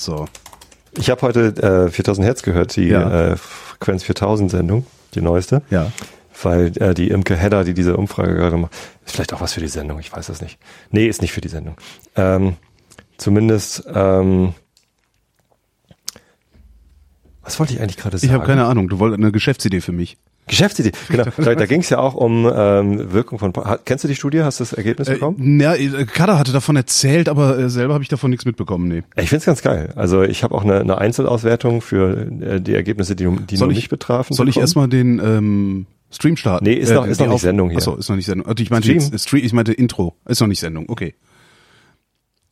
So. 0.00 0.26
Ich 0.96 1.10
habe 1.10 1.20
heute 1.22 1.86
äh, 1.86 1.90
4000 1.90 2.26
Hertz 2.26 2.42
gehört, 2.42 2.74
die 2.76 2.88
Ja. 2.88 3.32
äh, 3.32 3.36
Frequenz 3.36 4.02
4000 4.02 4.50
Sendung, 4.50 4.86
die 5.14 5.20
neueste. 5.20 5.62
Ja. 5.70 5.92
Weil 6.42 6.72
äh, 6.78 6.94
die 6.94 7.08
Imke 7.10 7.36
Hedder, 7.36 7.64
die 7.64 7.74
diese 7.74 7.96
Umfrage 7.98 8.34
gerade 8.34 8.56
macht, 8.56 8.72
ist 9.04 9.12
vielleicht 9.14 9.34
auch 9.34 9.42
was 9.42 9.52
für 9.52 9.60
die 9.60 9.68
Sendung, 9.68 9.98
ich 10.00 10.10
weiß 10.10 10.28
das 10.28 10.40
nicht. 10.40 10.58
Nee, 10.90 11.06
ist 11.06 11.20
nicht 11.20 11.32
für 11.32 11.42
die 11.42 11.48
Sendung. 11.48 11.76
Ähm, 12.16 12.56
zumindest, 13.18 13.84
ähm, 13.94 14.54
was 17.42 17.58
wollte 17.58 17.74
ich 17.74 17.80
eigentlich 17.82 17.98
gerade 17.98 18.16
sagen? 18.16 18.26
Ich 18.26 18.34
habe 18.34 18.46
keine 18.46 18.64
Ahnung. 18.64 18.88
Du 18.88 18.98
wolltest 18.98 19.20
eine 19.20 19.32
Geschäftsidee 19.32 19.80
für 19.82 19.92
mich. 19.92 20.16
Geschäftsidee, 20.50 20.92
genau. 21.08 21.24
Da, 21.38 21.54
da 21.54 21.64
ging 21.66 21.80
es 21.80 21.88
ja 21.88 21.98
auch 21.98 22.14
um 22.14 22.50
ähm, 22.54 23.12
Wirkung 23.12 23.38
von. 23.38 23.52
Kennst 23.86 24.04
du 24.04 24.08
die 24.08 24.14
Studie? 24.14 24.42
Hast 24.42 24.60
du 24.60 24.64
das 24.64 24.72
Ergebnis 24.74 25.08
Äh, 25.08 25.14
bekommen? 25.14 25.58
ja, 25.60 25.74
äh, 25.74 26.04
Kader 26.04 26.38
hatte 26.38 26.52
davon 26.52 26.76
erzählt, 26.76 27.28
aber 27.28 27.58
äh, 27.58 27.70
selber 27.70 27.94
habe 27.94 28.02
ich 28.02 28.08
davon 28.08 28.30
nichts 28.30 28.44
mitbekommen. 28.44 28.88
Nee. 28.88 29.02
Ich 29.16 29.30
find's 29.30 29.46
ganz 29.46 29.62
geil. 29.62 29.92
Also 29.96 30.22
ich 30.22 30.42
habe 30.44 30.54
auch 30.54 30.64
eine, 30.64 30.80
eine 30.80 30.98
Einzelauswertung 30.98 31.80
für 31.80 32.26
äh, 32.42 32.60
die 32.60 32.74
Ergebnisse, 32.74 33.16
die, 33.16 33.24
die 33.48 33.56
Soll 33.56 33.68
nur 33.68 33.72
ich- 33.72 33.78
nicht 33.78 33.88
betrafen. 33.88 34.34
Soll 34.34 34.48
ich 34.48 34.56
bekommen. 34.56 34.62
erstmal 34.64 34.88
den 34.88 35.18
ähm, 35.18 35.86
Stream 36.10 36.36
starten? 36.36 36.64
Nee, 36.64 36.74
ist 36.74 36.92
noch- 36.92 37.06
ist 37.06 37.18
die 37.20 37.22
noch 37.22 37.28
nicht 37.28 37.34
Auf- 37.36 37.40
Sendung 37.42 37.68
hier. 37.70 37.78
Achso, 37.78 37.94
ist 37.96 38.08
noch 38.08 38.16
nicht 38.16 38.26
Sendung. 38.26 38.46
Also 38.46 38.60
ich 38.62 38.70
meinte 38.70 38.88
Stream? 38.88 39.00
jetzt, 39.00 39.22
Stream, 39.28 39.44
ich 39.44 39.52
meinte 39.52 39.72
Intro. 39.72 40.16
Ist 40.26 40.40
noch 40.40 40.48
nicht 40.48 40.60
Sendung. 40.60 40.86
Okay. 40.88 41.14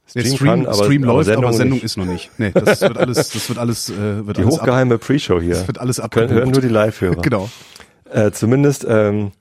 Stream 0.06 0.25
Stream, 0.37 0.48
kann, 0.48 0.67
aber- 0.67 0.75
Stream 0.84 1.03
aber 1.05 1.12
läuft, 1.15 1.27
Sendung 1.27 1.45
aber 1.45 1.53
Sendung 1.53 1.80
ist 1.80 1.97
noch 1.98 2.06
nicht. 2.06 2.30
Nee, 2.39 2.51
das 2.55 2.80
wird 2.80 2.97
alles, 2.97 3.28
das 3.30 3.48
wird 3.48 3.59
alles, 3.59 3.91
äh, 3.91 3.95
wird 4.27 4.39
Die 4.39 4.42
alles 4.42 4.55
hochgeheime 4.59 4.97
Pre-Show 4.97 5.41
hier. 5.41 5.51
das 5.55 5.67
wird 5.67 5.78
alles 5.78 5.97
Können, 5.97 6.05
abgebucht. 6.06 6.30
hören 6.34 6.51
nur 6.51 6.61
die 6.62 6.69
Live-Hörer. 6.69 7.17
Genau. 7.23 7.51
Äh, 8.12 8.30
zumindest 8.33 8.87
ähm, 8.89 9.33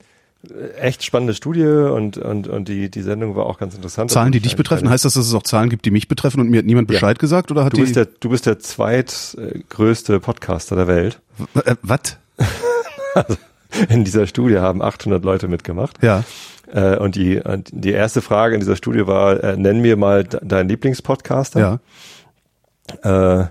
echt 0.80 1.04
spannende 1.04 1.34
Studie 1.34 1.66
und, 1.66 2.18
und, 2.18 2.48
und 2.48 2.68
die, 2.68 2.90
die 2.90 3.02
Sendung 3.02 3.36
war 3.36 3.46
auch 3.46 3.60
ganz 3.60 3.76
interessant. 3.76 4.12
Zahlen, 4.12 4.32
die 4.32 4.40
Und 4.40 4.46
dich 4.46 4.56
betreffen, 4.56 4.90
heißt 4.90 5.06
das, 5.06 5.16
dass 5.16 5.26
es 5.26 5.34
auch 5.34 5.44
Zahlen 5.44 5.70
gibt, 5.70 5.86
die 5.86 5.92
mich 5.92 6.08
betreffen 6.08 6.40
und 6.40 6.50
mir 6.50 6.60
hat 6.60 6.66
niemand 6.66 6.90
Ja. 6.90 6.96
Bescheid 6.96 7.20
gesagt 7.20 7.52
oder 7.52 7.66
hat 7.66 7.74
Du 7.74 7.82
bist 7.82 7.96
der, 7.96 8.06
du 8.06 8.30
bist 8.30 8.46
der 8.46 8.60
zweitgrößte 8.60 10.20
Podcaster 10.20 10.76
der 10.76 10.88
Welt. 10.88 11.20
Äh, 11.66 11.76
Was? 11.82 12.18
In 13.90 14.06
dieser 14.06 14.28
Studie 14.28 14.58
haben 14.60 14.82
800 14.82 15.24
Leute 15.24 15.48
mitgemacht. 15.48 16.02
Ja. 16.02 16.24
Äh, 16.72 16.98
und 16.98 17.16
die, 17.16 17.40
und 17.40 17.70
die 17.72 17.92
erste 17.92 18.22
Frage 18.22 18.56
in 18.56 18.62
dieser 18.62 18.76
Studie 18.76 19.08
war, 19.08 19.44
äh, 19.44 19.58
nenn 19.58 19.82
mir 19.82 19.98
mal 19.98 20.24
de 20.24 20.40
deinen 20.44 20.70
Lieblingspodcaster. 20.70 21.80
Ja. 23.04 23.42
Äh, 23.42 23.48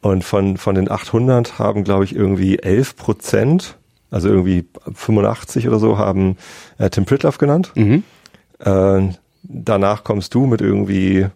und 0.00 0.24
von, 0.24 0.56
von 0.56 0.74
den 0.74 0.90
800 0.90 1.58
haben, 1.58 1.84
glaube 1.84 2.04
ich, 2.04 2.14
irgendwie 2.14 2.58
11 2.58 2.96
Prozent, 2.96 3.76
also 4.16 4.30
irgendwie 4.30 4.64
85 4.94 5.68
oder 5.68 5.78
so, 5.78 5.98
haben 5.98 6.38
äh, 6.78 6.88
Tim 6.88 7.04
Pritloff 7.04 7.36
genannt. 7.36 7.70
Mhm. 7.74 8.02
Äh, 8.60 9.10
danach 9.42 10.04
kommst 10.04 10.34
du 10.34 10.46
mit 10.46 10.62
irgendwie, 10.62 11.26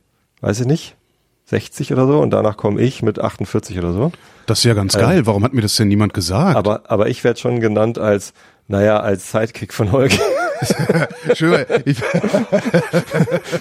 weiß 0.41 0.61
ich 0.61 0.67
nicht, 0.67 0.97
60 1.45 1.93
oder 1.93 2.07
so. 2.07 2.21
Und 2.21 2.31
danach 2.31 2.57
komme 2.57 2.81
ich 2.81 3.03
mit 3.03 3.21
48 3.21 3.79
oder 3.79 3.93
so. 3.93 4.13
Das 4.47 4.61
ist 4.61 4.65
ja 4.65 4.73
ganz 4.73 4.97
geil. 4.97 5.27
Warum 5.27 5.45
hat 5.45 5.53
mir 5.53 5.61
das 5.61 5.77
denn 5.77 5.89
niemand 5.89 6.15
gesagt? 6.15 6.57
Aber, 6.57 6.83
aber 6.91 7.09
ich 7.09 7.23
werde 7.23 7.39
schon 7.39 7.61
genannt 7.61 7.99
als, 7.99 8.33
naja, 8.67 9.01
als 9.01 9.31
Sidekick 9.31 9.75
von 9.75 9.93
Holger. 9.93 10.17
Schön, 11.35 11.65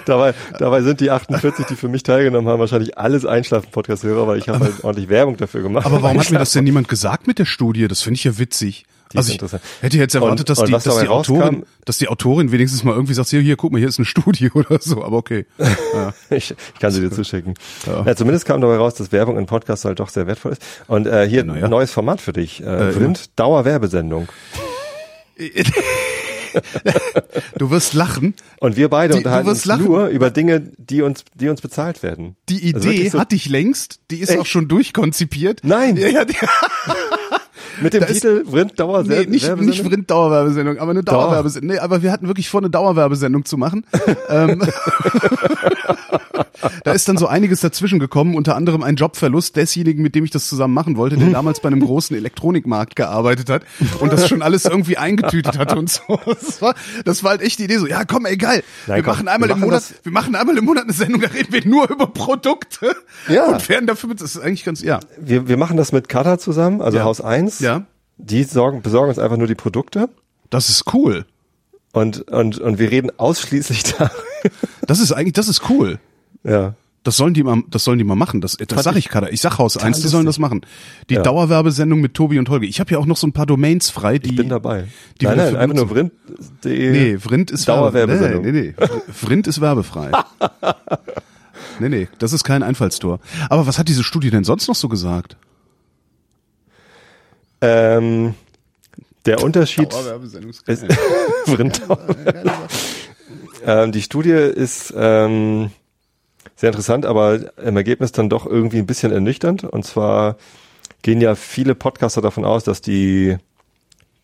dabei, 0.04 0.34
dabei 0.58 0.82
sind 0.82 1.00
die 1.00 1.10
48, 1.10 1.64
die 1.66 1.74
für 1.74 1.88
mich 1.88 2.02
teilgenommen 2.02 2.50
haben, 2.50 2.60
wahrscheinlich 2.60 2.98
alles 2.98 3.24
Einschlafen-Podcast-Hörer, 3.24 4.26
weil 4.26 4.38
ich 4.38 4.50
habe 4.50 4.60
halt 4.60 4.84
ordentlich 4.84 5.08
Werbung 5.08 5.38
dafür 5.38 5.62
gemacht. 5.62 5.86
aber 5.86 6.02
warum 6.02 6.20
hat 6.20 6.30
mir 6.30 6.38
das 6.38 6.52
denn 6.52 6.64
niemand 6.64 6.88
gesagt 6.88 7.26
mit 7.26 7.38
der 7.38 7.46
Studie? 7.46 7.88
Das 7.88 8.02
finde 8.02 8.16
ich 8.16 8.24
ja 8.24 8.38
witzig. 8.38 8.84
Die 9.12 9.16
also 9.16 9.26
ist 9.26 9.28
ich 9.30 9.34
interessant. 9.42 9.62
hätte 9.80 9.96
jetzt 9.98 10.14
erwartet, 10.14 10.40
Und- 10.40 10.48
dass, 10.58 10.64
die, 10.64 10.70
dass, 10.72 10.84
die 11.00 11.08
Autorin, 11.08 11.64
dass 11.84 11.98
die 11.98 12.06
Autorin 12.08 12.52
wenigstens 12.52 12.84
mal 12.84 12.94
irgendwie 12.94 13.14
sagt, 13.14 13.28
hier, 13.30 13.40
hier, 13.40 13.56
guck 13.56 13.72
mal, 13.72 13.78
hier 13.78 13.88
ist 13.88 13.98
eine 13.98 14.06
Studie 14.06 14.50
oder 14.54 14.78
so, 14.80 15.02
aber 15.04 15.16
okay. 15.16 15.46
Ja. 15.58 16.14
Ich, 16.30 16.52
ich 16.52 16.80
kann 16.80 16.92
sie 16.92 17.00
dir 17.00 17.10
zuschicken. 17.10 17.54
Ja. 17.86 18.04
Ja. 18.06 18.14
zumindest 18.16 18.44
kam 18.46 18.60
dabei 18.60 18.76
raus, 18.76 18.94
dass 18.94 19.10
Werbung 19.12 19.36
in 19.38 19.46
Podcasts 19.46 19.84
halt 19.84 19.98
doch 20.00 20.08
sehr 20.10 20.26
wertvoll 20.28 20.52
ist. 20.52 20.62
Und 20.86 21.06
äh, 21.06 21.28
hier 21.28 21.42
Na 21.44 21.56
ja. 21.58 21.64
ein 21.64 21.70
neues 21.70 21.90
Format 21.90 22.20
für 22.20 22.32
dich. 22.32 22.62
Äh, 22.62 22.90
Äh, 22.90 22.92
Vrind, 22.92 23.30
Dauerwerbesendung. 23.38 24.28
Du 27.58 27.70
wirst 27.70 27.94
lachen. 27.94 28.34
Und 28.58 28.76
wir 28.76 28.88
beide 28.88 29.12
Die- 29.14 29.18
unterhalten 29.18 29.48
uns 29.48 29.64
lachen. 29.66 29.84
nur 29.84 30.06
über 30.08 30.30
Dinge, 30.30 30.72
die 30.78 31.02
uns, 31.02 31.24
die 31.34 31.48
uns 31.48 31.60
bezahlt 31.60 32.02
werden. 32.02 32.36
Die 32.48 32.74
Also 32.74 32.88
Idee 32.88 32.96
wirklich 32.96 33.12
so 33.12 33.20
hatte 33.20 33.36
ich 33.36 33.48
längst, 33.48 34.00
die 34.10 34.18
ist 34.18 34.30
Echt? 34.30 34.40
auch 34.40 34.46
schon 34.46 34.66
durchkonzipiert. 34.66 35.60
Nein. 35.62 35.96
Ja, 35.96 36.08
ja, 36.08 36.24
Mit 37.80 37.94
dem 37.94 38.00
da 38.00 38.06
Titel 38.06 38.44
Vrind 38.46 38.78
Dauer 38.78 39.04
nee, 39.04 39.26
nicht, 39.26 39.56
nicht 39.56 39.84
Vrind 39.84 40.10
Dauerwerbesendung, 40.10 40.78
aber 40.78 40.90
eine. 40.90 41.02
Dauerwerbesendung. 41.02 41.70
Nee, 41.74 41.78
aber 41.78 42.02
wir 42.02 42.12
hatten 42.12 42.26
wirklich 42.26 42.48
vor, 42.48 42.60
eine 42.60 42.70
Dauerwerbesendung 42.70 43.44
zu 43.44 43.56
machen. 43.56 43.84
ähm, 44.28 44.62
da 46.84 46.92
ist 46.92 47.08
dann 47.08 47.16
so 47.16 47.26
einiges 47.26 47.60
dazwischen 47.60 47.98
gekommen, 47.98 48.34
unter 48.34 48.56
anderem 48.56 48.82
ein 48.82 48.96
Jobverlust 48.96 49.56
desjenigen, 49.56 50.02
mit 50.02 50.14
dem 50.14 50.24
ich 50.24 50.30
das 50.30 50.48
zusammen 50.48 50.74
machen 50.74 50.96
wollte, 50.96 51.16
der 51.16 51.30
damals 51.30 51.60
bei 51.60 51.68
einem 51.68 51.80
großen 51.80 52.16
Elektronikmarkt 52.16 52.96
gearbeitet 52.96 53.48
hat 53.50 53.62
und 54.00 54.12
das 54.12 54.28
schon 54.28 54.42
alles 54.42 54.64
irgendwie 54.64 54.96
eingetütet 54.96 55.58
hatte 55.58 55.76
und 55.76 55.90
so. 55.90 56.00
Das 56.40 56.62
war, 56.62 56.74
das 57.04 57.22
war 57.24 57.30
halt 57.32 57.42
echt 57.42 57.58
die 57.58 57.64
Idee 57.64 57.78
so, 57.78 57.86
ja 57.86 58.04
komm, 58.04 58.24
ey 58.26 58.36
geil, 58.36 58.62
Nein, 58.86 58.96
wir 58.96 59.02
komm, 59.02 59.12
machen 59.14 59.28
einmal 59.28 59.48
wir 59.48 59.54
im 59.54 59.60
machen 59.60 59.68
Monat, 59.70 59.82
das- 59.90 59.94
wir 60.04 60.12
machen 60.12 60.34
einmal 60.34 60.56
im 60.58 60.64
Monat 60.64 60.84
eine 60.84 60.92
Sendung, 60.92 61.20
da 61.20 61.28
reden 61.28 61.52
wir 61.52 61.66
nur 61.66 61.88
über 61.90 62.06
Produkte 62.06 62.94
Ja. 63.28 63.46
und 63.46 63.68
werden 63.68 63.86
dafür, 63.86 64.08
mit- 64.10 64.20
das 64.20 64.34
ist 64.36 64.42
eigentlich 64.42 64.64
ganz, 64.64 64.82
ja. 64.82 65.00
Wir, 65.18 65.48
wir 65.48 65.56
machen 65.56 65.76
das 65.76 65.92
mit 65.92 66.08
Kata 66.08 66.38
zusammen, 66.38 66.80
also 66.82 66.98
Ja. 66.98 67.04
Haus 67.04 67.20
1. 67.20 67.59
Ja. 67.60 67.86
Die 68.18 68.44
sorgen, 68.44 68.82
besorgen 68.82 69.08
uns 69.08 69.18
einfach 69.18 69.36
nur 69.36 69.46
die 69.46 69.54
Produkte 69.54 70.08
Das 70.50 70.68
ist 70.68 70.92
cool. 70.94 71.24
und, 71.92 72.28
und, 72.30 72.58
und 72.58 72.78
wir 72.78 72.90
reden 72.90 73.10
ausschließlich 73.18 73.82
da. 73.98 74.10
Das 74.86 75.00
ist 75.00 75.12
eigentlich, 75.12 75.34
das 75.34 75.48
ist 75.48 75.68
cool. 75.70 75.98
ja. 76.44 76.74
Das 77.02 77.16
sollen 77.16 77.32
die 77.32 77.42
mal, 77.42 77.62
das 77.70 77.84
sollen 77.84 77.96
die 77.96 78.04
mal 78.04 78.14
machen. 78.14 78.42
Das, 78.42 78.58
das 78.58 78.84
sag 78.84 78.94
ich 78.94 79.08
gerade. 79.08 79.30
Ich 79.30 79.40
sag 79.40 79.56
Haus 79.56 79.78
1, 79.78 80.02
die 80.02 80.08
sollen 80.08 80.26
das 80.26 80.38
machen. 80.38 80.60
Die 81.08 81.14
Ja. 81.14 81.22
Dauerwerbesendung 81.22 81.98
mit 82.02 82.12
Tobi 82.12 82.38
und 82.38 82.50
Holger. 82.50 82.66
Ich 82.66 82.78
habe 82.78 82.90
ja 82.90 82.98
auch 82.98 83.06
noch 83.06 83.16
so 83.16 83.26
ein 83.26 83.32
paar 83.32 83.46
Domains 83.46 83.88
frei, 83.88 84.18
die. 84.18 84.28
Ich 84.28 84.36
bin 84.36 84.50
dabei. 84.50 84.86
Die 85.18 85.24
nein, 85.24 85.38
nein, 85.38 85.56
einfach 85.56 85.76
nur. 85.76 85.88
Vrind.de. 85.88 86.90
Nee, 86.92 87.18
Vrind 87.18 87.50
ist 87.50 87.66
Dauerwerbesendung. 87.66 88.42
Nee, 88.42 88.52
nee, 88.52 88.74
nee. 88.78 88.86
Vrind 89.14 89.46
ist 89.46 89.62
werbefrei. 89.62 90.10
nee, 91.80 91.88
nee, 91.88 92.08
das 92.18 92.34
ist 92.34 92.44
kein 92.44 92.62
Einfallstor. 92.62 93.18
Aber 93.48 93.66
was 93.66 93.78
hat 93.78 93.88
diese 93.88 94.04
Studie 94.04 94.28
denn 94.30 94.44
sonst 94.44 94.68
noch 94.68 94.74
so 94.76 94.90
gesagt? 94.90 95.38
Ähm, 97.60 98.34
der 99.26 99.42
Unterschied 99.42 99.92
ist 100.66 100.84
ähm, 103.66 103.92
die 103.92 104.02
Studie 104.02 104.30
ist 104.30 104.94
ähm, 104.96 105.70
sehr 106.56 106.70
interessant, 106.70 107.06
aber 107.06 107.56
im 107.58 107.76
Ergebnis 107.76 108.12
dann 108.12 108.30
doch 108.30 108.46
irgendwie 108.46 108.78
ein 108.78 108.86
bisschen 108.86 109.12
ernüchternd. 109.12 109.64
Und 109.64 109.84
zwar 109.84 110.36
gehen 111.02 111.20
ja 111.20 111.34
viele 111.34 111.74
Podcaster 111.74 112.22
davon 112.22 112.44
aus, 112.44 112.64
dass 112.64 112.80
die 112.80 113.36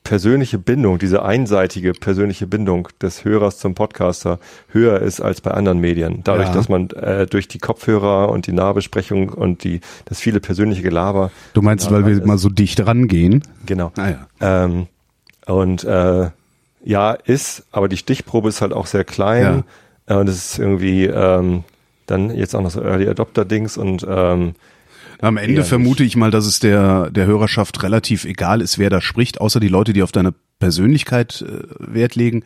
persönliche 0.09 0.59
Bindung, 0.59 0.99
diese 0.99 1.25
einseitige 1.25 1.93
persönliche 1.93 2.47
Bindung 2.47 2.89
des 3.03 3.25
Hörers 3.25 3.59
zum 3.59 3.75
Podcaster 3.75 4.39
höher 4.69 5.01
ist 5.01 5.21
als 5.21 5.41
bei 5.41 5.51
anderen 5.51 5.79
Medien. 5.81 6.21
Dadurch, 6.25 6.49
Ja. 6.49 6.55
dass 6.55 6.69
man 6.69 6.91
äh, 6.91 7.27
durch 7.27 7.49
die 7.49 7.59
Kopfhörer 7.59 8.29
und 8.31 8.47
die 8.47 8.53
Nahbesprechung 8.53 9.31
und 9.31 9.65
die 9.65 9.81
das 10.05 10.21
viele 10.21 10.41
persönliche 10.41 10.83
Gelaber 10.83 11.31
Du 11.55 11.63
meinst, 11.63 11.91
weil 11.91 12.07
wir 12.07 12.25
mal 12.27 12.39
so 12.39 12.49
dicht 12.49 12.87
rangehen? 12.87 13.43
genau. 13.67 13.93
Naja. 13.97 14.27
Ähm, 14.41 14.87
und 15.47 15.85
äh, 15.85 16.31
ja, 16.85 17.13
ist, 17.13 17.65
aber 17.73 17.89
die 17.89 17.97
Stichprobe 17.97 18.49
ist 18.49 18.61
halt 18.63 18.73
auch 18.73 18.87
sehr 18.87 19.05
klein. 19.05 19.65
Äh, 20.07 20.15
und 20.15 20.29
es 20.29 20.37
ist 20.53 20.59
irgendwie 20.59 21.07
ähm, 21.07 21.65
dann 22.07 22.31
jetzt 22.35 22.55
auch 22.55 22.63
noch 22.63 22.71
so 22.71 22.81
Early 22.81 23.09
Adopter-Dings 23.09 23.77
und 23.77 24.07
ähm, 24.09 24.55
Am 25.21 25.37
Ende 25.37 25.65
vermute 25.65 26.05
ich 26.05 26.17
mal, 26.17 26.31
dass 26.31 26.47
es 26.47 26.59
der, 26.59 27.11
der 27.11 27.27
Hörerschaft 27.27 27.83
relativ 27.83 28.25
egal 28.25 28.61
ist, 28.61 28.79
wer 28.79 28.91
da 28.91 29.01
spricht, 29.01 29.41
außer 29.41 29.61
die 29.61 29.69
Leute, 29.69 29.93
die 29.93 30.03
auf 30.03 30.13
deine 30.13 30.35
Persönlichkeit 30.59 31.43
äh, 31.43 31.63
Wert 31.79 32.15
legen. 32.17 32.45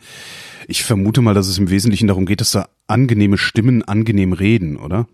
Ich 0.67 0.83
vermute 0.83 1.21
mal, 1.21 1.33
dass 1.33 1.47
es 1.47 1.57
im 1.57 1.69
Wesentlichen 1.69 2.07
darum 2.07 2.25
geht, 2.25 2.41
dass 2.41 2.51
da 2.51 2.69
angenehme 2.87 3.37
Stimmen 3.37 3.83
angenehm 3.83 4.33
reden, 4.33 4.77
oder? 4.77 5.07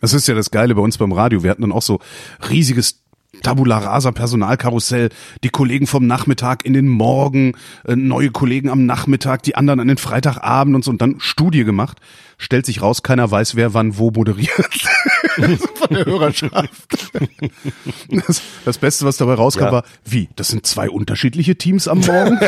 Das 0.00 0.14
ist 0.14 0.26
ja 0.26 0.34
das 0.34 0.50
Geile 0.50 0.74
bei 0.74 0.82
uns 0.82 0.98
beim 0.98 1.12
Radio. 1.12 1.44
Wir 1.44 1.50
hatten 1.50 1.62
dann 1.62 1.72
auch 1.72 1.82
so 1.82 2.00
riesiges 2.50 3.01
Tabula 3.42 3.78
rasa 3.78 4.12
Personalkarussell, 4.12 5.10
die 5.44 5.48
Kollegen 5.50 5.86
vom 5.86 6.06
Nachmittag 6.06 6.64
in 6.64 6.72
den 6.72 6.88
Morgen, 6.88 7.54
äh, 7.86 7.96
neue 7.96 8.30
Kollegen 8.30 8.70
am 8.70 8.86
Nachmittag, 8.86 9.42
die 9.42 9.56
anderen 9.56 9.80
an 9.80 9.88
den 9.88 9.98
Freitagabend 9.98 10.74
und 10.76 10.84
so 10.84 10.90
und 10.90 11.02
dann 11.02 11.16
Studie 11.18 11.64
gemacht. 11.64 11.98
Stellt 12.38 12.66
sich 12.66 12.82
raus, 12.82 13.02
keiner 13.04 13.30
weiß, 13.30 13.54
wer 13.54 13.72
wann 13.74 13.98
wo 13.98 14.10
moderiert. 14.10 14.50
Von 15.74 15.88
der 15.96 16.04
Hörerschaft. 16.06 17.12
Das, 18.10 18.42
das 18.64 18.78
Beste, 18.78 19.04
was 19.06 19.16
dabei 19.16 19.34
rauskam, 19.34 19.64
Ja. 19.64 19.72
war, 19.72 19.84
wie? 20.04 20.28
Das 20.36 20.48
sind 20.48 20.66
zwei 20.66 20.90
unterschiedliche 20.90 21.56
Teams 21.56 21.86
am 21.88 22.00
Morgen? 22.00 22.38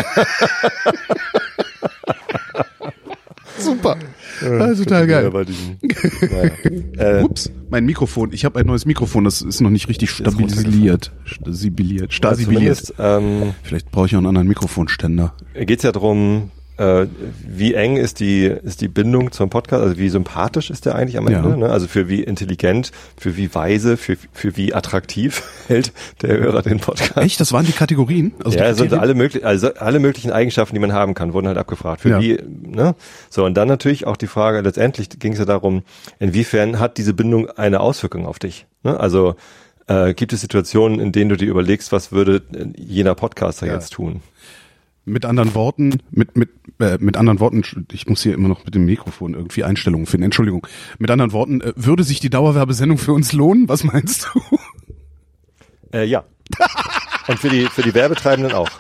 Super. 3.58 3.96
Ja, 4.42 4.74
total 4.74 5.06
geil. 5.06 5.30
Bei 5.30 5.44
diesem, 5.44 5.78
naja. 6.20 6.50
äh, 6.98 7.22
Ups, 7.22 7.50
mein 7.74 7.86
Mikrofon. 7.86 8.32
Ich 8.32 8.44
habe 8.44 8.60
ein 8.60 8.66
neues 8.66 8.86
Mikrofon, 8.86 9.24
das 9.24 9.42
ist 9.42 9.60
noch 9.60 9.68
nicht 9.68 9.88
richtig 9.88 10.08
stabilisiert. 10.10 11.10
Stabiliert. 11.24 12.14
Stabiliert. 12.14 12.76
zumindest 12.76 12.94
ähm, 13.00 13.54
Vielleicht 13.64 13.90
brauche 13.90 14.06
ich 14.06 14.14
auch 14.14 14.18
einen 14.18 14.28
anderen 14.28 14.46
Mikrofonständer. 14.46 15.34
geht 15.54 15.80
es 15.80 15.82
ja 15.82 15.90
darum, 15.90 16.52
äh, 16.76 17.06
wie 17.46 17.74
eng 17.74 17.96
ist 17.96 18.18
die, 18.20 18.44
ist 18.46 18.80
die 18.80 18.88
Bindung 18.88 19.30
zum 19.32 19.48
Podcast, 19.50 19.82
also 19.84 19.96
wie 19.98 20.08
sympathisch 20.08 20.70
ist 20.70 20.86
der 20.86 20.94
eigentlich 20.96 21.16
am 21.18 21.26
Ende, 21.28 21.48
Ja. 21.50 21.56
ne? 21.56 21.70
also 21.70 21.86
für 21.86 22.08
wie 22.08 22.22
intelligent, 22.22 22.90
für 23.16 23.36
wie 23.36 23.54
weise, 23.54 23.96
für, 23.96 24.16
für 24.32 24.56
wie 24.56 24.74
attraktiv 24.74 25.42
hält 25.68 25.92
der 26.22 26.36
Hörer 26.38 26.62
den 26.62 26.80
Podcast. 26.80 27.16
Echt? 27.16 27.38
Das 27.40 27.52
waren 27.52 27.64
die 27.64 27.72
Kategorien? 27.72 28.32
Also 28.44 28.58
ja, 28.58 28.66
sind 28.74 28.88
Kriterien? 28.88 29.00
alle 29.02 29.14
möglichen, 29.14 29.44
also 29.46 29.74
alle 29.74 30.00
möglichen 30.00 30.32
Eigenschaften, 30.32 30.74
die 30.74 30.80
man 30.80 30.92
haben 30.92 31.14
kann, 31.14 31.32
wurden 31.32 31.46
halt 31.46 31.58
abgefragt. 31.58 32.00
Für 32.00 32.08
Ja. 32.10 32.20
wie, 32.20 32.38
ne? 32.66 32.94
So, 33.30 33.44
und 33.44 33.54
dann 33.54 33.68
natürlich 33.68 34.06
auch 34.06 34.16
die 34.16 34.26
Frage, 34.26 34.60
letztendlich 34.60 35.08
ging 35.18 35.32
es 35.34 35.38
ja 35.38 35.44
darum, 35.44 35.82
inwiefern 36.18 36.80
hat 36.80 36.98
diese 36.98 37.14
Bindung 37.14 37.48
eine 37.50 37.80
Auswirkung 37.80 38.26
auf 38.26 38.38
dich? 38.38 38.66
Ne? 38.82 38.98
Also 38.98 39.36
äh, 39.86 40.14
gibt 40.14 40.32
es 40.32 40.40
Situationen, 40.40 40.98
in 40.98 41.12
denen 41.12 41.28
du 41.28 41.36
dir 41.36 41.48
überlegst, 41.48 41.92
was 41.92 42.10
würde 42.10 42.42
äh, 42.54 42.66
jener 42.80 43.14
Podcaster 43.14 43.66
Ja. 43.66 43.74
jetzt 43.74 43.92
tun? 43.92 44.22
Mit 45.06 45.26
anderen 45.26 45.54
Worten, 45.54 45.98
mit, 46.10 46.34
mit, 46.36 46.48
äh, 46.80 46.96
mit 46.98 47.16
anderen 47.18 47.38
Worten, 47.38 47.62
ich 47.92 48.06
muss 48.06 48.22
hier 48.22 48.32
immer 48.32 48.48
noch 48.48 48.64
mit 48.64 48.74
dem 48.74 48.86
Mikrofon 48.86 49.34
irgendwie 49.34 49.62
Einstellungen 49.62 50.06
finden, 50.06 50.24
Entschuldigung. 50.24 50.66
Mit 50.98 51.10
anderen 51.10 51.32
Worten, 51.32 51.60
äh, 51.60 51.72
würde 51.76 52.04
sich 52.04 52.20
die 52.20 52.30
Dauerwerbesendung 52.30 52.96
für 52.96 53.12
uns 53.12 53.32
lohnen? 53.34 53.68
Was 53.68 53.84
meinst 53.84 54.30
du? 54.32 54.40
Äh, 55.92 56.06
ja. 56.06 56.24
Und 57.28 57.38
für 57.38 57.50
die, 57.50 57.66
für 57.66 57.82
die 57.82 57.92
Werbetreibenden 57.94 58.54
auch. 58.54 58.70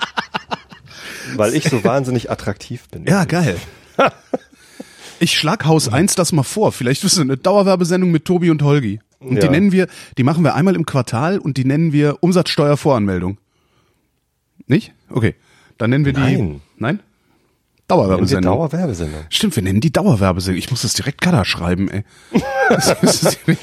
Weil 1.36 1.54
ich 1.54 1.64
so 1.68 1.84
wahnsinnig 1.84 2.30
attraktiv 2.30 2.88
bin. 2.90 3.06
Ja, 3.06 3.24
geil. 3.24 3.56
Ich 5.20 5.38
schlag 5.38 5.64
Haus 5.64 5.88
1 5.88 6.14
das 6.16 6.32
mal 6.32 6.42
vor. 6.42 6.72
Vielleicht 6.72 7.04
ist 7.04 7.12
es 7.14 7.18
eine 7.18 7.36
Dauerwerbesendung 7.36 8.10
mit 8.10 8.24
Tobi 8.24 8.50
und 8.50 8.62
Holgi. 8.62 9.00
Und 9.20 9.36
die 9.36 9.46
Ja. 9.46 9.50
nennen 9.50 9.72
wir, 9.72 9.86
die 10.18 10.22
machen 10.22 10.42
wir 10.44 10.54
einmal 10.54 10.74
im 10.74 10.84
Quartal 10.86 11.38
und 11.38 11.56
die 11.56 11.64
nennen 11.64 11.92
wir 11.92 12.22
Umsatzsteuervoranmeldung. 12.22 13.38
Nicht? 14.66 14.92
Okay. 15.10 15.34
Dann 15.78 15.90
nennen 15.90 16.04
wir 16.04 16.12
die. 16.12 16.20
Nein. 16.20 16.60
Nein? 16.78 17.00
Dauerwerbesendung. 17.88 18.54
Dauerwerbesendung. 18.54 19.20
Stimmt, 19.28 19.56
wir 19.56 19.62
nennen 19.62 19.80
die 19.80 19.92
Dauerwerbesendung. 19.92 20.58
Ich 20.58 20.70
muss 20.70 20.82
das 20.82 20.94
direkt 20.94 21.20
Kada 21.20 21.44
schreiben, 21.44 21.90
ey. 21.90 22.04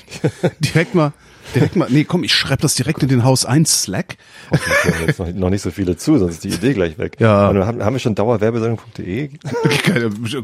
Direkt, 0.60 0.94
mal, 0.94 1.12
direkt 1.56 1.75
mal, 1.75 1.88
nee, 1.90 2.04
komm, 2.04 2.24
ich 2.24 2.34
schreibe 2.34 2.62
das 2.62 2.75
direkt 2.75 3.02
in 3.02 3.10
den 3.10 3.24
Haus 3.24 3.46
1 3.46 3.81
Slack. 3.81 4.18
Hören 4.52 5.08
jetzt 5.08 5.18
noch, 5.19 5.28
noch 5.34 5.50
nicht 5.50 5.63
so 5.63 5.72
viele 5.72 5.98
zu, 5.98 6.19
sonst 6.19 6.36
ist 6.36 6.44
die 6.44 6.50
Idee 6.50 6.74
gleich 6.74 7.00
weg. 7.00 7.18
Ja. 7.19 7.50
Und 7.50 7.66
haben, 7.66 7.84
haben 7.84 7.94
wir 7.94 8.00
schon 8.00 8.13
dauerwerbesendung.de? 8.13 9.31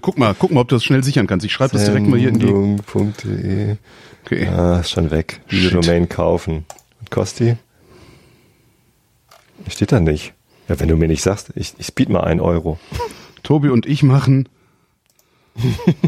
Guck 0.01 0.17
mal, 0.17 0.35
guck 0.37 0.51
mal, 0.51 0.61
ob 0.61 0.69
du 0.69 0.75
das 0.75 0.83
schnell 0.83 1.03
sichern 1.03 1.27
kannst. 1.27 1.45
Ich 1.45 1.53
schreibe 1.53 1.73
das 1.73 1.85
direkt 1.85 2.07
mal 2.07 2.17
hier 2.17 2.29
in 2.29 2.39
die. 2.39 3.77
Okay. 4.25 4.47
Ah, 4.47 4.79
ist 4.79 4.89
schon 4.89 5.11
weg. 5.11 5.41
Diese. 5.51 5.69
Domain 5.69 6.09
kaufen. 6.09 6.65
Und 6.99 7.11
Kosti? 7.11 7.57
Steht 9.69 9.91
da 9.91 9.99
nicht. 9.99 10.33
Ja, 10.67 10.79
wenn 10.79 10.87
du 10.89 10.95
mir 10.97 11.07
nicht 11.07 11.21
sagst, 11.21 11.51
ich, 11.55 11.73
ich 11.77 11.85
speed 11.87 12.09
mal 12.09 12.21
einen 12.21 12.39
Euro. 12.41 12.77
Tobi 13.43 13.69
und 13.69 13.85
ich 13.85 14.03
machen 14.03 14.49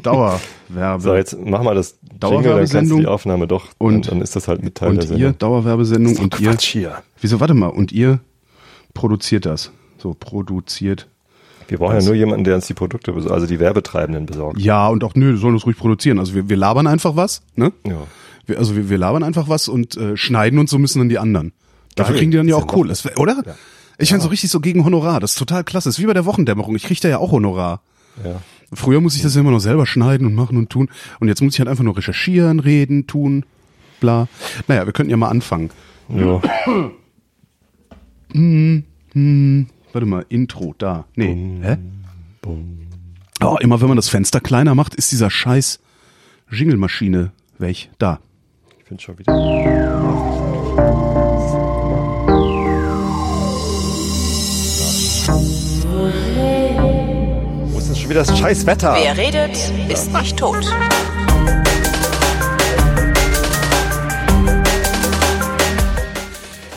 Dauerwerbe. 0.03 1.01
So, 1.01 1.15
jetzt 1.15 1.37
mach 1.43 1.63
mal 1.63 1.75
das 1.75 1.97
Jingle, 2.01 2.19
dann 2.19 2.19
kannst 2.21 2.33
du 2.33 2.37
Dauerwerbesendung. 2.43 2.99
die 2.99 3.07
Aufnahme 3.07 3.47
doch. 3.47 3.67
Und- 3.77 4.11
dann 4.11 4.21
ist 4.21 4.35
das 4.35 4.47
halt 4.47 4.63
mit 4.63 4.75
Teil 4.75 4.91
der 4.91 5.01
und 5.01 5.07
Sendung. 5.07 5.19
ihr 5.21 5.33
Dauerwerbesendung 5.33 6.17
und 6.17 6.39
ihr. 6.39 6.51
Quatsch 6.51 6.65
hier. 6.67 7.01
Wieso, 7.21 7.39
warte 7.39 7.53
mal, 7.53 7.67
und 7.67 7.91
ihr 7.91 8.19
produziert 8.93 9.45
das. 9.45 9.71
So, 9.97 10.15
produziert. 10.17 11.07
Wir 11.67 11.77
brauchen 11.77 11.99
ja 11.99 12.03
nur 12.03 12.15
jemanden, 12.15 12.43
der 12.45 12.55
uns 12.55 12.67
die 12.67 12.73
Produkte, 12.73 13.11
besorgt, 13.13 13.33
also 13.33 13.45
die 13.45 13.59
Werbetreibenden 13.59 14.25
besorgt. 14.25 14.59
Ja, 14.59 14.87
und 14.87 15.03
auch, 15.03 15.13
nö, 15.15 15.37
sollen 15.37 15.53
das 15.55 15.65
ruhig 15.65 15.77
produzieren. 15.77 16.17
Also 16.19 16.33
wir, 16.33 16.49
wir 16.49 16.57
labern 16.57 16.87
einfach 16.87 17.15
was, 17.15 17.41
ne? 17.55 17.71
Ja. 17.85 17.97
Wir, 18.47 18.57
also 18.57 18.75
wir, 18.75 18.89
wir 18.89 18.97
labern 18.97 19.23
einfach 19.23 19.49
was 19.49 19.67
und 19.67 19.95
äh, 19.97 20.17
schneiden 20.17 20.57
und 20.57 20.67
so 20.69 20.79
müssen 20.79 20.99
dann 20.99 21.09
die 21.09 21.19
anderen. 21.19 21.53
Dafür 21.95 22.13
Geil. 22.13 22.19
kriegen 22.19 22.31
die 22.31 22.37
dann 22.37 22.47
ja 22.47 22.55
auch 22.55 22.65
Kohle, 22.65 22.89
Das 22.89 23.05
wär- 23.05 23.19
oder? 23.19 23.43
Ja. 23.45 23.55
Ich 23.99 24.09
fand 24.09 24.21
so 24.23 24.29
richtig 24.29 24.49
so 24.49 24.59
gegen 24.59 24.85
Honorar. 24.85 25.19
Das 25.19 25.31
ist 25.31 25.37
total 25.37 25.63
klasse. 25.63 25.89
Das 25.89 25.97
ist 25.97 26.01
wie 26.01 26.07
bei 26.07 26.13
der 26.13 26.25
Wochendämmerung. 26.25 26.75
Ich 26.75 26.83
krieg 26.83 26.99
da 27.01 27.09
ja 27.09 27.17
auch 27.17 27.31
Honorar. 27.31 27.81
Ja. 28.23 28.41
Früher 28.73 29.01
muss 29.01 29.15
ich 29.15 29.21
das 29.21 29.35
ja 29.35 29.41
immer 29.41 29.51
noch 29.51 29.59
selber 29.59 29.85
schneiden 29.85 30.25
und 30.25 30.35
machen 30.35 30.57
und 30.57 30.69
tun. 30.69 30.89
Und 31.19 31.27
jetzt 31.27 31.41
muss 31.41 31.53
ich 31.53 31.59
halt 31.59 31.67
einfach 31.69 31.83
nur 31.83 31.97
recherchieren, 31.97 32.59
reden, 32.59 33.07
tun, 33.07 33.45
bla. 33.99 34.27
Naja, 34.67 34.85
wir 34.85 34.93
könnten 34.93 35.11
ja 35.11 35.17
mal 35.17 35.29
anfangen. 35.29 35.69
ja. 36.09 36.41
Warte 39.91 40.05
mal, 40.05 40.23
Intro, 40.29 40.75
da. 40.77 41.05
Nee. 41.15 41.59
Hä? 41.61 41.77
Oh, 43.41 43.57
immer 43.59 43.81
wenn 43.81 43.87
man 43.87 43.97
das 43.97 44.07
Fenster 44.07 44.39
kleiner 44.39 44.75
macht, 44.75 44.93
ist 44.93 45.11
dieser 45.11 45.31
scheiß 45.31 45.79
Jingle-Maschine 46.51 47.31
weg. 47.57 47.89
Da. 47.97 48.19
Ich 48.77 48.85
finde 48.85 49.01
schon 49.01 49.17
wieder. 49.17 49.33
Schon 58.09 58.15
wieder 58.15 58.25
das 58.25 58.39
scheiß 58.39 58.65
Wetter? 58.65 58.95
Wer 58.95 59.17
redet, 59.17 59.55
ist 59.89 60.11
nicht 60.13 60.37
tot. 60.37 60.65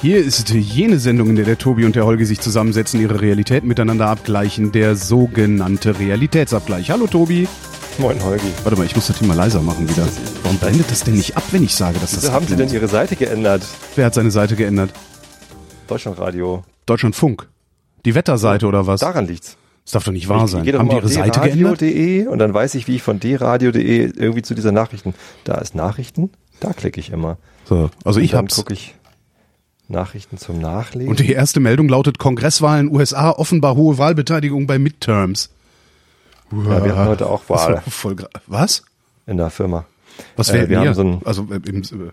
Hier 0.02 0.18
ist 0.18 0.50
jene 0.50 0.98
Sendung, 0.98 1.30
in 1.30 1.36
der 1.36 1.44
der 1.44 1.58
Tobi 1.58 1.84
und 1.84 1.94
der 1.94 2.04
Holgi 2.04 2.24
sich 2.24 2.40
zusammensetzen, 2.40 3.00
ihre 3.00 3.20
Realität 3.20 3.64
miteinander 3.64 4.08
abgleichen, 4.08 4.72
der 4.72 4.96
sogenannte 4.96 5.98
Realitätsabgleich. 5.98 6.90
Hallo 6.90 7.06
Tobi. 7.06 7.48
Moin 7.98 8.22
Holgi. 8.22 8.48
Warte 8.64 8.78
mal, 8.78 8.84
ich 8.84 8.96
muss 8.96 9.06
das 9.06 9.20
mal 9.22 9.36
leiser 9.36 9.62
machen 9.62 9.88
wieder. 9.88 10.06
Warum 10.42 10.58
blendet 10.58 10.90
das 10.90 11.04
denn 11.04 11.14
nicht 11.14 11.36
ab, 11.36 11.44
wenn 11.52 11.62
ich 11.62 11.74
sage, 11.74 11.98
dass 12.00 12.12
das 12.12 12.24
Wieso 12.24 12.32
haben 12.32 12.46
Sie 12.46 12.56
denn? 12.56 12.70
Ihre 12.70 12.88
Seite 12.88 13.16
geändert? 13.16 13.62
Wer 13.94 14.06
hat 14.06 14.14
seine 14.14 14.30
Seite 14.30 14.56
geändert? 14.56 14.90
Deutschlandradio. 15.86 16.64
Deutschlandfunk. 16.86 17.48
Die 18.04 18.14
Wetterseite 18.14 18.66
oder 18.66 18.86
was? 18.86 19.00
Daran 19.00 19.26
liegt's. 19.26 19.56
Das 19.84 19.92
darf 19.92 20.04
doch 20.04 20.12
nicht 20.12 20.28
wahr 20.28 20.46
sein. 20.48 20.64
Ich 20.66 20.72
Haben 20.74 20.88
die 20.88 20.96
ihre 20.96 21.08
Seite 21.08 21.40
geändert? 21.40 21.82
und 22.28 22.38
dann 22.38 22.54
weiß 22.54 22.74
ich, 22.76 22.86
wie 22.88 22.96
ich 22.96 23.02
von 23.02 23.18
dradio.de 23.18 24.12
irgendwie 24.16 24.42
zu 24.42 24.54
dieser 24.54 24.72
Nachrichten. 24.72 25.14
Da 25.44 25.56
ist 25.56 25.74
Nachrichten, 25.74 26.30
da 26.60 26.72
klicke 26.72 27.00
ich 27.00 27.10
immer. 27.10 27.36
So, 27.64 27.90
also 28.04 28.20
ich 28.20 28.30
und 28.32 28.36
dann 28.36 28.44
hab's. 28.44 28.56
gucke 28.56 28.74
ich 28.74 28.94
Nachrichten 29.88 30.38
zum 30.38 30.58
Nachlesen. 30.60 31.10
Und 31.10 31.18
die 31.20 31.32
erste 31.32 31.60
Meldung 31.60 31.88
lautet 31.88 32.18
Kongresswahlen 32.18 32.90
USA 32.90 33.30
offenbar 33.30 33.74
hohe 33.76 33.98
Wahlbeteiligung 33.98 34.66
bei 34.66 34.78
Midterms. 34.78 35.50
ja, 36.52 36.84
wir 36.84 36.96
hatten 36.96 37.08
heute 37.10 37.26
auch 37.26 37.42
Wahl 37.48 37.82
Was? 38.46 38.84
in 39.26 39.36
der 39.36 39.50
Firma. 39.50 39.84
Was 40.36 40.50
Äh, 40.50 40.54
wäre 40.54 40.68
wir 40.68 40.80
wir 40.82 40.88
haben 40.88 40.94
so 40.94 41.02
ein- 41.02 41.20
also 41.24 41.48
äh, 41.50 41.60
im, 41.68 41.82
äh, 41.82 42.10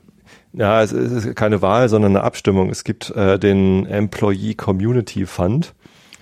Ja, 0.54 0.82
es 0.82 0.92
ist 0.92 1.12
es 1.12 1.26
ist 1.26 1.36
keine 1.36 1.62
Wahl, 1.62 1.88
sondern 1.90 2.16
eine 2.16 2.24
Abstimmung. 2.24 2.70
Es 2.70 2.84
gibt 2.84 3.12
äh, 3.12 3.38
den 3.38 3.86
Employee 3.86 4.56
Community 4.56 5.26
Fund. 5.26 5.74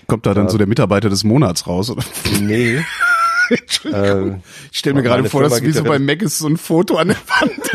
Kommt 0.07 0.25
da 0.25 0.33
dann 0.33 0.49
so 0.49 0.57
der 0.57 0.67
Mitarbeiter 0.67 1.09
des 1.09 1.23
Monats 1.23 1.67
raus? 1.67 1.89
Oder? 1.89 2.03
Nee. 2.41 2.83
Entschuldigung. 3.49 4.27
ähm, 4.27 4.41
ich 4.71 4.79
stelle 4.79 4.95
mir 4.95 5.03
gerade 5.03 5.23
vor, 5.29 5.41
Firma 5.41 5.55
dass 5.55 5.63
wie 5.63 5.71
so 5.71 5.83
bei 5.83 5.99
Mac 5.99 6.21
ist 6.21 6.39
so 6.39 6.47
ein 6.47 6.57
Foto 6.57 6.97
an 6.97 7.09
der 7.09 7.17
Wand. 7.17 7.71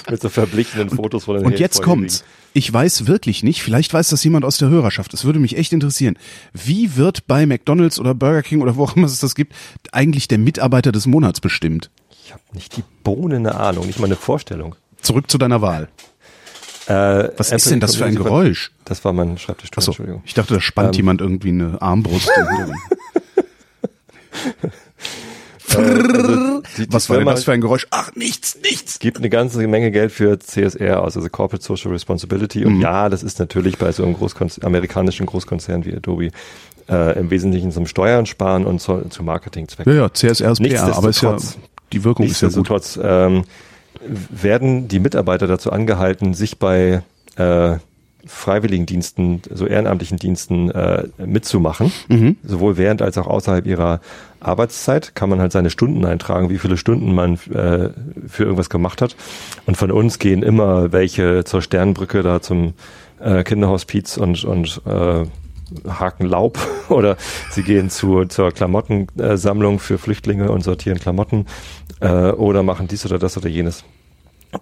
mit 0.10 0.22
so 0.22 0.28
verblichenen 0.28 0.88
Fotos 0.90 1.24
von 1.24 1.36
den 1.36 1.44
Und 1.44 1.58
jetzt 1.58 1.82
kommt's. 1.82 2.24
Ich 2.54 2.72
weiß 2.72 3.06
wirklich 3.06 3.42
nicht, 3.42 3.62
vielleicht 3.62 3.92
weiß 3.92 4.08
das 4.10 4.22
jemand 4.24 4.44
aus 4.44 4.58
der 4.58 4.68
Hörerschaft. 4.68 5.12
Es 5.12 5.24
würde 5.24 5.40
mich 5.40 5.56
echt 5.58 5.72
interessieren. 5.72 6.16
Wie 6.52 6.96
wird 6.96 7.26
bei 7.26 7.46
McDonald's 7.46 7.98
oder 7.98 8.14
Burger 8.14 8.42
King 8.42 8.62
oder 8.62 8.76
wo 8.76 8.84
auch 8.84 8.96
immer 8.96 9.06
es 9.06 9.18
das 9.18 9.34
gibt, 9.34 9.52
eigentlich 9.92 10.28
der 10.28 10.38
Mitarbeiter 10.38 10.92
des 10.92 11.06
Monats 11.06 11.40
bestimmt? 11.40 11.90
Ich 12.24 12.32
habe 12.32 12.42
nicht 12.52 12.76
die 12.76 12.84
Bohne 13.02 13.36
eine 13.36 13.56
Ahnung, 13.56 13.86
nicht 13.86 13.98
mal 13.98 14.06
eine 14.06 14.16
Vorstellung. 14.16 14.76
Zurück 15.02 15.30
zu 15.30 15.36
deiner 15.36 15.60
Wahl. 15.60 15.88
Äh, 16.86 17.30
Was 17.36 17.48
Apple 17.48 17.56
ist 17.56 17.70
denn 17.70 17.80
das 17.80 17.96
für 17.96 18.04
ein 18.04 18.14
Geräusch? 18.14 18.72
Das 18.84 19.04
war 19.04 19.12
mein 19.12 19.38
Schreibtischstuhl, 19.38 19.80
Achso, 19.80 19.90
Entschuldigung. 19.92 20.22
ich 20.26 20.34
dachte, 20.34 20.54
da 20.54 20.60
spannt 20.60 20.94
Ähm. 20.94 20.98
jemand 20.98 21.20
irgendwie 21.20 21.48
eine 21.48 21.80
Armbrust. 21.80 22.30
Äh, 25.74 25.76
also 25.76 26.60
die, 26.76 26.86
die 26.86 26.92
Was 26.92 27.08
war 27.10 27.16
denn 27.18 27.26
das 27.26 27.44
für 27.44 27.52
ein 27.52 27.60
Geräusch? 27.60 27.86
Ach, 27.90 28.14
nichts, 28.14 28.58
nichts. 28.62 28.98
gibt 28.98 29.18
eine 29.18 29.30
ganze 29.30 29.66
Menge 29.66 29.90
Geld 29.90 30.12
für 30.12 30.38
CSR 30.38 31.02
aus, 31.02 31.16
also 31.16 31.28
Corporate 31.28 31.64
Social 31.64 31.90
Responsibility. 31.90 32.60
Mhm. 32.60 32.66
Und 32.66 32.80
ja, 32.80 33.08
das 33.08 33.22
ist 33.22 33.38
natürlich 33.38 33.78
bei 33.78 33.90
so 33.92 34.04
einem 34.04 34.14
Großkonz 34.14 34.60
amerikanischen 34.60 35.26
Großkonzern 35.26 35.84
wie 35.84 35.94
Adobe 35.96 36.30
äh, 36.88 37.18
im 37.18 37.30
Wesentlichen 37.30 37.72
zum 37.72 37.86
Steuern 37.86 38.26
sparen 38.26 38.66
und 38.66 38.80
zu, 38.80 39.00
zu 39.08 39.22
Marketingzwecken. 39.22 39.92
Ja, 39.92 40.02
ja, 40.02 40.12
CSR 40.12 40.52
ist 40.52 40.62
PR, 40.62 40.96
aber 40.96 41.08
ist 41.08 41.22
ja, 41.22 41.36
die 41.92 42.04
Wirkung 42.04 42.26
ist 42.26 42.40
ja 42.40 42.48
gut. 42.48 42.56
Nichtsdestotrotz 42.68 42.98
ähm, 43.02 43.44
werden 44.06 44.88
die 44.88 45.00
Mitarbeiter 45.00 45.46
dazu 45.46 45.72
angehalten, 45.72 46.34
sich 46.34 46.58
bei 46.58 47.02
äh, 47.36 47.76
Freiwilligendiensten, 48.26 49.42
so 49.50 49.66
ehrenamtlichen 49.66 50.18
Diensten 50.18 50.70
äh, 50.70 51.04
mitzumachen. 51.24 51.92
Mhm. 52.08 52.36
Sowohl 52.42 52.76
während 52.76 53.02
als 53.02 53.18
auch 53.18 53.26
außerhalb 53.26 53.66
ihrer 53.66 54.00
Arbeitszeit 54.40 55.14
kann 55.14 55.28
man 55.28 55.40
halt 55.40 55.52
seine 55.52 55.70
Stunden 55.70 56.04
eintragen, 56.04 56.50
wie 56.50 56.58
viele 56.58 56.76
Stunden 56.76 57.14
man 57.14 57.34
äh, 57.34 57.90
für 58.26 58.44
irgendwas 58.44 58.70
gemacht 58.70 59.02
hat. 59.02 59.16
Und 59.66 59.76
von 59.76 59.90
uns 59.90 60.18
gehen 60.18 60.42
immer 60.42 60.92
welche 60.92 61.44
zur 61.44 61.60
Sternbrücke 61.60 62.22
da 62.22 62.40
zum 62.40 62.74
äh, 63.20 63.44
Kinderhospiz 63.44 64.16
und, 64.16 64.44
und 64.44 64.80
äh, 64.86 65.24
haken 65.88 66.26
Laub 66.26 66.58
oder 66.88 67.16
sie 67.50 67.62
gehen 67.62 67.90
zu, 67.90 68.24
zur 68.26 68.52
Klamottensammlung 68.52 69.78
für 69.80 69.98
Flüchtlinge 69.98 70.50
und 70.50 70.62
sortieren 70.62 70.98
Klamotten 70.98 71.46
äh, 72.00 72.30
oder 72.30 72.62
machen 72.62 72.88
dies 72.88 73.04
oder 73.04 73.18
das 73.18 73.36
oder 73.36 73.48
jenes. 73.48 73.84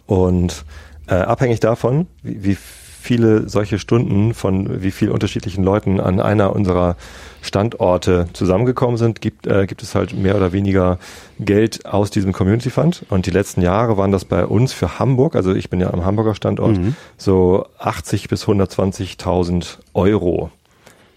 Und 0.06 0.64
äh, 1.08 1.14
abhängig 1.14 1.60
davon, 1.60 2.06
wie, 2.22 2.44
wie 2.44 2.56
viele 3.02 3.48
solche 3.48 3.80
Stunden 3.80 4.32
von 4.32 4.82
wie 4.82 4.92
viel 4.92 5.10
unterschiedlichen 5.10 5.64
Leuten 5.64 5.98
an 5.98 6.20
einer 6.20 6.54
unserer 6.54 6.96
Standorte 7.40 8.28
zusammengekommen 8.32 8.96
sind, 8.96 9.20
gibt, 9.20 9.48
äh, 9.48 9.66
gibt 9.66 9.82
es 9.82 9.96
halt 9.96 10.14
mehr 10.14 10.36
oder 10.36 10.52
weniger 10.52 10.98
Geld 11.40 11.84
aus 11.84 12.10
diesem 12.10 12.32
Community 12.32 12.70
Fund. 12.70 13.04
Und 13.10 13.26
die 13.26 13.32
letzten 13.32 13.60
Jahre 13.60 13.96
waren 13.96 14.12
das 14.12 14.24
bei 14.24 14.46
uns 14.46 14.72
für 14.72 15.00
Hamburg, 15.00 15.34
also 15.34 15.52
ich 15.52 15.68
bin 15.68 15.80
ja 15.80 15.92
am 15.92 16.04
Hamburger 16.04 16.36
Standort, 16.36 16.78
mhm. 16.78 16.94
so 17.16 17.66
80 17.78 18.28
bis 18.28 18.44
120.000 18.44 19.78
Euro 19.94 20.50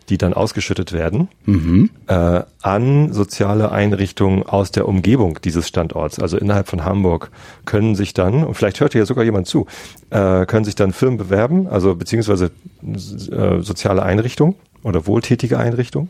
die 0.10 0.18
dann 0.18 0.34
ausgeschüttet 0.34 0.94
werden 0.94 1.30
mhm. 1.46 1.90
äh, 2.08 2.42
an 2.62 3.14
soziale 3.14 3.72
Einrichtungen 3.72 4.44
aus 4.44 4.72
der 4.72 4.88
Umgebung 4.88 5.40
dieses 5.44 5.68
Standorts. 5.68 6.20
Also 6.20 6.38
innerhalb 6.38 6.68
von 6.68 6.86
Hamburg 6.86 7.32
können 7.66 7.96
sich 7.96 8.14
dann, 8.14 8.44
und 8.44 8.54
vielleicht 8.56 8.80
hört 8.80 8.94
hier 8.94 9.06
sogar 9.06 9.24
jemand 9.24 9.48
zu, 9.48 9.66
äh, 10.10 10.46
können 10.46 10.66
sich 10.66 10.76
dann 10.76 10.94
Firmen 10.94 11.18
bewerben, 11.18 11.68
also 11.68 11.96
beziehungsweise 11.96 12.52
äh, 12.84 13.62
soziale 13.62 14.04
Einrichtungen 14.04 14.56
oder 14.84 15.08
wohltätige 15.08 15.58
Einrichtungen, 15.58 16.10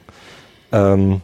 ähm, 0.71 1.21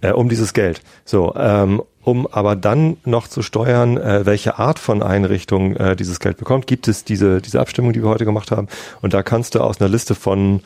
äh, 0.00 0.12
um 0.12 0.28
dieses 0.28 0.52
Geld. 0.52 0.80
So, 1.04 1.34
ähm, 1.36 1.82
um 2.04 2.26
aber 2.26 2.56
dann 2.56 2.96
noch 3.04 3.28
zu 3.28 3.42
steuern, 3.42 3.96
äh, 3.96 4.26
welche 4.26 4.58
Art 4.58 4.78
von 4.78 5.02
Einrichtung 5.02 5.76
äh, 5.76 5.96
dieses 5.96 6.18
Geld 6.18 6.36
bekommt, 6.36 6.66
gibt 6.66 6.88
es 6.88 7.04
diese, 7.04 7.40
diese 7.40 7.60
Abstimmung, 7.60 7.92
die 7.92 8.02
wir 8.02 8.08
heute 8.08 8.24
gemacht 8.24 8.50
haben. 8.50 8.68
Und 9.00 9.14
da 9.14 9.22
kannst 9.22 9.54
du 9.54 9.60
aus 9.60 9.80
einer 9.80 9.88
Liste 9.88 10.14
von 10.14 10.62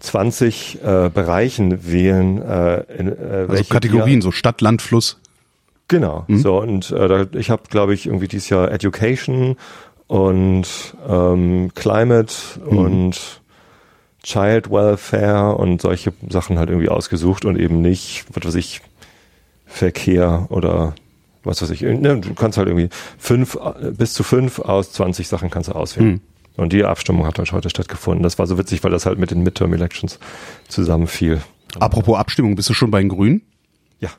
20 0.00 0.82
äh, 0.82 1.10
Bereichen 1.12 1.90
wählen. 1.90 2.42
Äh, 2.42 2.80
in, 2.98 3.08
äh, 3.08 3.46
also 3.48 3.64
Kategorien, 3.64 4.20
so 4.20 4.30
Stadt, 4.30 4.60
Land, 4.60 4.82
Fluss. 4.82 5.18
Genau. 5.88 6.24
Mhm. 6.26 6.38
So 6.38 6.60
und 6.60 6.90
äh, 6.90 7.08
da, 7.08 7.26
ich 7.32 7.50
habe, 7.50 7.62
glaube 7.70 7.94
ich, 7.94 8.06
irgendwie 8.06 8.28
dieses 8.28 8.48
Jahr 8.48 8.70
Education 8.72 9.56
und 10.06 10.66
ähm, 11.08 11.70
Climate 11.74 12.34
mhm. 12.68 12.78
und 12.78 13.40
Child 14.22 14.70
Welfare 14.70 15.54
und 15.56 15.80
solche 15.80 16.12
Sachen 16.28 16.58
halt 16.58 16.68
irgendwie 16.68 16.88
ausgesucht 16.88 17.44
und 17.44 17.56
eben 17.58 17.80
nicht, 17.80 18.24
was 18.32 18.44
weiß 18.44 18.54
ich, 18.56 18.80
Verkehr 19.66 20.46
oder 20.48 20.94
was 21.44 21.62
weiß 21.62 21.70
ich. 21.70 21.82
Ne, 21.82 22.20
du 22.20 22.34
kannst 22.34 22.58
halt 22.58 22.68
irgendwie 22.68 22.88
fünf 23.18 23.56
bis 23.96 24.14
zu 24.14 24.24
fünf 24.24 24.58
aus 24.58 24.92
20 24.92 25.28
Sachen 25.28 25.50
kannst 25.50 25.68
du 25.68 25.74
auswählen. 25.74 26.14
Mhm. 26.14 26.20
Und 26.56 26.72
die 26.72 26.84
Abstimmung 26.84 27.26
hat 27.26 27.38
halt 27.38 27.52
heute 27.52 27.70
stattgefunden. 27.70 28.22
Das 28.22 28.38
war 28.38 28.46
so 28.46 28.58
witzig, 28.58 28.82
weil 28.82 28.90
das 28.90 29.06
halt 29.06 29.18
mit 29.18 29.30
den 29.30 29.42
Midterm-Elections 29.42 30.18
zusammenfiel. 30.68 31.42
Apropos 31.78 32.18
Abstimmung, 32.18 32.56
bist 32.56 32.68
du 32.70 32.74
schon 32.74 32.90
bei 32.90 33.00
den 33.00 33.08
Grünen? 33.08 33.42
Ja. 34.00 34.10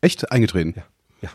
Echt 0.00 0.30
eingetreten? 0.30 0.74
Ja. 0.76 0.82
ja. 1.22 1.28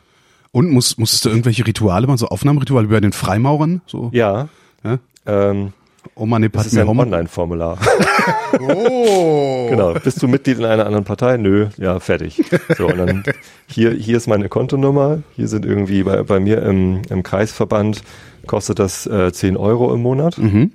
Und 0.51 0.70
muss, 0.70 0.98
musstest 0.98 1.25
du 1.25 1.30
irgendwelche 1.30 1.65
Rituale 1.65 2.06
machen, 2.06 2.18
so 2.18 2.27
Aufnahmerituale 2.27 2.89
wie 2.89 2.94
bei 2.94 3.00
den 3.00 3.13
Freimaurern? 3.13 3.82
So? 3.88 4.10
Ja. 4.13 4.50
ja? 4.84 5.00
Ähm, 5.25 5.74
Oma 6.15 6.39
ne 6.39 6.50
Das 6.50 6.67
ist 6.67 6.77
ein 6.77 6.88
Online-Formular. 6.88 7.77
oh. 8.60 9.67
Genau. 9.70 9.93
Bist 9.93 10.22
du 10.22 10.27
Mitglied 10.27 10.60
in 10.60 10.65
einer 10.65 10.86
anderen 10.86 11.05
Partei? 11.05 11.38
Nö. 11.38 11.67
Ja, 11.77 12.00
fertig. 12.00 12.41
So, 12.77 12.88
und 12.88 12.98
dann 12.98 13.24
hier, 13.67 13.91
hier 13.91 14.17
ist 14.17 14.27
meine 14.27 14.50
Kontonummer. 14.50 15.24
Hier 15.36 15.48
sind 15.48 15.65
irgendwie 15.65 16.03
bei, 16.03 16.24
bei 16.24 16.39
mir 16.39 16.62
im, 16.63 17.01
im 17.10 17.24
Kreisverband 17.24 18.03
kostet 18.48 18.79
das 18.79 19.05
äh, 19.08 19.31
10 19.31 19.58
Euro 19.58 19.93
im 19.93 20.01
Monat. 20.01 20.38
Mhm. 20.38 20.72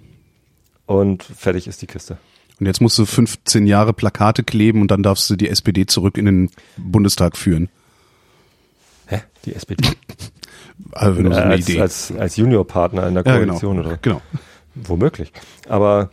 Und 0.86 1.24
fertig 1.24 1.66
ist 1.66 1.82
die 1.82 1.86
Kiste. 1.86 2.18
Und 2.58 2.66
jetzt 2.66 2.80
musst 2.80 2.98
du 2.98 3.04
15 3.04 3.66
Jahre 3.66 3.92
Plakate 3.92 4.42
kleben 4.42 4.80
und 4.80 4.90
dann 4.90 5.02
darfst 5.02 5.28
du 5.28 5.36
die 5.36 5.48
SPD 5.48 5.86
zurück 5.86 6.16
in 6.16 6.24
den 6.24 6.50
Bundestag 6.76 7.36
führen. 7.36 7.68
Hä? 9.06 9.22
Die 9.44 9.54
SPD? 9.54 9.88
also, 10.92 11.18
wenn 11.18 11.24
du 11.24 11.32
so 11.32 11.40
eine 11.40 11.50
als, 11.52 11.68
Idee. 11.68 11.80
Als, 11.80 12.12
als 12.16 12.36
Juniorpartner 12.36 13.06
in 13.08 13.14
der 13.14 13.24
Koalition 13.24 13.76
ja, 13.76 13.82
genau. 13.82 13.88
oder? 13.88 13.98
Genau. 14.00 14.22
Womöglich. 14.76 15.32
Aber 15.68 16.10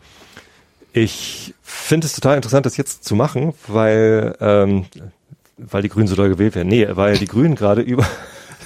ich 0.93 1.53
finde 1.61 2.07
es 2.07 2.13
total 2.13 2.37
interessant, 2.37 2.65
das 2.65 2.77
jetzt 2.77 3.03
zu 3.03 3.15
machen, 3.15 3.53
weil, 3.67 4.35
ähm, 4.39 4.85
weil 5.57 5.81
die 5.81 5.89
Grünen 5.89 6.07
so 6.07 6.15
doll 6.15 6.29
gewählt 6.29 6.55
werden. 6.55 6.69
Nee, 6.69 6.87
weil 6.91 7.17
die 7.17 7.27
Grünen 7.27 7.55
gerade 7.55 7.81
über 7.81 8.07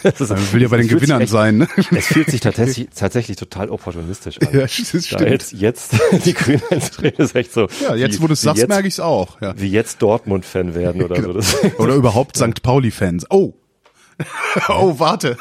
das 0.04 0.30
Man 0.30 0.54
will 0.54 0.62
ja 0.62 0.68
bei 0.68 0.78
den 0.78 0.88
Gewinnern 0.88 1.22
echt, 1.22 1.32
sein. 1.32 1.58
Ne? 1.58 1.68
Es 1.92 2.08
fühlt 2.08 2.30
sich 2.30 2.40
tatsächlich, 2.40 2.90
tatsächlich 2.96 3.38
total 3.38 3.70
opportunistisch 3.70 4.40
an. 4.40 4.50
Ja, 4.54 4.62
das 4.62 4.74
stimmt. 4.74 5.22
Jetzt, 5.22 5.54
jetzt 5.54 5.96
die 6.26 6.34
Grünen 6.34 6.62
einzutreten, 6.70 7.26
ist 7.26 7.36
echt 7.36 7.52
so. 7.52 7.68
Ja, 7.82 7.96
jetzt, 7.96 8.18
wie, 8.18 8.24
wo 8.24 8.28
du 8.28 8.34
es 8.34 8.42
sagst, 8.42 8.68
merke 8.68 8.88
ich 8.88 8.96
es 8.96 9.00
auch. 9.00 9.42
Ja. 9.42 9.54
Wie 9.58 9.70
jetzt 9.70 10.02
Dortmund-Fan 10.02 10.76
werden 10.76 11.04
oder 11.04 11.16
genau. 11.16 11.28
so. 11.30 11.34
Das 11.34 11.80
oder 11.80 11.96
überhaupt 11.96 12.38
St. 12.38 12.62
Pauli-Fans. 12.62 13.26
Oh. 13.30 13.54
oh, 14.70 15.00
warte. 15.00 15.38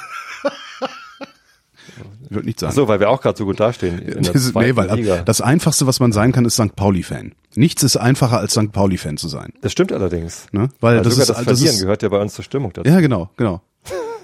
Ich 2.29 2.35
würde 2.35 2.47
nicht 2.47 2.59
sagen. 2.59 2.73
Ach 2.73 2.75
so, 2.75 2.89
weil 2.89 2.99
wir 2.99 3.09
auch 3.09 3.21
gerade 3.21 3.39
so 3.39 3.45
gut 3.45 3.61
dastehen. 3.61 4.01
In 4.01 4.23
der 4.25 4.33
das, 4.33 4.53
nee, 4.55 4.75
weil 4.75 4.91
Liga. 4.97 5.23
das 5.23 5.41
Einfachste, 5.41 5.87
was 5.87 6.01
man 6.01 6.11
sein 6.13 6.33
kann, 6.33 6.45
ist 6.45 6.55
St. 6.55 6.75
Pauli-Fan. 6.75 7.35
Nichts 7.55 7.83
ist 7.85 7.97
einfacher, 7.97 8.39
als 8.39 8.53
St. 8.53 8.73
Pauli-Fan 8.73 9.17
zu 9.17 9.29
sein. 9.29 9.53
Das 9.61 9.73
stimmt 9.73 9.93
allerdings. 9.93 10.47
Ne? 10.51 10.69
Weil, 10.81 10.97
weil 10.97 11.05
das 11.05 11.15
sogar 11.15 11.23
ist, 11.23 11.29
das 11.31 11.45
Verlieren 11.45 11.75
ist, 11.77 11.83
gehört 11.83 12.03
ja 12.03 12.09
bei 12.09 12.21
uns 12.21 12.35
zur 12.35 12.45
Stimmung 12.45 12.73
dazu. 12.73 12.91
Ja, 12.91 13.01
genau, 13.01 13.31
genau. 13.37 13.63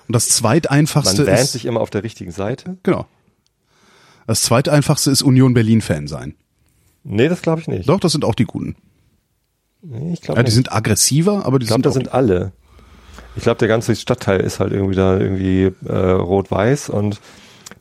Und 0.09 0.17
das 0.17 0.29
zweiteinfachste 0.29 1.25
Man 1.25 1.35
ist. 1.35 1.53
sich 1.53 1.65
immer 1.65 1.81
auf 1.81 1.91
der 1.91 2.03
richtigen 2.03 2.33
Seite. 2.33 2.77
Genau. 2.83 3.07
Das 4.27 4.43
zweiteinfachste 4.43 5.11
ist 5.11 5.23
Union 5.23 5.55
Berlin-Fan 5.55 6.09
sein. 6.09 6.35
Nee, 7.05 7.29
das 7.29 7.43
glaube 7.43 7.61
ich 7.61 7.69
nicht. 7.69 7.89
Doch, 7.89 8.01
das 8.01 8.13
sind 8.13 8.25
auch 8.25 8.35
die 8.35 8.45
Guten. 8.45 8.77
Nee, 9.83 10.13
ich 10.13 10.23
glaube 10.23 10.41
ja, 10.41 10.45
die 10.45 10.53
sind 10.53 10.73
aggressiver, 10.73 11.45
aber 11.45 11.59
die 11.59 11.65
ich 11.65 11.69
glaub, 11.69 11.83
sind. 11.83 11.87
Ich 11.87 11.93
glaube, 11.93 11.95
das 11.95 11.95
sind 11.95 12.13
alle. 12.13 12.53
Ich 13.35 13.43
glaube, 13.45 13.59
der 13.59 13.69
ganze 13.69 13.97
Stadtteil 13.97 14.41
ist 14.41 14.61
halt 14.61 14.73
irgendwie 14.73 14.95
da 14.95 15.19
irgendwie 15.19 15.73
äh, 15.87 15.97
rot-weiß 15.97 16.89
und 16.91 17.21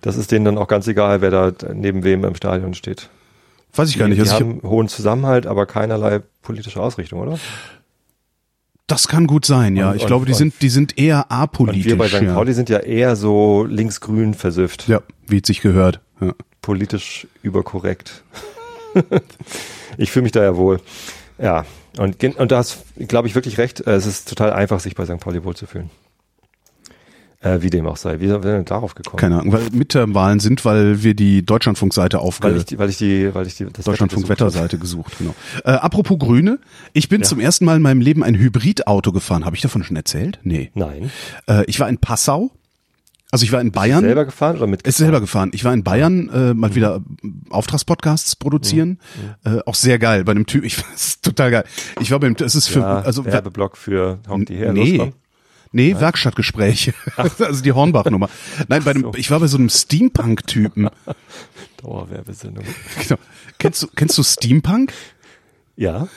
das 0.02 0.18
ist 0.18 0.32
denen 0.32 0.46
dann 0.46 0.58
auch 0.58 0.68
ganz 0.68 0.88
egal, 0.88 1.22
wer 1.22 1.32
da 1.32 1.52
neben 1.74 2.04
wem 2.04 2.24
im 2.26 2.36
Stadion 2.36 2.74
steht. 2.74 3.10
Weiß 3.74 3.90
ich 3.90 3.98
gar 3.98 4.08
nicht. 4.08 4.18
Die, 4.18 4.22
also 4.22 4.38
die 4.38 4.44
haben 4.44 4.62
hohen 4.64 4.88
Zusammenhalt, 4.88 5.48
aber 5.48 5.66
keinerlei 5.66 6.22
politische 6.42 6.82
Ausrichtung, 6.82 7.22
oder? 7.22 7.40
Das 8.88 9.08
kann 9.08 9.26
gut 9.26 9.46
sein, 9.46 9.78
ja. 9.78 9.92
Und, 9.92 9.98
ich 9.98 10.06
glaube, 10.06 10.26
die 10.26 10.34
sind, 10.34 10.62
die 10.62 10.70
sind 10.70 10.98
eher 10.98 11.32
apolitisch. 11.32 11.86
Und 11.86 11.90
wir 11.92 11.98
bei 11.98 12.10
St. 12.10 12.24
Ja. 12.24 12.34
Pauli 12.34 12.54
sind 12.54 12.68
ja 12.68 12.80
eher 12.80 13.16
so 13.16 13.64
linksgrün 13.64 14.34
versüfft. 14.34 14.90
Ja, 14.90 15.02
wie 15.28 15.38
es 15.38 15.48
sich 15.48 15.62
gehört. 15.62 16.02
Ja. 16.20 16.34
Politisch 16.62 17.26
überkorrekt. 17.42 18.24
ich 19.98 20.12
fühle 20.12 20.24
mich 20.24 20.34
da 20.34 20.44
ja 20.44 20.58
wohl. 20.58 20.82
Ja, 21.38 21.66
und, 21.98 22.22
und 22.22 22.52
da 22.52 22.58
hast, 22.58 22.84
glaube 23.08 23.30
ich, 23.30 23.36
wirklich 23.36 23.58
recht. 23.58 23.80
Es 23.82 24.06
ist 24.06 24.28
total 24.28 24.52
einfach, 24.52 24.82
sich 24.82 24.96
bei 24.96 25.06
St. 25.06 25.20
Pauli 25.20 25.44
wohlzufühlen. 25.46 25.90
Äh, 27.44 27.64
wie 27.64 27.72
dem 27.72 27.88
auch 27.88 27.98
sei. 27.98 28.20
Wie 28.20 28.28
sind 28.28 28.44
wir 28.44 28.52
denn 28.52 28.66
darauf 28.66 28.94
gekommen? 28.94 29.18
Keine 29.18 29.40
Ahnung, 29.40 29.52
weil 29.52 29.64
Midterm-Wahlen 29.72 30.40
sind, 30.40 30.64
weil 30.64 31.02
wir 31.02 31.16
die 31.16 31.44
Deutschlandfunkseite 31.44 32.20
aufge... 32.20 32.48
Weil 32.48 32.58
ich 32.58 32.66
die, 32.66 32.78
weil 32.78 32.90
ich 32.90 32.98
die, 32.98 33.34
weil 33.34 33.48
ich 33.48 33.56
die, 33.56 33.66
Deutschlandfunk-Wetterseite 33.66 34.78
gesucht, 34.78 35.18
genau. 35.18 35.34
Äh, 35.66 35.72
apropos 35.72 36.20
Grüne, 36.20 36.60
ich 36.94 37.10
bin 37.10 37.22
ja. 37.22 37.28
zum 37.28 37.40
ersten 37.40 37.66
Mal 37.66 37.78
in 37.78 37.82
meinem 37.82 38.00
Leben 38.00 38.24
ein 38.24 38.36
Hybridauto 38.36 39.12
gefahren. 39.12 39.44
Habe 39.44 39.56
ich 39.56 39.64
davon 39.64 39.84
schon 39.84 39.96
erzählt? 39.96 40.40
Nee. 40.44 40.70
Nein. 40.76 41.10
Äh, 41.48 41.66
ich 41.66 41.80
war 41.80 41.90
in 41.90 41.98
Passau. 41.98 42.52
Also 43.32 43.46
ich 43.46 43.52
war 43.52 43.62
in 43.62 43.72
Bayern. 43.72 44.02
Selber 44.02 44.26
gefahren 44.26 44.58
oder 44.58 44.68
mit? 44.68 44.84
Ist 44.84 44.98
selber 44.98 45.22
gefahren. 45.22 45.52
Ich 45.54 45.64
war 45.64 45.74
in 45.74 45.84
Bayern, 45.84 46.30
äh, 46.30 46.54
mal 46.54 46.70
mhm. 46.70 46.76
wieder 46.76 47.02
Auftragspodcasts 47.50 48.36
produzieren. 48.36 49.00
Mhm. 49.44 49.58
Äh, 49.58 49.60
auch 49.66 49.76
sehr 49.76 49.98
geil. 49.98 50.26
Bei 50.26 50.32
einem 50.32 50.46
Typ, 50.46 50.64
ich 50.66 50.78
ist 50.94 51.24
total 51.24 51.50
geil. 51.50 51.64
Ich 52.02 52.12
war 52.12 52.20
beim, 52.20 52.36
es 52.40 52.56
ist 52.56 52.68
für, 52.68 52.82
ja, 52.82 53.00
also 53.00 53.26
Werbeblock 53.26 53.78
für 53.78 54.20
Honk 54.28 54.48
die 54.48 54.58
her. 54.58 54.74
Nee, 54.74 55.14
Nee, 55.72 55.94
Nein? 55.94 56.02
Werkstattgespräche. 56.02 56.94
also 57.16 57.64
die 57.64 57.72
Hornbach-Nummer. 57.72 58.30
Nein, 58.68 58.84
bei 58.84 58.92
einem, 58.92 59.04
so. 59.04 59.14
ich 59.16 59.32
war 59.32 59.40
bei 59.40 59.48
so 59.48 59.58
einem 59.58 59.70
Steampunk-Typen. 59.70 60.90
Dauerwerbesendung. 61.82 62.66
Genau. 63.08 63.20
Kennst 63.58 63.84
du, 63.84 63.88
kennst 63.96 64.18
du 64.18 64.24
Steampunk? 64.24 64.94
Ja. 65.76 66.08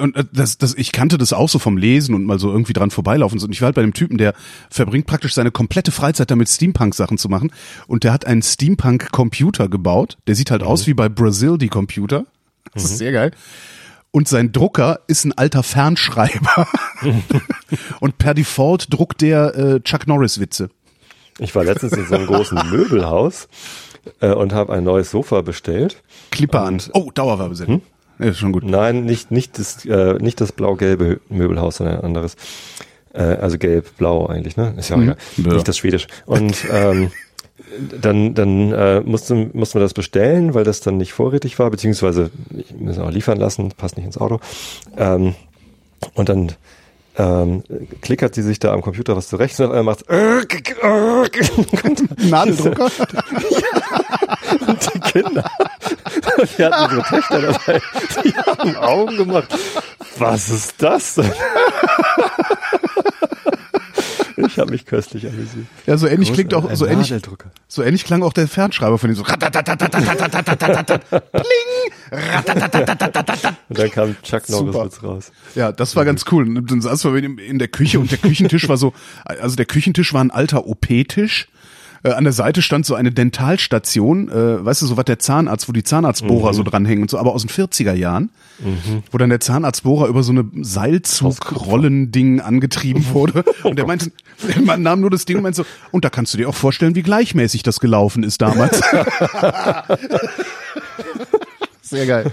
Und 0.00 0.14
äh, 0.14 0.24
das, 0.32 0.58
das, 0.58 0.74
ich 0.74 0.92
kannte 0.92 1.18
das 1.18 1.32
auch 1.32 1.48
so 1.48 1.58
vom 1.58 1.76
Lesen 1.76 2.14
und 2.14 2.24
mal 2.24 2.38
so 2.38 2.50
irgendwie 2.50 2.72
dran 2.72 2.90
vorbeilaufen. 2.90 3.40
Und 3.40 3.50
ich 3.50 3.60
war 3.60 3.66
halt 3.66 3.74
bei 3.74 3.82
dem 3.82 3.94
Typen, 3.94 4.16
der 4.16 4.34
verbringt 4.70 5.06
praktisch 5.06 5.34
seine 5.34 5.50
komplette 5.50 5.90
Freizeit 5.90 6.30
damit, 6.30 6.48
Steampunk-Sachen 6.48 7.18
zu 7.18 7.28
machen. 7.28 7.52
Und 7.88 8.04
der 8.04 8.12
hat 8.12 8.24
einen 8.26 8.42
Steampunk-Computer 8.42 9.68
gebaut. 9.68 10.18
Der 10.28 10.36
sieht 10.36 10.52
halt 10.52 10.62
mhm. 10.62 10.68
aus 10.68 10.86
wie 10.86 10.94
bei 10.94 11.08
Brazil, 11.08 11.58
die 11.58 11.68
Computer. 11.68 12.26
Das 12.72 12.84
mhm. 12.84 12.90
ist 12.90 12.98
sehr 12.98 13.12
geil 13.12 13.32
und 14.12 14.28
sein 14.28 14.52
Drucker 14.52 15.00
ist 15.06 15.24
ein 15.24 15.32
alter 15.32 15.62
Fernschreiber. 15.62 16.66
und 18.00 18.18
per 18.18 18.34
Default 18.34 18.92
druckt 18.92 19.20
der 19.20 19.54
äh, 19.56 19.80
Chuck 19.80 20.06
Norris 20.06 20.40
Witze. 20.40 20.70
Ich 21.38 21.54
war 21.54 21.64
letztens 21.64 21.92
in 21.92 22.06
so 22.06 22.14
einem 22.14 22.26
großen 22.26 22.58
Möbelhaus 22.70 23.48
äh, 24.20 24.32
und 24.32 24.52
habe 24.52 24.72
ein 24.72 24.84
neues 24.84 25.10
Sofa 25.10 25.40
bestellt. 25.42 26.02
Clipper 26.30 26.62
an. 26.62 26.82
Oh, 26.92 27.10
Dauerwerbesendung. 27.12 27.82
Hm? 28.18 28.24
Ja, 28.24 28.30
ist 28.30 28.38
schon 28.38 28.52
gut. 28.52 28.64
Nein, 28.64 29.04
nicht, 29.04 29.30
nicht 29.30 29.58
das, 29.58 29.84
äh, 29.86 30.14
nicht 30.14 30.40
das 30.40 30.52
blau-gelbe 30.52 31.20
Möbelhaus, 31.28 31.76
sondern 31.76 31.98
ein 31.98 32.04
anderes. 32.04 32.36
Äh, 33.14 33.22
also 33.22 33.58
gelb-blau 33.58 34.26
eigentlich, 34.26 34.56
ne? 34.56 34.74
Ist 34.76 34.90
ja 34.90 34.96
auch 34.96 35.00
mhm. 35.00 35.10
egal. 35.10 35.16
Ja. 35.38 35.54
Nicht 35.54 35.68
das 35.68 35.78
Schwedisch. 35.78 36.06
Und 36.26 36.64
ähm, 36.70 37.10
dann, 38.00 38.34
dann 38.34 38.72
äh, 38.72 39.00
musste, 39.00 39.34
musste 39.52 39.78
man 39.78 39.84
das 39.84 39.94
bestellen, 39.94 40.54
weil 40.54 40.64
das 40.64 40.80
dann 40.80 40.96
nicht 40.96 41.12
vorrätig 41.12 41.58
war, 41.58 41.70
beziehungsweise 41.70 42.30
ich 42.56 42.74
muss 42.74 42.98
auch 42.98 43.10
liefern 43.10 43.38
lassen, 43.38 43.72
passt 43.76 43.96
nicht 43.96 44.06
ins 44.06 44.18
Auto. 44.18 44.40
Ähm, 44.96 45.34
und 46.14 46.28
dann 46.28 46.52
ähm, 47.18 47.62
klickert 48.00 48.34
sie 48.34 48.42
sich 48.42 48.58
da 48.58 48.72
am 48.72 48.82
Computer 48.82 49.16
was 49.16 49.28
zurecht 49.28 49.58
und 49.60 49.66
auf 49.66 49.72
einmal 49.72 49.96
macht 49.96 50.08
Nadeldrucker? 52.18 52.90
und 54.66 54.94
die 54.94 55.00
Kinder, 55.00 55.44
wir 56.56 56.70
hatten 56.70 56.84
unsere 56.84 57.02
Töchter 57.02 57.40
dabei, 57.42 57.82
die 58.24 58.32
haben 58.34 58.76
Augen 58.76 59.16
gemacht. 59.16 59.54
Was 60.18 60.48
ist 60.50 60.74
das 60.78 61.16
denn? 61.16 61.32
ich 64.46 64.58
habe 64.58 64.70
mich 64.70 64.86
köstlich 64.86 65.26
amüsiert. 65.26 65.66
Ja, 65.86 65.96
so 65.96 66.06
ähnlich 66.06 66.32
klingt 66.32 66.54
auch 66.54 66.72
so 66.74 66.86
ähnlich, 66.86 67.14
so 67.68 67.82
ähnlich 67.82 68.04
klang 68.04 68.22
auch 68.22 68.32
der 68.32 68.48
Fernschreiber 68.48 68.98
von 68.98 69.10
ihm 69.10 69.16
so. 69.16 69.22
Pling! 69.22 69.36
Und 73.68 73.78
dann 73.78 73.90
kam 73.90 74.16
Chuck 74.22 74.48
Norris 74.48 75.02
raus. 75.02 75.32
Ja, 75.54 75.72
das 75.72 75.96
war 75.96 76.04
ganz 76.04 76.24
cool. 76.30 76.62
Dann 76.62 76.80
saß 76.80 77.04
man 77.04 77.38
in 77.38 77.58
der 77.58 77.68
Küche 77.68 78.00
und 78.00 78.10
der 78.10 78.18
Küchentisch 78.18 78.68
war 78.68 78.76
so, 78.76 78.92
also 79.24 79.56
der 79.56 79.66
Küchentisch 79.66 80.12
war 80.12 80.22
ein 80.22 80.30
alter 80.30 80.66
OP-Tisch 80.66 81.48
äh, 82.02 82.12
an 82.12 82.24
der 82.24 82.32
Seite 82.32 82.62
stand 82.62 82.86
so 82.86 82.94
eine 82.94 83.12
Dentalstation, 83.12 84.28
äh, 84.28 84.64
weißt 84.64 84.82
du, 84.82 84.86
so 84.86 84.96
was 84.96 85.04
der 85.04 85.18
Zahnarzt, 85.18 85.68
wo 85.68 85.72
die 85.72 85.82
Zahnarztbohrer 85.82 86.54
so 86.54 86.62
dranhängen 86.62 87.02
und 87.02 87.10
so, 87.10 87.18
aber 87.18 87.32
aus 87.34 87.44
den 87.46 87.50
40er 87.50 87.92
Jahren, 87.94 88.30
wo 89.10 89.18
dann 89.18 89.30
der 89.30 89.40
Zahnarztbohrer 89.40 90.06
über 90.06 90.22
so 90.22 90.32
eine 90.32 90.44
Seilzug-Rollending 90.60 92.40
angetrieben 92.40 93.06
wurde. 93.12 93.44
Und 93.62 93.76
der 93.78 93.86
meinte, 93.86 94.12
der 94.42 94.76
nahm 94.76 95.00
nur 95.00 95.10
das 95.10 95.24
Ding 95.24 95.36
und 95.38 95.42
meinte 95.42 95.58
so, 95.58 95.66
und 95.92 96.04
da 96.04 96.10
kannst 96.10 96.34
du 96.34 96.38
dir 96.38 96.48
auch 96.48 96.54
vorstellen, 96.54 96.94
wie 96.94 97.02
gleichmäßig 97.02 97.62
das 97.62 97.80
gelaufen 97.80 98.22
ist 98.22 98.40
damals. 98.42 98.80
Sehr 101.82 102.06
geil. 102.06 102.32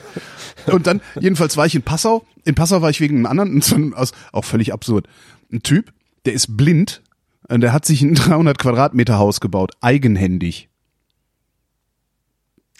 Und 0.67 0.87
dann, 0.87 1.01
jedenfalls 1.19 1.57
war 1.57 1.65
ich 1.65 1.75
in 1.75 1.81
Passau. 1.81 2.25
In 2.45 2.55
Passau 2.55 2.81
war 2.81 2.89
ich 2.89 2.99
wegen 2.99 3.25
einem 3.25 3.25
anderen, 3.25 3.93
auch 4.31 4.45
völlig 4.45 4.73
absurd. 4.73 5.07
Ein 5.51 5.63
Typ, 5.63 5.91
der 6.25 6.33
ist 6.33 6.57
blind, 6.57 7.01
und 7.49 7.61
der 7.61 7.73
hat 7.73 7.85
sich 7.85 8.01
ein 8.01 8.13
300 8.15 8.57
Quadratmeter 8.57 9.17
Haus 9.17 9.39
gebaut, 9.39 9.73
eigenhändig. 9.81 10.69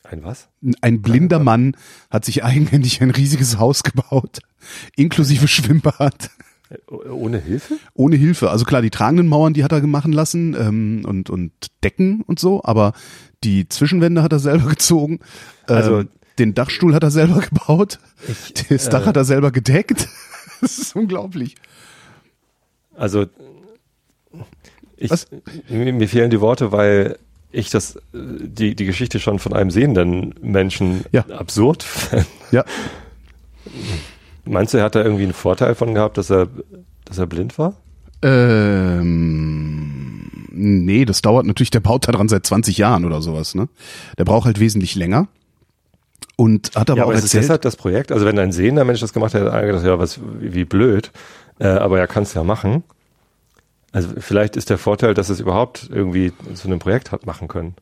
Ein 0.04 0.24
was? 0.24 0.48
Ein 0.82 1.02
blinder 1.02 1.40
Mann 1.40 1.76
hat 2.10 2.24
sich 2.24 2.44
eigenhändig 2.44 3.02
ein 3.02 3.12
riesiges 3.12 3.58
Haus 3.58 3.84
gebaut, 3.84 4.40
inklusive 4.96 5.48
Schwimmbad, 5.48 6.30
Äh, 6.70 6.92
Ohne 7.10 7.40
Hilfe? 7.40 7.78
ohne 7.94 8.16
Hilfe. 8.16 8.50
Also 8.50 8.64
klar, 8.66 8.82
die 8.82 8.90
tragenden 8.90 9.28
Mauern, 9.28 9.54
die 9.54 9.64
hat 9.66 9.72
er 9.74 9.86
machen 9.86 10.14
lassen 10.14 10.56
ähm, 10.58 11.04
und, 11.06 11.30
und 11.30 11.52
Decken 11.84 12.22
und 12.22 12.40
so, 12.40 12.64
aber 12.64 12.94
die 13.44 13.68
Zwischenwände 13.68 14.24
hat 14.24 14.32
er 14.32 14.40
selber 14.40 14.70
gezogen. 14.70 15.20
Ähm, 15.68 15.76
Also- 15.76 16.04
den 16.40 16.54
Dachstuhl 16.54 16.94
hat 16.94 17.02
er 17.02 17.10
selber 17.10 17.40
gebaut, 17.40 17.98
das 18.70 18.90
Dach 18.90 19.02
äh, 19.02 19.06
hat 19.08 19.18
er 19.18 19.26
selber 19.26 19.52
gedeckt. 19.52 20.08
Das 20.62 20.78
ist 20.78 20.96
unglaublich. 20.96 21.56
Also 22.96 23.26
ich, 24.98 25.12
mir, 25.70 25.94
mir 25.94 26.10
fehlen 26.10 26.30
die 26.30 26.42
Worte, 26.42 26.72
weil 26.72 27.18
ich 27.52 27.70
das 27.70 27.96
äh, 27.96 28.00
die 28.14 28.76
die 28.76 28.86
Geschichte 28.86 29.20
schon 29.20 29.40
von 29.40 29.54
einem 29.54 29.72
sehenden 29.72 30.34
Menschen 30.42 31.06
Ja. 31.12 31.26
absurd. 31.30 31.86
Ja, 32.52 32.64
Meinst 34.46 34.74
du, 34.74 34.78
er 34.78 34.86
hat 34.86 34.96
da 34.96 35.04
irgendwie 35.04 35.24
einen 35.24 35.34
Vorteil 35.34 35.76
von 35.76 35.94
gehabt, 35.94 36.18
dass 36.18 36.30
er 36.32 36.48
dass 37.06 37.18
er 37.18 37.28
blind 37.28 37.58
war? 37.60 37.74
Ähm, 38.22 40.30
nee, 40.52 41.06
das 41.06 41.22
dauert 41.22 41.46
natürlich, 41.46 41.72
der 41.72 41.80
baut 41.82 42.08
daran 42.08 42.30
seit 42.30 42.46
20 42.46 42.78
Jahren 42.78 43.06
oder 43.06 43.22
sowas, 43.22 43.56
ne? 43.56 43.68
Der 44.18 44.26
braucht 44.26 44.46
halt 44.46 44.60
wesentlich 44.60 44.96
länger. 44.96 45.28
Und 46.36 46.72
hat 46.76 46.90
aber 46.90 46.98
ja, 47.00 47.04
auch 47.04 47.08
aber 47.10 47.18
ist 47.18 47.24
erzählt, 47.24 47.44
deshalb 47.46 47.62
das 47.64 47.76
Projekt. 47.76 48.12
Also 48.12 48.26
wenn 48.26 48.38
ein 48.38 48.52
sehender 48.52 48.86
Mensch 48.86 49.00
das 49.00 49.14
gemacht 49.14 49.34
hätte, 49.34 49.46
hätte 49.46 49.56
einer 49.56 49.68
gedacht, 49.68 49.86
ja, 49.86 49.98
was 50.00 50.20
wie 50.40 50.54
wie 50.54 50.66
blöd. 50.66 51.12
Äh, 51.60 51.68
aber 51.68 52.00
er 52.00 52.08
kann 52.08 52.24
es 52.24 52.34
ja 52.34 52.44
machen. 52.44 52.84
Also 53.98 54.10
vielleicht 54.20 54.56
ist 54.56 54.70
der 54.70 54.78
Vorteil, 54.78 55.14
dass 55.14 55.30
es 55.30 55.40
überhaupt 55.40 55.90
irgendwie 55.92 56.32
zu 56.54 56.68
einem 56.68 56.80
Projekt 56.80 57.12
hat 57.12 57.26
machen 57.26 57.48
können. 57.48 57.76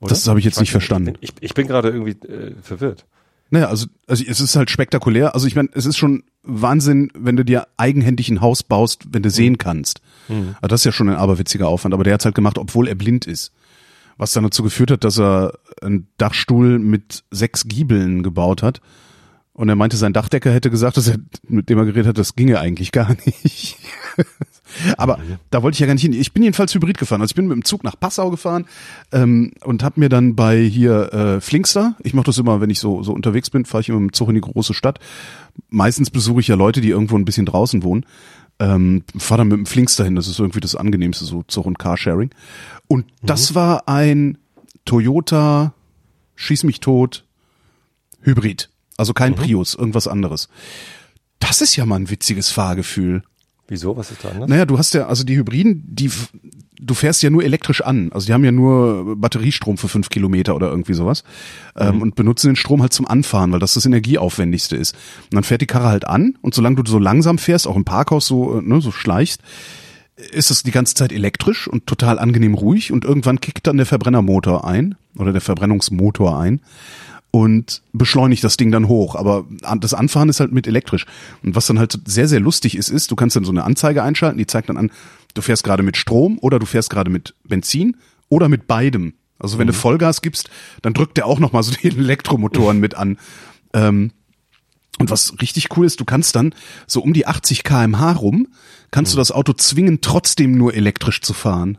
Oder? 0.00 0.10
Das 0.10 0.26
habe 0.28 0.38
ich 0.38 0.44
jetzt 0.44 0.56
weiß 0.56 0.60
nicht 0.60 0.70
verstanden. 0.70 1.16
Ich, 1.20 1.32
ich 1.40 1.54
bin 1.54 1.66
gerade 1.66 1.88
irgendwie 1.88 2.12
äh, 2.28 2.54
verwirrt. 2.62 3.06
naja, 3.50 3.68
also, 3.68 3.86
also 4.06 4.24
es 4.26 4.40
ist 4.40 4.54
halt 4.56 4.70
spektakulär. 4.70 5.34
Also 5.34 5.46
ich 5.46 5.56
meine, 5.56 5.70
es 5.72 5.86
ist 5.86 5.96
schon 5.96 6.24
Wahnsinn, 6.42 7.10
wenn 7.14 7.36
du 7.36 7.44
dir 7.44 7.66
eigenhändig 7.76 8.28
ein 8.28 8.40
Haus 8.40 8.62
baust, 8.62 9.06
wenn 9.10 9.22
du 9.22 9.30
sehen 9.30 9.58
kannst. 9.58 10.00
Also 10.28 10.68
das 10.68 10.80
ist 10.80 10.84
ja 10.84 10.92
schon 10.92 11.08
ein 11.08 11.16
aberwitziger 11.16 11.66
Aufwand, 11.68 11.94
aber 11.94 12.04
der 12.04 12.14
hat's 12.14 12.24
halt 12.24 12.34
gemacht, 12.34 12.58
obwohl 12.58 12.88
er 12.88 12.94
blind 12.94 13.26
ist. 13.26 13.52
Was 14.16 14.32
dann 14.32 14.44
dazu 14.44 14.62
geführt 14.62 14.90
hat, 14.90 15.04
dass 15.04 15.18
er 15.18 15.58
einen 15.82 16.08
Dachstuhl 16.18 16.78
mit 16.78 17.24
sechs 17.30 17.66
Giebeln 17.68 18.22
gebaut 18.22 18.62
hat. 18.62 18.80
Und 19.56 19.70
er 19.70 19.74
meinte, 19.74 19.96
sein 19.96 20.12
Dachdecker 20.12 20.52
hätte 20.52 20.68
gesagt, 20.68 20.98
dass 20.98 21.08
er, 21.08 21.16
mit 21.48 21.70
dem 21.70 21.78
er 21.78 21.86
geredet 21.86 22.08
hat, 22.08 22.18
das 22.18 22.36
ginge 22.36 22.60
eigentlich 22.60 22.92
gar 22.92 23.16
nicht. 23.24 23.78
Aber 24.98 25.18
da 25.48 25.62
wollte 25.62 25.76
ich 25.76 25.80
ja 25.80 25.86
gar 25.86 25.94
nicht 25.94 26.02
hin. 26.02 26.12
Ich 26.12 26.34
bin 26.34 26.42
jedenfalls 26.42 26.74
Hybrid 26.74 26.98
gefahren. 26.98 27.22
Also 27.22 27.32
ich 27.32 27.36
bin 27.36 27.46
mit 27.46 27.54
dem 27.54 27.64
Zug 27.64 27.82
nach 27.82 27.98
Passau 27.98 28.30
gefahren 28.30 28.66
ähm, 29.12 29.52
und 29.64 29.82
habe 29.82 29.98
mir 29.98 30.10
dann 30.10 30.36
bei 30.36 30.62
hier 30.62 31.10
äh, 31.10 31.40
Flinkster, 31.40 31.96
ich 32.02 32.12
mache 32.12 32.26
das 32.26 32.36
immer, 32.36 32.60
wenn 32.60 32.68
ich 32.68 32.80
so, 32.80 33.02
so 33.02 33.14
unterwegs 33.14 33.48
bin, 33.48 33.64
fahre 33.64 33.80
ich 33.80 33.88
immer 33.88 33.98
mit 33.98 34.10
dem 34.10 34.12
Zug 34.12 34.28
in 34.28 34.34
die 34.34 34.42
große 34.42 34.74
Stadt. 34.74 34.98
Meistens 35.70 36.10
besuche 36.10 36.40
ich 36.40 36.48
ja 36.48 36.54
Leute, 36.54 36.82
die 36.82 36.90
irgendwo 36.90 37.16
ein 37.16 37.24
bisschen 37.24 37.46
draußen 37.46 37.82
wohnen. 37.82 38.04
Ähm, 38.58 39.04
fahre 39.16 39.38
dann 39.38 39.48
mit 39.48 39.56
dem 39.56 39.66
Flinkster 39.66 40.04
hin, 40.04 40.16
das 40.16 40.28
ist 40.28 40.38
irgendwie 40.38 40.60
das 40.60 40.76
angenehmste, 40.76 41.24
so 41.24 41.44
Zug 41.48 41.64
und 41.64 41.78
Carsharing. 41.78 42.28
Und 42.88 43.06
das 43.22 43.54
war 43.54 43.88
ein 43.88 44.36
Toyota, 44.84 45.72
schieß 46.34 46.64
mich 46.64 46.80
tot, 46.80 47.24
Hybrid. 48.20 48.68
Also 48.96 49.12
kein 49.12 49.34
Prius, 49.34 49.74
irgendwas 49.74 50.08
anderes. 50.08 50.48
Das 51.38 51.60
ist 51.60 51.76
ja 51.76 51.84
mal 51.86 51.96
ein 51.96 52.10
witziges 52.10 52.50
Fahrgefühl. 52.50 53.22
Wieso? 53.68 53.96
Was 53.96 54.10
ist 54.10 54.24
da 54.24 54.30
anders? 54.30 54.48
Naja, 54.48 54.64
du 54.64 54.78
hast 54.78 54.94
ja, 54.94 55.06
also 55.06 55.24
die 55.24 55.36
Hybriden, 55.36 55.82
die, 55.86 56.10
du 56.80 56.94
fährst 56.94 57.22
ja 57.22 57.30
nur 57.30 57.44
elektrisch 57.44 57.82
an. 57.82 58.12
Also 58.12 58.26
die 58.26 58.32
haben 58.32 58.44
ja 58.44 58.52
nur 58.52 59.16
Batteriestrom 59.16 59.76
für 59.76 59.88
fünf 59.88 60.08
Kilometer 60.08 60.54
oder 60.54 60.70
irgendwie 60.70 60.94
sowas. 60.94 61.24
Ähm, 61.76 62.00
und 62.00 62.14
benutzen 62.14 62.48
den 62.48 62.56
Strom 62.56 62.80
halt 62.80 62.92
zum 62.92 63.06
Anfahren, 63.06 63.52
weil 63.52 63.58
das 63.58 63.74
das 63.74 63.84
energieaufwendigste 63.84 64.76
ist. 64.76 64.94
Und 65.24 65.34
dann 65.34 65.44
fährt 65.44 65.62
die 65.62 65.66
Karre 65.66 65.88
halt 65.88 66.06
an 66.06 66.38
und 66.42 66.54
solange 66.54 66.76
du 66.76 66.90
so 66.90 66.98
langsam 66.98 67.38
fährst, 67.38 67.66
auch 67.66 67.76
im 67.76 67.84
Parkhaus 67.84 68.26
so, 68.26 68.58
äh, 68.58 68.62
ne, 68.62 68.80
so 68.80 68.92
schleichst, 68.92 69.42
ist 70.30 70.50
es 70.50 70.62
die 70.62 70.70
ganze 70.70 70.94
Zeit 70.94 71.12
elektrisch 71.12 71.68
und 71.68 71.86
total 71.86 72.18
angenehm 72.18 72.54
ruhig 72.54 72.92
und 72.92 73.04
irgendwann 73.04 73.40
kickt 73.40 73.66
dann 73.66 73.76
der 73.76 73.84
Verbrennermotor 73.84 74.66
ein 74.66 74.94
oder 75.18 75.32
der 75.32 75.42
Verbrennungsmotor 75.42 76.38
ein 76.38 76.60
und 77.36 77.82
beschleunigt 77.92 78.42
das 78.42 78.56
Ding 78.56 78.72
dann 78.72 78.88
hoch. 78.88 79.14
Aber 79.14 79.44
das 79.78 79.92
Anfahren 79.92 80.30
ist 80.30 80.40
halt 80.40 80.52
mit 80.52 80.66
elektrisch. 80.66 81.04
Und 81.42 81.54
was 81.54 81.66
dann 81.66 81.78
halt 81.78 82.00
sehr, 82.06 82.28
sehr 82.28 82.40
lustig 82.40 82.78
ist, 82.78 82.88
ist, 82.88 83.10
du 83.10 83.16
kannst 83.16 83.36
dann 83.36 83.44
so 83.44 83.52
eine 83.52 83.64
Anzeige 83.64 84.02
einschalten, 84.02 84.38
die 84.38 84.46
zeigt 84.46 84.70
dann 84.70 84.78
an, 84.78 84.90
du 85.34 85.42
fährst 85.42 85.62
gerade 85.62 85.82
mit 85.82 85.98
Strom 85.98 86.38
oder 86.40 86.58
du 86.58 86.64
fährst 86.64 86.88
gerade 86.88 87.10
mit 87.10 87.34
Benzin 87.44 87.98
oder 88.30 88.48
mit 88.48 88.66
beidem. 88.66 89.12
Also 89.38 89.58
wenn 89.58 89.66
du 89.66 89.74
Vollgas 89.74 90.22
gibst, 90.22 90.48
dann 90.80 90.94
drückt 90.94 91.18
der 91.18 91.26
auch 91.26 91.38
nochmal 91.38 91.62
so 91.62 91.72
die 91.82 91.88
Elektromotoren 91.88 92.80
mit 92.80 92.94
an. 92.94 93.18
Ähm, 93.74 94.12
und 94.98 95.10
was 95.10 95.34
richtig 95.42 95.76
cool 95.76 95.84
ist, 95.84 96.00
du 96.00 96.06
kannst 96.06 96.36
dann 96.36 96.54
so 96.86 97.02
um 97.02 97.12
die 97.12 97.26
80 97.26 97.64
kmh 97.64 98.12
rum, 98.12 98.48
kannst 98.90 99.12
du 99.12 99.18
das 99.18 99.30
Auto 99.30 99.52
zwingen, 99.52 100.00
trotzdem 100.00 100.56
nur 100.56 100.72
elektrisch 100.72 101.20
zu 101.20 101.34
fahren. 101.34 101.76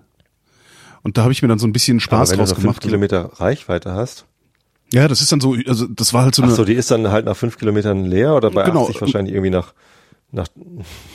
Und 1.01 1.17
da 1.17 1.23
habe 1.23 1.31
ich 1.31 1.41
mir 1.41 1.47
dann 1.47 1.57
so 1.57 1.65
ein 1.65 1.73
bisschen 1.73 1.97
Aber 1.97 2.01
Spaß 2.01 2.29
wenn 2.29 2.37
du 2.37 2.41
draus 2.41 2.49
noch 2.49 2.57
fünf 2.57 2.63
gemacht. 2.63 2.81
Kilometer 2.81 3.31
Reichweite 3.39 3.93
hast. 3.93 4.27
Ja, 4.93 5.07
das 5.07 5.21
ist 5.21 5.31
dann 5.31 5.41
so, 5.41 5.55
also 5.67 5.85
das 5.87 6.13
war 6.13 6.23
halt 6.23 6.35
so 6.35 6.41
Ach 6.43 6.47
eine. 6.47 6.55
so, 6.55 6.63
die 6.65 6.73
ist 6.73 6.89
dann 6.91 7.07
halt 7.09 7.25
nach 7.25 7.35
fünf 7.35 7.57
Kilometern 7.57 8.05
leer 8.05 8.35
oder 8.35 8.51
bei 8.51 8.63
Genau. 8.63 8.83
80 8.85 9.01
wahrscheinlich 9.01 9.33
irgendwie 9.33 9.49
nach, 9.51 9.73
nach, 10.31 10.47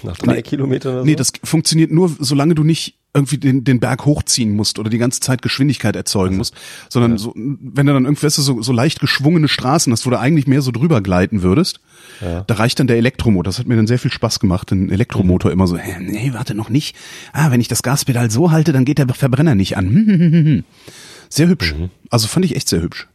nach 0.03 0.17
drei 0.19 0.35
Nee. 0.37 0.43
Kilometern 0.43 0.93
oder 0.93 1.01
so? 1.03 1.07
Nee, 1.07 1.17
das 1.17 1.33
funktioniert 1.43 1.91
nur, 1.91 2.11
solange 2.19 2.55
du 2.55 2.65
nicht 2.65 2.99
irgendwie 3.15 3.37
den, 3.37 3.63
den 3.65 3.79
Berg 3.79 4.07
hochziehen 4.07 4.57
musst 4.57 4.79
oder 4.79 4.89
die 4.89 4.97
ganze 4.97 5.21
Zeit 5.21 5.43
Geschwindigkeit 5.43 5.97
erzeugen 5.97 6.39
musst, 6.39 6.55
sondern 6.89 7.19
so, 7.19 7.35
wenn 7.37 7.85
du 7.87 7.93
dann 7.93 8.05
irgendwie 8.07 8.25
weißt 8.25 8.39
du, 8.39 8.43
so, 8.43 8.63
so 8.63 8.73
leicht 8.73 9.01
geschwungene 9.01 9.49
Straßen 9.49 9.93
hast, 9.93 10.07
wo 10.07 10.11
du 10.11 10.19
eigentlich 10.19 10.47
mehr 10.47 10.63
so 10.63 10.71
drüber 10.71 11.03
gleiten 11.03 11.43
würdest, 11.43 11.81
Ja. 12.23 12.41
da 12.47 12.55
reicht 12.55 12.79
dann 12.81 12.87
der 12.87 12.97
Elektromotor. 12.97 13.45
Das 13.45 13.59
hat 13.59 13.67
mir 13.67 13.77
dann 13.77 13.87
sehr 13.87 13.99
viel 13.99 14.11
Spaß 14.11 14.39
gemacht, 14.41 14.71
den 14.71 14.91
Elektromotor 14.91 15.51
immer 15.53 15.67
so, 15.67 15.77
hä, 15.77 15.97
nee, 16.01 16.31
warte 16.33 16.55
noch 16.55 16.71
nicht. 16.71 16.97
Ah, 17.35 17.51
wenn 17.51 17.61
ich 17.61 17.69
das 17.69 17.83
Gaspedal 17.83 18.31
so 18.31 18.51
halte, 18.51 18.73
dann 18.73 18.87
geht 18.87 18.97
der 18.99 19.09
Verbrenner 19.09 19.55
nicht 19.55 19.77
an. 19.77 20.65
Sehr 21.29 21.49
hübsch. 21.49 21.75
Also 22.11 22.29
fand 22.29 22.45
ich 22.45 22.57
echt 22.57 22.69
sehr 22.69 22.83
hübsch. 22.83 23.09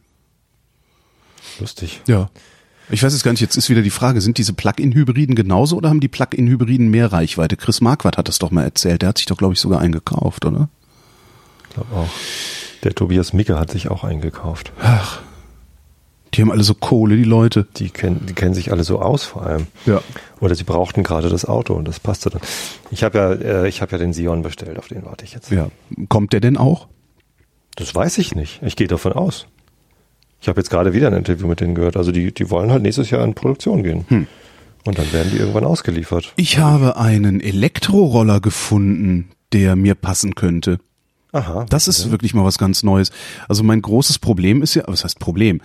Lustig. 1.58 2.02
Ja. 2.06 2.30
Ich 2.90 3.02
weiß 3.02 3.12
jetzt 3.12 3.22
gar 3.22 3.32
nicht, 3.32 3.40
jetzt 3.40 3.56
ist 3.56 3.68
wieder 3.68 3.82
die 3.82 3.90
Frage, 3.90 4.20
sind 4.20 4.38
diese 4.38 4.54
Plug-in-Hybriden 4.54 5.34
genauso 5.34 5.76
oder 5.76 5.90
haben 5.90 6.00
die 6.00 6.08
Plug-in-Hybriden 6.08 6.88
mehr 6.88 7.12
Reichweite? 7.12 7.56
Chris 7.56 7.80
Marquardt 7.80 8.16
hat 8.16 8.28
das 8.28 8.38
doch 8.38 8.50
mal 8.50 8.64
erzählt. 8.64 9.02
Der 9.02 9.10
hat 9.10 9.18
sich 9.18 9.26
doch, 9.26 9.36
glaube 9.36 9.54
ich, 9.54 9.60
sogar 9.60 9.80
eingekauft, 9.80 10.46
oder? 10.46 10.68
Ich 11.68 11.74
glaube 11.74 11.94
auch. 11.94 12.08
Der 12.84 12.94
Tobias 12.94 13.32
Micke 13.32 13.58
hat 13.58 13.70
sich 13.70 13.90
auch 13.90 14.04
eingekauft. 14.04 14.72
Ach, 14.80 15.20
die 16.34 16.42
haben 16.42 16.50
alle 16.50 16.62
so 16.62 16.74
Kohle, 16.74 17.16
die 17.16 17.24
Leute. 17.24 17.66
Die 17.76 17.90
kennen, 17.90 18.24
die 18.26 18.34
kennen 18.34 18.54
sich 18.54 18.70
alle 18.70 18.84
so 18.84 19.00
aus 19.00 19.24
vor 19.24 19.44
allem. 19.44 19.66
Ja. 19.86 20.00
Oder 20.40 20.54
sie 20.54 20.64
brauchten 20.64 21.02
gerade 21.02 21.28
das 21.28 21.44
Auto 21.44 21.74
und 21.74 21.86
das 21.86 22.00
passte 22.00 22.30
dann. 22.30 22.40
Ich 22.90 23.02
habe 23.02 23.18
ja, 23.18 23.32
äh, 23.32 23.68
ich 23.68 23.82
habe 23.82 23.92
ja 23.92 23.98
den 23.98 24.12
Sion 24.12 24.42
bestellt, 24.42 24.78
auf 24.78 24.88
den 24.88 25.04
warte 25.04 25.24
ich 25.24 25.32
jetzt. 25.32 25.50
Ja. 25.50 25.68
Kommt 26.08 26.32
der 26.32 26.40
denn 26.40 26.56
auch? 26.56 26.88
Das 27.76 27.94
weiß 27.94 28.18
ich 28.18 28.34
nicht. 28.34 28.60
Ich 28.62 28.76
gehe 28.76 28.88
davon 28.88 29.12
aus. 29.12 29.46
Ich 30.40 30.48
habe 30.48 30.60
jetzt 30.60 30.70
gerade 30.70 30.92
wieder 30.92 31.08
ein 31.08 31.14
Interview 31.14 31.46
mit 31.46 31.60
denen 31.60 31.74
gehört. 31.74 31.96
Also 31.96 32.12
die, 32.12 32.32
die 32.32 32.50
wollen 32.50 32.70
halt 32.70 32.82
nächstes 32.82 33.10
Jahr 33.10 33.24
in 33.24 33.34
Produktion 33.34 33.82
gehen. 33.82 34.04
Hm. 34.08 34.26
Und 34.84 34.98
dann 34.98 35.12
werden 35.12 35.30
die 35.32 35.38
irgendwann 35.38 35.64
ausgeliefert. 35.64 36.32
Ich 36.36 36.58
habe 36.58 36.96
einen 36.96 37.40
Elektroroller 37.40 38.40
gefunden, 38.40 39.30
der 39.52 39.76
mir 39.76 39.94
passen 39.94 40.34
könnte. 40.34 40.78
Aha. 41.32 41.66
Das 41.68 41.88
ist 41.88 42.10
wirklich 42.10 42.32
mal 42.32 42.44
was 42.44 42.58
ganz 42.58 42.82
Neues. 42.82 43.10
Also 43.48 43.62
mein 43.62 43.82
großes 43.82 44.18
Problem 44.18 44.62
ist 44.62 44.74
ja, 44.74 44.84
was 44.86 45.04
heißt 45.04 45.18
Problem? 45.18 45.60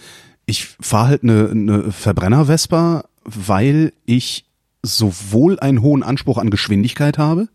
Ich 0.45 0.65
fahre 0.81 1.07
halt 1.07 1.23
eine, 1.23 1.49
eine 1.49 1.91
Verbrenner-Vespa, 1.91 3.05
weil 3.23 3.93
ich 4.05 4.45
sowohl 4.81 5.59
einen 5.59 5.81
hohen 5.81 6.03
Anspruch 6.03 6.37
an 6.37 6.49
Geschwindigkeit 6.49 7.17
habe, 7.17 7.47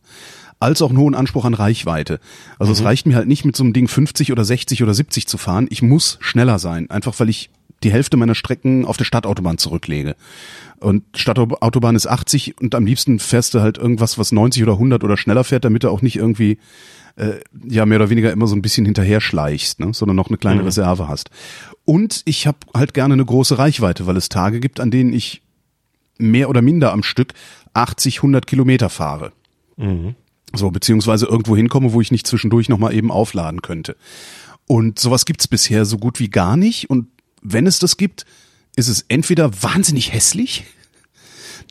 als 0.60 0.82
auch 0.82 0.90
einen 0.90 0.98
hohen 0.98 1.14
Anspruch 1.14 1.44
an 1.44 1.54
Reichweite. 1.54 2.20
Also 2.58 2.72
es 2.72 2.82
reicht 2.82 3.06
mir 3.06 3.16
halt 3.16 3.28
nicht 3.28 3.44
mit 3.44 3.56
so 3.56 3.64
einem 3.64 3.72
Ding 3.72 3.88
50 3.88 4.32
oder 4.32 4.44
60 4.44 4.82
oder 4.82 4.94
70 4.94 5.26
zu 5.26 5.38
fahren. 5.38 5.68
Ich 5.70 5.82
muss 5.82 6.18
schneller 6.20 6.58
sein, 6.58 6.90
einfach 6.90 7.18
weil 7.18 7.28
ich 7.28 7.50
die 7.84 7.92
Hälfte 7.92 8.16
meiner 8.16 8.34
Strecken 8.34 8.84
auf 8.84 8.96
der 8.96 9.04
Stadtautobahn 9.04 9.58
zurücklege. 9.58 10.16
Und 10.80 11.04
Stadtautobahn 11.14 11.94
ist 11.94 12.06
80 12.06 12.60
und 12.60 12.74
am 12.74 12.86
liebsten 12.86 13.18
fährst 13.18 13.54
du 13.54 13.60
halt 13.60 13.78
irgendwas, 13.78 14.18
was 14.18 14.32
90 14.32 14.62
oder 14.62 14.72
100 14.72 15.04
oder 15.04 15.16
schneller 15.16 15.44
fährt, 15.44 15.64
damit 15.64 15.84
du 15.84 15.90
auch 15.90 16.02
nicht 16.02 16.16
irgendwie 16.16 16.58
äh, 17.16 17.34
ja 17.68 17.86
mehr 17.86 17.98
oder 17.98 18.10
weniger 18.10 18.32
immer 18.32 18.46
so 18.46 18.56
ein 18.56 18.62
bisschen 18.62 18.84
hinterher 18.84 19.20
schleichst, 19.20 19.80
ne? 19.80 19.92
sondern 19.92 20.16
noch 20.16 20.28
eine 20.28 20.38
kleine 20.38 20.64
Reserve 20.64 21.08
hast. 21.08 21.30
Und 21.84 22.22
ich 22.24 22.46
habe 22.46 22.58
halt 22.74 22.94
gerne 22.94 23.14
eine 23.14 23.24
große 23.24 23.58
Reichweite, 23.58 24.06
weil 24.06 24.16
es 24.16 24.28
Tage 24.28 24.60
gibt, 24.60 24.80
an 24.80 24.90
denen 24.90 25.12
ich 25.12 25.42
mehr 26.18 26.48
oder 26.48 26.62
minder 26.62 26.92
am 26.92 27.02
Stück 27.02 27.32
80, 27.74 28.18
100 28.18 28.46
Kilometer 28.46 28.88
fahre. 28.88 29.32
So, 30.54 30.70
beziehungsweise 30.70 31.26
irgendwo 31.26 31.56
hinkomme, 31.56 31.92
wo 31.92 32.00
ich 32.00 32.10
nicht 32.10 32.26
zwischendurch 32.26 32.68
nochmal 32.68 32.94
eben 32.94 33.10
aufladen 33.10 33.62
könnte. 33.62 33.96
Und 34.66 34.98
sowas 34.98 35.24
gibt's 35.26 35.48
bisher 35.48 35.84
so 35.84 35.98
gut 35.98 36.18
wie 36.20 36.28
gar 36.30 36.56
nicht. 36.56 36.88
Und 36.90 37.08
wenn 37.42 37.66
es 37.66 37.78
das 37.78 37.96
gibt, 37.96 38.24
ist 38.76 38.88
es 38.88 39.04
entweder 39.08 39.62
wahnsinnig 39.62 40.12
hässlich. 40.12 40.64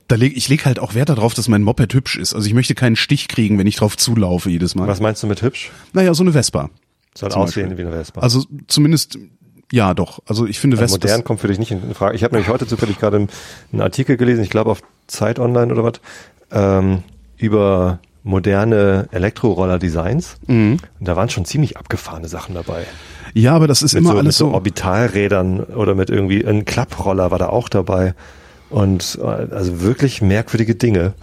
Da 0.08 0.16
leg, 0.16 0.38
ich 0.38 0.48
leg 0.48 0.66
halt 0.66 0.80
auch 0.80 0.94
Wert 0.94 1.10
darauf, 1.10 1.34
dass 1.34 1.48
mein 1.48 1.64
Moped 1.64 1.94
hübsch 1.94 2.18
ist. 2.18 2.34
Also 2.34 2.48
ich 2.48 2.54
möchte 2.54 2.76
keinen 2.76 2.96
Stich 2.96 3.28
kriegen, 3.28 3.58
wenn 3.58 3.68
ich 3.68 3.76
drauf 3.76 3.98
zulaufe 3.98 4.50
jedes 4.50 4.74
Mal. 4.76 4.88
Was 4.88 5.02
meinst 5.02 5.22
du 5.24 5.28
mit 5.28 5.42
hübsch? 5.42 5.72
Naja, 5.94 6.14
so 6.14 6.24
eine 6.24 6.32
Vespa. 6.32 6.70
Soll 7.16 7.32
aussehen 7.34 7.70
Beispiel. 7.70 7.78
wie 7.78 7.88
eine 7.88 7.92
Vespa. 7.98 8.22
Also 8.22 8.46
zumindest, 8.68 9.18
ja 9.72 9.94
doch. 9.94 10.20
Also 10.26 10.46
ich 10.46 10.60
finde 10.60 10.78
Also 10.78 10.94
Vespa. 10.96 11.08
modern 11.08 11.24
kommt 11.24 11.40
für 11.42 11.48
dich 11.48 11.60
nicht 11.60 11.72
in 11.72 11.94
Frage. 11.94 12.16
Ich 12.16 12.24
habe 12.24 12.36
nämlich 12.36 12.50
heute 12.50 12.68
zufällig 12.68 13.00
gerade 13.00 13.18
einen- 13.18 13.30
einen 13.74 13.82
Artikel 13.82 14.16
gelesen, 14.18 14.44
ich 14.44 14.50
glaube 14.50 14.72
auf 14.72 14.82
Zeit 15.08 15.40
Online 15.40 15.74
oder 15.74 15.84
was, 15.84 15.94
ähm, 16.52 17.04
über 17.38 18.00
moderne 18.28 19.08
Elektroroller-Designs. 19.12 20.38
Mhm. 20.48 20.80
Und 21.00 21.08
da 21.08 21.16
waren 21.16 21.30
schon 21.30 21.46
ziemlich 21.46 21.78
abgefahrene 21.78 22.28
Sachen 22.28 22.56
dabei. 22.56 22.86
Ja, 23.34 23.56
aber 23.56 23.68
das 23.68 23.82
ist 23.82 23.94
Mit 23.94 24.04
immer 24.04 24.12
so, 24.12 24.18
alles 24.18 24.26
mit 24.26 24.34
so 24.36 24.50
so. 24.50 24.54
Orbitalrädern 24.54 25.62
oder 25.62 25.96
mit 25.96 26.10
irgendwie 26.10 26.46
ein 26.46 26.66
Klapproller 26.66 27.32
war 27.32 27.40
da 27.40 27.50
auch 27.50 27.70
dabei. 27.70 28.14
Und 28.70 29.18
äh, 29.22 29.26
also 29.26 29.82
wirklich 29.82 30.22
merkwürdige 30.22 30.76
Dinge. 30.76 31.14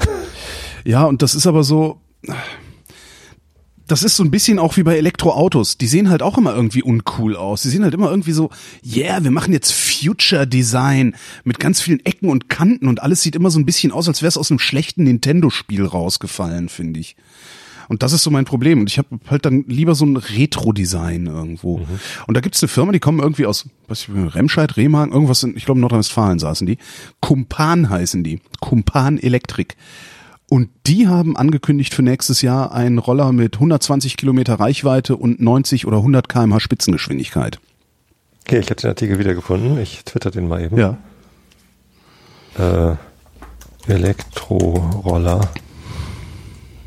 Ja, 0.85 1.05
und 1.05 1.23
das 1.23 1.35
ist 1.35 1.47
aber 1.47 1.63
so. 1.63 1.99
Das 3.87 4.03
ist 4.03 4.17
so 4.17 4.25
ein 4.25 4.31
bisschen 4.31 4.59
auch 4.59 4.77
wie 4.77 4.83
bei 4.83 4.97
Elektroautos. 4.97 5.77
Die 5.77 5.87
sehen 5.87 6.09
halt 6.09 6.23
auch 6.23 6.39
immer 6.39 6.55
irgendwie 6.55 6.83
uncool 6.83 7.37
aus. 7.37 7.63
Die 7.63 7.69
sehen 7.69 7.85
halt 7.85 7.93
immer 7.93 8.11
irgendwie 8.11 8.33
so, 8.33 8.51
yeah, 8.85 9.23
wir 9.23 9.31
machen 9.31 9.53
jetzt 9.53 9.73
Future 9.73 10.47
Design 10.47 11.15
mit 11.45 11.61
ganz 11.61 11.83
vielen 11.83 12.05
Ecken 12.05 12.31
und 12.31 12.49
Kanten 12.49 12.89
und 12.89 13.03
alles 13.03 13.21
sieht 13.21 13.37
immer 13.37 13.51
so 13.51 13.59
ein 13.59 13.67
bisschen 13.67 13.93
aus, 13.93 14.09
als 14.09 14.23
wäre 14.23 14.29
es 14.29 14.39
aus 14.39 14.51
einem 14.51 14.59
schlechten 14.59 15.05
Nintendo-Spiel 15.05 15.85
rausgefallen, 15.85 16.69
finde 16.71 17.01
ich. 17.01 17.17
Und 17.89 18.03
das 18.03 18.13
ist 18.13 18.23
so 18.23 18.31
mein 18.31 18.45
Problem. 18.45 18.81
Und 18.81 18.91
ich 18.91 18.99
habe 18.99 19.09
halt 19.29 19.45
dann 19.45 19.65
lieber 19.67 19.95
so 19.95 20.05
ein 20.07 20.17
Retro-Design 20.17 21.27
irgendwo. 21.27 21.77
Und 22.27 22.37
da 22.37 22.41
gibt's 22.41 22.63
eine 22.63 22.69
Firma, 22.69 22.93
die 22.93 23.01
kommen 23.01 23.21
irgendwie 23.21 23.47
aus, 23.47 23.69
was 23.89 24.03
ich, 24.03 24.09
Remscheid, 24.35 24.77
Remagen, 24.77 25.13
irgendwas 25.13 25.43
in, 25.43 25.57
ich 25.57 25.65
glaube, 25.65 25.81
Nordrhein-Westfalen 25.81 26.39
saßen 26.39 26.67
die. 26.67 26.79
Kumpan 27.21 27.91
heißen 27.91 28.25
die. 28.25 28.41
Kumpan 28.61 29.19
Elektrik. 29.19 29.77
Und 30.55 30.71
die 30.87 31.09
haben 31.09 31.37
angekündigt 31.37 31.93
für 31.95 32.05
nächstes 32.05 32.41
Jahr 32.41 32.71
einen 32.71 32.99
Roller 33.01 33.33
mit 33.33 33.57
120 33.57 34.17
Kilometer 34.17 34.55
Reichweite 34.55 35.17
und 35.17 35.41
90 35.41 35.85
oder 35.85 35.97
100 35.97 36.29
kmh 36.29 36.61
Spitzengeschwindigkeit. 36.61 37.59
Okay, 38.43 38.61
ich 38.61 38.67
habe 38.71 38.81
den 38.81 38.91
Artikel 38.91 39.19
wiedergefunden. 39.19 39.77
Ich 39.79 40.05
twitter 40.05 40.31
den 40.31 40.47
mal 40.47 40.63
eben. 40.63 40.79
Ja. 40.79 40.97
Äh, 42.57 42.95
Elektroroller. 43.91 45.41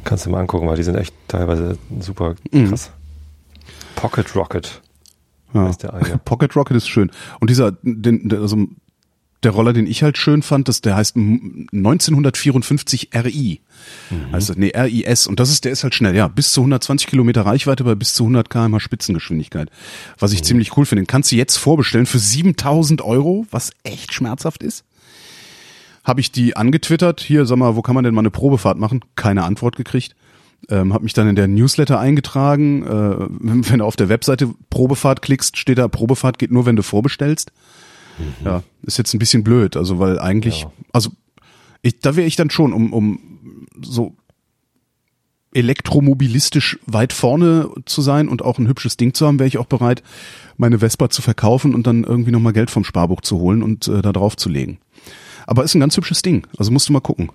Kannst 0.06 0.25
du 0.25 0.30
mal 0.30 0.39
angucken, 0.39 0.65
weil 0.69 0.77
die 0.77 0.84
sind 0.84 0.95
echt 0.95 1.13
teilweise 1.27 1.77
super 1.99 2.36
Mhm. 2.51 2.69
krass. 2.69 2.91
Pocket 3.97 4.34
Rocket. 4.34 4.82
ja. 5.53 5.71
Pocket 6.23 6.56
Rocket 6.56 6.77
ist 6.77 6.88
schön. 6.88 7.12
Und 7.41 7.49
dieser, 7.49 7.73
den, 7.82 8.30
der, 8.30 8.39
also 8.39 8.65
der 9.43 9.52
Roller, 9.52 9.73
den 9.73 9.86
ich 9.86 10.02
halt 10.04 10.17
schön 10.17 10.41
fand, 10.41 10.67
das, 10.67 10.82
der 10.82 10.95
heißt 10.95 11.15
1954 11.15 13.10
RI. 13.15 13.62
Also, 14.32 14.54
nee, 14.56 14.71
RIS. 14.76 15.28
Und 15.28 15.39
das 15.39 15.52
ist, 15.52 15.65
der 15.65 15.71
ist 15.71 15.84
halt 15.84 15.93
schnell, 15.93 16.15
ja. 16.15 16.28
Bis 16.28 16.52
zu 16.52 16.62
120 16.62 17.08
Kilometer 17.08 17.45
Reichweite 17.45 17.84
bei 17.84 17.95
bis 17.95 18.15
zu 18.15 18.23
100 18.23 18.50
kmh 18.50 18.80
Spitzengeschwindigkeit. 18.80 19.69
Was 20.17 20.34
ich 20.34 20.43
ziemlich 20.43 20.76
cool 20.76 20.86
finde. 20.86 21.04
Den 21.04 21.08
kannst 21.08 21.32
du 21.32 21.36
jetzt 21.36 21.58
vorbestellen 21.58 22.08
für 22.08 22.19
7000 22.19 23.02
Euro, 23.02 23.45
was 23.52 23.71
echt 23.84 24.13
schmerzhaft 24.13 24.63
ist. 24.63 24.84
Habe 26.04 26.21
ich 26.21 26.32
die 26.32 26.56
angetwittert. 26.56 27.21
Hier, 27.21 27.45
sag 27.45 27.58
mal, 27.58 27.76
wo 27.76 27.82
kann 27.82 27.95
man 27.95 28.04
denn 28.04 28.15
mal 28.15 28.21
eine 28.21 28.32
Probefahrt 28.32 28.80
machen? 28.80 29.02
Keine 29.15 29.43
Antwort 29.43 29.76
gekriegt. 29.76 30.15
Ähm, 30.69 30.93
habe 30.93 31.04
mich 31.04 31.13
dann 31.13 31.28
in 31.28 31.36
der 31.36 31.47
Newsletter 31.47 32.00
eingetragen. 32.00 32.84
Äh, 32.84 32.88
wenn 33.30 33.80
du 33.80 33.86
auf 33.86 33.95
der 33.95 34.10
Webseite 34.10 34.50
Probefahrt 34.69 35.21
klickst, 35.21 35.58
steht 35.58 35.78
da, 35.78 35.88
Probefahrt 35.88 36.39
geht 36.39 36.52
nur, 36.52 36.65
wenn 36.65 36.76
du 36.76 36.82
vorbestellst. 36.82 37.52
Ja, 38.43 38.63
ist 38.84 38.97
jetzt 38.97 39.13
ein 39.13 39.19
bisschen 39.19 39.43
blöd, 39.43 39.77
also 39.77 39.99
weil 39.99 40.19
eigentlich, 40.19 40.62
Ja. 40.62 40.71
also 40.93 41.12
ich, 41.82 41.99
da 41.99 42.15
wäre 42.15 42.27
ich 42.27 42.36
dann 42.36 42.49
schon, 42.49 42.73
um, 42.73 42.91
um 42.93 43.19
so 43.82 44.15
elektromobilistisch 45.53 46.77
weit 46.86 47.13
vorne 47.13 47.69
zu 47.86 48.01
sein 48.01 48.27
und 48.27 48.41
auch 48.43 48.60
ein 48.60 48.67
hübsches 48.67 48.97
Ding 48.97 49.13
zu 49.13 49.25
haben, 49.25 49.39
wäre 49.39 49.47
ich 49.47 49.58
auch 49.58 49.65
bereit, 49.65 50.03
meine 50.58 50.80
Vespa 50.80 51.10
zu 51.10 51.21
verkaufen 51.21 51.73
und 51.73 51.88
dann 51.88 52.03
irgendwie 52.03 52.32
nochmal 52.32 52.53
Geld 52.53 52.69
vom 52.69 52.84
Sparbuch 52.84 53.21
zu 53.21 53.38
holen 53.39 53.63
und 53.63 53.88
äh, 53.88 54.01
da 54.01 54.12
drauf 54.13 54.36
zu 54.36 54.49
legen. 54.49 54.80
Aber 55.47 55.63
ist 55.63 55.73
ein 55.75 55.80
ganz 55.80 55.95
hübsches 55.97 56.21
Ding, 56.21 56.45
also 56.58 56.71
musst 56.71 56.89
du 56.89 56.93
mal 56.93 56.99
gucken. 56.99 57.32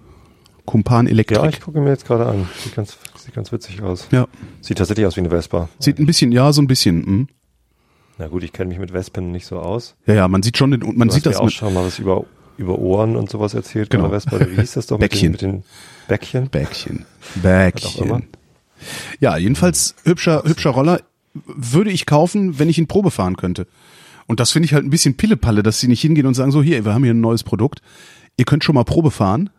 Kumpan 0.66 1.06
Ja, 1.06 1.12
Elektrik. 1.12 1.54
ich 1.54 1.60
gucke 1.60 1.80
mir 1.80 1.88
jetzt 1.90 2.06
gerade 2.06 2.26
an. 2.26 2.48
Sieht 2.62 2.76
ganz, 2.76 2.96
sieht 3.16 3.34
ganz 3.34 3.50
witzig 3.50 3.82
aus. 3.82 4.06
Ja, 4.12 4.28
Sieht 4.60 4.78
tatsächlich 4.78 5.06
aus 5.06 5.16
wie 5.16 5.20
eine 5.20 5.30
Vespa. 5.30 5.68
sieht 5.80 5.98
ein 5.98 6.06
bisschen, 6.06 6.30
ja, 6.30 6.52
so 6.52 6.62
ein 6.62 6.68
bisschen. 6.68 7.04
Hm. 7.04 7.28
Na 8.18 8.28
gut, 8.28 8.42
ich 8.42 8.52
kenne 8.52 8.68
mich 8.68 8.78
mit 8.78 8.92
Vespen 8.92 9.32
nicht 9.32 9.46
so 9.46 9.58
aus. 9.58 9.94
Ja, 10.06 10.14
ja, 10.14 10.28
man 10.28 10.42
sieht 10.42 10.58
schon 10.58 10.70
den, 10.70 10.96
man 10.96 11.08
Du 11.08 11.14
sieht 11.14 11.26
das 11.26 11.36
auch 11.36 11.44
mit 11.44 11.54
schon 11.54 11.72
mal 11.74 11.84
was 11.84 11.98
über, 11.98 12.24
über 12.56 12.78
Ohren 12.78 13.16
und 13.16 13.30
sowas 13.30 13.54
erzählt. 13.54 13.90
Genau. 13.90 14.10
Vespa. 14.10 14.38
Wie 14.40 14.56
hieß 14.56 14.72
das 14.72 14.86
doch? 14.86 14.98
Bäckchen. 14.98 15.32
Mit 15.32 15.42
den, 15.42 15.50
mit 15.52 15.62
den 15.62 16.08
Bäckchen. 16.08 16.48
Bäckchen. 16.48 17.04
Bäckchen. 17.42 18.28
Ja, 19.20 19.36
jedenfalls 19.36 19.94
hübscher, 20.04 20.42
hübscher 20.44 20.70
Roller 20.70 21.00
würde 21.34 21.90
ich 21.90 22.06
kaufen, 22.06 22.58
wenn 22.58 22.68
ich 22.68 22.78
ihn 22.78 22.86
Probe 22.86 23.10
fahren 23.10 23.36
könnte. 23.36 23.66
Und 24.26 24.40
das 24.40 24.52
finde 24.52 24.66
ich 24.66 24.74
halt 24.74 24.84
ein 24.84 24.90
bisschen 24.90 25.16
Pillepalle, 25.16 25.62
dass 25.62 25.80
sie 25.80 25.88
nicht 25.88 26.00
hingehen 26.00 26.26
und 26.26 26.34
sagen 26.34 26.52
so, 26.52 26.62
hier, 26.62 26.84
wir 26.84 26.94
haben 26.94 27.04
hier 27.04 27.14
ein 27.14 27.20
neues 27.20 27.42
Produkt. 27.42 27.80
Ihr 28.36 28.44
könnt 28.44 28.64
schon 28.64 28.74
mal 28.74 28.84
Probe 28.84 29.10
fahren. 29.10 29.50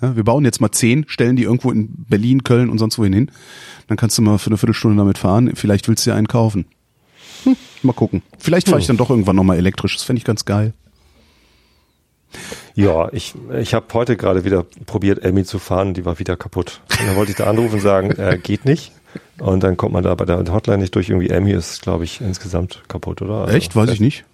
Ja, 0.00 0.16
wir 0.16 0.24
bauen 0.24 0.44
jetzt 0.44 0.60
mal 0.60 0.72
zehn, 0.72 1.04
stellen 1.08 1.36
die 1.36 1.44
irgendwo 1.44 1.70
in 1.70 2.04
Berlin, 2.08 2.42
Köln 2.42 2.68
und 2.68 2.78
sonst 2.78 2.98
wohin 2.98 3.12
hin. 3.12 3.30
Dann 3.86 3.96
kannst 3.96 4.18
du 4.18 4.22
mal 4.22 4.38
für 4.38 4.48
eine 4.48 4.56
Viertelstunde 4.56 4.96
damit 4.96 5.18
fahren. 5.18 5.52
Vielleicht 5.54 5.88
willst 5.88 6.04
du 6.06 6.10
dir 6.10 6.16
einen 6.16 6.26
kaufen. 6.28 6.66
Hm, 7.84 7.88
mal 7.88 7.92
gucken. 7.92 8.22
Vielleicht 8.38 8.68
fahre 8.68 8.80
ich 8.80 8.86
dann 8.86 8.96
doch 8.96 9.10
irgendwann 9.10 9.36
nochmal 9.36 9.58
elektrisch. 9.58 9.94
Das 9.94 10.04
fände 10.04 10.18
ich 10.18 10.24
ganz 10.24 10.44
geil. 10.44 10.72
Ja, 12.74 13.08
ich, 13.12 13.34
ich 13.60 13.74
habe 13.74 13.86
heute 13.92 14.16
gerade 14.16 14.44
wieder 14.44 14.64
probiert, 14.86 15.22
Emmy 15.22 15.44
zu 15.44 15.60
fahren, 15.60 15.94
die 15.94 16.04
war 16.04 16.18
wieder 16.18 16.36
kaputt. 16.36 16.80
Und 16.90 17.06
dann 17.06 17.16
wollte 17.16 17.30
ich 17.30 17.36
da 17.36 17.44
anrufen 17.44 17.74
und 17.74 17.80
sagen, 17.80 18.10
äh, 18.10 18.38
geht 18.42 18.64
nicht. 18.64 18.90
Und 19.38 19.62
dann 19.62 19.76
kommt 19.76 19.92
man 19.92 20.02
da 20.02 20.14
bei 20.16 20.24
der 20.24 20.38
Hotline 20.52 20.78
nicht 20.78 20.94
durch. 20.94 21.08
Irgendwie 21.08 21.30
Emmy 21.30 21.52
ist, 21.52 21.82
glaube 21.82 22.02
ich, 22.02 22.20
insgesamt 22.20 22.82
kaputt, 22.88 23.22
oder? 23.22 23.42
Also, 23.42 23.56
Echt? 23.56 23.76
Weiß 23.76 23.90
ich 23.90 24.00
nicht. 24.00 24.24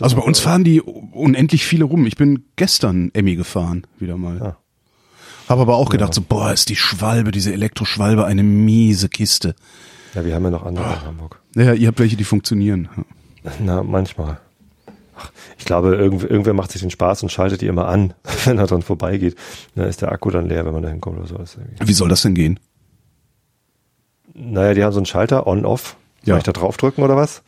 Also 0.00 0.16
bei 0.16 0.22
uns 0.22 0.38
fahren 0.40 0.64
die 0.64 0.80
unendlich 0.80 1.66
viele 1.66 1.84
rum. 1.84 2.06
Ich 2.06 2.16
bin 2.16 2.44
gestern 2.56 3.10
Emmy 3.12 3.34
gefahren, 3.34 3.86
wieder 3.98 4.16
mal. 4.16 4.40
Ah. 4.40 4.56
Habe 5.48 5.62
aber 5.62 5.76
auch 5.76 5.90
gedacht, 5.90 6.14
so, 6.14 6.22
boah, 6.22 6.52
ist 6.52 6.70
die 6.70 6.76
Schwalbe, 6.76 7.32
diese 7.32 7.52
Elektroschwalbe, 7.52 8.24
eine 8.24 8.42
miese 8.42 9.08
Kiste. 9.08 9.54
Ja, 10.14 10.24
wir 10.24 10.34
haben 10.34 10.44
ja 10.44 10.50
noch 10.50 10.64
andere 10.64 10.84
in 10.84 11.02
Hamburg. 11.02 11.40
Naja, 11.54 11.72
ihr 11.74 11.88
habt 11.88 11.98
welche, 11.98 12.16
die 12.16 12.24
funktionieren. 12.24 12.88
Na, 13.60 13.82
manchmal. 13.82 14.38
Ich 15.58 15.64
glaube, 15.64 15.94
irgendwer, 15.94 16.30
irgendwer 16.30 16.54
macht 16.54 16.72
sich 16.72 16.80
den 16.80 16.90
Spaß 16.90 17.22
und 17.22 17.30
schaltet 17.30 17.60
die 17.60 17.66
immer 17.66 17.86
an, 17.88 18.14
wenn 18.44 18.58
er 18.58 18.66
dran 18.66 18.82
vorbeigeht. 18.82 19.36
Dann 19.74 19.86
ist 19.88 20.02
der 20.02 20.10
Akku 20.12 20.30
dann 20.30 20.48
leer, 20.48 20.66
wenn 20.66 20.72
man 20.72 20.82
da 20.82 20.88
hinkommt 20.88 21.18
oder 21.18 21.26
so. 21.28 21.36
Das 21.38 21.50
ist 21.54 21.58
irgendwie- 21.58 21.88
Wie 21.88 21.92
soll 21.92 22.08
das 22.08 22.22
denn 22.22 22.34
gehen? 22.34 22.58
Naja, 24.34 24.74
die 24.74 24.82
haben 24.84 24.92
so 24.92 24.98
einen 24.98 25.06
Schalter 25.06 25.46
on-off. 25.46 25.96
Soll 26.24 26.32
Ja. 26.34 26.38
ich 26.38 26.42
da 26.44 26.52
draufdrücken 26.52 27.04
oder 27.04 27.16
was? 27.16 27.42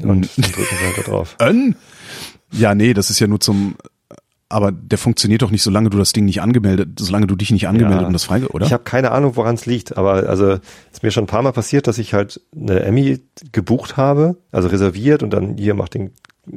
Und 0.00 0.08
dann 0.08 0.22
drücken 0.22 0.52
sie 0.78 0.86
halt 0.86 0.98
da 0.98 1.02
drauf. 1.02 1.36
Ön? 1.42 1.74
Ja, 2.52 2.74
nee, 2.74 2.94
das 2.94 3.10
ist 3.10 3.20
ja 3.20 3.26
nur 3.26 3.40
zum, 3.40 3.76
aber 4.50 4.72
der 4.72 4.98
funktioniert 4.98 5.40
doch 5.42 5.50
nicht, 5.50 5.62
solange 5.62 5.88
du 5.88 5.96
das 5.96 6.12
Ding 6.12 6.26
nicht 6.26 6.42
angemeldet, 6.42 6.98
solange 6.98 7.26
du 7.26 7.36
dich 7.36 7.50
nicht 7.50 7.66
angemeldet 7.68 8.02
Ja. 8.02 8.06
und 8.08 8.12
das 8.12 8.24
freige, 8.24 8.48
oder? 8.48 8.66
Ich 8.66 8.72
habe 8.74 8.82
keine 8.82 9.12
Ahnung, 9.12 9.36
woran 9.36 9.54
es 9.54 9.64
liegt, 9.64 9.96
aber 9.96 10.28
also 10.28 10.58
ist 10.92 11.02
mir 11.02 11.10
schon 11.10 11.24
ein 11.24 11.28
paar 11.28 11.40
Mal 11.42 11.52
passiert, 11.52 11.86
dass 11.86 11.96
ich 11.98 12.12
halt 12.12 12.40
eine 12.54 12.80
Emmy 12.80 13.20
gebucht 13.52 13.96
habe, 13.96 14.36
also 14.52 14.68
reserviert 14.68 15.22
und 15.22 15.30
dann 15.30 15.56
hier 15.56 15.74
macht 15.74 15.94
den 15.94 16.10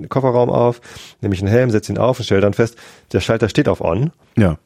Kofferraum 0.10 0.50
auf, 0.50 0.82
nehme 1.22 1.34
ich 1.36 1.42
einen 1.42 1.50
Helm, 1.52 1.70
setze 1.70 1.94
ihn 1.94 1.98
auf 1.98 2.18
und 2.20 2.26
stelle 2.26 2.42
dann 2.42 2.54
fest, 2.54 2.76
der 3.12 3.20
Schalter 3.22 3.48
steht 3.48 3.70
auf 3.70 3.80
On 3.80 4.12
Ja. 4.38 4.58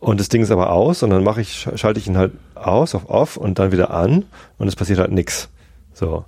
und 0.00 0.20
das 0.20 0.28
Ding 0.28 0.42
ist 0.42 0.50
aber 0.50 0.70
aus 0.70 1.02
und 1.02 1.10
dann 1.10 1.24
mache 1.24 1.40
ich, 1.40 1.66
schalte 1.76 1.98
ich 1.98 2.06
ihn 2.06 2.16
halt 2.18 2.32
aus 2.54 2.94
auf 2.94 3.08
Off 3.08 3.36
und 3.36 3.58
dann 3.58 3.72
wieder 3.72 3.90
an 3.90 4.24
und 4.58 4.68
es 4.68 4.76
passiert 4.76 4.98
halt 4.98 5.12
nix. 5.12 5.48
So. 5.94 6.24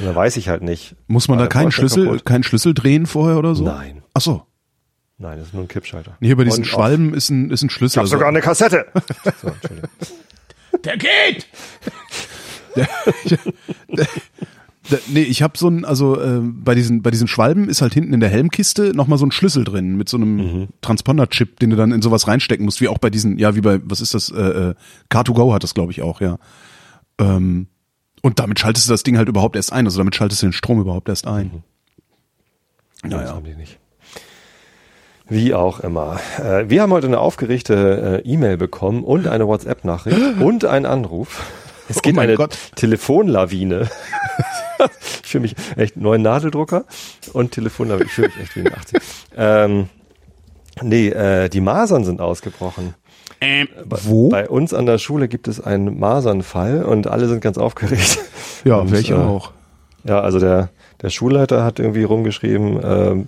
Und 0.00 0.06
dann 0.06 0.14
weiß 0.14 0.36
ich 0.36 0.48
halt 0.48 0.62
nicht. 0.62 0.96
Muss 1.06 1.28
man 1.28 1.38
da 1.38 1.46
keinen 1.46 1.70
Schlüssel, 1.70 2.18
keinen 2.20 2.42
Schlüssel 2.42 2.74
drehen 2.74 3.06
vorher 3.06 3.38
oder 3.38 3.54
so? 3.54 3.64
Nein. 3.64 4.02
Ach 4.12 4.20
so. 4.20 4.42
Nein, 5.18 5.38
das 5.38 5.48
ist 5.48 5.54
nur 5.54 5.62
ein 5.64 5.68
Kippschalter. 5.68 6.16
Hier 6.20 6.36
bei 6.36 6.44
diesen 6.44 6.64
On, 6.64 6.64
off. 6.64 6.70
Schwalben 6.70 7.14
ist 7.14 7.30
ein, 7.30 7.50
ist 7.50 7.62
ein 7.62 7.70
Schlüssel. 7.70 7.98
Ich 7.98 8.00
hab 8.02 8.06
sogar 8.08 8.28
eine 8.28 8.40
Kassette. 8.40 8.86
So, 9.40 9.48
Entschuldigung. 9.48 9.90
Der 10.84 10.96
geht! 10.96 11.46
Der, 12.76 12.88
der, 13.24 13.38
der, 14.90 14.98
nee, 15.08 15.22
ich 15.22 15.42
habe 15.42 15.56
so 15.56 15.68
ein, 15.68 15.84
also 15.84 16.20
äh, 16.20 16.40
bei 16.42 16.74
diesen 16.74 17.02
bei 17.02 17.10
diesen 17.12 17.28
Schwalben 17.28 17.68
ist 17.68 17.80
halt 17.80 17.94
hinten 17.94 18.12
in 18.12 18.18
der 18.20 18.28
Helmkiste 18.28 18.92
nochmal 18.94 19.18
so 19.18 19.24
ein 19.24 19.30
Schlüssel 19.30 19.62
drin 19.64 19.96
mit 19.96 20.08
so 20.08 20.16
einem 20.16 20.36
Mhm. 20.36 20.68
Transponder-Chip, 20.80 21.60
den 21.60 21.70
du 21.70 21.76
dann 21.76 21.92
in 21.92 22.02
sowas 22.02 22.26
reinstecken 22.26 22.64
musst, 22.64 22.80
wie 22.80 22.88
auch 22.88 22.98
bei 22.98 23.10
diesen, 23.10 23.38
ja, 23.38 23.54
wie 23.54 23.60
bei, 23.60 23.78
was 23.84 24.00
ist 24.00 24.14
das, 24.14 24.30
äh, 24.30 24.40
äh, 24.70 24.74
Car2Go 25.10 25.54
hat 25.54 25.62
das, 25.62 25.74
glaube 25.74 25.92
ich, 25.92 26.02
auch, 26.02 26.20
ja. 26.20 26.38
Ähm, 27.18 27.68
und 28.22 28.40
damit 28.40 28.58
schaltest 28.58 28.88
du 28.88 28.92
das 28.92 29.04
Ding 29.04 29.16
halt 29.16 29.28
überhaupt 29.28 29.54
erst 29.54 29.72
ein, 29.72 29.86
also 29.86 29.98
damit 29.98 30.16
schaltest 30.16 30.42
du 30.42 30.46
den 30.46 30.52
Strom 30.52 30.80
überhaupt 30.80 31.08
erst 31.08 31.26
ein. 31.28 31.62
Das 33.02 33.10
Naja. 33.12 33.28
haben 33.34 33.44
die 33.44 33.54
nicht. 33.54 33.78
Wie 35.34 35.52
auch 35.52 35.80
immer. 35.80 36.20
Äh, 36.38 36.70
wir 36.70 36.80
haben 36.80 36.92
heute 36.92 37.08
eine 37.08 37.18
aufgeregte 37.18 38.22
äh, 38.24 38.28
E-Mail 38.28 38.56
bekommen 38.56 39.02
und 39.02 39.26
eine 39.26 39.48
WhatsApp-Nachricht 39.48 40.16
und 40.40 40.64
einen 40.64 40.86
Anruf. 40.86 41.42
Es 41.88 41.96
Oh 41.96 42.00
geht 42.02 42.14
mein 42.14 42.28
eine 42.28 42.36
Gott. 42.36 42.56
Telefonlawine. 42.76 43.90
ich 45.24 45.28
fühle 45.28 45.42
mich 45.42 45.56
echt 45.74 45.96
neuen 45.96 46.22
Nadeldrucker 46.22 46.84
und 47.32 47.50
Telefonlawine. 47.50 48.06
Ich 48.06 48.12
fühle 48.12 48.28
mich 48.28 48.40
echt 48.40 48.54
wie 48.54 48.60
in 48.60 48.66
den 48.66 48.74
80. 48.74 49.00
Ähm, 49.36 49.88
nee, 50.82 51.08
äh, 51.08 51.48
die 51.48 51.60
Masern 51.60 52.04
sind 52.04 52.20
ausgebrochen. 52.20 52.94
Wo? 53.86 54.28
Bei 54.28 54.48
uns 54.48 54.72
an 54.72 54.86
der 54.86 54.98
Schule 54.98 55.26
gibt 55.26 55.48
es 55.48 55.60
einen 55.60 55.98
Masernfall 55.98 56.84
und 56.84 57.08
alle 57.08 57.26
sind 57.26 57.40
ganz 57.40 57.58
aufgeregt. 57.58 58.20
ja, 58.64 58.76
und, 58.76 58.92
welche 58.92 59.14
äh, 59.14 59.16
auch. 59.16 59.50
Ja, 60.04 60.20
also 60.20 60.38
der, 60.38 60.70
der 61.02 61.10
Schulleiter 61.10 61.64
hat 61.64 61.80
irgendwie 61.80 62.04
rumgeschrieben, 62.04 62.80
ähm, 62.84 63.26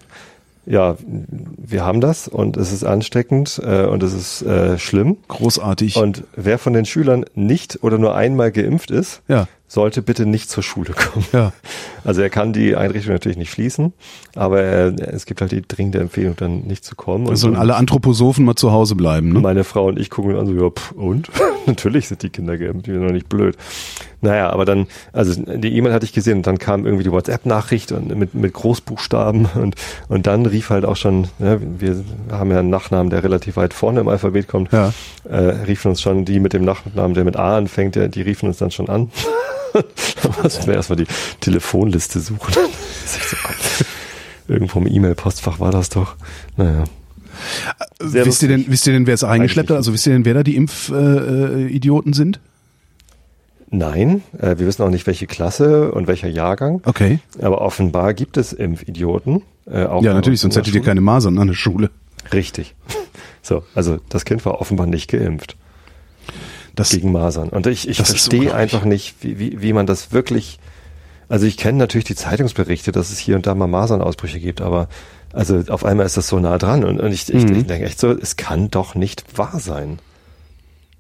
ja, 0.67 0.97
wir 1.07 1.85
haben 1.85 2.01
das 2.01 2.29
und 2.29 2.57
es 2.57 2.73
ist 2.73 2.85
ansteckend 2.85 3.61
äh, 3.65 3.87
und 3.87 4.03
es 4.03 4.13
ist 4.13 4.43
äh, 4.43 4.79
schlimm. 4.79 5.17
Großartig. 5.29 5.97
Und 5.97 6.25
wer 6.35 6.59
von 6.59 6.73
den 6.73 6.85
Schülern 6.85 7.25
nicht 7.35 7.83
oder 7.83 7.99
nur 7.99 8.15
einmal 8.15 8.51
geimpft 8.51 8.91
ist, 8.91 9.23
ja, 9.29 9.47
sollte 9.69 10.01
bitte 10.03 10.27
nicht 10.27 10.49
zur 10.51 10.63
Schule 10.63 10.93
kommen. 10.93 11.27
ja. 11.33 11.53
Also 12.05 12.23
er 12.23 12.31
kann 12.31 12.53
die 12.53 12.77
Einrichtung 12.77 13.13
natürlich 13.15 13.37
nicht 13.37 13.51
schließen, 13.51 13.93
aber 14.37 14.63
äh, 14.63 14.93
es 15.01 15.27
gibt 15.27 15.41
halt 15.41 15.51
die 15.51 15.63
dringende 15.67 15.99
Empfehlung, 15.99 16.37
dann 16.37 16.61
nicht 16.61 16.85
zu 16.85 16.95
kommen. 16.95 17.27
Da 17.27 17.35
sollen 17.37 17.57
alle 17.57 17.75
Anthroposophen 17.75 18.45
mal 18.45 18.55
zu 18.55 18.71
Hause 18.71 18.95
bleiben, 18.95 19.33
ne? 19.33 19.41
Meine 19.41 19.65
Frau 19.65 19.87
und 19.87 19.99
ich 19.99 20.09
gucken 20.09 20.37
uns 20.37 20.41
an, 20.49 20.57
so, 20.57 20.65
ja, 20.65 20.71
pff, 20.71 20.93
und? 20.93 21.31
Natürlich 21.67 22.07
sind 22.07 22.23
die 22.23 22.31
Kinder 22.31 22.57
geimpft, 22.57 22.87
die 22.87 22.93
sind 22.93 23.03
doch 23.05 23.11
nicht 23.13 23.29
blöd. 23.29 23.57
Naja, 24.21 24.51
aber 24.51 24.65
dann, 24.65 24.87
also 25.13 25.41
die 25.43 25.77
E-Mail 25.77 25.93
hatte 25.93 26.05
ich 26.07 26.13
gesehen 26.13 26.39
und 26.39 26.47
dann 26.47 26.59
kam 26.59 26.87
irgendwie 26.87 27.05
die 27.05 27.11
WhatsApp-Nachricht 27.13 27.91
und 27.93 28.15
mit, 28.17 28.35
mit 28.35 28.53
Großbuchstaben 28.55 29.47
und, 29.57 29.75
und 30.09 30.27
dann 30.29 30.47
rief 30.47 30.71
halt 30.71 30.85
auch 30.85 30.97
schon, 30.97 31.27
ja, 31.41 31.59
wir 31.61 32.05
haben 32.31 32.51
ja 32.53 32.61
einen 32.61 32.71
Nachnamen, 32.71 33.11
der 33.11 33.25
relativ 33.25 33.57
weit 33.57 33.75
vorne 33.75 33.99
im 34.01 34.09
Alphabet 34.09 34.47
kommt, 34.47 34.71
Ja. 34.73 34.93
äh, 35.29 35.37
riefen 35.37 35.91
uns 35.91 36.01
schon 36.01 36.25
die 36.25 36.39
mit 36.39 36.53
dem 36.53 36.65
Nachnamen, 36.65 37.15
der 37.15 37.25
mit 37.25 37.37
A 37.37 37.57
anfängt, 37.57 37.97
der, 37.97 38.07
die 38.09 38.23
riefen 38.23 38.49
uns 38.49 38.59
dann 38.59 38.71
schon 38.71 38.89
an. 38.89 39.11
da 40.23 40.43
mussten 40.43 40.67
wir 40.67 40.75
erstmal 40.75 40.97
die 40.97 41.07
Telefonliste 41.41 42.21
suchen. 42.21 42.55
Irgendwo 44.49 44.79
im 44.79 44.87
E-Mail-Postfach 44.87 45.61
war 45.61 45.73
das 45.73 45.89
doch. 45.89 46.17
Naja. 46.57 46.85
Sehr 48.01 48.25
wisst 48.25 48.43
ihr 48.43 48.49
denn, 48.49 48.65
wisst 48.69 48.87
ihr 48.87 48.93
denn, 48.93 49.07
wer 49.07 49.15
es 49.15 49.25
eingeschleppt 49.25 49.71
hat? 49.71 49.77
Also 49.77 49.93
wisst 49.93 50.07
ihr 50.07 50.13
denn, 50.13 50.25
wer 50.25 50.35
da 50.35 50.43
die 50.43 50.57
Impfidioten 50.57 51.67
äh, 51.67 51.69
Idioten 51.69 52.13
sind? 52.13 52.41
Nein, 53.69 54.23
äh, 54.39 54.59
wir 54.59 54.67
wissen 54.67 54.83
auch 54.83 54.91
nicht, 54.91 55.07
welche 55.07 55.27
Klasse 55.27 55.91
und 55.93 56.07
welcher 56.07 56.29
Jahrgang. 56.29 56.81
Okay. 56.85 57.19
Aber 57.41 57.61
offenbar 57.61 58.15
gibt 58.15 58.37
es 58.37 58.53
Impfidioten. 58.53 59.43
Äh, 59.67 59.85
auch 59.85 60.03
Ja, 60.03 60.15
natürlich, 60.15 60.41
sonst 60.41 60.57
hättet 60.57 60.75
ihr 60.75 60.83
keine 60.83 61.01
Masern 61.01 61.39
an 61.39 61.49
der 61.49 61.55
Schule. 61.55 61.91
Richtig. 62.33 62.75
So, 63.43 63.65
also 63.75 63.99
das 64.09 64.25
Kind 64.25 64.45
war 64.47 64.61
offenbar 64.61 64.87
nicht 64.87 65.11
geimpft 65.11 65.57
Das, 66.77 66.91
gegen 66.91 67.11
Masern. 67.11 67.49
Und 67.49 67.67
ich, 67.67 67.89
ich 67.89 67.97
verstehe 67.97 68.55
einfach 68.55 68.85
nicht, 68.85 69.17
wie, 69.23 69.39
wie, 69.39 69.61
wie 69.63 69.73
man 69.73 69.87
das 69.87 70.13
wirklich. 70.13 70.59
Also 71.29 71.47
ich 71.47 71.57
kenne 71.57 71.79
natürlich 71.79 72.05
die 72.05 72.15
Zeitungsberichte, 72.15 72.93
dass 72.93 73.11
es 73.11 73.19
hier 73.19 73.35
und 73.35 73.47
da 73.49 73.55
mal 73.57 73.67
Masernausbrüche 73.67 74.39
gibt, 74.39 74.61
aber 74.61 74.89
also 75.33 75.61
auf 75.69 75.85
einmal 75.85 76.07
ist 76.07 76.17
das 76.17 76.29
so 76.29 76.39
nah 76.39 76.57
dran 76.57 76.85
und, 76.85 77.01
und 77.01 77.11
ich, 77.13 77.29
ich, 77.35 77.45
Mhm. 77.45 77.57
ich 77.57 77.67
denke 77.67 77.85
echt 77.87 77.99
so, 77.99 78.11
es 78.13 78.37
kann 78.37 78.71
doch 78.71 78.95
nicht 78.95 79.37
wahr 79.37 79.59
sein. 79.59 79.99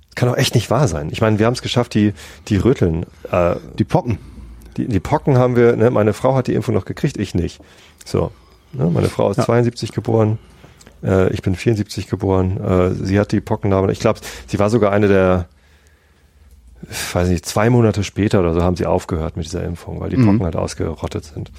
Es 0.08 0.16
kann 0.16 0.28
doch 0.28 0.36
echt 0.36 0.54
nicht 0.54 0.68
wahr 0.70 0.88
sein. 0.88 1.10
Ich 1.12 1.20
meine, 1.20 1.38
wir 1.38 1.46
haben 1.46 1.52
es 1.54 1.62
geschafft, 1.62 1.94
die, 1.94 2.12
die 2.48 2.56
Rütteln 2.56 3.06
äh, 3.30 3.54
die 3.78 3.84
Pocken. 3.84 4.18
Die, 4.76 4.88
die 4.88 5.00
Pocken 5.00 5.38
haben 5.38 5.56
wir, 5.56 5.76
ne, 5.76 5.90
meine 5.90 6.12
Frau 6.12 6.34
hat 6.34 6.48
die 6.48 6.54
Impfung 6.54 6.74
noch 6.74 6.84
gekriegt, 6.86 7.18
ich 7.18 7.34
nicht. 7.34 7.60
So. 8.04 8.32
Ne, 8.72 8.90
meine 8.90 9.08
Frau 9.08 9.30
ist 9.30 9.36
Ja. 9.36 9.44
72 9.44 9.92
geboren, 9.92 10.38
äh, 11.04 11.32
ich 11.32 11.42
bin 11.42 11.54
74 11.54 12.08
geboren, 12.08 12.58
äh, 12.62 12.94
sie 12.94 13.20
hat 13.20 13.32
die 13.32 13.40
Pocken 13.40 13.72
ich 13.90 14.00
glaube, 14.00 14.20
sie 14.46 14.58
war 14.58 14.70
sogar 14.70 14.90
eine 14.92 15.08
der, 15.08 15.46
ich 16.90 17.14
weiß 17.14 17.28
nicht, 17.28 17.46
zwei 17.46 17.70
Monate 17.70 18.04
später 18.04 18.40
oder 18.40 18.54
so 18.54 18.62
haben 18.62 18.76
sie 18.76 18.86
aufgehört 18.86 19.36
mit 19.36 19.46
dieser 19.46 19.64
Impfung, 19.64 20.00
weil 20.00 20.10
die 20.10 20.16
Mhm. 20.16 20.26
Pocken 20.26 20.44
halt 20.44 20.56
ausgerottet 20.56 21.24
sind. 21.24 21.50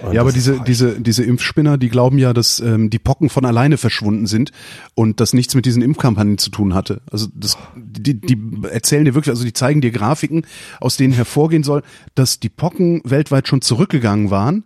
Und 0.00 0.14
Ja, 0.14 0.22
aber 0.22 0.32
diese, 0.32 0.60
diese, 0.60 0.98
diese 1.00 1.22
Impfspinner, 1.24 1.76
die 1.76 1.90
glauben 1.90 2.16
ja, 2.18 2.32
dass 2.32 2.58
ähm, 2.60 2.88
die 2.88 2.98
Pocken 2.98 3.28
von 3.28 3.44
alleine 3.44 3.76
verschwunden 3.76 4.26
sind 4.26 4.50
und 4.94 5.20
das 5.20 5.34
nichts 5.34 5.54
mit 5.54 5.66
diesen 5.66 5.82
Impfkampagnen 5.82 6.38
zu 6.38 6.50
tun 6.50 6.74
hatte. 6.74 7.02
Also 7.10 7.26
das, 7.34 7.58
die, 7.76 8.18
die 8.18 8.38
erzählen 8.70 9.04
dir 9.04 9.14
wirklich, 9.14 9.30
also 9.30 9.44
die 9.44 9.52
zeigen 9.52 9.82
dir 9.82 9.90
Grafiken, 9.90 10.46
aus 10.80 10.96
denen 10.96 11.12
hervorgehen 11.12 11.62
soll, 11.62 11.82
dass 12.14 12.40
die 12.40 12.48
Pocken 12.48 13.02
weltweit 13.04 13.46
schon 13.46 13.60
zurückgegangen 13.60 14.30
waren 14.30 14.64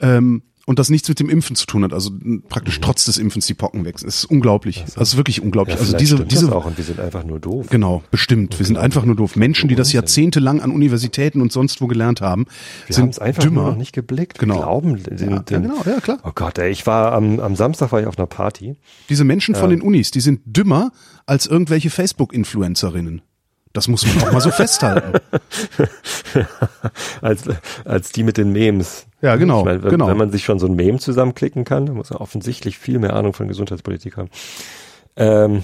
ähm, 0.00 0.42
und 0.66 0.78
das 0.78 0.90
nichts 0.90 1.08
mit 1.08 1.20
dem 1.20 1.30
Impfen 1.30 1.56
zu 1.56 1.64
tun 1.64 1.84
hat. 1.84 1.92
Also 1.94 2.10
praktisch 2.48 2.80
trotz 2.80 3.04
des 3.04 3.16
Impfens 3.18 3.46
die 3.46 3.54
Pocken 3.54 3.84
weg. 3.84 3.94
Es 3.96 4.02
ist 4.02 4.24
unglaublich. 4.26 4.82
Also 4.82 5.00
es 5.00 5.08
ist 5.12 5.16
wirklich 5.16 5.36
Ja, 5.38 5.44
unglaublich. 5.44 5.76
also 5.76 5.86
vielleicht 5.86 6.00
diese, 6.02 6.24
diese 6.26 6.46
das 6.46 6.54
auch 6.54 6.66
und 6.66 6.76
wir 6.76 6.84
sind 6.84 7.00
einfach 7.00 7.24
nur 7.24 7.38
doof. 7.38 7.68
Genau, 7.70 8.02
bestimmt. 8.10 8.58
Wir 8.58 8.66
sind 8.66 8.76
einfach 8.76 9.04
nur 9.04 9.14
doof. 9.16 9.36
Menschen, 9.36 9.68
die 9.68 9.76
das 9.76 9.92
jahrzehntelang 9.92 10.60
an 10.60 10.70
Universitäten 10.72 11.40
und 11.40 11.52
sonst 11.52 11.80
wo 11.80 11.86
gelernt 11.86 12.20
haben, 12.20 12.46
Wir 12.86 12.96
haben 12.96 13.02
sind 13.04 13.10
es 13.14 13.18
einfach 13.20 13.42
dümmer. 13.44 13.62
nur 13.62 13.70
noch 13.70 13.78
nicht 13.78 13.92
geblickt. 13.92 14.38
Genau. 14.40 14.54
Wir 14.56 14.62
glauben 14.62 15.02
den, 15.02 15.16
Ja, 15.30 15.38
den, 15.38 15.62
ja, 15.62 15.68
genau, 15.68 15.82
ja, 15.86 16.00
klar. 16.00 16.18
Oh 16.24 16.32
Gott, 16.34 16.58
ey, 16.58 16.70
ich 16.70 16.86
war 16.86 17.12
am, 17.12 17.38
am 17.40 17.54
Samstag 17.56 17.92
war 17.92 18.00
ich 18.00 18.06
auf 18.06 18.18
einer 18.18 18.26
Party. 18.26 18.76
Diese 19.08 19.22
Menschen 19.24 19.54
von 19.54 19.70
den 19.70 19.80
Unis, 19.80 20.10
die 20.10 20.20
sind 20.20 20.40
dümmer 20.44 20.90
als 21.26 21.46
irgendwelche 21.46 21.90
Facebook-Influencerinnen. 21.90 23.22
Das 23.76 23.88
muss 23.88 24.06
man 24.06 24.26
auch 24.28 24.32
mal 24.32 24.40
so 24.40 24.50
festhalten. 24.50 25.12
als, 27.20 27.44
als 27.84 28.10
die 28.10 28.22
mit 28.22 28.38
den 28.38 28.52
Memes. 28.52 29.06
Ja, 29.20 29.36
genau, 29.36 29.60
Ich 29.60 29.66
wenn, 29.66 29.90
genau. 29.90 30.08
wenn 30.08 30.16
man 30.16 30.30
sich 30.30 30.44
schon 30.44 30.58
so 30.58 30.66
ein 30.66 30.74
Meme 30.74 30.98
zusammenklicken 30.98 31.64
kann, 31.64 31.84
dann 31.86 31.96
muss 31.96 32.10
man 32.10 32.18
offensichtlich 32.20 32.78
viel 32.78 32.98
mehr 32.98 33.14
Ahnung 33.14 33.32
von 33.34 33.48
Gesundheitspolitik 33.48 34.16
haben. 34.16 34.30
Ähm, 35.16 35.62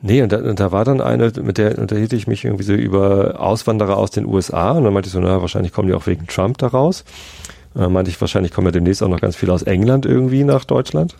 nee, 0.00 0.22
und 0.22 0.32
da, 0.32 0.38
und 0.38 0.58
da 0.58 0.72
war 0.72 0.84
dann 0.86 1.00
eine, 1.02 1.32
mit 1.42 1.58
der 1.58 1.78
unterhielt 1.78 2.12
ich 2.14 2.26
mich 2.26 2.44
irgendwie 2.44 2.64
so 2.64 2.72
über 2.72 3.40
Auswanderer 3.40 3.96
aus 3.98 4.10
den 4.10 4.24
USA 4.26 4.72
und 4.72 4.84
dann 4.84 4.92
meinte 4.94 5.08
ich 5.08 5.12
so, 5.12 5.20
na, 5.20 5.40
wahrscheinlich 5.40 5.72
kommen 5.72 5.88
die 5.88 5.94
auch 5.94 6.06
wegen 6.06 6.26
Trump 6.26 6.56
da 6.58 6.68
raus. 6.68 7.04
Und 7.74 7.82
dann 7.82 7.92
meinte 7.92 8.10
ich, 8.10 8.18
wahrscheinlich 8.20 8.52
kommen 8.52 8.66
ja 8.68 8.72
demnächst 8.72 9.02
auch 9.02 9.08
noch 9.08 9.20
ganz 9.20 9.36
viele 9.36 9.52
aus 9.52 9.62
England 9.62 10.06
irgendwie 10.06 10.44
nach 10.44 10.64
Deutschland, 10.64 11.14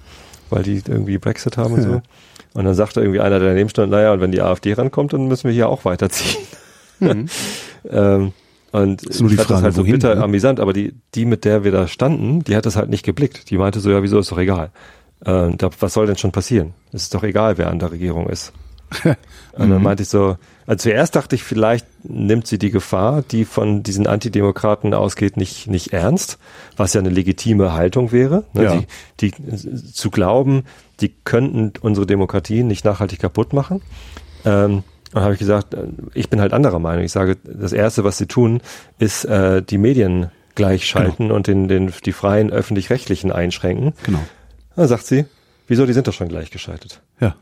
weil 0.48 0.62
die 0.62 0.82
irgendwie 0.86 1.18
Brexit 1.18 1.56
haben 1.58 1.74
und 1.74 1.82
Ja. 1.82 1.88
so. 1.88 2.00
Und 2.58 2.64
dann 2.64 2.74
sagte 2.74 3.00
irgendwie 3.00 3.20
einer, 3.20 3.38
der 3.38 3.50
daneben 3.50 3.68
stand, 3.68 3.92
naja, 3.92 4.12
und 4.12 4.20
wenn 4.20 4.32
die 4.32 4.40
AfD 4.42 4.72
rankommt, 4.72 5.12
dann 5.12 5.28
müssen 5.28 5.44
wir 5.44 5.54
hier 5.54 5.68
auch 5.68 5.84
weiterziehen. 5.84 6.42
ähm, 7.88 8.32
und 8.72 9.02
Ist 9.04 9.20
nur 9.20 9.28
die 9.28 9.36
ich 9.36 9.40
fand 9.40 9.48
Frage, 9.48 9.58
das 9.60 9.62
halt 9.62 9.74
so 9.74 9.82
wohin, 9.82 9.92
bitter 9.92 10.16
ne? 10.16 10.24
amüsant, 10.24 10.58
aber 10.58 10.72
die, 10.72 10.92
die, 11.14 11.24
mit 11.24 11.44
der 11.44 11.62
wir 11.62 11.70
da 11.70 11.86
standen, 11.86 12.42
die 12.42 12.56
hat 12.56 12.66
das 12.66 12.74
halt 12.74 12.90
nicht 12.90 13.04
geblickt. 13.04 13.48
Die 13.50 13.58
meinte 13.58 13.78
so, 13.78 13.92
ja, 13.92 14.02
wieso 14.02 14.18
ist 14.18 14.32
doch 14.32 14.38
egal. 14.38 14.72
Äh, 15.24 15.50
da, 15.56 15.70
was 15.78 15.94
soll 15.94 16.06
denn 16.06 16.16
schon 16.16 16.32
passieren? 16.32 16.74
Es 16.92 17.04
ist 17.04 17.14
doch 17.14 17.22
egal, 17.22 17.58
wer 17.58 17.70
an 17.70 17.78
der 17.78 17.92
Regierung 17.92 18.28
ist. 18.28 18.52
Und 19.04 19.68
Mhm. 19.68 19.70
dann 19.70 19.82
meinte 19.84 20.02
ich 20.02 20.08
so, 20.08 20.36
also 20.66 20.82
zuerst 20.82 21.14
dachte 21.14 21.36
ich, 21.36 21.44
vielleicht 21.44 21.86
nimmt 22.02 22.48
sie 22.48 22.58
die 22.58 22.70
Gefahr, 22.70 23.22
die 23.22 23.44
von 23.44 23.84
diesen 23.84 24.08
Antidemokraten 24.08 24.94
ausgeht, 24.94 25.36
nicht, 25.36 25.68
nicht 25.68 25.92
ernst, 25.92 26.38
was 26.76 26.92
ja 26.94 27.00
eine 27.00 27.10
legitime 27.10 27.72
Haltung 27.72 28.10
wäre. 28.10 28.44
Ne? 28.52 28.64
Ja. 28.64 28.82
Die, 29.20 29.30
die, 29.30 29.92
zu 29.92 30.10
glauben, 30.10 30.64
die 31.00 31.14
könnten 31.24 31.72
unsere 31.80 32.06
Demokratie 32.06 32.62
nicht 32.62 32.84
nachhaltig 32.84 33.20
kaputt 33.20 33.52
machen. 33.52 33.82
Ähm, 34.44 34.82
dann 35.12 35.22
habe 35.22 35.32
ich 35.34 35.38
gesagt, 35.38 35.74
äh, 35.74 35.84
ich 36.14 36.28
bin 36.30 36.40
halt 36.40 36.52
anderer 36.52 36.78
Meinung. 36.78 37.04
Ich 37.04 37.12
sage, 37.12 37.36
das 37.44 37.72
Erste, 37.72 38.04
was 38.04 38.18
sie 38.18 38.26
tun, 38.26 38.60
ist 38.98 39.24
äh, 39.24 39.62
die 39.62 39.78
Medien 39.78 40.30
gleichschalten 40.54 41.30
und 41.30 41.46
den, 41.46 41.68
den, 41.68 41.92
die 42.04 42.12
freien 42.12 42.50
öffentlich-rechtlichen 42.50 43.30
einschränken. 43.32 43.92
Genau. 44.02 44.20
Dann 44.76 44.88
sagt 44.88 45.06
sie, 45.06 45.24
wieso, 45.68 45.86
die 45.86 45.92
sind 45.92 46.06
doch 46.08 46.12
schon 46.12 46.28
gleichgeschaltet. 46.28 47.00
Ja. 47.20 47.36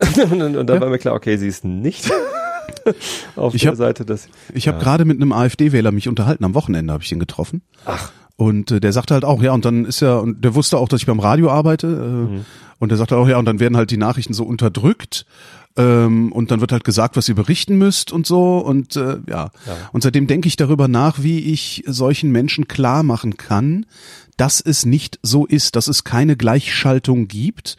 und, 0.00 0.32
und, 0.42 0.56
und 0.56 0.66
dann 0.66 0.76
Ja. 0.76 0.80
war 0.82 0.88
mir 0.90 0.98
klar, 0.98 1.14
okay, 1.14 1.36
sie 1.36 1.46
ist 1.48 1.64
nicht 1.64 2.10
auf 3.36 3.54
Ich 3.54 3.62
der 3.62 3.70
hab- 3.72 3.76
Seite 3.78 4.04
des. 4.04 4.28
Ich 4.54 4.66
habe 4.68 4.78
Ja. 4.78 4.82
gerade 4.84 5.04
mit 5.04 5.16
einem 5.20 5.32
AfD-Wähler 5.32 5.92
mich 5.92 6.08
unterhalten. 6.08 6.44
Am 6.44 6.54
Wochenende 6.54 6.92
habe 6.92 7.02
ich 7.04 7.12
ihn 7.12 7.20
getroffen. 7.20 7.62
Ach, 7.84 8.10
Und 8.36 8.70
äh, 8.72 8.80
der 8.80 8.92
sagte 8.92 9.14
halt 9.14 9.24
auch, 9.24 9.42
ja, 9.42 9.52
und 9.52 9.64
dann 9.64 9.84
ist 9.84 10.00
ja, 10.00 10.16
und 10.16 10.44
der 10.44 10.54
wusste 10.54 10.78
auch, 10.78 10.88
dass 10.88 11.00
ich 11.00 11.06
beim 11.06 11.20
Radio 11.20 11.50
arbeite. 11.50 11.86
Äh, 11.86 11.90
mhm. 12.32 12.44
Und 12.82 12.88
der 12.88 12.98
sagte 12.98 13.16
auch, 13.16 13.28
ja, 13.28 13.38
und 13.38 13.44
dann 13.44 13.60
werden 13.60 13.76
halt 13.76 13.92
die 13.92 13.96
Nachrichten 13.96 14.34
so 14.34 14.42
unterdrückt. 14.42 15.24
Ähm, 15.76 16.32
und 16.32 16.50
dann 16.50 16.60
wird 16.60 16.72
halt 16.72 16.82
gesagt, 16.82 17.16
was 17.16 17.28
ihr 17.28 17.36
berichten 17.36 17.78
müsst 17.78 18.10
und 18.10 18.26
so. 18.26 18.58
Und 18.58 18.96
äh, 18.96 19.18
ja. 19.28 19.52
ja. 19.66 19.76
Und 19.92 20.02
seitdem 20.02 20.26
denke 20.26 20.48
ich 20.48 20.56
darüber 20.56 20.88
nach, 20.88 21.22
wie 21.22 21.38
ich 21.38 21.84
solchen 21.86 22.32
Menschen 22.32 22.66
klar 22.66 23.04
machen 23.04 23.36
kann, 23.36 23.86
dass 24.36 24.60
es 24.60 24.84
nicht 24.84 25.20
so 25.22 25.46
ist, 25.46 25.76
dass 25.76 25.86
es 25.86 26.02
keine 26.02 26.36
Gleichschaltung 26.36 27.28
gibt 27.28 27.76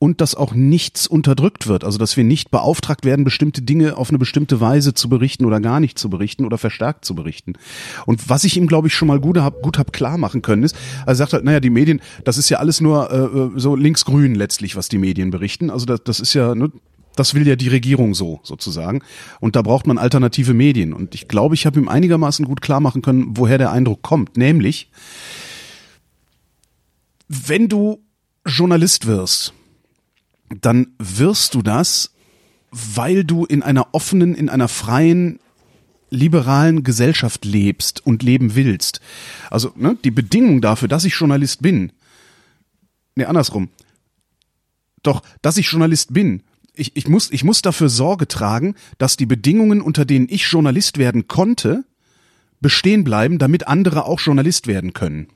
und 0.00 0.22
dass 0.22 0.34
auch 0.34 0.54
nichts 0.54 1.06
unterdrückt 1.06 1.66
wird. 1.66 1.84
Also 1.84 1.98
dass 1.98 2.16
wir 2.16 2.24
nicht 2.24 2.50
beauftragt 2.50 3.04
werden, 3.04 3.22
bestimmte 3.22 3.60
Dinge 3.60 3.98
auf 3.98 4.08
eine 4.08 4.18
bestimmte 4.18 4.58
Weise 4.58 4.94
zu 4.94 5.10
berichten 5.10 5.44
oder 5.44 5.60
gar 5.60 5.78
nicht 5.78 5.98
zu 5.98 6.08
berichten 6.08 6.46
oder 6.46 6.56
verstärkt 6.56 7.04
zu 7.04 7.14
berichten. 7.14 7.52
Und 8.06 8.30
was 8.30 8.44
ich 8.44 8.56
ihm, 8.56 8.66
glaube 8.66 8.88
ich, 8.88 8.94
schon 8.94 9.08
mal 9.08 9.20
gut 9.20 9.36
hab, 9.36 9.60
gut 9.60 9.78
hab 9.78 9.92
klar 9.92 10.16
machen 10.16 10.40
können, 10.40 10.62
ist, 10.62 10.74
er 11.06 11.14
sagt 11.14 11.34
halt, 11.34 11.44
naja, 11.44 11.60
die 11.60 11.68
Medien, 11.68 12.00
das 12.24 12.38
ist 12.38 12.48
ja 12.48 12.58
alles 12.58 12.80
nur 12.80 13.12
äh, 13.12 13.60
so 13.60 13.76
linksgrün 13.76 14.34
letztlich, 14.34 14.74
was 14.74 14.88
die 14.88 14.96
Medien 14.96 15.30
berichten. 15.30 15.68
Also 15.68 15.84
das, 15.84 16.02
das 16.02 16.18
ist 16.18 16.32
ja, 16.32 16.54
ne, 16.54 16.72
das 17.14 17.34
will 17.34 17.46
ja 17.46 17.54
die 17.54 17.68
Regierung 17.68 18.14
so, 18.14 18.40
sozusagen. 18.42 19.02
Und 19.38 19.54
da 19.54 19.60
braucht 19.60 19.86
man 19.86 19.98
alternative 19.98 20.54
Medien. 20.54 20.94
Und 20.94 21.14
ich 21.14 21.28
glaube, 21.28 21.54
ich 21.54 21.66
habe 21.66 21.78
ihm 21.78 21.88
einigermaßen 21.88 22.46
gut 22.46 22.62
klar 22.62 22.80
machen 22.80 23.02
können, 23.02 23.36
woher 23.36 23.58
der 23.58 23.70
Eindruck 23.70 24.00
kommt. 24.00 24.38
Nämlich, 24.38 24.90
wenn 27.28 27.68
du 27.68 28.02
Journalist 28.46 29.06
wirst, 29.06 29.52
dann 30.50 30.88
wirst 30.98 31.54
du 31.54 31.62
das, 31.62 32.12
weil 32.70 33.24
du 33.24 33.44
in 33.44 33.62
einer 33.62 33.94
offenen, 33.94 34.34
in 34.34 34.48
einer 34.48 34.68
freien, 34.68 35.38
liberalen 36.10 36.82
Gesellschaft 36.82 37.44
lebst 37.44 38.04
und 38.04 38.22
leben 38.22 38.56
willst. 38.56 39.00
Also 39.50 39.72
ne, 39.76 39.96
die 40.02 40.10
Bedingung 40.10 40.60
dafür, 40.60 40.88
dass 40.88 41.04
ich 41.04 41.14
Journalist 41.14 41.62
bin, 41.62 41.92
ne 43.14 43.28
andersrum. 43.28 43.70
Doch, 45.02 45.22
dass 45.40 45.56
ich 45.56 45.70
Journalist 45.70 46.12
bin, 46.12 46.42
ich, 46.74 46.96
ich, 46.96 47.08
muss, 47.08 47.30
ich 47.30 47.44
muss 47.44 47.62
dafür 47.62 47.88
Sorge 47.88 48.28
tragen, 48.28 48.74
dass 48.98 49.16
die 49.16 49.26
Bedingungen, 49.26 49.80
unter 49.80 50.04
denen 50.04 50.26
ich 50.28 50.50
Journalist 50.50 50.98
werden 50.98 51.28
konnte, 51.28 51.84
bestehen 52.60 53.04
bleiben, 53.04 53.38
damit 53.38 53.68
andere 53.68 54.04
auch 54.04 54.20
Journalist 54.20 54.66
werden 54.66 54.92
können. 54.92 55.28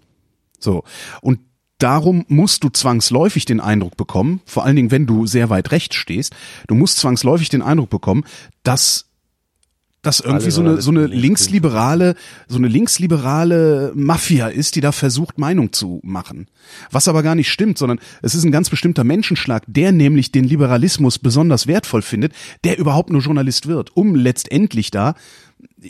So. 0.59 0.85
Und 1.21 1.41
darum 1.85 2.25
musst 2.29 2.65
du 2.65 2.71
zwangsläufig 2.71 3.45
den 3.45 3.61
Eindruck 3.61 3.99
bekommen, 3.99 4.41
vor 4.47 4.65
allen 4.65 4.75
Dingen, 4.75 4.91
wenn 4.91 5.07
du 5.07 5.27
sehr 5.27 5.51
weit 5.51 5.71
rechts 5.71 5.97
stehst, 5.97 6.35
du 6.67 6.75
musst 6.75 6.97
zwangsläufig 6.97 7.51
den 7.51 7.61
Eindruck 7.61 7.91
bekommen, 7.91 8.25
dass 8.63 9.05
das 10.01 10.21
irgendwie 10.21 10.51
so 10.51 10.61
eine 10.61 10.81
so 10.83 10.91
eine 10.91 11.07
linksliberale 11.07 12.15
so 12.49 12.57
eine 12.57 12.69
linksliberale 12.69 13.93
Mafia 13.95 14.49
ist, 14.49 14.77
die 14.77 14.81
da 14.81 14.93
versucht 14.93 15.39
Meinung 15.39 15.73
zu 15.73 16.01
machen. 16.03 16.47
Was 16.91 17.07
aber 17.09 17.23
gar 17.23 17.35
nicht 17.35 17.51
stimmt, 17.51 17.77
sondern 17.77 17.99
es 18.23 18.35
ist 18.35 18.45
ein 18.45 18.53
ganz 18.53 18.71
bestimmter 18.71 19.05
Menschenschlag, 19.05 19.63
der 19.67 19.93
nämlich 19.93 20.33
den 20.33 20.45
Liberalismus 20.45 21.19
besonders 21.19 21.67
wertvoll 21.67 22.03
findet, 22.03 22.33
der 22.65 22.79
überhaupt 22.79 23.11
nur 23.11 23.21
Journalist 23.21 23.67
wird, 23.67 23.95
um 23.95 24.15
letztendlich 24.15 24.91
da 24.91 25.15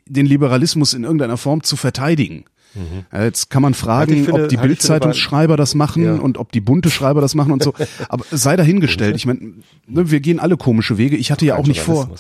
den 0.07 0.26
Liberalismus 0.26 0.92
in 0.92 1.04
irgendeiner 1.04 1.37
Form 1.37 1.62
zu 1.62 1.76
verteidigen. 1.76 2.44
Mhm. 2.74 3.04
Jetzt 3.12 3.50
kann 3.50 3.62
man 3.62 3.74
fragen, 3.74 4.24
finde, 4.24 4.44
ob 4.44 4.48
die 4.48 4.56
Bildzeitungsschreiber 4.56 5.56
das 5.56 5.74
machen 5.74 6.04
ja. 6.04 6.14
und 6.14 6.38
ob 6.38 6.52
die 6.52 6.60
bunte 6.60 6.90
Schreiber 6.90 7.20
das 7.20 7.34
machen 7.34 7.52
und 7.52 7.62
so. 7.62 7.72
Aber 8.08 8.24
sei 8.30 8.56
dahingestellt. 8.56 9.16
Ich 9.16 9.26
meine, 9.26 9.54
ne, 9.87 10.10
wir 10.10 10.20
gehen 10.20 10.40
alle 10.40 10.56
komische 10.56 10.98
Wege. 10.98 11.16
Ich 11.16 11.30
hatte 11.30 11.46
ja 11.46 11.56
auch 11.56 11.66
nicht 11.66 11.80
vor. 11.80 12.10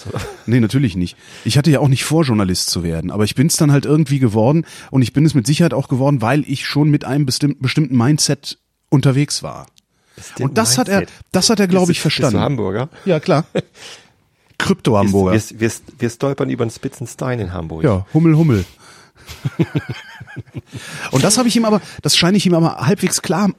Nee, 0.46 0.60
natürlich 0.60 0.96
nicht. 0.96 1.16
Ich 1.44 1.58
hatte 1.58 1.70
ja 1.70 1.80
auch 1.80 1.88
nicht 1.88 2.04
vor, 2.04 2.22
Journalist 2.22 2.70
zu 2.70 2.82
werden. 2.82 3.10
Aber 3.10 3.24
ich 3.24 3.34
bin 3.34 3.48
es 3.48 3.56
dann 3.56 3.72
halt 3.72 3.84
irgendwie 3.84 4.18
geworden 4.18 4.64
und 4.90 5.02
ich 5.02 5.12
bin 5.12 5.24
es 5.24 5.34
mit 5.34 5.46
Sicherheit 5.46 5.74
auch 5.74 5.88
geworden, 5.88 6.22
weil 6.22 6.44
ich 6.46 6.66
schon 6.66 6.90
mit 6.90 7.04
einem 7.04 7.26
bestimmten 7.26 7.96
Mindset 7.96 8.58
unterwegs 8.90 9.42
war. 9.42 9.66
Und 10.38 10.56
das 10.56 10.76
Mindset. 10.76 10.94
hat 10.94 11.02
er, 11.02 11.08
das 11.32 11.50
hat 11.50 11.60
er, 11.60 11.66
glaube 11.66 11.92
ich, 11.92 12.00
verstanden. 12.00 12.34
Bist 12.34 12.40
du 12.40 12.44
Hamburger? 12.44 12.88
Ja, 13.04 13.18
klar. 13.18 13.44
Krypto-Hamburger. 14.58 15.32
Wir, 15.32 15.60
wir, 15.60 15.70
wir, 15.98 16.10
stolpern 16.10 16.48
über 16.48 16.62
einen 16.62 16.70
Spitzenstein 16.70 17.40
in 17.40 17.52
Hamburg. 17.52 17.82
Ja, 17.82 18.06
Hummel, 18.14 18.36
Hummel. 18.36 18.64
Und 21.10 21.24
das 21.24 21.38
habe 21.38 21.48
ich 21.48 21.56
ihm 21.56 21.64
aber, 21.64 21.80
das 22.02 22.16
scheine 22.16 22.36
ich 22.36 22.46
ihm 22.46 22.54
aber 22.54 22.78
halbwegs 22.78 23.22
klar 23.22 23.50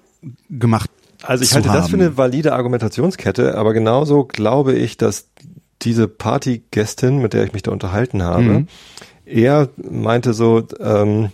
gemacht. 0.50 0.90
Also 1.24 1.44
ich 1.44 1.54
halte 1.54 1.70
haben. 1.70 1.78
das 1.78 1.90
für 1.90 1.96
eine 1.96 2.18
valide 2.18 2.54
Argumentationskette, 2.54 3.58
aber 3.58 3.74
genauso 3.74 4.26
glaube 4.26 4.74
ich, 4.74 4.98
dass 4.98 5.28
diese 5.82 6.08
Partygästin, 6.08 7.20
mit 7.20 7.34
der 7.34 7.44
ich 7.44 7.54
mich 7.54 7.64
da 7.64 7.72
unterhalten 7.72 8.24
habe, 8.24 8.44
mhm. 8.44 8.68
er 9.26 9.70
meinte 9.78 10.34
so, 10.34 10.64
ähm, 10.80 11.32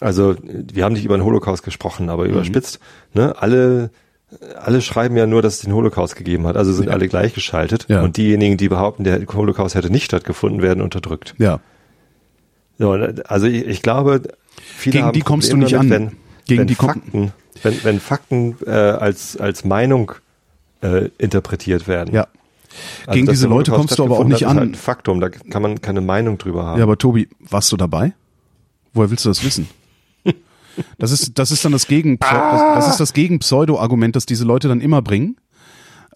also 0.00 0.36
wir 0.42 0.84
haben 0.84 0.94
nicht 0.94 1.04
über 1.04 1.16
den 1.16 1.24
Holocaust 1.24 1.62
gesprochen, 1.62 2.10
aber 2.10 2.24
mhm. 2.24 2.30
überspitzt, 2.30 2.80
ne, 3.14 3.34
alle 3.38 3.90
alle 4.60 4.82
schreiben 4.82 5.16
ja 5.16 5.26
nur, 5.26 5.40
dass 5.40 5.54
es 5.54 5.60
den 5.60 5.72
Holocaust 5.72 6.16
gegeben 6.16 6.46
hat, 6.46 6.56
also 6.56 6.72
sind 6.72 6.86
ja. 6.86 6.92
alle 6.92 7.08
gleichgeschaltet 7.08 7.86
ja. 7.88 8.02
und 8.02 8.16
diejenigen, 8.16 8.56
die 8.56 8.68
behaupten, 8.68 9.04
der 9.04 9.24
Holocaust 9.32 9.74
hätte 9.76 9.90
nicht 9.90 10.04
stattgefunden, 10.04 10.62
werden 10.62 10.82
unterdrückt. 10.82 11.34
Ja. 11.38 11.60
So, 12.78 12.92
also 12.92 13.46
ich, 13.46 13.66
ich 13.66 13.82
glaube, 13.82 14.22
viele 14.56 14.98
Gegen 14.98 15.12
die 15.12 15.20
kommst 15.20 15.52
du 15.52 15.56
nicht 15.56 15.72
damit, 15.72 15.92
an. 15.92 16.06
Wenn, 16.08 16.16
Gegen 16.46 16.60
wenn 16.60 16.66
die 16.66 16.74
Fakten, 16.74 17.32
wenn, 17.62 17.84
wenn 17.84 18.00
Fakten 18.00 18.56
äh, 18.66 18.70
als, 18.70 19.36
als 19.36 19.64
Meinung 19.64 20.12
äh, 20.82 21.08
interpretiert 21.18 21.88
werden. 21.88 22.14
Ja. 22.14 22.28
Also 23.06 23.12
Gegen 23.12 23.26
diese 23.28 23.48
Leute 23.48 23.70
kommst 23.70 23.98
du 23.98 24.04
aber 24.04 24.18
auch 24.18 24.24
nicht 24.24 24.46
an. 24.46 24.56
Ist 24.56 24.60
halt 24.60 24.70
ein 24.70 24.74
Faktum, 24.74 25.20
da 25.20 25.30
kann 25.30 25.62
man 25.62 25.80
keine 25.80 26.00
Meinung 26.00 26.38
drüber 26.38 26.64
haben. 26.64 26.78
Ja, 26.78 26.84
aber 26.84 26.98
Tobi, 26.98 27.28
warst 27.40 27.72
du 27.72 27.76
dabei? 27.76 28.12
Woher 28.92 29.10
willst 29.10 29.24
du 29.24 29.30
das 29.30 29.44
wissen? 29.44 29.68
Das 30.98 31.10
ist, 31.10 31.38
das 31.38 31.50
ist 31.50 31.64
dann 31.64 31.72
das 31.72 31.86
Gegen, 31.86 32.18
ah! 32.20 32.74
das 32.74 32.88
ist 32.88 33.00
das 33.00 33.14
Gegen-Pseudo-Argument, 33.14 34.14
das 34.14 34.26
diese 34.26 34.44
Leute 34.44 34.68
dann 34.68 34.82
immer 34.82 35.00
bringen. 35.00 35.36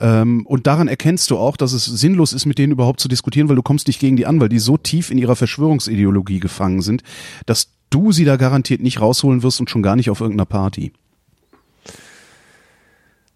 Ähm, 0.00 0.46
und 0.46 0.66
daran 0.66 0.88
erkennst 0.88 1.30
du 1.30 1.36
auch, 1.36 1.56
dass 1.56 1.72
es 1.72 1.84
sinnlos 1.84 2.32
ist, 2.32 2.46
mit 2.46 2.58
denen 2.58 2.72
überhaupt 2.72 3.00
zu 3.00 3.08
diskutieren, 3.08 3.48
weil 3.48 3.56
du 3.56 3.62
kommst 3.62 3.86
nicht 3.86 4.00
gegen 4.00 4.16
die 4.16 4.26
an, 4.26 4.40
weil 4.40 4.48
die 4.48 4.58
so 4.58 4.76
tief 4.76 5.10
in 5.10 5.18
ihrer 5.18 5.36
Verschwörungsideologie 5.36 6.40
gefangen 6.40 6.80
sind, 6.80 7.02
dass 7.46 7.68
du 7.90 8.12
sie 8.12 8.24
da 8.24 8.36
garantiert 8.36 8.80
nicht 8.80 9.00
rausholen 9.00 9.42
wirst 9.42 9.60
und 9.60 9.68
schon 9.68 9.82
gar 9.82 9.96
nicht 9.96 10.10
auf 10.10 10.20
irgendeiner 10.20 10.46
Party. 10.46 10.92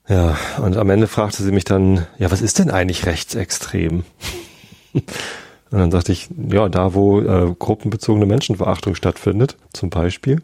Ja, 0.08 0.36
und 0.58 0.76
am 0.76 0.90
Ende 0.90 1.06
fragte 1.06 1.42
sie 1.42 1.52
mich 1.52 1.64
dann, 1.64 2.06
ja, 2.18 2.30
was 2.30 2.42
ist 2.42 2.58
denn 2.58 2.70
eigentlich 2.70 3.06
rechtsextrem? 3.06 4.04
und 4.92 5.04
dann 5.70 5.90
sagte 5.90 6.12
ich, 6.12 6.28
ja, 6.50 6.68
da 6.68 6.94
wo 6.94 7.20
äh, 7.20 7.54
gruppenbezogene 7.58 8.26
Menschenverachtung 8.26 8.94
stattfindet, 8.94 9.56
zum 9.72 9.90
Beispiel. 9.90 10.42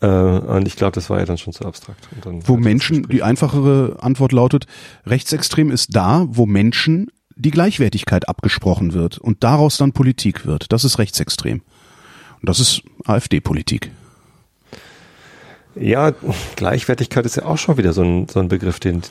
Äh, 0.00 0.06
und 0.06 0.66
ich 0.66 0.76
glaube, 0.76 0.92
das 0.92 1.10
war 1.10 1.18
ja 1.18 1.24
dann 1.24 1.38
schon 1.38 1.52
zu 1.52 1.64
abstrakt. 1.64 2.08
wo 2.24 2.56
Menschen, 2.56 3.08
die 3.08 3.22
einfachere 3.22 3.98
Antwort 4.00 4.32
lautet, 4.32 4.66
rechtsextrem 5.06 5.70
ist 5.70 5.94
da, 5.94 6.26
wo 6.28 6.46
Menschen 6.46 7.10
die 7.36 7.50
Gleichwertigkeit 7.50 8.28
abgesprochen 8.28 8.92
wird 8.92 9.18
und 9.18 9.42
daraus 9.44 9.76
dann 9.78 9.92
Politik 9.92 10.46
wird. 10.46 10.72
Das 10.72 10.84
ist 10.84 10.98
rechtsextrem. 10.98 11.62
Und 12.40 12.48
das 12.48 12.60
ist 12.60 12.82
AfD-Politik. 13.04 13.90
Ja, 15.74 16.12
Gleichwertigkeit 16.56 17.24
ist 17.26 17.36
ja 17.36 17.44
auch 17.44 17.58
schon 17.58 17.78
wieder 17.78 17.92
so 17.92 18.02
ein, 18.02 18.28
so 18.28 18.40
ein 18.40 18.48
Begriff, 18.48 18.80
den, 18.80 19.02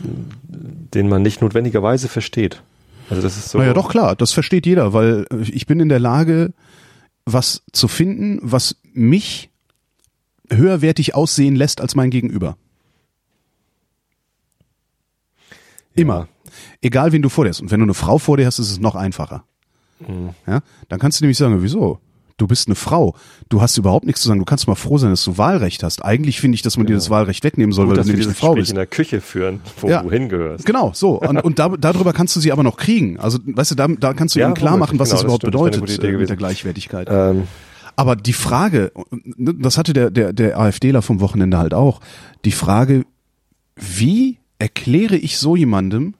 den 0.47 1.07
man 1.07 1.21
nicht 1.21 1.41
notwendigerweise 1.41 2.07
versteht. 2.07 2.61
Also 3.09 3.21
das 3.21 3.37
ist 3.37 3.49
so. 3.49 3.57
Naja, 3.57 3.73
doch 3.73 3.89
klar, 3.89 4.15
das 4.15 4.33
versteht 4.33 4.65
jeder, 4.65 4.93
weil 4.93 5.25
ich 5.51 5.65
bin 5.65 5.79
in 5.79 5.89
der 5.89 5.99
Lage, 5.99 6.53
was 7.25 7.63
zu 7.71 7.87
finden, 7.87 8.39
was 8.41 8.75
mich 8.93 9.49
höherwertig 10.51 11.15
aussehen 11.15 11.55
lässt 11.55 11.81
als 11.81 11.95
mein 11.95 12.09
Gegenüber. 12.09 12.57
Immer. 15.95 16.19
Ja. 16.19 16.27
Egal, 16.81 17.11
wen 17.11 17.21
du 17.21 17.29
vor 17.29 17.45
dir 17.45 17.49
hast. 17.49 17.61
Und 17.61 17.71
wenn 17.71 17.79
du 17.79 17.85
eine 17.85 17.93
Frau 17.93 18.17
vor 18.17 18.37
dir 18.37 18.45
hast, 18.45 18.59
ist 18.59 18.71
es 18.71 18.79
noch 18.79 18.95
einfacher. 18.95 19.43
Mhm. 19.99 20.29
Ja, 20.47 20.61
dann 20.87 20.99
kannst 20.99 21.19
du 21.19 21.25
nämlich 21.25 21.37
sagen, 21.37 21.61
wieso? 21.61 21.99
Du 22.37 22.47
bist 22.47 22.69
eine 22.69 22.75
Frau. 22.75 23.15
Du 23.49 23.61
hast 23.61 23.77
überhaupt 23.77 24.05
nichts 24.05 24.21
zu 24.21 24.29
sagen. 24.29 24.39
Du 24.39 24.45
kannst 24.45 24.65
mal 24.65 24.75
froh 24.75 24.97
sein, 24.97 25.09
dass 25.09 25.25
du 25.25 25.37
Wahlrecht 25.37 25.83
hast. 25.83 26.05
Eigentlich 26.05 26.39
finde 26.39 26.55
ich, 26.55 26.61
dass 26.61 26.77
man 26.77 26.85
genau. 26.85 26.95
dir 26.95 27.01
das 27.01 27.09
Wahlrecht 27.09 27.43
wegnehmen 27.43 27.73
soll, 27.73 27.87
Gut, 27.87 27.97
weil 27.97 28.03
du 28.03 28.09
nämlich 28.09 28.27
eine 28.27 28.33
Frau 28.33 28.53
Gespräch 28.53 28.61
bist. 28.61 28.71
in 28.71 28.75
der 28.77 28.85
Küche 28.85 29.19
führen, 29.19 29.59
wo 29.81 29.89
ja, 29.89 30.01
du 30.01 30.09
hingehörst. 30.09 30.65
Genau, 30.65 30.91
so. 30.95 31.19
Und, 31.19 31.43
und 31.43 31.59
da, 31.59 31.67
darüber 31.67 32.13
kannst 32.13 32.37
du 32.37 32.39
sie 32.39 32.53
aber 32.53 32.63
noch 32.63 32.77
kriegen. 32.77 33.19
Also, 33.19 33.39
weißt 33.45 33.71
du, 33.71 33.75
da, 33.75 33.87
da 33.87 34.13
kannst 34.13 34.35
du 34.35 34.39
ja, 34.39 34.47
ihnen 34.47 34.55
klar 34.55 34.77
machen, 34.77 34.99
was 34.99 35.09
genau, 35.09 35.17
das 35.17 35.23
überhaupt 35.23 35.43
das 35.43 35.51
bedeutet 35.51 36.01
äh, 36.01 36.11
mit 36.13 36.29
der 36.29 36.37
Gleichwertigkeit. 36.37 37.09
Ähm, 37.11 37.43
aber 37.99 38.15
die 38.15 38.31
Frage, 38.31 38.93
das 39.35 39.77
hatte 39.77 39.91
der, 39.91 40.09
der, 40.09 40.31
der 40.31 40.57
AfDler 40.57 41.01
vom 41.01 41.19
Wochenende 41.19 41.57
halt 41.57 41.73
auch, 41.73 41.99
die 42.45 42.53
Frage, 42.53 43.05
wie 43.75 44.37
erkläre 44.57 45.17
ich 45.17 45.37
so 45.37 45.57
jemandem, 45.57 46.13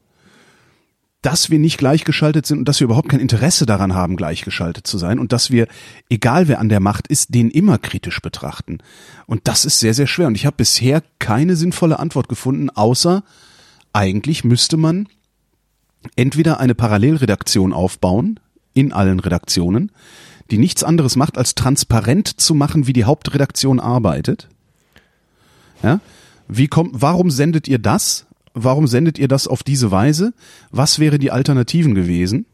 dass 1.21 1.49
wir 1.49 1.57
nicht 1.57 1.77
gleichgeschaltet 1.77 2.45
sind 2.45 2.57
und 2.57 2.67
dass 2.67 2.81
wir 2.81 2.83
überhaupt 2.83 3.07
kein 3.07 3.21
Interesse 3.21 3.65
daran 3.65 3.93
haben, 3.93 4.17
gleichgeschaltet 4.17 4.87
zu 4.87 4.97
sein 4.97 5.19
und 5.19 5.31
dass 5.31 5.51
wir, 5.51 5.69
egal 6.09 6.49
wer 6.49 6.59
an 6.59 6.67
der 6.67 6.81
Macht 6.81 7.07
ist, 7.07 7.33
den 7.33 7.49
immer 7.49 7.77
kritisch 7.77 8.19
betrachten. 8.21 8.79
Und 9.25 9.47
das 9.47 9.63
ist 9.63 9.79
sehr, 9.79 9.93
sehr 9.93 10.07
schwer. 10.07 10.27
Und 10.27 10.35
ich 10.35 10.45
habe 10.45 10.57
bisher 10.57 11.01
keine 11.19 11.55
sinnvolle 11.55 11.97
Antwort 11.97 12.27
gefunden, 12.27 12.69
außer 12.69 13.23
eigentlich 13.93 14.43
müsste 14.43 14.75
man 14.75 15.07
entweder 16.17 16.59
eine 16.59 16.75
Parallelredaktion 16.75 17.71
aufbauen 17.71 18.41
in 18.73 18.91
allen 18.91 19.21
Redaktionen, 19.21 19.93
die 20.51 20.57
nichts 20.57 20.83
anderes 20.83 21.15
macht, 21.15 21.37
als 21.37 21.55
transparent 21.55 22.39
zu 22.39 22.53
machen, 22.53 22.87
wie 22.87 22.93
die 22.93 23.05
Hauptredaktion 23.05 23.79
arbeitet. 23.79 24.49
Ja? 25.83 25.99
Wie 26.47 26.67
kommt, 26.67 27.01
warum 27.01 27.31
sendet 27.31 27.67
ihr 27.67 27.79
das? 27.79 28.25
Warum 28.53 28.87
sendet 28.87 29.19
ihr 29.19 29.27
das 29.27 29.47
auf 29.47 29.63
diese 29.63 29.91
Weise? 29.91 30.33
Was 30.71 30.99
wäre 30.99 31.19
die 31.19 31.31
Alternativen 31.31 31.95
gewesen? 31.95 32.45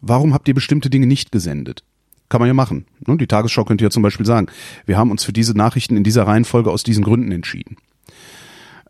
Warum 0.00 0.32
habt 0.32 0.48
ihr 0.48 0.54
bestimmte 0.54 0.88
Dinge 0.88 1.06
nicht 1.06 1.30
gesendet? 1.30 1.84
Kann 2.30 2.40
man 2.40 2.48
ja 2.48 2.54
machen. 2.54 2.86
Ne? 3.06 3.16
Die 3.18 3.26
Tagesschau 3.26 3.64
könnte 3.64 3.84
ja 3.84 3.90
zum 3.90 4.02
Beispiel 4.02 4.24
sagen, 4.24 4.46
wir 4.86 4.96
haben 4.96 5.10
uns 5.10 5.24
für 5.24 5.32
diese 5.32 5.54
Nachrichten 5.54 5.96
in 5.96 6.04
dieser 6.04 6.26
Reihenfolge 6.26 6.70
aus 6.70 6.82
diesen 6.82 7.04
Gründen 7.04 7.32
entschieden. 7.32 7.76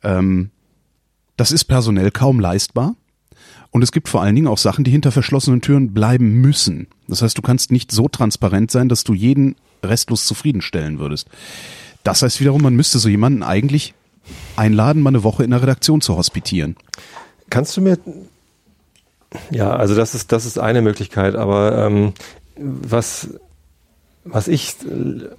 Ähm, 0.03 0.51
das 1.37 1.51
ist 1.51 1.65
personell 1.65 2.11
kaum 2.11 2.39
leistbar. 2.39 2.97
Und 3.71 3.83
es 3.83 3.93
gibt 3.93 4.09
vor 4.09 4.23
allen 4.23 4.35
Dingen 4.35 4.49
auch 4.49 4.59
Sachen, 4.59 4.85
die 4.85 4.91
hinter 4.91 5.13
verschlossenen 5.13 5.61
Türen 5.61 5.93
bleiben 5.93 6.41
müssen. 6.41 6.89
Das 7.09 7.23
heißt, 7.23 7.39
du 7.39 7.43
kannst 7.43 7.71
nicht 7.71 7.93
so 7.93 8.09
transparent 8.09 8.71
sein, 8.71 8.89
dass 8.89 9.05
du 9.05 9.15
jeden 9.15 9.57
restlos 9.83 10.27
zufriedenstellen 10.27 10.99
würdest. 10.99 11.29
Das 12.03 12.23
heißt 12.23 12.41
wiederum, 12.41 12.63
man 12.63 12.75
müsste 12.75 12.99
so 12.99 13.09
jemanden 13.09 13.43
eigentlich 13.43 13.95
einladen, 14.57 15.03
mal 15.03 15.11
eine 15.11 15.23
Woche 15.23 15.45
in 15.45 15.51
der 15.51 15.63
Redaktion 15.63 16.01
zu 16.01 16.17
hospitieren. 16.17 16.77
Kannst 17.49 17.77
du 17.77 17.81
mir 17.81 17.99
ja, 19.51 19.71
also 19.77 19.95
das 19.95 20.15
ist 20.15 20.33
das 20.33 20.45
ist 20.45 20.59
eine 20.59 20.83
Möglichkeit, 20.83 21.37
aber 21.37 21.87
ähm, 21.87 22.15
was 22.57 23.29
was 24.25 24.49
ich 24.49 24.77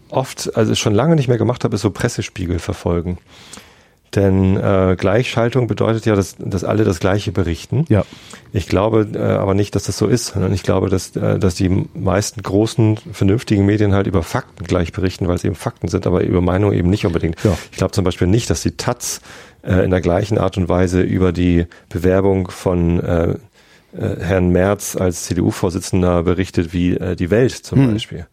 oft, 0.10 0.56
also 0.56 0.74
schon 0.76 0.96
lange 0.96 1.16
nicht 1.16 1.28
mehr 1.28 1.38
gemacht 1.38 1.64
habe, 1.64 1.76
ist 1.76 1.82
so 1.82 1.92
Pressespiegel 1.92 2.60
verfolgen. 2.60 3.18
Denn 4.16 4.58
äh, 4.58 4.96
Gleichschaltung 4.98 5.68
bedeutet 5.68 6.06
ja, 6.06 6.16
dass, 6.16 6.36
dass 6.38 6.64
alle 6.66 6.84
das 6.84 7.00
Gleiche 7.00 7.32
berichten. 7.32 7.86
Ja. 7.88 8.04
Ich 8.52 8.68
glaube 8.68 9.08
äh, 9.14 9.20
aber 9.20 9.54
nicht, 9.54 9.74
dass 9.76 9.84
das 9.84 9.98
so 9.98 10.08
ist, 10.08 10.28
sondern 10.28 10.54
ich 10.54 10.64
glaube, 10.64 10.90
dass, 10.90 11.16
äh, 11.16 11.40
dass 11.40 11.56
die 11.56 11.88
meisten 11.94 12.42
großen, 12.42 12.98
vernünftigen 13.14 13.66
Medien 13.66 13.94
halt 13.94 14.08
über 14.08 14.22
Fakten 14.24 14.66
gleich 14.66 14.92
berichten, 14.92 15.30
weil 15.30 15.36
es 15.36 15.46
eben 15.46 15.56
Fakten 15.56 15.88
sind, 15.88 16.06
aber 16.08 16.24
über 16.24 16.42
Meinung 16.42 16.74
eben 16.74 16.90
nicht 16.90 17.06
unbedingt. 17.06 17.42
Ja. 17.46 17.58
Ich 17.72 17.78
glaube 17.78 17.92
zum 17.94 18.04
Beispiel 18.04 18.28
nicht, 18.28 18.50
dass 18.50 18.62
die 18.62 18.76
Taz 18.76 19.22
äh, 19.64 19.86
in 19.86 19.92
der 19.92 20.02
gleichen 20.02 20.38
Art 20.38 20.58
und 20.58 20.68
Weise 20.68 21.02
über 21.02 21.32
die 21.32 21.68
Bewerbung 21.88 22.52
von 22.52 23.00
äh, 23.00 23.30
äh, 23.32 23.38
Herrn 24.20 24.50
Merz 24.50 24.98
als 24.98 25.24
CDU-Vorsitzender 25.24 26.24
berichtet 26.24 26.74
wie 26.74 26.96
äh, 26.98 27.16
die 27.16 27.30
Welt 27.30 27.52
zum 27.54 27.80
Hm. 27.80 27.94
Beispiel. 27.94 28.28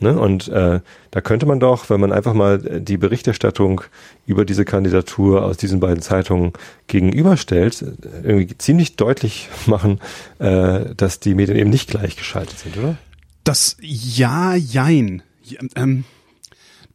Ne? 0.00 0.18
Und 0.18 0.48
äh, 0.48 0.80
da 1.12 1.20
könnte 1.20 1.46
man 1.46 1.60
doch, 1.60 1.88
wenn 1.88 2.00
man 2.00 2.12
einfach 2.12 2.34
mal 2.34 2.58
die 2.58 2.96
Berichterstattung 2.96 3.82
über 4.26 4.44
diese 4.44 4.64
Kandidatur 4.64 5.44
aus 5.44 5.56
diesen 5.56 5.78
beiden 5.78 6.02
Zeitungen 6.02 6.52
gegenüberstellt, 6.88 7.82
äh, 7.82 8.20
irgendwie 8.22 8.58
ziemlich 8.58 8.96
deutlich 8.96 9.48
machen, 9.66 10.00
äh, 10.40 10.94
dass 10.96 11.20
die 11.20 11.34
Medien 11.34 11.56
eben 11.56 11.70
nicht 11.70 11.90
gleichgeschaltet 11.90 12.58
sind, 12.58 12.76
oder? 12.76 12.96
Das 13.44 13.76
Ja, 13.80 14.54
Jein. 14.54 15.22
Ja, 15.44 15.60
ähm, 15.76 16.04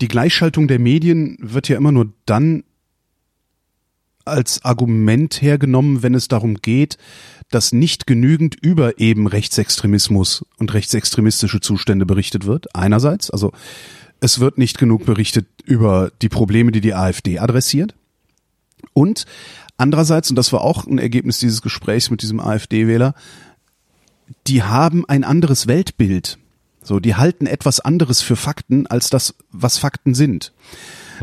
die 0.01 0.07
Gleichschaltung 0.07 0.67
der 0.67 0.79
Medien 0.79 1.37
wird 1.39 1.69
ja 1.69 1.77
immer 1.77 1.91
nur 1.91 2.11
dann 2.25 2.63
als 4.29 4.63
Argument 4.63 5.41
hergenommen, 5.41 6.03
wenn 6.03 6.15
es 6.15 6.27
darum 6.27 6.55
geht, 6.55 6.97
dass 7.49 7.71
nicht 7.71 8.07
genügend 8.07 8.55
über 8.55 8.99
eben 8.99 9.27
Rechtsextremismus 9.27 10.45
und 10.57 10.73
rechtsextremistische 10.73 11.59
Zustände 11.61 12.05
berichtet 12.05 12.45
wird. 12.45 12.75
Einerseits, 12.75 13.31
also 13.31 13.51
es 14.19 14.39
wird 14.39 14.57
nicht 14.57 14.77
genug 14.77 15.05
berichtet 15.05 15.47
über 15.65 16.11
die 16.21 16.29
Probleme, 16.29 16.71
die 16.71 16.81
die 16.81 16.93
AfD 16.93 17.39
adressiert. 17.39 17.95
Und 18.93 19.25
andererseits, 19.77 20.29
und 20.29 20.35
das 20.35 20.53
war 20.53 20.61
auch 20.61 20.85
ein 20.85 20.99
Ergebnis 20.99 21.39
dieses 21.39 21.61
Gesprächs 21.61 22.09
mit 22.09 22.21
diesem 22.21 22.39
AfD-Wähler, 22.39 23.13
die 24.47 24.63
haben 24.63 25.05
ein 25.07 25.23
anderes 25.23 25.67
Weltbild. 25.67 26.37
So, 26.81 26.99
die 26.99 27.15
halten 27.15 27.45
etwas 27.45 27.79
anderes 27.79 28.21
für 28.21 28.35
Fakten 28.35 28.87
als 28.87 29.09
das, 29.09 29.35
was 29.51 29.77
Fakten 29.77 30.13
sind. 30.13 30.53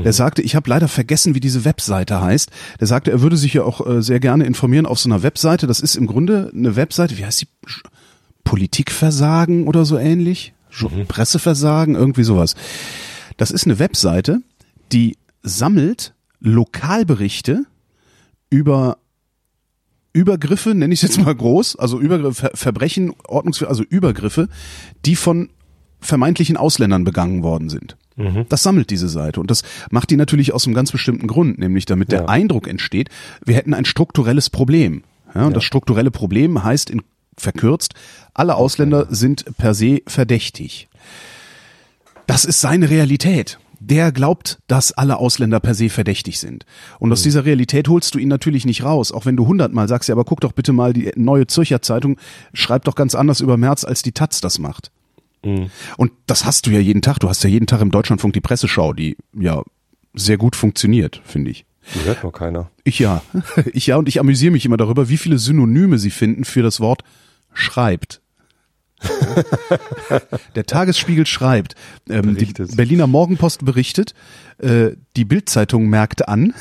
Der 0.04 0.12
sagte, 0.12 0.42
ich 0.42 0.54
habe 0.54 0.68
leider 0.70 0.88
vergessen, 0.88 1.34
wie 1.34 1.40
diese 1.40 1.64
Webseite 1.64 2.20
heißt. 2.20 2.50
Der 2.80 2.86
sagte, 2.86 3.10
er 3.10 3.20
würde 3.22 3.36
sich 3.36 3.54
ja 3.54 3.62
auch 3.62 3.86
äh, 3.86 4.02
sehr 4.02 4.20
gerne 4.20 4.44
informieren 4.44 4.86
auf 4.86 4.98
so 4.98 5.08
einer 5.08 5.22
Webseite. 5.22 5.66
Das 5.66 5.80
ist 5.80 5.96
im 5.96 6.06
Grunde 6.06 6.50
eine 6.54 6.76
Webseite, 6.76 7.16
wie 7.18 7.24
heißt 7.24 7.42
die? 7.42 7.48
Politikversagen 8.44 9.66
oder 9.66 9.84
so 9.84 9.98
ähnlich? 9.98 10.54
Sch- 10.72 11.04
Presseversagen, 11.06 11.94
irgendwie 11.94 12.22
sowas. 12.24 12.54
Das 13.36 13.50
ist 13.50 13.66
eine 13.66 13.78
Webseite, 13.78 14.40
die 14.92 15.16
sammelt 15.42 16.14
Lokalberichte 16.40 17.64
über 18.50 18.98
Übergriffe, 20.12 20.74
nenne 20.74 20.94
ich 20.94 21.02
es 21.02 21.08
jetzt 21.16 21.24
mal 21.24 21.34
groß, 21.34 21.76
also 21.76 22.00
Übergriffe, 22.00 22.34
Ver 22.34 22.50
Verbrechen, 22.54 23.12
Ordnungs, 23.26 23.62
also 23.62 23.82
Übergriffe, 23.82 24.48
die 25.04 25.16
von 25.16 25.50
vermeintlichen 26.00 26.56
Ausländern 26.56 27.04
begangen 27.04 27.42
worden 27.42 27.68
sind. 27.68 27.96
Das 28.48 28.62
sammelt 28.62 28.90
diese 28.90 29.08
Seite 29.08 29.40
und 29.40 29.50
das 29.50 29.62
macht 29.90 30.10
die 30.10 30.16
natürlich 30.16 30.54
aus 30.54 30.66
einem 30.66 30.74
ganz 30.74 30.90
bestimmten 30.90 31.26
Grund, 31.26 31.58
nämlich 31.58 31.84
damit 31.84 32.12
der 32.12 32.20
Ja. 32.20 32.28
Eindruck 32.28 32.66
entsteht, 32.66 33.10
wir 33.44 33.54
hätten 33.54 33.74
ein 33.74 33.84
strukturelles 33.84 34.48
Problem. 34.48 35.02
Ja, 35.34 35.46
und 35.46 35.54
das 35.54 35.64
strukturelle 35.64 36.10
Problem 36.10 36.64
heißt 36.64 36.88
in 36.88 37.02
verkürzt, 37.36 37.92
alle 38.32 38.54
Ausländer 38.54 39.06
sind 39.10 39.44
per 39.58 39.74
se 39.74 40.00
verdächtig. 40.06 40.88
Das 42.26 42.44
ist 42.44 42.60
seine 42.60 42.88
Realität. 42.88 43.58
Der 43.78 44.10
glaubt, 44.10 44.58
dass 44.68 44.92
alle 44.92 45.18
Ausländer 45.18 45.60
per 45.60 45.74
se 45.74 45.90
verdächtig 45.90 46.40
sind. 46.40 46.64
Und 46.98 47.12
aus 47.12 47.22
dieser 47.22 47.44
Realität 47.44 47.88
holst 47.88 48.14
du 48.14 48.18
ihn 48.18 48.28
natürlich 48.28 48.64
nicht 48.64 48.82
raus. 48.82 49.12
Auch 49.12 49.26
wenn 49.26 49.36
du 49.36 49.46
hundertmal 49.46 49.86
sagst, 49.86 50.08
ja, 50.08 50.14
aber 50.14 50.24
guck 50.24 50.40
doch 50.40 50.52
bitte 50.52 50.72
mal, 50.72 50.94
die 50.94 51.12
neue 51.14 51.46
Zürcher 51.46 51.82
Zeitung 51.82 52.16
schreibt 52.54 52.88
doch 52.88 52.94
ganz 52.94 53.14
anders 53.14 53.40
über 53.42 53.58
März, 53.58 53.84
als 53.84 54.02
die 54.02 54.12
Taz 54.12 54.40
das 54.40 54.58
macht. 54.58 54.90
Und 55.96 56.12
das 56.26 56.44
hast 56.44 56.66
du 56.66 56.70
ja 56.70 56.80
jeden 56.80 57.02
Tag. 57.02 57.18
Du 57.20 57.28
hast 57.28 57.42
ja 57.44 57.50
jeden 57.50 57.66
Tag 57.66 57.80
im 57.80 57.90
Deutschlandfunk 57.90 58.34
die 58.34 58.40
Presseschau, 58.40 58.92
die 58.92 59.16
ja 59.32 59.62
sehr 60.14 60.38
gut 60.38 60.56
funktioniert, 60.56 61.20
finde 61.24 61.50
ich. 61.50 61.66
Die 61.94 62.04
hört 62.04 62.22
nur 62.22 62.32
keiner. 62.32 62.70
Ich 62.84 62.98
ja. 62.98 63.22
Ich 63.72 63.86
ja 63.86 63.96
und 63.96 64.08
ich 64.08 64.18
amüsiere 64.20 64.52
mich 64.52 64.64
immer 64.64 64.76
darüber, 64.76 65.08
wie 65.08 65.16
viele 65.16 65.38
Synonyme 65.38 65.98
sie 65.98 66.10
finden 66.10 66.44
für 66.44 66.62
das 66.62 66.80
Wort 66.80 67.02
schreibt. 67.52 68.20
Der 70.54 70.64
Tagesspiegel 70.64 71.26
schreibt, 71.26 71.74
ähm, 72.08 72.34
die. 72.36 72.46
Berliner 72.46 73.06
Morgenpost 73.06 73.64
berichtet, 73.64 74.14
äh, 74.58 74.92
die 75.16 75.26
Bildzeitung 75.26 75.88
merkt 75.88 76.28
an. 76.28 76.54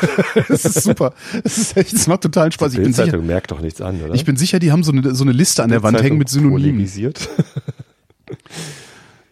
das 0.48 0.64
ist 0.64 0.82
super. 0.82 1.14
Das 1.42 1.58
ist 1.58 1.76
echt, 1.76 1.92
das 1.92 2.06
macht 2.06 2.22
totalen 2.22 2.50
Spaß. 2.50 2.72
Ich 2.72 2.78
bin, 2.78 2.92
sicher, 2.92 3.04
Bildzeitung 3.04 3.26
merkt 3.26 3.50
doch 3.50 3.60
nichts 3.60 3.80
an, 3.82 4.00
oder? 4.00 4.14
ich 4.14 4.24
bin 4.24 4.36
sicher, 4.36 4.58
die 4.58 4.72
haben 4.72 4.82
so 4.82 4.92
eine, 4.92 5.14
so 5.14 5.22
eine 5.22 5.32
Liste 5.32 5.62
an 5.62 5.70
der 5.70 5.82
Wand 5.82 6.02
hängen 6.02 6.18
mit 6.18 6.28
Synonymen. 6.28 6.88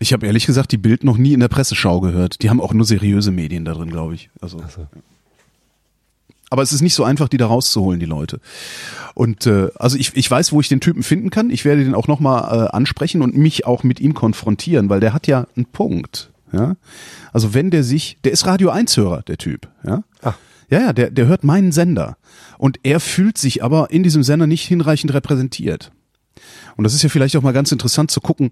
Ich 0.03 0.15
habe 0.15 0.27
ehrlich 0.27 0.47
gesagt 0.47 0.73
die 0.73 0.79
Bild 0.79 1.05
noch 1.05 1.19
nie 1.19 1.35
in 1.35 1.41
der 1.41 1.49
Presseschau 1.49 2.01
gehört. 2.01 2.43
Die 2.43 2.49
haben 2.49 2.61
auch 2.61 2.73
nur 2.73 2.87
seriöse 2.87 3.31
Medien 3.31 3.67
da 3.67 3.75
drin, 3.75 3.91
glaube 3.91 4.15
ich. 4.15 4.31
Also. 4.41 4.59
Aber 6.49 6.63
es 6.63 6.73
ist 6.73 6.81
nicht 6.81 6.95
so 6.95 7.05
einfach, 7.05 7.29
die 7.29 7.37
da 7.37 7.47
rauszuholen, 7.47 8.01
die 8.01 8.07
Leute. 8.07 8.41
Und 9.15 9.47
äh, 9.47 9.69
also 9.77 9.99
ich, 9.99 10.17
ich 10.17 10.31
weiß, 10.31 10.53
wo 10.53 10.61
ich 10.61 10.69
den 10.69 10.81
Typen 10.81 11.03
finden 11.03 11.29
kann. 11.29 11.51
Ich 11.51 11.67
werde 11.67 11.85
den 11.85 11.95
auch 11.95 12.09
nochmal 12.09 12.43
äh, 12.45 12.71
ansprechen 12.71 13.21
und 13.21 13.37
mich 13.37 13.67
auch 13.67 13.83
mit 13.83 14.01
ihm 14.01 14.15
konfrontieren, 14.15 14.89
weil 14.89 15.01
der 15.01 15.13
hat 15.13 15.27
ja 15.27 15.47
einen 15.55 15.67
Punkt. 15.67 16.31
Ja? 16.51 16.77
Also 17.33 17.53
wenn 17.53 17.71
der 17.71 17.85
sich, 17.85 18.17
der 18.25 18.33
ist 18.33 18.47
Radio 18.47 18.73
1-Hörer, 18.73 19.23
der 19.23 19.37
Typ. 19.37 19.69
Ja? 19.85 20.03
Ah. 20.23 20.35
Ja, 20.71 20.81
ja, 20.81 20.93
der, 20.93 21.11
der 21.11 21.27
hört 21.27 21.45
meinen 21.45 21.73
Sender. 21.73 22.17
Und 22.57 22.79
er 22.85 23.01
fühlt 23.01 23.37
sich 23.37 23.63
aber 23.63 23.91
in 23.91 24.03
diesem 24.03 24.23
Sender 24.23 24.47
nicht 24.47 24.67
hinreichend 24.67 25.13
repräsentiert. 25.13 25.91
Und 26.77 26.85
das 26.85 26.95
ist 26.95 27.03
ja 27.03 27.09
vielleicht 27.09 27.37
auch 27.37 27.43
mal 27.43 27.53
ganz 27.53 27.71
interessant 27.73 28.11
zu 28.11 28.21
gucken, 28.21 28.51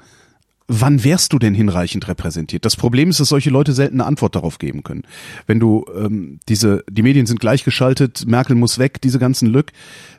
wann 0.68 1.02
wärst 1.02 1.32
du 1.32 1.38
denn 1.38 1.54
hinreichend 1.54 2.06
repräsentiert? 2.06 2.64
Das 2.64 2.76
Problem 2.76 3.08
ist, 3.08 3.18
dass 3.18 3.30
solche 3.30 3.50
Leute 3.50 3.72
selten 3.72 4.00
eine 4.00 4.06
Antwort 4.06 4.36
darauf 4.36 4.58
geben 4.58 4.82
können. 4.82 5.02
Wenn 5.46 5.58
du 5.58 5.86
ähm, 5.96 6.38
diese, 6.48 6.84
die 6.88 7.02
Medien 7.02 7.26
sind 7.26 7.40
gleichgeschaltet, 7.40 8.26
Merkel 8.26 8.54
muss 8.54 8.78
weg, 8.78 9.00
diese 9.00 9.18
ganzen 9.18 9.48
Lück, 9.48 9.72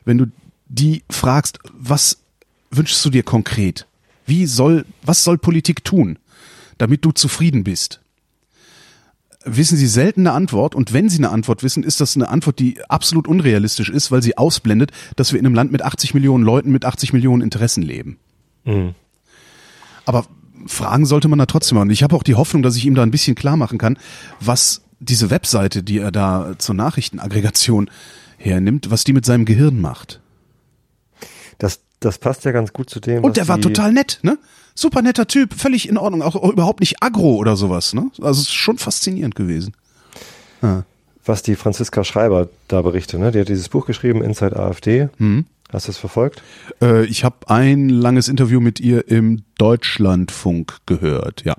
wenn 0.04 0.18
du 0.18 0.26
die 0.66 1.04
fragst, 1.08 1.60
was 1.72 2.18
wünschst 2.70 3.04
du 3.04 3.10
dir 3.10 3.22
konkret? 3.22 3.86
Wie 4.26 4.46
soll, 4.46 4.84
was 5.02 5.24
soll 5.24 5.38
Politik 5.38 5.84
tun, 5.84 6.18
damit 6.78 7.04
du 7.04 7.12
zufrieden 7.12 7.64
bist? 7.64 8.00
Wissen 9.44 9.78
sie 9.78 9.86
selten 9.86 10.26
eine 10.26 10.32
Antwort 10.32 10.74
und 10.74 10.92
wenn 10.92 11.08
sie 11.08 11.18
eine 11.18 11.30
Antwort 11.30 11.62
wissen, 11.62 11.82
ist 11.82 12.00
das 12.00 12.14
eine 12.14 12.28
Antwort, 12.28 12.58
die 12.58 12.82
absolut 12.88 13.26
unrealistisch 13.26 13.88
ist, 13.88 14.10
weil 14.10 14.22
sie 14.22 14.36
ausblendet, 14.36 14.90
dass 15.16 15.32
wir 15.32 15.40
in 15.40 15.46
einem 15.46 15.54
Land 15.54 15.72
mit 15.72 15.82
80 15.82 16.12
Millionen 16.12 16.44
Leuten 16.44 16.72
mit 16.72 16.84
80 16.84 17.12
Millionen 17.12 17.40
Interessen 17.40 17.82
leben. 17.82 18.18
Mhm. 18.64 18.94
Aber 20.04 20.26
fragen 20.66 21.06
sollte 21.06 21.28
man 21.28 21.38
da 21.38 21.46
trotzdem. 21.46 21.78
Und 21.78 21.90
ich 21.90 22.02
habe 22.02 22.14
auch 22.16 22.22
die 22.22 22.34
Hoffnung, 22.34 22.62
dass 22.62 22.76
ich 22.76 22.86
ihm 22.86 22.94
da 22.94 23.02
ein 23.02 23.10
bisschen 23.10 23.34
klar 23.34 23.56
machen 23.56 23.78
kann, 23.78 23.98
was 24.40 24.82
diese 24.98 25.30
Webseite, 25.30 25.82
die 25.82 25.98
er 25.98 26.12
da 26.12 26.54
zur 26.58 26.74
Nachrichtenaggregation 26.74 27.90
hernimmt, 28.36 28.90
was 28.90 29.04
die 29.04 29.12
mit 29.12 29.24
seinem 29.24 29.44
Gehirn 29.44 29.80
macht. 29.80 30.20
Das, 31.58 31.80
das 32.00 32.18
passt 32.18 32.44
ja 32.44 32.52
ganz 32.52 32.72
gut 32.72 32.90
zu 32.90 33.00
dem. 33.00 33.24
Und 33.24 33.36
der 33.36 33.48
war 33.48 33.60
total 33.60 33.92
nett, 33.92 34.20
ne? 34.22 34.38
Super 34.74 35.02
netter 35.02 35.26
Typ, 35.26 35.54
völlig 35.54 35.88
in 35.88 35.98
Ordnung, 35.98 36.22
auch, 36.22 36.36
auch 36.36 36.50
überhaupt 36.50 36.80
nicht 36.80 37.02
aggro 37.02 37.36
oder 37.36 37.56
sowas, 37.56 37.92
ne? 37.92 38.10
Also 38.20 38.40
es 38.40 38.48
ist 38.48 38.54
schon 38.54 38.78
faszinierend 38.78 39.34
gewesen. 39.34 39.74
was 41.24 41.42
die 41.42 41.56
Franziska 41.56 42.04
Schreiber 42.04 42.48
da 42.68 42.82
berichtet. 42.82 43.20
Ne? 43.20 43.32
Die 43.32 43.40
hat 43.40 43.48
dieses 43.48 43.68
Buch 43.68 43.86
geschrieben, 43.86 44.22
Inside 44.22 44.56
AfD. 44.56 45.08
Mhm. 45.18 45.46
Hast 45.72 45.86
du 45.86 45.92
es 45.92 45.98
verfolgt? 45.98 46.42
Äh, 46.82 47.04
ich 47.04 47.24
habe 47.24 47.36
ein 47.48 47.88
langes 47.88 48.28
Interview 48.28 48.60
mit 48.60 48.80
ihr 48.80 49.08
im 49.08 49.42
Deutschlandfunk 49.58 50.78
gehört, 50.86 51.44
ja. 51.44 51.54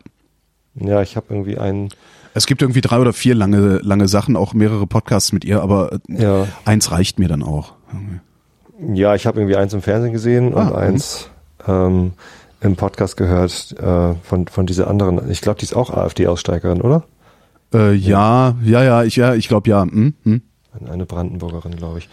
Ja, 0.76 1.02
ich 1.02 1.16
habe 1.16 1.28
irgendwie 1.30 1.58
einen. 1.58 1.90
Es 2.34 2.46
gibt 2.46 2.62
irgendwie 2.62 2.82
drei 2.82 3.00
oder 3.00 3.14
vier 3.14 3.36
lange, 3.36 3.80
lange 3.84 4.08
Sachen, 4.08 4.36
auch 4.38 4.54
mehrere 4.54 4.88
Podcasts 4.88 5.34
mit 5.34 5.44
ihr, 5.46 5.62
aber 5.62 6.00
äh, 6.10 6.22
Ja, 6.24 6.48
eins 6.66 6.92
reicht 6.92 7.20
mir 7.20 7.28
dann 7.28 7.44
auch. 7.44 7.74
ja 8.94 9.16
ich 9.16 9.26
habe 9.26 9.40
irgendwie 9.40 9.58
eins 9.58 9.74
im 9.74 9.82
Fernsehen 9.82 10.14
gesehen 10.14 10.54
und 10.54 10.72
Ah, 10.72 10.76
eins 10.78 11.30
ähm, 11.68 12.14
im 12.62 12.76
Podcast 12.76 13.18
gehört 13.18 13.76
äh, 13.80 14.14
von, 14.24 14.48
von 14.48 14.66
dieser 14.66 14.88
anderen. 14.90 15.30
Ich 15.30 15.42
glaube, 15.42 15.60
die 15.60 15.66
ist 15.66 15.76
auch 15.76 15.90
AfD-Aussteigerin, 15.90 16.82
oder? 16.82 17.04
Äh, 17.74 17.94
ja, 17.94 18.56
ja, 18.64 18.84
ja, 18.84 19.04
ich, 19.04 19.16
ja, 19.16 19.34
ich 19.36 19.48
glaube 19.48 19.70
ja. 19.70 19.84
Hm, 19.84 20.14
hm. 20.24 20.42
Eine 20.90 21.06
Brandenburgerin, 21.06 21.76
glaube 21.76 22.00
ich. 22.00 22.10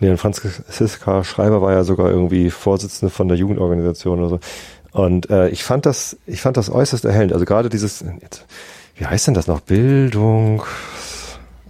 Nee, 0.00 0.10
und 0.10 0.18
Franziska 0.18 1.24
Schreiber 1.24 1.60
war 1.62 1.72
ja 1.72 1.84
sogar 1.84 2.10
irgendwie 2.10 2.50
Vorsitzende 2.50 3.10
von 3.10 3.28
der 3.28 3.36
Jugendorganisation 3.36 4.18
oder 4.18 4.28
so. 4.30 4.40
Und 4.92 5.30
äh, 5.30 5.48
ich 5.50 5.62
fand 5.62 5.86
das, 5.86 6.16
ich 6.26 6.40
fand 6.40 6.56
das 6.56 6.70
äußerst 6.70 7.04
erhellend. 7.04 7.32
Also 7.32 7.44
gerade 7.44 7.68
dieses, 7.68 8.04
jetzt, 8.20 8.46
wie 8.96 9.06
heißt 9.06 9.26
denn 9.28 9.34
das 9.34 9.46
noch? 9.46 9.60
Bildung, 9.60 10.62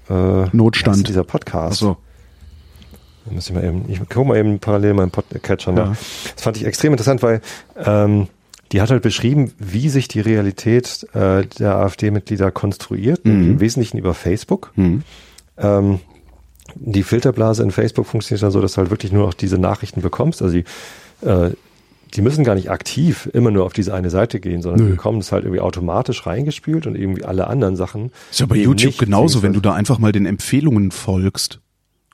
äh, 0.08 0.44
Notstand. 0.52 1.06
dieser 1.08 1.24
Podcast. 1.24 1.72
Achso. 1.82 1.96
Da 3.26 3.32
muss 3.32 3.48
ich 3.48 3.54
mal 3.54 3.64
eben, 3.64 3.84
ich 3.88 3.98
gucke 4.08 4.24
mal 4.24 4.38
eben 4.38 4.58
parallel 4.58 4.94
meinen 4.94 5.10
Podcatcher 5.10 5.72
nach. 5.72 5.90
Ja. 5.90 5.96
Das 6.34 6.42
fand 6.44 6.56
ich 6.56 6.64
extrem 6.64 6.92
interessant, 6.92 7.22
weil 7.22 7.40
ähm, 7.84 8.28
die 8.72 8.80
hat 8.80 8.90
halt 8.90 9.02
beschrieben, 9.02 9.52
wie 9.58 9.88
sich 9.90 10.08
die 10.08 10.20
Realität 10.20 11.06
äh, 11.12 11.44
der 11.44 11.74
AfD-Mitglieder 11.76 12.50
konstruiert, 12.52 13.24
Mhm. 13.26 13.50
im 13.50 13.60
Wesentlichen 13.60 13.98
über 13.98 14.14
Facebook. 14.14 14.72
Hm. 14.76 15.02
Ähm, 15.58 15.98
die 16.74 17.02
Filterblase 17.02 17.62
in 17.62 17.70
Facebook 17.70 18.06
funktioniert 18.06 18.42
dann 18.42 18.50
so, 18.50 18.60
dass 18.60 18.72
du 18.72 18.78
halt 18.78 18.90
wirklich 18.90 19.12
nur 19.12 19.26
noch 19.26 19.34
diese 19.34 19.58
Nachrichten 19.58 20.02
bekommst. 20.02 20.42
Also 20.42 20.54
die, 20.54 20.64
äh, 21.26 21.50
die 22.14 22.22
müssen 22.22 22.42
gar 22.44 22.54
nicht 22.54 22.70
aktiv 22.70 23.28
immer 23.32 23.50
nur 23.50 23.64
auf 23.64 23.72
diese 23.72 23.94
eine 23.94 24.10
Seite 24.10 24.40
gehen, 24.40 24.62
sondern 24.62 24.80
Nö. 24.80 24.86
die 24.86 24.96
bekommen 24.96 25.20
das 25.20 25.32
halt 25.32 25.44
irgendwie 25.44 25.60
automatisch 25.60 26.26
reingespült 26.26 26.86
und 26.86 26.96
irgendwie 26.96 27.24
alle 27.24 27.46
anderen 27.46 27.76
Sachen. 27.76 28.10
Ist 28.30 28.40
ja 28.40 28.46
bei 28.46 28.56
YouTube 28.56 28.98
genauso, 28.98 29.42
wenn 29.42 29.52
du 29.52 29.60
da 29.60 29.74
einfach 29.74 29.98
mal 29.98 30.12
den 30.12 30.26
Empfehlungen 30.26 30.90
folgst. 30.90 31.60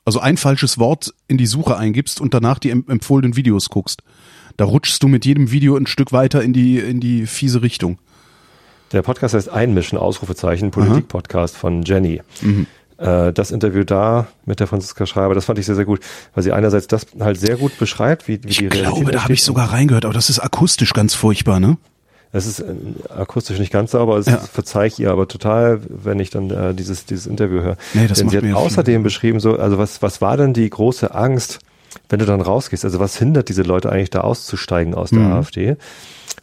Also 0.05 0.19
ein 0.19 0.37
falsches 0.37 0.77
Wort 0.77 1.13
in 1.27 1.37
die 1.37 1.47
Suche 1.47 1.77
eingibst 1.77 2.21
und 2.21 2.33
danach 2.33 2.59
die 2.59 2.69
em- 2.69 2.85
empfohlenen 2.87 3.35
Videos 3.35 3.69
guckst. 3.69 4.03
Da 4.55 4.65
rutschst 4.65 5.03
du 5.03 5.07
mit 5.07 5.25
jedem 5.25 5.51
Video 5.51 5.75
ein 5.75 5.85
Stück 5.87 6.11
weiter 6.11 6.41
in 6.41 6.53
die, 6.53 6.77
in 6.79 6.99
die 6.99 7.25
fiese 7.25 7.61
Richtung. 7.61 7.97
Der 8.93 9.01
Podcast 9.01 9.33
heißt 9.33 9.49
Einmischen, 9.49 9.97
Ausrufezeichen, 9.97 10.71
Politik-Podcast 10.71 11.57
von 11.57 11.83
Jenny. 11.83 12.21
Mhm. 12.41 12.67
Äh, 12.97 13.31
das 13.33 13.51
Interview 13.51 13.83
da 13.83 14.27
mit 14.45 14.59
der 14.59 14.67
Franziska 14.67 15.05
Schreiber, 15.05 15.35
das 15.35 15.45
fand 15.45 15.59
ich 15.59 15.65
sehr, 15.65 15.75
sehr 15.75 15.85
gut, 15.85 15.99
weil 16.33 16.43
sie 16.43 16.51
einerseits 16.51 16.87
das 16.87 17.05
halt 17.19 17.39
sehr 17.39 17.55
gut 17.57 17.77
beschreibt, 17.77 18.27
wie, 18.27 18.43
wie 18.43 18.47
Ich 18.49 18.57
die 18.57 18.67
Realität 18.67 18.93
glaube, 18.95 19.11
da 19.11 19.23
habe 19.23 19.33
ich 19.33 19.43
sogar 19.43 19.71
reingehört, 19.71 20.05
aber 20.05 20.13
das 20.13 20.29
ist 20.29 20.39
akustisch 20.39 20.93
ganz 20.93 21.13
furchtbar, 21.13 21.59
ne? 21.59 21.77
Es 22.33 22.45
ist 22.45 22.59
äh, 22.59 22.73
akustisch 23.15 23.59
nicht 23.59 23.71
ganz 23.71 23.91
sauber, 23.91 24.17
es 24.17 24.25
Ja. 24.25 24.37
verzeih 24.37 24.87
ich 24.87 24.99
ihr 24.99 25.11
aber 25.11 25.27
total, 25.27 25.79
wenn 25.89 26.19
ich 26.19 26.29
dann 26.31 26.49
äh, 26.49 26.73
dieses, 26.73 27.05
dieses 27.05 27.27
Interview 27.27 27.61
höre. 27.61 27.77
Nee, 27.93 28.07
das 28.07 28.17
denn 28.17 28.29
sie 28.29 28.37
hat 28.37 28.43
mir 28.43 28.49
viel- 28.49 28.57
außerdem 28.57 29.03
beschrieben, 29.03 29.39
so, 29.39 29.57
also 29.57 29.77
was, 29.77 30.01
was 30.01 30.19
war 30.21 30.35
denn 30.35 30.53
die 30.53 30.69
große 30.69 31.13
Angst, 31.13 31.59
wenn 32.09 32.19
du 32.19 32.25
dann 32.25 32.41
rausgehst? 32.41 32.83
Also 32.83 32.99
was 32.99 33.17
hindert 33.17 33.47
diese 33.49 33.61
Leute 33.61 33.91
eigentlich 33.91 34.09
da 34.09 34.21
auszusteigen 34.21 34.93
aus 34.95 35.11
der 35.11 35.19
Mhm. 35.19 35.31
AfD? 35.33 35.75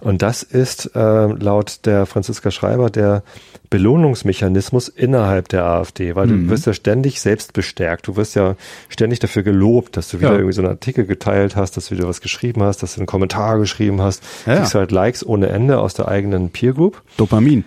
Und 0.00 0.22
das 0.22 0.42
ist 0.42 0.90
äh, 0.94 1.26
laut 1.26 1.80
der 1.86 2.04
Franziska 2.06 2.50
Schreiber 2.50 2.90
der 2.90 3.22
Belohnungsmechanismus 3.70 4.88
innerhalb 4.88 5.48
der 5.48 5.64
AfD, 5.64 6.14
weil 6.14 6.26
Mhm. 6.26 6.44
du 6.46 6.50
wirst 6.50 6.66
ja 6.66 6.74
ständig 6.74 7.20
selbst 7.20 7.52
bestärkt. 7.52 8.06
Du 8.06 8.16
wirst 8.16 8.34
ja 8.34 8.56
ständig 8.88 9.18
dafür 9.20 9.42
gelobt, 9.42 9.96
dass 9.96 10.08
du 10.10 10.18
wieder 10.18 10.30
Ja. 10.30 10.36
irgendwie 10.36 10.52
so 10.54 10.62
einen 10.62 10.70
Artikel 10.70 11.06
geteilt 11.06 11.54
hast, 11.56 11.76
dass 11.76 11.88
du 11.88 11.96
wieder 11.96 12.08
was 12.08 12.20
geschrieben 12.20 12.62
hast, 12.62 12.82
dass 12.82 12.94
du 12.94 13.00
einen 13.00 13.06
Kommentar 13.06 13.58
geschrieben 13.58 14.00
hast. 14.02 14.22
Ja, 14.46 14.52
ja. 14.54 14.58
Kriegst 14.60 14.74
halt 14.74 14.90
Likes 14.90 15.24
ohne 15.24 15.48
Ende 15.48 15.78
aus 15.78 15.94
der 15.94 16.08
eigenen 16.08 16.50
Peer 16.50 16.72
Group. 16.72 17.02
Dopamin. 17.16 17.64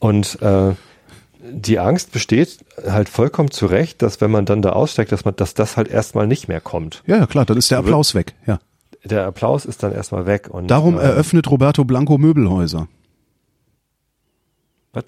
Und 0.00 0.40
äh, 0.42 0.74
die 1.50 1.78
Angst 1.78 2.12
besteht 2.12 2.58
halt 2.88 3.08
vollkommen 3.08 3.50
zu 3.50 3.66
Recht, 3.66 4.02
dass 4.02 4.20
wenn 4.20 4.30
man 4.30 4.44
dann 4.44 4.62
da 4.62 4.70
aussteigt, 4.70 5.12
dass 5.12 5.24
man, 5.24 5.34
dass 5.36 5.54
das 5.54 5.76
halt 5.76 5.88
erstmal 5.88 6.26
nicht 6.26 6.48
mehr 6.48 6.60
kommt. 6.60 7.02
Ja, 7.06 7.16
ja, 7.16 7.26
klar, 7.26 7.44
dann 7.44 7.56
ist 7.56 7.70
der 7.70 7.78
Applaus 7.78 8.14
weg. 8.14 8.34
Ja. 8.46 8.58
Der 9.10 9.26
Applaus 9.26 9.64
ist 9.64 9.82
dann 9.82 9.92
erstmal 9.92 10.26
weg. 10.26 10.48
Und 10.50 10.68
Darum 10.68 10.98
äh, 10.98 11.02
eröffnet 11.02 11.50
Roberto 11.50 11.84
Blanco 11.84 12.18
Möbelhäuser. 12.18 12.88
was? 14.92 15.04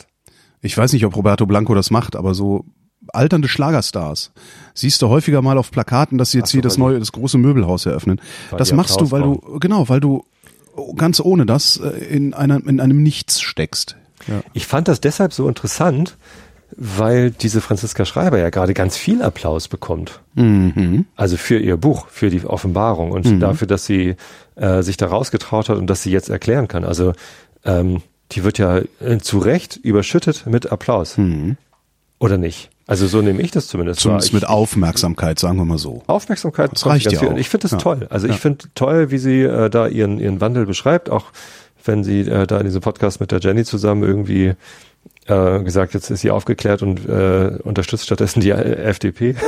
Ich 0.63 0.77
weiß 0.77 0.93
nicht, 0.93 1.05
ob 1.07 1.17
Roberto 1.17 1.47
Blanco 1.47 1.75
das 1.75 1.91
macht, 1.91 2.17
aber 2.17 2.35
so 2.35 2.65
alternde 3.13 3.49
Schlagerstars 3.49 4.33
siehst 4.75 5.01
du 5.03 5.09
häufiger 5.09 5.43
mal 5.43 5.59
auf 5.59 5.71
Plakaten, 5.71 6.19
dass 6.19 6.33
sie 6.33 6.39
jetzt 6.39 6.51
so, 6.51 6.57
hier 6.57 6.63
das 6.63 6.79
neue, 6.79 6.99
das 6.99 7.13
große 7.13 7.39
Möbelhaus 7.39 7.87
eröffnen. 7.87 8.21
Das 8.57 8.73
machst 8.73 9.01
du, 9.01 9.05
Applaus 9.07 9.13
weil 9.13 9.23
du, 9.23 9.59
genau, 9.59 9.89
weil 9.89 10.01
du 10.01 10.25
ganz 10.97 11.21
ohne 11.21 11.47
das 11.47 11.77
äh, 11.79 11.89
in 11.89 12.35
einer, 12.35 12.65
in 12.67 12.81
einem 12.81 13.03
Nichts 13.03 13.41
steckst. 13.41 13.97
Ja. 14.27 14.43
Ich 14.53 14.67
fand 14.67 14.89
das 14.89 15.01
deshalb 15.01 15.33
so 15.33 15.49
interessant, 15.49 16.17
weil 16.77 17.31
diese 17.31 17.61
Franziska 17.61 18.05
Schreiber 18.05 18.39
ja 18.39 18.51
gerade 18.51 18.75
ganz 18.75 18.97
viel 18.97 19.23
Applaus 19.23 19.69
bekommt. 19.69 20.21
Mhm. 20.35 21.07
Also 21.17 21.37
für 21.37 21.59
ihr 21.59 21.77
Buch, 21.77 22.07
für 22.09 22.31
die 22.31 22.45
Offenbarung 22.45 23.11
und 23.13 23.41
dafür, 23.41 23.67
dass 23.67 23.87
sie 23.87 24.17
äh, 24.57 24.83
sich 24.83 24.97
da 24.97 25.07
rausgetraut 25.07 25.69
hat 25.69 25.79
und 25.79 25.87
dass 25.89 26.03
sie 26.03 26.11
jetzt 26.11 26.29
erklären 26.31 26.69
kann. 26.69 26.85
Also 26.85 27.13
ähm, 27.65 28.03
die 28.33 28.45
wird 28.45 28.59
ja 28.59 28.81
äh, 29.01 29.19
zu 29.21 29.39
Recht 29.39 29.77
überschüttet 29.77 30.47
mit 30.47 30.71
Applaus. 30.71 31.17
Oder 32.19 32.39
nicht? 32.39 32.71
Also 32.87 33.07
so 33.07 33.23
nehme 33.23 33.41
ich 33.41 33.51
das 33.53 33.69
zumindest. 33.69 34.01
Zumindest 34.01 34.33
mit 34.33 34.47
Aufmerksamkeit, 34.49 35.39
sagen 35.39 35.57
wir 35.59 35.65
mal 35.65 35.79
so. 35.79 36.03
Aufmerksamkeit 36.07 36.73
Das 36.73 36.87
reicht 36.87 37.11
ja 37.13 37.21
auch. 37.21 37.37
Ich 37.37 37.49
finde 37.49 37.63
das 37.63 37.73
Ja. 37.73 37.79
toll. 37.79 38.07
Also 38.11 38.27
Ja. 38.27 38.35
ich 38.35 38.41
finde 38.41 38.65
toll, 38.75 39.11
wie 39.11 39.19
sie 39.19 39.43
äh, 39.43 39.71
da 39.71 39.87
ihren, 39.87 40.19
ihren 40.19 40.41
Wandel 40.41 40.67
beschreibt, 40.67 41.09
auch 41.09 41.27
wenn 41.85 42.05
sie 42.05 42.21
äh, 42.23 42.47
da 42.47 42.59
in 42.59 42.67
diesem 42.67 42.81
Podcast 42.81 43.21
mit 43.21 43.31
der 43.31 43.41
Jenny 43.41 43.65
zusammen 43.65 44.03
irgendwie 44.03 44.55
äh, 45.31 45.63
gesagt, 45.63 45.95
jetzt 45.95 46.11
ist 46.11 46.21
sie 46.21 46.31
aufgeklärt 46.31 46.83
und 46.83 47.09
äh, 47.09 47.59
unterstützt 47.63 48.05
stattdessen 48.07 48.41
die 48.41 48.51
äh, 48.51 48.75
FDP. 48.83 49.35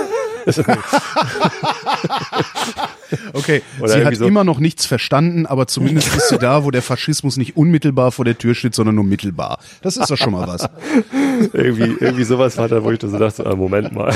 Okay, 3.35 3.61
Oder 3.79 3.89
sie 3.93 4.05
hat 4.07 4.17
so- 4.17 4.25
immer 4.27 4.43
noch 4.43 4.59
nichts 4.59 4.87
verstanden, 4.87 5.45
aber 5.45 5.67
zumindest 5.67 6.17
ist 6.17 6.29
sie 6.31 6.39
da, 6.39 6.65
wo 6.65 6.71
der 6.71 6.81
Faschismus 6.81 7.37
nicht 7.37 7.57
unmittelbar 7.59 8.11
vor 8.11 8.25
der 8.25 8.39
Tür 8.39 8.55
steht, 8.55 8.75
sondern 8.75 8.95
nur 8.95 9.05
mittelbar. 9.05 9.59
Das 9.83 9.99
ist 9.99 10.11
doch 10.11 10.17
schon 10.17 10.33
mal 10.33 10.49
was. 10.49 10.67
irgendwie, 11.53 11.95
irgendwie 12.01 12.25
sowas 12.25 12.57
war 12.57 12.69
da, 12.69 12.83
wo 12.83 12.91
ich 12.91 12.99
da 12.99 13.09
so 13.09 13.19
dachte, 13.19 13.45
ah, 13.45 13.55
Moment 13.55 13.93
mal. 13.93 14.15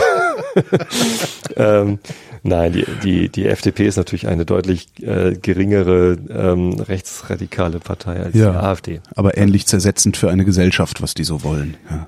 ähm, 1.56 1.98
nein, 2.42 2.72
die, 2.72 2.86
die, 3.04 3.28
die 3.28 3.46
FDP 3.46 3.86
ist 3.86 3.96
natürlich 3.96 4.28
eine 4.28 4.46
deutlich 4.46 4.88
äh, 5.02 5.34
geringere 5.34 6.16
ähm, 6.30 6.72
rechtsradikale 6.80 7.80
Partei 7.80 8.18
als 8.22 8.34
Ja. 8.34 8.50
die 8.52 8.56
AfD. 8.56 9.00
Aber 9.14 9.36
ähnlich 9.36 9.66
zersetzend 9.66 10.16
für 10.16 10.30
eine 10.30 10.46
Gesellschaft, 10.46 11.02
was 11.02 11.12
die 11.12 11.24
so 11.24 11.42
wollen. 11.44 11.55
Ja. 11.90 12.06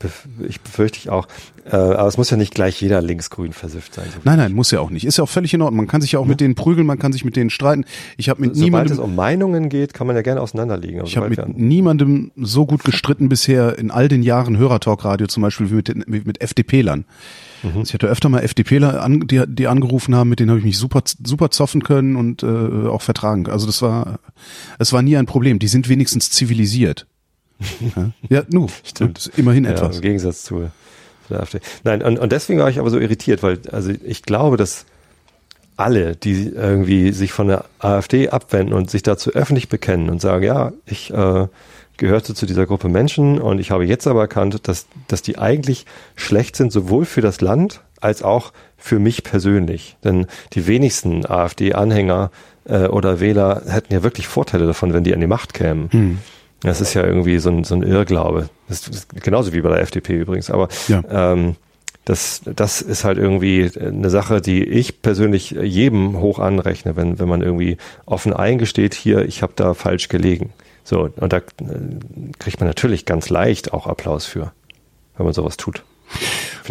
Bef- 0.00 0.46
Ich 0.48 0.60
befürchte 0.60 0.96
ich 0.98 1.10
auch. 1.10 1.26
Äh, 1.66 1.74
aber 1.74 2.06
es 2.06 2.16
muss 2.16 2.30
ja 2.30 2.36
nicht 2.36 2.54
gleich 2.54 2.80
jeder 2.80 3.02
linksgrün 3.02 3.52
versifft 3.52 3.94
sein. 3.94 4.06
So 4.14 4.20
Nein, 4.22 4.38
nein, 4.38 4.52
muss 4.52 4.70
ja 4.70 4.78
auch 4.78 4.90
nicht. 4.90 5.04
Ist 5.04 5.18
ja 5.18 5.24
auch 5.24 5.28
völlig 5.28 5.52
in 5.54 5.60
Ordnung. 5.60 5.78
Man 5.78 5.86
kann 5.88 6.00
sich 6.00 6.12
ja 6.12 6.20
auch 6.20 6.24
mit 6.24 6.40
denen 6.40 6.54
prügeln, 6.54 6.86
man 6.86 7.00
kann 7.00 7.12
sich 7.12 7.24
mit 7.24 7.34
denen 7.34 7.50
streiten. 7.50 7.84
Ich 8.16 8.28
habe 8.28 8.40
mit 8.40 8.50
Sobald 8.54 8.64
niemandem 8.64 8.92
es 8.92 8.98
um 9.00 9.16
Meinungen 9.16 9.68
geht, 9.68 9.94
kann 9.94 10.06
man 10.06 10.14
ja 10.14 10.22
gerne 10.22 10.40
auseinanderliegen. 10.40 11.04
Ich 11.04 11.16
habe 11.16 11.28
sobald 11.28 11.48
mit 11.48 11.58
niemandem 11.58 12.30
so 12.36 12.64
gut 12.64 12.84
gestritten 12.84 13.28
bisher 13.28 13.76
in 13.76 13.90
all 13.90 14.06
den 14.08 14.22
Jahren 14.22 14.56
Hörertalk-Radio 14.56 15.26
zum 15.26 15.42
Beispiel 15.42 15.68
wie 15.70 15.74
mit, 15.74 15.88
den, 15.88 16.04
wie 16.06 16.22
mit 16.24 16.40
FDP-Lern. 16.40 17.04
Mhm. 17.64 17.82
Ich 17.82 17.92
hatte 17.92 18.06
öfter 18.06 18.28
mal 18.28 18.38
FDPler, 18.44 19.02
an, 19.02 19.26
die, 19.26 19.42
die 19.48 19.66
angerufen 19.66 20.14
haben, 20.14 20.28
mit 20.28 20.38
denen 20.38 20.50
habe 20.50 20.60
ich 20.60 20.64
mich 20.64 20.78
super, 20.78 21.02
super 21.24 21.50
zoffen 21.50 21.82
können 21.82 22.14
und 22.14 22.44
äh, 22.44 22.86
auch 22.86 23.02
vertragen. 23.02 23.48
Also 23.48 23.66
das 23.66 23.82
war, 23.82 24.20
es 24.78 24.92
war 24.92 25.02
nie 25.02 25.16
ein 25.16 25.26
Problem. 25.26 25.58
Die 25.58 25.66
sind 25.68 25.88
wenigstens 25.88 26.30
zivilisiert. 26.30 27.08
Ja, 27.96 28.10
ja 28.28 28.42
nu, 28.48 28.68
Stimmt. 28.84 29.30
Immerhin 29.36 29.64
ja, 29.64 29.72
etwas. 29.72 29.96
im 29.96 30.02
Gegensatz 30.02 30.42
zu, 30.42 30.70
zu 31.26 31.30
der 31.30 31.40
AfD. 31.40 31.60
Nein, 31.84 32.02
und, 32.02 32.18
und 32.18 32.32
deswegen 32.32 32.60
war 32.60 32.70
ich 32.70 32.78
aber 32.78 32.90
so 32.90 32.98
irritiert, 32.98 33.42
weil 33.42 33.58
also 33.72 33.92
ich 34.04 34.22
glaube, 34.22 34.56
dass 34.56 34.86
alle, 35.76 36.16
die 36.16 36.48
irgendwie 36.48 37.12
sich 37.12 37.32
von 37.32 37.48
der 37.48 37.64
AfD 37.78 38.30
abwenden 38.30 38.74
und 38.74 38.90
sich 38.90 39.02
dazu 39.02 39.30
öffentlich 39.30 39.68
bekennen 39.68 40.10
und 40.10 40.20
sagen, 40.20 40.44
ja, 40.44 40.72
ich 40.86 41.12
äh, 41.12 41.46
gehörte 41.96 42.34
zu 42.34 42.46
dieser 42.46 42.66
Gruppe 42.66 42.88
Menschen 42.88 43.40
und 43.40 43.60
ich 43.60 43.70
habe 43.70 43.84
jetzt 43.84 44.06
aber 44.06 44.22
erkannt, 44.22 44.66
dass, 44.66 44.86
dass 45.06 45.22
die 45.22 45.38
eigentlich 45.38 45.86
schlecht 46.16 46.56
sind, 46.56 46.72
sowohl 46.72 47.04
für 47.04 47.20
das 47.20 47.40
Land 47.40 47.80
als 48.00 48.22
auch 48.22 48.52
für 48.76 48.98
mich 48.98 49.22
persönlich. 49.22 49.96
Denn 50.02 50.26
die 50.54 50.66
wenigsten 50.66 51.26
AfD-Anhänger 51.26 52.30
äh, 52.64 52.86
oder 52.86 53.20
Wähler 53.20 53.62
hätten 53.68 53.92
ja 53.92 54.02
wirklich 54.02 54.26
Vorteile 54.26 54.66
davon, 54.66 54.92
wenn 54.92 55.04
die 55.04 55.14
an 55.14 55.20
die 55.20 55.26
Macht 55.26 55.54
kämen. 55.54 55.90
Hm. 55.90 56.18
Das 56.62 56.80
ist 56.80 56.94
ja 56.94 57.04
irgendwie 57.04 57.38
so 57.38 57.50
ein, 57.50 57.64
so 57.64 57.74
ein 57.74 57.82
Irrglaube. 57.82 58.48
Das 58.68 58.88
ist 58.88 59.22
genauso 59.22 59.52
wie 59.52 59.60
bei 59.60 59.68
der 59.70 59.80
FDP 59.80 60.14
übrigens. 60.14 60.50
Aber 60.50 60.68
Ja. 60.88 61.02
ähm, 61.10 61.56
das, 62.04 62.40
das 62.44 62.80
ist 62.80 63.04
halt 63.04 63.18
irgendwie 63.18 63.70
eine 63.78 64.08
Sache, 64.08 64.40
die 64.40 64.64
ich 64.64 65.02
persönlich 65.02 65.50
jedem 65.50 66.18
hoch 66.20 66.38
anrechne, 66.38 66.96
wenn, 66.96 67.18
wenn 67.18 67.28
man 67.28 67.42
irgendwie 67.42 67.76
offen 68.06 68.32
eingesteht, 68.32 68.94
hier, 68.94 69.26
ich 69.26 69.42
habe 69.42 69.52
da 69.56 69.74
falsch 69.74 70.08
gelegen. 70.08 70.52
So, 70.84 71.10
und 71.16 71.32
da 71.34 71.36
äh, 71.36 71.42
kriegt 72.38 72.60
man 72.60 72.66
natürlich 72.68 73.04
ganz 73.04 73.28
leicht 73.28 73.74
auch 73.74 73.86
Applaus 73.86 74.24
für, 74.24 74.52
wenn 75.18 75.24
man 75.26 75.34
sowas 75.34 75.58
tut. 75.58 75.84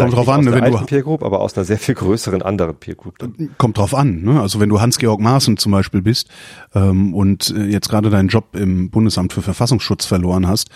Vielleicht 0.06 0.18
drauf 0.18 0.30
an, 0.30 0.40
aus 0.40 0.46
ne, 0.46 0.54
wenn 0.54 0.72
du- 0.72 0.86
Peer 0.86 1.04
Group, 1.04 1.24
aber 1.24 1.42
aus 1.42 1.56
einer 1.56 1.66
sehr 1.66 1.78
viel 1.78 1.96
größeren 1.96 2.42
anderen 2.42 2.76
Peer 2.76 2.96
Group. 2.96 3.20
dann. 3.20 3.50
Kommt 3.58 3.78
drauf 3.78 3.94
an. 3.94 4.22
Ne? 4.24 4.42
Also 4.42 4.60
wenn 4.60 4.70
du 4.70 4.80
Hans-Georg 4.80 5.20
Maaßen 5.20 5.58
zum 5.58 5.72
Beispiel 5.72 6.02
bist 6.02 6.30
ähm, 6.74 7.14
und 7.14 7.54
äh, 7.56 7.66
jetzt 7.66 7.90
gerade 7.90 8.10
deinen 8.10 8.30
Job 8.30 8.56
im 8.56 8.90
Bundesamt 8.90 9.34
für 9.34 9.42
Verfassungsschutz 9.42 10.06
verloren 10.06 10.48
hast, 10.48 10.70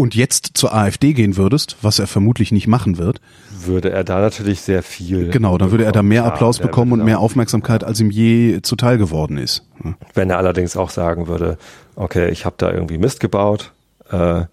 und 0.00 0.14
jetzt 0.14 0.52
zur 0.54 0.74
AfD 0.74 1.12
gehen 1.12 1.36
würdest, 1.36 1.76
was 1.82 1.98
er 1.98 2.06
vermutlich 2.06 2.52
nicht 2.52 2.66
machen 2.66 2.96
wird, 2.96 3.20
würde 3.50 3.90
er 3.90 4.02
da 4.02 4.18
natürlich 4.20 4.62
sehr 4.62 4.82
viel. 4.82 5.28
genau, 5.28 5.58
dann 5.58 5.72
würde 5.72 5.84
er 5.84 5.92
da 5.92 6.02
mehr. 6.02 6.24
Applaus 6.24 6.56
der 6.56 6.64
bekommen 6.64 6.92
und 6.92 7.04
mehr 7.04 7.18
Aufmerksamkeit, 7.18 7.84
als 7.84 8.00
ihm 8.00 8.10
je 8.10 8.62
zuteil 8.62 8.96
geworden 8.96 9.36
ist. 9.36 9.66
Ja. 9.84 9.94
Wenn 10.14 10.30
er 10.30 10.38
allerdings 10.38 10.74
auch 10.74 10.88
sagen 10.88 11.26
würde, 11.26 11.58
okay, 11.96 12.30
ich 12.30 12.46
habe 12.46 12.54
da 12.56 12.72
irgendwie 12.72 12.96
Mist 12.96 13.20
gebaut, 13.20 13.72
äh, 14.10 14.16
ne, 14.16 14.48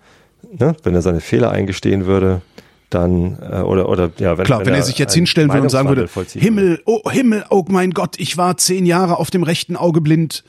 wenn 0.83 0.95
er 0.95 1.01
seine 1.01 1.21
Fehler 1.21 1.51
eingestehen 1.51 2.05
würde, 2.05 2.41
dann 2.89 3.37
äh, 3.41 3.61
oder 3.61 3.89
oder 3.89 4.11
ja, 4.17 4.37
wenn, 4.37 4.45
Klar, 4.45 4.65
wenn 4.65 4.73
er 4.73 4.83
sich 4.83 4.97
jetzt 4.97 5.13
hinstellen 5.13 5.49
würde 5.49 5.63
und 5.63 5.69
sagen 5.69 5.89
würde. 5.89 6.09
Himmel, 6.33 6.81
oh 6.85 7.09
Himmel, 7.09 7.45
oh 7.49 7.65
mein 7.67 7.91
Gott, 7.91 8.19
ich 8.19 8.37
war 8.37 8.57
zehn 8.57 8.85
Jahre 8.85 9.17
auf 9.17 9.29
dem 9.29 9.43
rechten 9.43 9.75
Auge 9.75 10.01
blind. 10.01 10.43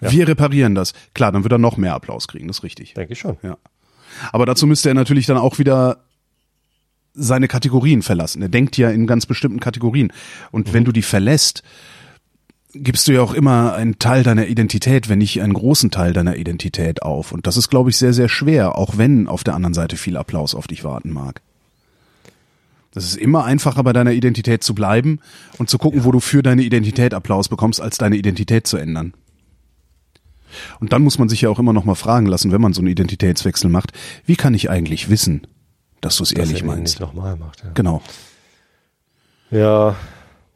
Wir 0.00 0.28
reparieren 0.28 0.74
das. 0.74 0.92
Klar, 1.14 1.32
dann 1.32 1.44
würde 1.44 1.54
er 1.54 1.58
noch 1.58 1.78
mehr 1.78 1.94
Applaus 1.94 2.28
kriegen, 2.28 2.46
das 2.46 2.58
ist 2.58 2.62
richtig. 2.62 2.94
denke 2.94 3.14
ich 3.14 3.18
schon. 3.18 3.38
Ja. 3.42 3.56
Aber 4.32 4.46
dazu 4.46 4.66
müsste 4.66 4.90
er 4.90 4.94
natürlich 4.94 5.26
dann 5.26 5.38
auch 5.38 5.58
wieder 5.58 6.04
seine 7.14 7.48
Kategorien 7.48 8.02
verlassen. 8.02 8.42
Er 8.42 8.48
denkt 8.48 8.76
ja 8.76 8.90
in 8.90 9.06
ganz 9.06 9.26
bestimmten 9.26 9.60
Kategorien. 9.60 10.12
Und 10.50 10.72
wenn 10.72 10.84
du 10.84 10.92
die 10.92 11.02
verlässt, 11.02 11.62
gibst 12.74 13.06
du 13.06 13.12
ja 13.12 13.22
auch 13.22 13.34
immer 13.34 13.74
einen 13.74 13.98
Teil 14.00 14.24
deiner 14.24 14.48
Identität, 14.48 15.08
wenn 15.08 15.18
nicht 15.18 15.40
einen 15.40 15.54
großen 15.54 15.92
Teil 15.92 16.12
deiner 16.12 16.36
Identität 16.36 17.02
auf. 17.02 17.30
Und 17.30 17.46
das 17.46 17.56
ist, 17.56 17.70
glaube 17.70 17.90
ich, 17.90 17.96
sehr, 17.96 18.12
sehr 18.12 18.28
schwer, 18.28 18.76
auch 18.76 18.98
wenn 18.98 19.28
auf 19.28 19.44
der 19.44 19.54
anderen 19.54 19.74
Seite 19.74 19.96
viel 19.96 20.16
Applaus 20.16 20.54
auf 20.56 20.66
dich 20.66 20.82
warten 20.82 21.12
mag. 21.12 21.40
Das 22.94 23.04
ist 23.04 23.16
immer 23.16 23.44
einfacher, 23.44 23.82
bei 23.82 23.92
deiner 23.92 24.12
Identität 24.12 24.62
zu 24.62 24.74
bleiben 24.74 25.18
und 25.58 25.68
zu 25.68 25.78
gucken, 25.78 26.04
wo 26.04 26.12
du 26.12 26.20
für 26.20 26.42
deine 26.42 26.62
Identität 26.62 27.12
Applaus 27.12 27.48
bekommst, 27.48 27.80
als 27.80 27.98
deine 27.98 28.16
Identität 28.16 28.66
zu 28.66 28.76
ändern. 28.76 29.14
Und 30.78 30.92
dann 30.92 31.02
muss 31.02 31.18
man 31.18 31.28
sich 31.28 31.40
ja 31.40 31.50
auch 31.50 31.58
immer 31.58 31.72
noch 31.72 31.84
mal 31.84 31.96
fragen 31.96 32.26
lassen, 32.26 32.52
wenn 32.52 32.60
man 32.60 32.72
so 32.72 32.80
einen 32.80 32.88
Identitätswechsel 32.88 33.68
macht, 33.68 33.92
wie 34.24 34.36
kann 34.36 34.54
ich 34.54 34.70
eigentlich 34.70 35.10
wissen, 35.10 35.46
dass 36.00 36.16
du 36.16 36.22
es 36.22 36.30
ehrlich 36.30 36.62
meinst? 36.62 36.94
nicht 36.94 37.00
nochmal 37.00 37.36
macht. 37.36 37.64
Ja. 37.64 37.70
Genau. 37.74 38.02
ja, 39.50 39.96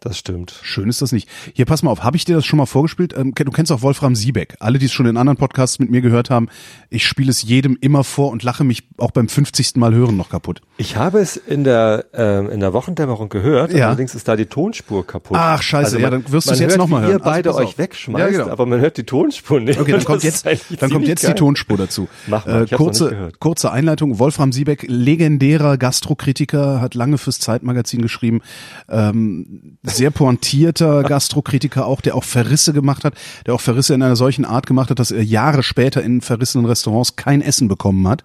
das 0.00 0.16
stimmt. 0.18 0.54
Schön 0.62 0.88
ist 0.88 1.02
das 1.02 1.12
nicht. 1.12 1.28
Hier, 1.54 1.64
pass 1.64 1.82
mal 1.82 1.90
auf, 1.90 2.04
habe 2.04 2.16
ich 2.16 2.24
dir 2.24 2.36
das 2.36 2.46
schon 2.46 2.56
mal 2.58 2.66
vorgespielt? 2.66 3.14
Ähm, 3.16 3.34
du 3.34 3.50
kennst 3.50 3.72
auch 3.72 3.82
Wolfram 3.82 4.14
Siebeck. 4.14 4.54
Alle, 4.60 4.78
die 4.78 4.86
es 4.86 4.92
schon 4.92 5.06
in 5.06 5.16
anderen 5.16 5.36
Podcasts 5.36 5.78
mit 5.78 5.90
mir 5.90 6.00
gehört 6.00 6.30
haben, 6.30 6.48
ich 6.88 7.06
spiele 7.06 7.30
es 7.30 7.42
jedem 7.42 7.76
immer 7.80 8.04
vor 8.04 8.30
und 8.30 8.42
lache 8.42 8.62
mich 8.64 8.84
auch 8.98 9.10
beim 9.10 9.28
50. 9.28 9.76
Mal 9.76 9.94
hören 9.94 10.16
noch 10.16 10.28
kaputt. 10.28 10.60
Ich 10.76 10.96
habe 10.96 11.18
es 11.18 11.36
in 11.36 11.64
der 11.64 12.06
ähm, 12.14 12.48
in 12.50 12.60
der 12.60 12.72
Wochendämmerung 12.72 13.28
gehört, 13.28 13.72
Ja. 13.72 13.88
allerdings 13.88 14.14
ist 14.14 14.28
da 14.28 14.36
die 14.36 14.46
Tonspur 14.46 15.06
kaputt. 15.06 15.36
Ach, 15.38 15.60
scheiße, 15.62 15.98
ja, 16.00 16.10
dann 16.10 16.22
wirst 16.30 16.46
du 16.46 16.50
man 16.50 16.54
es 16.54 16.60
jetzt 16.60 16.70
hört, 16.72 16.78
noch 16.78 16.88
mal 16.88 17.02
wie 17.02 17.06
hören. 17.06 17.18
Ihr 17.18 17.24
beide 17.24 17.48
Also, 17.50 17.60
euch 17.62 17.76
wegschmeißt, 17.78 18.32
Ja, 18.32 18.38
genau. 18.42 18.52
aber 18.52 18.66
man 18.66 18.80
hört 18.80 18.96
die 18.96 19.04
Tonspur 19.04 19.60
nicht. 19.60 19.80
Okay, 19.80 19.92
dann 19.92 20.04
kommt 20.04 20.22
jetzt, 20.22 20.46
dann 20.46 20.90
kommt 20.90 21.08
jetzt 21.08 21.26
die. 21.26 21.32
Tonspur 21.34 21.76
dazu. 21.76 22.08
Mach 22.26 22.46
mal, 22.46 22.52
Äh, 22.60 22.64
ich 22.64 22.70
nicht 22.70 22.78
kurze, 22.78 23.30
kurze 23.40 23.72
Einleitung. 23.72 24.18
Wolfram 24.18 24.52
Siebeck, 24.52 24.84
legendärer 24.88 25.76
Gastrokritiker, 25.76 26.80
hat 26.80 26.94
lange 26.94 27.18
fürs 27.18 27.38
Zeitmagazin 27.40 28.00
geschrieben. 28.02 28.40
Ähm, 28.88 29.78
sehr 29.88 30.10
pointierter 30.10 31.02
Gastrokritiker 31.02 31.86
auch, 31.86 32.00
der 32.00 32.14
auch 32.14 32.24
Verrisse 32.24 32.72
gemacht 32.72 33.04
hat, 33.04 33.14
der 33.46 33.54
auch 33.54 33.60
Verrisse 33.60 33.94
in 33.94 34.02
einer 34.02 34.16
solchen 34.16 34.44
Art 34.44 34.66
gemacht 34.66 34.90
hat, 34.90 34.98
dass 34.98 35.10
er 35.10 35.22
Jahre 35.22 35.62
später 35.62 36.02
in 36.02 36.20
verrissenen 36.20 36.66
Restaurants 36.66 37.16
kein 37.16 37.42
Essen 37.42 37.68
bekommen 37.68 38.06
hat. 38.08 38.24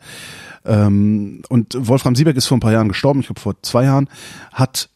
Ähm, 0.65 1.41
und 1.49 1.75
Wolfram 1.77 2.15
Siebeck 2.15 2.37
ist 2.37 2.47
vor 2.47 2.57
ein 2.57 2.61
paar 2.61 2.71
Jahren 2.71 2.87
gestorben, 2.87 3.19
ich 3.19 3.27
glaube 3.27 3.41
vor 3.41 3.55
zwei 3.61 3.85
Jahren, 3.85 4.09
hat 4.51 4.89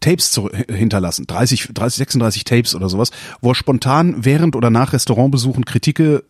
Tapes 0.00 0.30
zu, 0.30 0.50
hinterlassen, 0.50 1.26
30, 1.26 1.70
30, 1.72 1.98
36 1.98 2.44
Tapes 2.44 2.74
oder 2.74 2.88
sowas, 2.88 3.10
wo 3.40 3.50
er 3.50 3.54
spontan 3.54 4.24
während 4.24 4.54
oder 4.54 4.70
nach 4.70 4.92
Restaurantbesuchen 4.92 5.64
Kritike, 5.64 6.22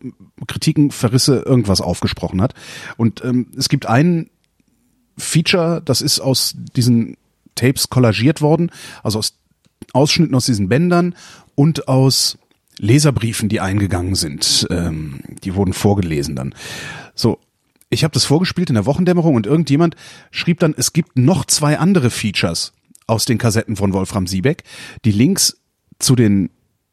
Kritiken, 0.47 0.91
Verrisse, 0.91 1.43
irgendwas 1.45 1.81
aufgesprochen 1.81 2.41
hat. 2.41 2.53
Und 2.95 3.23
ähm, 3.23 3.47
es 3.57 3.69
gibt 3.69 3.85
ein 3.85 4.29
Feature, 5.17 5.81
das 5.83 6.01
ist 6.01 6.19
aus 6.19 6.55
diesen 6.75 7.17
Tapes 7.55 7.89
kollagiert 7.89 8.41
worden, 8.41 8.71
also 9.03 9.19
aus 9.19 9.33
Ausschnitten 9.93 10.35
aus 10.35 10.45
diesen 10.45 10.69
Bändern 10.69 11.15
und 11.55 11.87
aus 11.87 12.37
Leserbriefen, 12.79 13.49
die 13.49 13.59
eingegangen 13.59 14.15
sind. 14.15 14.67
Ähm, 14.69 15.19
die 15.43 15.55
wurden 15.55 15.73
vorgelesen 15.73 16.35
dann. 16.35 16.53
So, 17.15 17.39
ich 17.89 18.03
habe 18.03 18.13
das 18.13 18.25
vorgespielt 18.25 18.69
in 18.69 18.75
der 18.75 18.85
Wochendämmerung 18.85 19.35
und 19.35 19.47
irgendjemand 19.47 19.95
schrieb 20.31 20.59
dann, 20.59 20.75
es 20.77 20.93
gibt 20.93 21.17
noch 21.17 21.45
zwei 21.45 21.79
andere 21.79 22.09
Features 22.09 22.73
aus 23.07 23.25
den 23.25 23.37
Kassetten 23.37 23.75
von 23.75 23.93
Wolfram 23.93 24.27
Siebeck, 24.27 24.63
die 25.05 25.11
Links 25.11 25.57
zu 25.99 26.15
den 26.15 26.49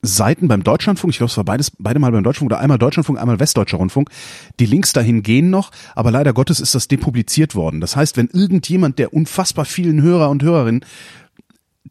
Seiten 0.07 0.49
beim 0.49 0.62
Deutschlandfunk, 0.62 1.12
ich 1.12 1.18
glaube, 1.18 1.30
es 1.30 1.37
war 1.37 1.45
beides, 1.45 1.72
beide 1.78 1.99
mal 1.99 2.12
beim 2.12 2.22
Deutschlandfunk 2.22 2.53
oder 2.53 2.61
einmal 2.61 2.78
Deutschlandfunk, 2.78 3.18
einmal 3.18 3.41
Westdeutscher 3.41 3.78
Rundfunk. 3.78 4.11
Die 4.61 4.66
Links 4.66 4.93
dahin 4.93 5.22
gehen 5.22 5.51
noch, 5.51 5.70
aber 5.95 6.11
leider 6.11 6.32
Gottes 6.32 6.61
ist 6.61 6.74
das 6.74 6.89
depubliziert 6.89 7.55
worden. 7.55 7.80
Das 7.80 7.97
heißt, 7.97 8.16
wenn 8.16 8.28
irgendjemand 8.28 8.99
der 8.99 9.14
unfassbar 9.14 9.64
vielen 9.64 10.03
Hörer 10.03 10.28
und 10.28 10.43
Hörerinnen 10.43 10.85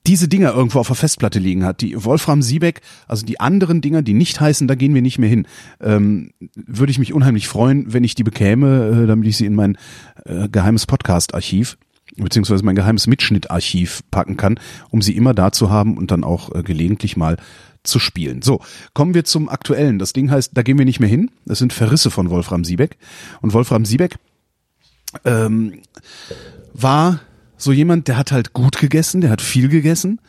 diese 0.06 0.28
Dinger 0.28 0.54
irgendwo 0.54 0.80
auf 0.80 0.88
der 0.88 0.96
Festplatte 0.96 1.40
liegen 1.40 1.64
hat, 1.64 1.82
die 1.82 2.04
Wolfram 2.04 2.42
Siebeck, 2.42 2.82
also 3.08 3.26
die 3.26 3.40
anderen 3.40 3.82
Dinger, 3.82 4.02
die 4.02 4.14
nicht 4.14 4.40
heißen, 4.40 4.68
da 4.68 4.76
gehen 4.76 4.94
wir 4.94 5.02
nicht 5.02 5.18
mehr 5.18 5.30
hin, 5.30 5.48
ähm, 5.82 6.32
würde 6.56 6.92
ich 6.92 7.00
mich 7.00 7.14
unheimlich 7.14 7.48
freuen, 7.48 7.94
wenn 7.94 8.04
ich 8.04 8.16
die 8.16 8.24
bekäme, 8.24 9.04
äh, 9.04 9.08
damit 9.08 9.28
ich 9.28 9.38
sie 9.38 9.46
in 9.46 9.56
mein 9.56 9.78
äh, 10.26 10.50
geheimes 10.50 10.86
Podcast-Archiv 10.86 11.78
beziehungsweise 12.16 12.64
mein 12.64 12.76
geheimes 12.76 13.08
Mitschnittarchiv 13.08 14.02
packen 14.12 14.38
kann, 14.38 14.60
um 14.92 15.02
sie 15.02 15.16
immer 15.16 15.34
da 15.34 15.52
zu 15.52 15.72
haben 15.72 15.98
und 15.98 16.12
dann 16.12 16.24
auch 16.24 16.54
äh, 16.54 16.62
gelegentlich 16.62 17.18
mal 17.18 17.38
zu 17.84 18.00
spielen. 18.00 18.42
So, 18.42 18.62
kommen 18.94 19.14
wir 19.14 19.26
zum 19.26 19.50
aktuellen. 19.50 20.00
Das 20.00 20.14
Ding 20.14 20.30
heißt, 20.30 20.52
da 20.54 20.62
gehen 20.62 20.78
wir 20.78 20.86
nicht 20.86 21.00
mehr 21.00 21.10
hin. 21.10 21.32
Das 21.46 21.60
sind 21.60 21.74
Verrisse 21.74 22.12
von 22.12 22.30
Wolfram 22.30 22.64
Siebeck. 22.64 22.98
Und 23.42 23.54
Wolfram 23.54 23.86
Siebeck 23.86 24.18
ähm, 25.26 25.80
war 26.74 27.20
so 27.64 27.72
jemand, 27.72 28.08
der 28.08 28.18
hat 28.18 28.32
halt 28.32 28.54
gut 28.54 28.78
gegessen, 28.78 29.22
der 29.22 29.30
hat 29.30 29.42
viel 29.42 29.70
gegessen 29.70 30.20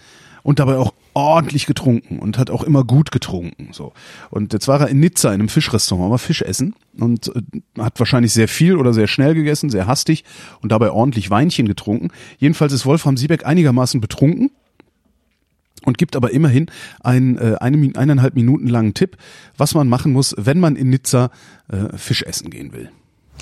und 0.42 0.58
dabei 0.58 0.76
auch 0.76 0.94
ordentlich 1.14 1.66
getrunken 1.66 2.18
und 2.18 2.38
hat 2.38 2.50
auch 2.50 2.62
immer 2.62 2.84
gut 2.84 3.10
getrunken. 3.10 3.68
So. 3.72 3.92
Und 4.30 4.52
jetzt 4.52 4.68
war 4.68 4.80
er 4.80 4.88
in 4.88 5.00
Nizza 5.00 5.28
in 5.28 5.40
einem 5.40 5.48
Fischrestaurant, 5.48 6.10
war 6.10 6.18
Fisch 6.18 6.42
essen 6.42 6.74
und 6.98 7.28
äh, 7.34 7.80
hat 7.80 7.98
wahrscheinlich 7.98 8.32
sehr 8.32 8.48
viel 8.48 8.76
oder 8.76 8.92
sehr 8.92 9.06
schnell 9.06 9.34
gegessen, 9.34 9.70
sehr 9.70 9.86
hastig 9.86 10.24
und 10.60 10.72
dabei 10.72 10.90
ordentlich 10.90 11.30
Weinchen 11.30 11.66
getrunken. 11.66 12.08
Jedenfalls 12.38 12.72
ist 12.72 12.84
Wolfram 12.84 13.16
Siebeck 13.16 13.46
einigermaßen 13.46 14.00
betrunken 14.00 14.50
und 15.84 15.98
gibt 15.98 16.16
aber 16.16 16.32
immerhin 16.32 16.66
einen 17.00 17.38
äh, 17.38 17.56
eine, 17.60 17.92
eineinhalb 17.96 18.34
Minuten 18.34 18.66
langen 18.66 18.94
Tipp, 18.94 19.16
was 19.56 19.74
man 19.74 19.88
machen 19.88 20.12
muss, 20.12 20.34
wenn 20.36 20.60
man 20.60 20.76
in 20.76 20.90
Nizza 20.90 21.30
äh, 21.68 21.96
Fisch 21.96 22.22
essen 22.22 22.50
gehen 22.50 22.72
will. 22.72 22.90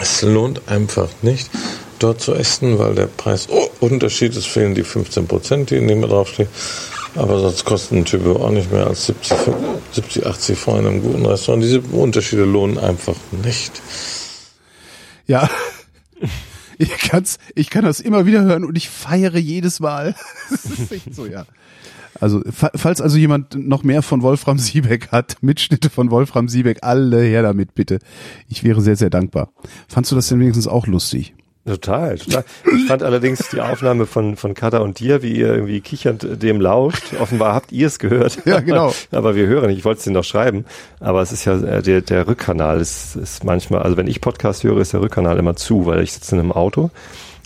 Es 0.00 0.22
lohnt 0.22 0.68
einfach 0.68 1.08
nicht. 1.22 1.50
dort 1.98 2.20
zu 2.20 2.34
essen, 2.34 2.78
weil 2.78 2.94
der 2.94 3.06
Preisunterschied 3.06 4.36
ist, 4.36 4.46
fehlen 4.46 4.74
die 4.74 4.84
15 4.84 5.26
Prozent, 5.26 5.70
die 5.70 5.76
in 5.76 5.88
dem 5.88 6.02
draufstehen. 6.02 6.48
Aber 7.14 7.40
sonst 7.40 7.64
kostet 7.64 7.98
ein 7.98 8.04
Typ 8.04 8.26
auch 8.26 8.50
nicht 8.50 8.70
mehr 8.70 8.86
als 8.86 9.06
70, 9.06 9.36
70 9.92 10.26
80 10.26 10.58
Freunde 10.58 10.88
in 10.88 10.94
einem 10.94 11.02
guten 11.02 11.26
Restaurant. 11.26 11.62
Diese 11.64 11.80
Unterschiede 11.80 12.44
lohnen 12.44 12.78
einfach 12.78 13.16
nicht. 13.42 13.72
Ja. 15.26 15.48
Ich 16.80 16.96
kann's, 16.96 17.38
ich 17.56 17.70
kann 17.70 17.84
das 17.84 17.98
immer 17.98 18.24
wieder 18.26 18.42
hören 18.42 18.64
und 18.64 18.76
ich 18.76 18.88
feiere 18.88 19.38
jedes 19.38 19.80
Mal. 19.80 20.14
Das 20.50 20.64
ist 20.64 20.92
echt 20.92 21.14
so, 21.14 21.26
ja. 21.26 21.44
Also, 22.20 22.42
fa- 22.50 22.70
falls 22.74 23.00
also 23.00 23.16
jemand 23.16 23.54
noch 23.54 23.82
mehr 23.84 24.02
von 24.02 24.22
Wolfram 24.22 24.58
Siebeck 24.58 25.08
hat, 25.12 25.36
Mitschnitte 25.40 25.90
von 25.90 26.10
Wolfram 26.10 26.48
Siebeck, 26.48 26.78
alle 26.82 27.20
her 27.22 27.42
damit 27.42 27.74
bitte. 27.74 27.98
Ich 28.48 28.64
wäre 28.64 28.80
sehr, 28.80 28.96
sehr 28.96 29.10
dankbar. 29.10 29.50
Fandst 29.88 30.10
du 30.10 30.16
das 30.16 30.28
denn 30.28 30.40
wenigstens 30.40 30.66
auch 30.68 30.86
lustig? 30.86 31.34
Total, 31.66 32.16
total. 32.16 32.44
Ich 32.74 32.86
fand 32.86 33.02
allerdings 33.02 33.50
die 33.50 33.60
Aufnahme 33.60 34.06
von, 34.06 34.36
von 34.36 34.54
Kada 34.54 34.78
und 34.78 35.00
dir, 35.00 35.22
wie 35.22 35.32
ihr 35.36 35.48
irgendwie 35.54 35.82
kichernd 35.82 36.42
dem 36.42 36.62
lauscht. 36.62 37.02
Offenbar 37.20 37.52
habt 37.52 37.72
ihr 37.72 37.88
es 37.88 37.98
gehört. 37.98 38.38
Ja, 38.46 38.60
genau. 38.60 38.94
Aber 39.10 39.34
wir 39.34 39.46
hören 39.46 39.66
nicht. 39.66 39.78
Ich 39.80 39.84
wollte 39.84 39.98
es 39.98 40.04
dir 40.04 40.12
noch 40.12 40.24
schreiben. 40.24 40.64
Aber 40.98 41.20
es 41.20 41.30
ist 41.30 41.44
ja, 41.44 41.58
äh, 41.60 41.82
der, 41.82 42.00
der 42.00 42.26
Rückkanal 42.26 42.80
ist, 42.80 43.16
ist 43.16 43.44
manchmal, 43.44 43.82
also 43.82 43.98
wenn 43.98 44.06
ich 44.06 44.22
Podcast 44.22 44.64
höre, 44.64 44.78
ist 44.78 44.94
der 44.94 45.02
Rückkanal 45.02 45.36
immer 45.38 45.56
zu, 45.56 45.84
weil 45.84 46.02
ich 46.02 46.14
sitze 46.14 46.36
in 46.36 46.40
einem 46.40 46.52
Auto 46.52 46.90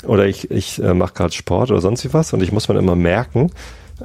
oder 0.07 0.25
ich, 0.27 0.53
ich 0.53 0.81
äh, 0.81 0.95
mache 0.95 1.15
gerade 1.15 1.33
Sport 1.33 1.73
oder 1.73 1.81
sonst 1.81 2.05
wie 2.05 2.13
was 2.13 2.33
und 2.33 2.45
ich 2.45 2.53
muss 2.53 2.69
man 2.69 2.77
immer 2.77 2.95
merken, 2.95 3.51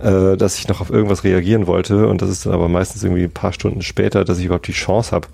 äh, 0.01 0.37
dass 0.37 0.57
ich 0.57 0.67
noch 0.67 0.81
auf 0.81 0.89
irgendwas 0.89 1.23
reagieren 1.23 1.67
wollte 1.67 2.07
und 2.07 2.21
das 2.21 2.29
ist 2.29 2.45
dann 2.45 2.53
aber 2.53 2.67
meistens 2.69 3.03
irgendwie 3.03 3.23
ein 3.23 3.31
paar 3.31 3.53
Stunden 3.53 3.81
später, 3.81 4.25
dass 4.25 4.39
ich 4.39 4.45
überhaupt 4.45 4.67
die 4.67 4.73
Chance 4.73 5.11
habe, 5.11 5.27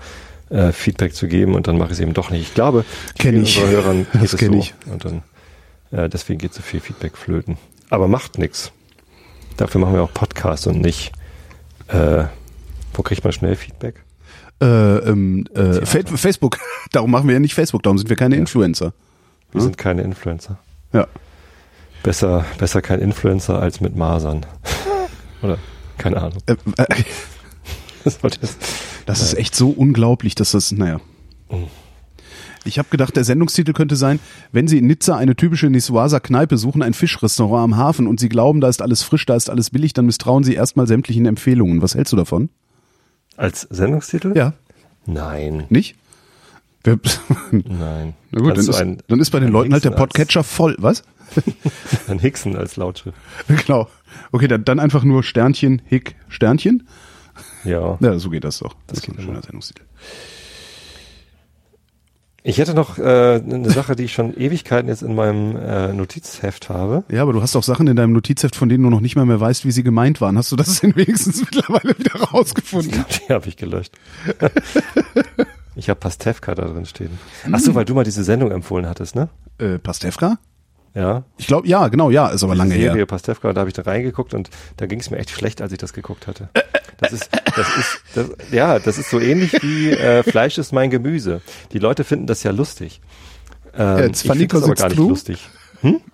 äh, 0.49 0.71
Feedback 0.71 1.13
zu 1.15 1.27
geben 1.27 1.55
und 1.55 1.67
dann 1.67 1.77
mache 1.77 1.87
ich 1.89 1.93
es 1.93 1.99
eben 1.99 2.13
doch 2.13 2.29
nicht. 2.29 2.41
Ich 2.49 2.53
glaube, 2.53 2.85
Kenn 3.17 3.31
vielen 3.31 3.43
ich. 3.43 3.61
Hörern 3.61 4.05
geht 4.13 4.23
Das 4.23 4.33
es 4.33 4.39
kenn 4.39 4.53
so. 4.53 4.59
ich. 4.59 4.73
Und 4.91 5.05
dann 5.05 5.23
äh, 5.91 6.09
deswegen 6.09 6.39
geht 6.39 6.53
so 6.53 6.61
viel 6.61 6.79
Feedback 6.79 7.17
flöten. 7.17 7.57
Aber 7.89 8.07
macht 8.07 8.37
nix. 8.37 8.71
Dafür 9.57 9.81
machen 9.81 9.93
wir 9.93 10.01
auch 10.03 10.13
Podcasts 10.13 10.65
und 10.67 10.81
nicht. 10.81 11.11
Äh, 11.87 12.25
wo 12.93 13.03
kriegt 13.03 13.23
man 13.23 13.33
schnell 13.33 13.55
Feedback? 13.55 14.03
Äh, 14.61 14.65
ähm, 14.65 15.45
äh, 15.55 15.85
Fa 15.85 15.99
Facebook. 16.15 16.57
Darum 16.91 17.11
machen 17.11 17.27
wir 17.27 17.33
ja 17.33 17.39
nicht 17.39 17.53
Facebook, 17.53 17.81
darum 17.83 17.97
sind 17.97 18.09
wir 18.09 18.15
keine 18.15 18.35
Influencer. 18.35 18.93
Wir 19.51 19.61
sind 19.61 19.77
keine 19.77 20.03
Influencer. 20.03 20.57
Ja. 20.93 21.07
Besser, 22.03 22.45
besser 22.57 22.81
kein 22.81 22.99
Influencer 22.99 23.59
als 23.59 23.79
mit 23.81 23.95
Masern. 23.95 24.45
Oder 25.41 25.57
keine 25.97 26.17
Ahnung. 26.21 26.39
Äh, 26.45 26.55
äh, 26.77 26.85
Das 28.03 28.19
Das 29.05 29.21
ist 29.21 29.33
echt 29.35 29.55
so 29.55 29.69
unglaublich, 29.69 30.35
dass 30.35 30.51
das, 30.51 30.73
naja. 30.73 30.99
Ich 32.65 32.77
habe 32.77 32.89
gedacht, 32.89 33.15
der 33.15 33.23
Sendungstitel 33.23 33.71
könnte 33.71 33.95
sein, 33.95 34.19
wenn 34.51 34.67
Sie 34.67 34.77
in 34.77 34.87
Nizza 34.87 35.15
eine 35.15 35.35
typische 35.37 35.69
Niswaser 35.69 36.19
Kneipe 36.19 36.57
suchen, 36.57 36.81
ein 36.81 36.93
Fischrestaurant 36.93 37.63
am 37.73 37.77
Hafen 37.77 38.07
und 38.07 38.19
Sie 38.19 38.27
glauben, 38.27 38.59
da 38.59 38.67
ist 38.67 38.81
alles 38.81 39.03
frisch, 39.03 39.25
da 39.25 39.35
ist 39.35 39.49
alles 39.49 39.69
billig, 39.69 39.93
dann 39.93 40.05
misstrauen 40.05 40.43
Sie 40.43 40.53
erstmal 40.53 40.85
sämtlichen 40.87 41.25
Empfehlungen. 41.25 41.81
Was 41.81 41.95
hältst 41.95 42.11
du 42.11 42.17
davon? 42.17 42.49
Als 43.37 43.61
Sendungstitel? 43.69 44.33
Ja. 44.35 44.53
Nein, 45.05 45.65
Nicht? 45.69 45.95
Nein. 46.85 48.13
Na 48.31 48.39
gut, 48.41 48.51
dann 48.51 48.59
ist, 48.59 48.73
ein- 48.75 49.01
dann 49.07 49.19
ist 49.21 49.29
bei 49.31 49.39
den 49.39 49.49
Leuten 49.49 49.71
halt 49.71 49.85
der 49.85 49.91
Podcatcher 49.91 50.43
voll. 50.43 50.75
Was? 50.79 51.03
Ein 52.07 52.19
Hixen 52.19 52.55
als 52.55 52.75
Lautschrift. 52.75 53.17
genau. 53.47 53.87
Okay, 54.31 54.47
dann, 54.47 54.63
dann 54.65 54.79
einfach 54.79 55.03
nur 55.03 55.23
Sternchen, 55.23 55.81
Hick, 55.85 56.15
Sternchen. 56.27 56.87
Ja. 57.63 57.97
Ja, 58.01 58.19
so 58.19 58.29
geht 58.29 58.43
das 58.43 58.59
doch. 58.59 58.75
Das, 58.87 58.99
Das 58.99 59.07
ist 59.07 59.17
ein 59.17 59.23
schöner 59.23 59.41
Sendungstitel. 59.41 59.83
Ich 62.45 62.57
hätte 62.57 62.73
noch 62.73 62.97
äh, 62.97 63.41
eine 63.41 63.69
Sache, 63.69 63.95
die 63.95 64.03
ich 64.03 64.11
schon 64.13 64.35
Ewigkeiten 64.35 64.89
jetzt 64.89 65.01
in 65.01 65.15
meinem 65.15 65.55
äh, 65.55 65.93
Notizheft 65.93 66.67
habe. 66.67 67.05
Ja, 67.09 67.21
aber 67.21 67.31
du 67.31 67.41
hast 67.41 67.55
auch 67.55 67.63
Sachen 67.63 67.87
in 67.87 67.95
deinem 67.95 68.11
Notizheft, 68.11 68.57
von 68.57 68.67
denen 68.67 68.83
du 68.83 68.89
noch 68.89 68.99
nicht 68.99 69.15
mal 69.15 69.25
mehr 69.25 69.39
weißt, 69.39 69.63
wie 69.65 69.71
sie 69.71 69.81
gemeint 69.81 70.19
waren. 70.19 70.37
Hast 70.37 70.51
du 70.51 70.57
das 70.57 70.81
denn 70.81 70.93
wenigstens 70.97 71.39
mittlerweile 71.51 71.97
wieder 71.97 72.15
rausgefunden? 72.19 73.05
Die 73.29 73.33
habe 73.33 73.47
ich 73.47 73.55
gelöscht. 73.55 73.93
ich 75.77 75.89
habe 75.89 76.01
Pastewka 76.01 76.53
da 76.53 76.65
drin 76.65 76.85
stehen. 76.85 77.17
Ach 77.49 77.59
so, 77.59 77.75
weil 77.75 77.85
du 77.85 77.93
mal 77.95 78.03
diese 78.03 78.25
Sendung 78.25 78.51
empfohlen 78.51 78.89
hattest, 78.89 79.15
ne? 79.15 79.29
Äh, 79.57 79.79
Pastewka? 79.79 80.37
Ja. 80.95 81.23
Ich 81.37 81.47
glaube, 81.47 81.67
ja, 81.67 81.87
genau, 81.87 82.11
ja, 82.11 82.27
ist 82.27 82.43
aber 82.43 82.53
lange 82.55 82.75
Serie 82.75 82.93
her. 82.93 83.05
Pastewka, 83.07 83.51
da 83.53 83.61
habe 83.61 83.69
ich 83.69 83.73
da 83.73 83.81
reingeguckt 83.81 84.33
und 84.35 84.49
da 84.77 84.85
ging 84.85 84.99
es 84.99 85.09
mir 85.09 85.17
echt 85.17 85.31
schlecht, 85.31 85.61
als 85.61 85.71
ich 85.71 85.79
das 85.79 85.91
geguckt 85.93 86.27
hatte. 86.27 86.49
Das 86.99 87.11
ist, 87.13 87.29
das 87.55 87.67
ist, 87.77 88.01
das, 88.13 88.27
ja, 88.51 88.77
das 88.79 88.97
ist 88.99 89.09
so 89.09 89.19
ähnlich 89.19 89.53
wie 89.63 89.89
äh, 89.89 90.21
Fleisch 90.23 90.57
ist 90.59 90.71
mein 90.71 90.89
Gemüse. 90.91 91.41
Die 91.71 91.79
Leute 91.79 92.03
finden 92.03 92.27
das 92.27 92.43
ja 92.43 92.51
lustig. 92.51 93.01
Ähm, 93.75 94.09
It's 94.09 94.21
ich 94.21 94.27
funny 94.27 94.41
find 94.41 94.53
das 94.53 94.61
'cause 94.61 94.63
aber 94.65 94.71
it's 94.73 94.81
gar 94.81 94.87
nicht 94.89 94.97
true. 94.97 95.09
lustig. 95.09 95.49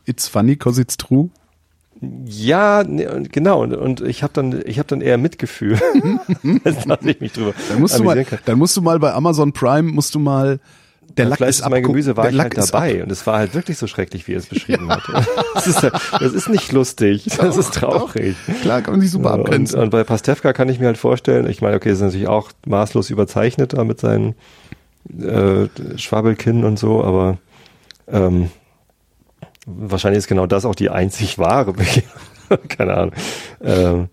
It's 0.06 0.28
funny 0.30 0.56
cause 0.56 0.82
it's 0.82 0.96
true. 0.98 1.30
Ja, 2.26 2.84
ne, 2.86 3.24
genau. 3.30 3.62
Und, 3.62 3.74
und 3.74 4.02
ich 4.02 4.24
habe 4.24 4.32
dann, 4.34 4.62
ich 4.66 4.80
habe 4.80 4.88
dann 4.88 5.02
eher 5.02 5.18
Mitgefühl, 5.18 5.78
als 6.64 6.86
dass 6.86 7.00
ich 7.04 7.20
mich 7.20 7.34
drüber 7.34 7.54
Dann 7.68 7.82
musst 7.82 8.00
du 8.00 8.04
mal, 8.04 8.24
kann. 8.24 8.40
dann 8.46 8.58
musst 8.58 8.78
du 8.78 8.82
mal 8.82 8.98
bei 9.00 9.12
Amazon 9.14 9.52
Prime, 9.52 9.92
musst 9.92 10.16
du 10.16 10.20
mal, 10.20 10.62
der 11.18 11.26
Lack 11.26 11.38
Fleisch 11.38 11.50
ist 11.50 11.60
ist 11.62 11.70
mein 11.70 11.84
Gemüse 11.84 12.16
war 12.16 12.24
der 12.24 12.32
ich 12.32 12.38
Lack 12.38 12.56
halt 12.58 12.74
dabei 12.74 13.04
und 13.04 13.12
es 13.12 13.26
war 13.28 13.38
halt 13.40 13.54
wirklich 13.54 13.78
so 13.78 13.88
schrecklich, 13.88 14.28
wie 14.28 14.34
er 14.34 14.40
es 14.40 14.46
beschrieben 14.48 14.90
hat. 14.90 15.02
Das 15.56 15.68
ist, 15.68 15.82
halt- 15.84 15.94
das 16.20 16.34
ist 16.34 16.48
nicht 16.50 16.72
lustig, 16.72 17.26
das 17.38 17.58
ist 17.58 17.74
traurig. 17.74 18.36
Ab, 18.48 18.56
klar, 18.62 18.82
kann 18.82 18.94
man 18.94 19.02
sich 19.02 19.12
super 19.12 19.34
und, 19.34 19.42
abgrenzen. 19.42 19.80
und 19.80 19.90
bei 19.90 20.04
Pastewka 20.04 20.54
kann 20.54 20.70
ich 20.70 20.80
mir 20.80 20.86
halt 20.86 20.98
vorstellen, 20.98 21.50
ich 21.50 21.62
meine, 21.62 21.76
okay, 21.76 21.92
ist 21.92 22.00
natürlich 22.02 22.28
auch 22.28 22.52
maßlos 22.66 23.10
überzeichnet 23.10 23.74
da 23.74 23.84
mit 23.84 24.00
seinen 24.00 24.36
äh, 25.20 25.68
Schwabbelkinn 25.98 26.64
und 26.64 26.78
so, 26.80 27.04
aber 27.04 27.38
ähm, 28.08 28.50
wahrscheinlich 29.66 30.20
ist 30.20 30.28
genau 30.28 30.46
das 30.46 30.66
auch 30.66 30.76
die 30.76 30.90
einzig 30.90 31.38
wahre. 31.38 31.74
Keine 32.70 32.94
Ahnung. 32.96 33.14
Ähm, 33.62 34.08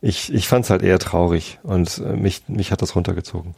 ich 0.00 0.32
ich 0.32 0.48
fand 0.48 0.64
es 0.64 0.70
halt 0.70 0.82
eher 0.82 0.98
traurig 0.98 1.58
und 1.62 1.98
äh, 1.98 2.16
mich, 2.16 2.42
mich 2.48 2.72
hat 2.72 2.82
das 2.82 2.94
runtergezogen. 2.96 3.54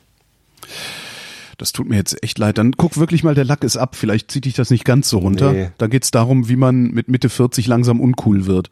Das 1.60 1.72
tut 1.72 1.90
mir 1.90 1.96
jetzt 1.96 2.22
echt 2.22 2.38
leid. 2.38 2.56
Dann 2.56 2.72
guck 2.72 2.96
wirklich 2.96 3.22
mal, 3.22 3.34
der 3.34 3.44
Lack 3.44 3.64
ist 3.64 3.76
ab. 3.76 3.94
Vielleicht 3.94 4.30
zieht 4.30 4.46
dich 4.46 4.54
das 4.54 4.70
nicht 4.70 4.86
ganz 4.86 5.10
so 5.10 5.18
runter. 5.18 5.52
Nee. 5.52 5.70
Da 5.76 5.88
geht's 5.88 6.10
darum, 6.10 6.48
wie 6.48 6.56
man 6.56 6.84
mit 6.84 7.08
Mitte 7.08 7.28
40 7.28 7.66
langsam 7.66 8.00
uncool 8.00 8.46
wird. 8.46 8.70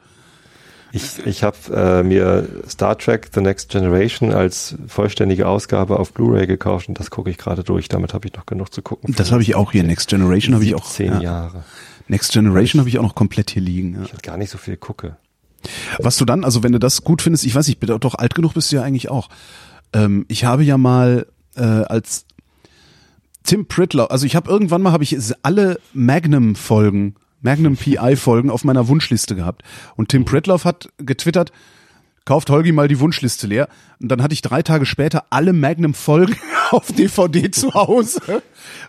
Ich, 0.93 1.27
ich 1.27 1.43
habe 1.43 1.57
äh, 1.71 2.03
mir 2.03 2.49
Star 2.67 2.97
Trek 2.97 3.29
The 3.35 3.43
Next 3.43 3.69
Generation 3.69 4.33
als 4.33 4.75
vollständige 4.87 5.47
Ausgabe 5.47 5.99
auf 5.99 6.15
Blu-ray 6.15 6.47
gekauft 6.47 6.89
und 6.89 6.99
das 6.99 7.11
gucke 7.11 7.29
ich 7.29 7.37
gerade 7.37 7.63
durch. 7.63 7.89
Damit 7.89 8.15
habe 8.15 8.27
ich 8.27 8.33
noch 8.33 8.47
genug 8.47 8.73
zu 8.73 8.81
gucken. 8.81 9.15
Das 9.19 9.33
habe 9.33 9.43
ich 9.43 9.55
auch 9.55 9.73
hier. 9.73 9.83
Next 9.83 10.09
Generation 10.09 10.55
habe 10.55 10.65
ich 10.65 10.75
auch. 10.75 10.91
Zehn 10.91 11.13
ja. 11.13 11.21
Jahre. 11.21 11.65
Next 12.07 12.33
Generation 12.33 12.81
habe 12.81 12.89
ich 12.89 12.99
auch 12.99 13.03
noch 13.03 13.15
komplett 13.15 13.51
hier 13.51 13.61
liegen. 13.61 13.97
Ja. 13.97 14.03
Ich 14.05 14.13
halt 14.13 14.23
gar 14.23 14.39
nicht 14.39 14.49
so 14.49 14.57
viel 14.57 14.79
gucke. 14.79 15.19
Was 15.99 16.17
du 16.17 16.25
dann, 16.25 16.43
also 16.43 16.63
wenn 16.63 16.73
du 16.73 16.79
das 16.79 17.05
gut 17.05 17.21
findest, 17.21 17.45
ich 17.45 17.55
weiß 17.55 17.69
nicht, 17.69 17.81
doch 17.87 18.15
alt 18.15 18.35
genug 18.35 18.55
bist 18.55 18.73
du 18.73 18.77
ja 18.77 18.83
eigentlich 18.83 19.11
auch. 19.11 19.29
Ähm, 19.93 20.25
ich 20.29 20.47
habe 20.47 20.65
ja 20.65 20.79
mal 20.79 21.27
äh, 21.55 21.65
als 21.65 22.25
Tim 23.49 23.65
Pritlow, 23.65 24.05
also 24.05 24.27
ich 24.27 24.37
habe 24.37 24.51
irgendwann 24.51 24.83
mal 24.83 24.93
habe 24.93 25.05
ich 25.05 25.17
alle 25.43 25.81
Magnum 25.95 26.55
Folgen, 26.55 27.15
Magnum 27.41 27.79
PI 27.79 28.15
Folgen 28.17 28.51
auf 28.51 28.63
meiner 28.63 28.89
Wunschliste 28.89 29.35
gehabt. 29.35 29.63
Und 29.97 30.11
Tim 30.11 30.27
Pritloff 30.27 30.67
hat 30.67 30.91
getwittert, 30.99 31.51
kauft 32.29 32.51
Holgi 32.51 32.73
mal 32.73 32.89
die 32.89 33.01
Wunschliste 33.01 33.47
leer 33.47 33.69
und 34.01 34.09
dann 34.11 34.23
hatte 34.23 34.35
ich 34.35 34.43
drei 34.43 34.63
Tage 34.63 34.85
später 34.85 35.25
alle 35.31 35.53
Magnum 35.55 35.95
Folgen 35.95 36.37
auf 36.71 36.93
DVD 36.93 37.51
zu 37.51 37.73
Hause, 37.73 38.21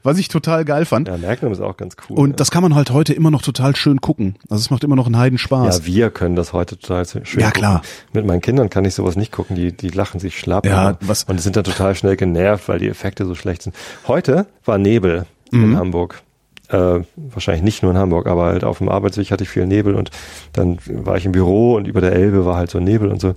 was 0.03 0.17
ich 0.17 0.27
total 0.27 0.65
geil 0.65 0.83
fand. 0.85 1.07
Ja, 1.07 1.15
Magnum 1.17 1.53
ist 1.53 1.61
auch 1.61 1.77
ganz 1.77 1.95
cool. 2.09 2.17
Und 2.19 2.29
ja. 2.31 2.35
das 2.35 2.51
kann 2.51 2.61
man 2.63 2.75
halt 2.75 2.91
heute 2.91 3.13
immer 3.13 3.31
noch 3.31 3.41
total 3.41 3.75
schön 3.77 4.01
gucken. 4.01 4.35
Also 4.49 4.61
es 4.61 4.69
macht 4.69 4.83
immer 4.83 4.97
noch 4.97 5.05
einen 5.05 5.17
Heidenspaß. 5.17 5.79
ja, 5.79 5.85
wir 5.85 6.09
können 6.11 6.35
das 6.35 6.51
heute 6.51 6.77
total 6.77 7.05
schön 7.07 7.23
Ja, 7.39 7.47
gucken. 7.47 7.51
klar. 7.61 7.81
Mit 8.11 8.25
meinen 8.25 8.41
Kindern 8.41 8.69
kann 8.69 8.83
ich 8.83 8.93
sowas 8.93 9.15
nicht 9.15 9.31
gucken. 9.31 9.55
Die, 9.55 9.71
die 9.71 9.87
lachen 9.89 10.19
sich 10.19 10.37
schlapp. 10.37 10.65
Ja, 10.65 10.97
was- 10.99 11.23
und 11.23 11.37
die 11.37 11.41
sind 11.41 11.55
dann 11.55 11.63
total 11.63 11.95
schnell 11.95 12.17
genervt, 12.17 12.67
weil 12.67 12.79
die 12.79 12.89
Effekte 12.89 13.25
so 13.25 13.35
schlecht 13.35 13.61
sind. 13.63 13.73
Heute 14.07 14.47
war 14.65 14.77
Nebel 14.77 15.25
Mhm. 15.51 15.63
in 15.63 15.77
Hamburg. 15.77 16.21
Äh, 16.70 17.01
wahrscheinlich 17.15 17.63
nicht 17.63 17.82
nur 17.82 17.91
in 17.91 17.97
Hamburg, 17.97 18.28
aber 18.28 18.45
halt 18.45 18.63
auf 18.63 18.78
dem 18.78 18.89
Arbeitsweg 18.89 19.32
hatte 19.32 19.43
ich 19.43 19.49
viel 19.49 19.65
Nebel 19.65 19.95
und 19.95 20.11
dann 20.53 20.78
war 20.86 21.17
ich 21.17 21.26
im 21.26 21.32
Büro 21.32 21.76
und 21.76 21.88
über 21.88 21.99
der 21.99 22.13
Elbe 22.13 22.45
war 22.45 22.57
halt 22.57 22.70
so 22.70 22.80
Nebel 22.80 23.09
und 23.09 23.20
so. 23.20 23.34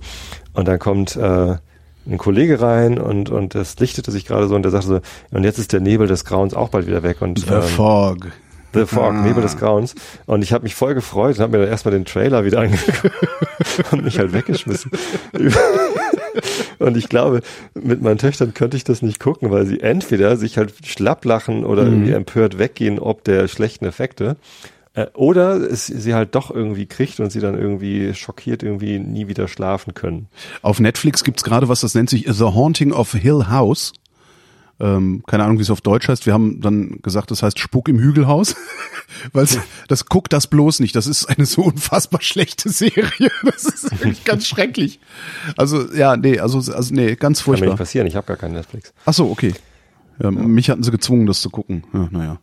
Und 0.53 0.67
dann 0.67 0.77
kommt 0.77 1.15
äh, 1.15 1.55
ein 2.05 2.17
Kollege 2.17 2.61
rein 2.61 2.99
und, 2.99 3.29
und 3.29 3.55
das 3.55 3.79
lichtete 3.79 4.11
sich 4.11 4.25
gerade 4.25 4.47
so 4.47 4.55
und 4.55 4.63
der 4.63 4.71
sagte 4.71 4.87
so, 4.87 4.99
und 5.31 5.43
jetzt 5.43 5.57
ist 5.57 5.73
der 5.73 5.79
Nebel 5.79 6.07
des 6.07 6.25
Grauens 6.25 6.53
auch 6.53 6.69
bald 6.69 6.85
wieder 6.85 7.01
weg. 7.01 7.21
Und, 7.21 7.39
The 7.39 7.55
ähm, 7.55 7.61
Fog. 7.63 8.27
The 8.73 8.85
Fog, 8.85 9.13
Nebel 9.13 9.41
des 9.41 9.57
Grauens. 9.57 9.95
Und 10.25 10.43
ich 10.43 10.51
habe 10.51 10.63
mich 10.63 10.75
voll 10.75 10.95
gefreut 10.95 11.37
und 11.37 11.41
habe 11.41 11.51
mir 11.53 11.63
dann 11.63 11.71
erstmal 11.71 11.93
den 11.93 12.05
Trailer 12.05 12.43
wieder 12.43 12.59
angeguckt 12.59 13.11
und 13.91 14.03
mich 14.03 14.19
halt 14.19 14.33
weggeschmissen. 14.33 14.91
und 16.79 16.97
ich 16.97 17.09
glaube, 17.09 17.41
mit 17.73 18.01
meinen 18.01 18.17
Töchtern 18.17 18.53
könnte 18.53 18.77
ich 18.77 18.83
das 18.83 19.01
nicht 19.01 19.19
gucken, 19.19 19.51
weil 19.51 19.65
sie 19.65 19.81
entweder 19.81 20.37
sich 20.37 20.57
halt 20.57 20.73
schlapp 20.85 21.25
lachen 21.25 21.65
oder 21.65 21.83
irgendwie 21.83 22.11
empört 22.11 22.57
weggehen 22.57 22.99
ob 22.99 23.23
der 23.23 23.47
schlechten 23.47 23.85
Effekte. 23.85 24.37
Äh, 24.93 25.07
Oder 25.13 25.55
es 25.55 25.87
sie 25.87 26.13
halt 26.13 26.35
doch 26.35 26.51
irgendwie 26.51 26.85
kriegt 26.85 27.19
und 27.19 27.31
sie 27.31 27.39
dann 27.39 27.57
irgendwie 27.57 28.13
schockiert 28.13 28.63
irgendwie 28.63 28.99
nie 28.99 29.27
wieder 29.27 29.47
schlafen 29.47 29.93
können. 29.93 30.27
Auf 30.61 30.79
Netflix 30.79 31.23
gibt's 31.23 31.43
gerade 31.43 31.67
was, 31.67 31.81
das 31.81 31.95
nennt 31.95 32.09
sich 32.09 32.25
The 32.27 32.45
Haunting 32.45 32.91
of 32.91 33.11
Hill 33.13 33.47
House. 33.49 33.93
Ähm, 34.79 35.23
keine 35.27 35.43
Ahnung, 35.43 35.59
wie 35.59 35.61
es 35.61 35.69
auf 35.69 35.81
Deutsch 35.81 36.07
heißt. 36.07 36.25
Wir 36.25 36.33
haben 36.33 36.59
dann 36.59 36.99
gesagt, 37.03 37.31
das 37.31 37.43
heißt 37.43 37.59
Spuk 37.59 37.87
im 37.89 37.99
Hügelhaus, 37.99 38.55
weil 39.33 39.47
das 39.87 40.05
guckt 40.05 40.33
das 40.33 40.47
bloß 40.47 40.79
nicht. 40.79 40.95
Das 40.95 41.05
ist 41.07 41.25
eine 41.25 41.45
so 41.45 41.61
unfassbar 41.63 42.21
schlechte 42.21 42.69
Serie. 42.69 43.31
Das 43.43 43.65
ist 43.65 43.91
wirklich 43.91 44.23
ganz 44.23 44.47
schrecklich. 44.47 44.99
Also 45.57 45.93
ja, 45.93 46.17
nee, 46.17 46.39
also 46.39 46.57
also 46.57 46.93
nee, 46.93 47.15
ganz 47.15 47.39
Kann 47.39 47.51
mir 47.51 47.57
furchtbar. 47.57 47.67
nicht 47.69 47.77
passieren, 47.77 48.07
ich 48.07 48.15
habe 48.15 48.25
gar 48.25 48.37
keinen 48.37 48.53
Netflix. 48.53 48.93
Ach 49.05 49.13
so, 49.13 49.29
okay. 49.29 49.53
Ja, 50.21 50.31
Mich 50.31 50.69
hatten 50.69 50.83
sie 50.83 50.91
gezwungen, 50.91 51.25
das 51.27 51.41
zu 51.41 51.49
gucken. 51.49 51.83
Ja, 51.93 52.07
naja. 52.11 52.39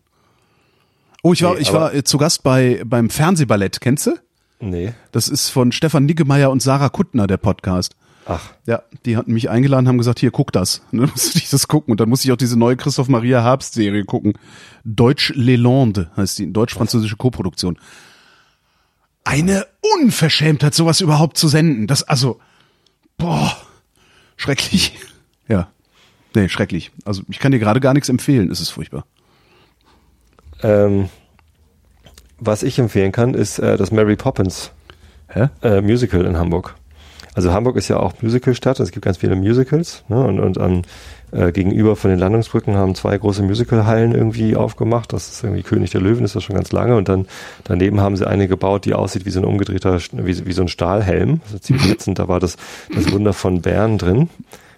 Oh, 1.23 1.33
ich 1.33 1.43
war, 1.43 1.55
Nee, 1.55 1.61
ich 1.61 1.73
war 1.73 1.93
äh, 1.95 2.05
zu 2.05 2.17
Gast 2.19 2.43
bei 2.43 2.83
beim 2.85 3.11
Fernsehballett. 3.11 3.81
Kennst 3.81 4.07
du? 4.07 4.13
Nee. 4.61 4.93
Das 5.13 5.29
ist 5.29 5.51
von 5.51 5.73
Stefan 5.73 6.07
Niggemeier 6.07 6.51
und 6.51 6.63
Sarah 6.63 6.89
Kuttner 6.91 7.27
der 7.27 7.37
Podcast. 7.39 7.95
Ach, 8.33 8.53
Ja, 8.65 8.83
die 9.07 9.17
hatten 9.17 9.33
mich 9.33 9.51
eingeladen, 9.51 9.89
haben 9.89 9.99
gesagt, 9.99 10.21
hier 10.21 10.31
guck 10.31 10.53
das. 10.53 10.83
Und 10.93 10.99
dann 11.01 11.11
musste 11.11 11.37
ich 11.39 11.51
das 11.51 11.67
gucken 11.67 11.91
und 11.91 11.99
dann 12.01 12.09
musste 12.09 12.29
ich 12.29 12.33
auch 12.33 12.37
diese 12.37 12.57
neue 12.57 12.77
Christoph 12.77 13.09
Maria 13.09 13.43
Herbst 13.43 13.75
Serie 13.75 14.05
gucken. 14.05 14.35
Deutsch 14.85 15.33
Lelande 15.35 16.11
heißt 16.17 16.39
die, 16.39 16.53
deutsch-französische 16.53 17.17
Koproduktion. 17.17 17.77
Eine 19.25 19.67
Unverschämtheit, 20.01 20.75
sowas 20.75 21.01
überhaupt 21.01 21.39
zu 21.39 21.49
senden. 21.49 21.89
Das 21.89 22.05
also, 22.05 22.39
boah, 23.19 23.57
schrecklich. 24.37 24.97
Ja, 25.49 25.69
nee, 26.37 26.49
schrecklich. 26.49 26.93
Also 27.05 27.23
ich 27.29 27.41
kann 27.41 27.51
dir 27.51 27.59
gerade 27.59 27.81
gar 27.81 27.95
nichts 27.95 28.09
empfehlen. 28.09 28.49
Es 28.53 28.61
ist 28.61 28.71
furchtbar. 28.71 29.05
ähm, 30.63 31.09
was 32.39 32.63
ich 32.63 32.79
empfehlen 32.79 33.11
kann, 33.11 33.35
ist 33.35 33.59
äh, 33.59 33.77
das 33.77 33.91
Mary 33.91 34.15
Poppins 34.15 34.71
Hä? 35.29 35.49
äh, 35.63 35.81
Musical 35.81 36.25
in 36.25 36.37
Hamburg. 36.39 36.77
Also 37.35 37.53
Hamburg 37.53 37.77
ist 37.77 37.89
ja 37.89 37.99
auch 37.99 38.15
Musicalstadt, 38.23 38.81
es 38.81 38.91
gibt 38.91 39.05
ganz 39.05 39.19
viele 39.19 39.37
Musicals 39.37 40.05
ne? 40.09 40.25
und, 40.25 40.41
und 40.41 40.59
an, 40.59 40.83
äh, 41.33 41.53
gegenüber 41.53 41.95
von 41.95 42.11
den 42.11 42.19
Landungsbrücken 42.19 42.77
haben 42.77 42.95
zwei 42.95 43.17
große 43.17 43.43
Musicalhallen 43.43 44.13
irgendwie 44.13 44.57
aufgemacht. 44.57 45.13
Das 45.13 45.29
ist 45.29 45.45
irgendwie 45.45 45.63
König 45.63 45.91
der 45.91 46.01
Löwen, 46.01 46.25
ist 46.25 46.35
das 46.35 46.43
schon 46.43 46.57
ganz 46.57 46.73
lange 46.73 46.97
und 46.97 47.09
dann 47.09 47.27
daneben 47.65 48.01
haben 48.01 48.17
sie 48.17 48.27
eine 48.27 48.49
gebaut, 48.49 48.85
die 48.85 48.95
aussieht 48.95 49.27
wie 49.27 49.31
so 49.31 49.41
ein 49.41 49.45
umgedrehter, 49.45 49.99
wie, 50.13 50.47
wie 50.47 50.53
so 50.53 50.63
ein 50.63 50.69
Stahlhelm. 50.69 51.41
Ist 51.55 51.65
ziemlich 51.65 51.89
ätzend. 51.91 52.19
Da 52.19 52.27
war 52.27 52.41
das, 52.41 52.57
das 52.95 53.13
Wunder 53.13 53.33
von 53.33 53.63
Bern 53.63 53.99
drin 53.99 54.29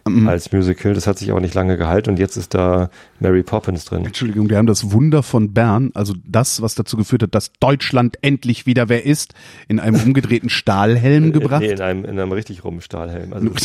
als 0.04 0.52
Musical. 0.52 0.94
Das 0.94 1.06
hat 1.06 1.18
sich 1.18 1.32
auch 1.32 1.40
nicht 1.40 1.54
lange 1.54 1.76
gehalten 1.76 2.10
und 2.10 2.18
jetzt 2.18 2.36
ist 2.36 2.54
da 2.54 2.90
Mary 3.20 3.42
Poppins 3.42 3.84
drin. 3.84 4.04
Entschuldigung, 4.04 4.50
wir 4.50 4.56
haben 4.56 4.66
das 4.66 4.92
Wunder 4.92 5.22
von 5.22 5.52
Bern, 5.52 5.90
also 5.94 6.14
das, 6.24 6.60
was 6.62 6.74
dazu 6.74 6.96
geführt 6.96 7.22
hat, 7.22 7.34
dass 7.34 7.52
Deutschland 7.60 8.18
endlich 8.22 8.66
wieder 8.66 8.88
wer 8.88 9.06
ist, 9.06 9.34
in 9.68 9.80
einem 9.80 10.00
umgedrehten 10.00 10.48
Stahlhelm 10.50 11.32
gebracht. 11.32 11.62
Nee, 11.62 11.72
in 11.72 11.80
einem, 11.80 12.04
in 12.04 12.18
einem 12.18 12.32
richtig 12.32 12.64
rummen 12.64 12.80
Stahlhelm. 12.80 13.32
Also 13.32 13.50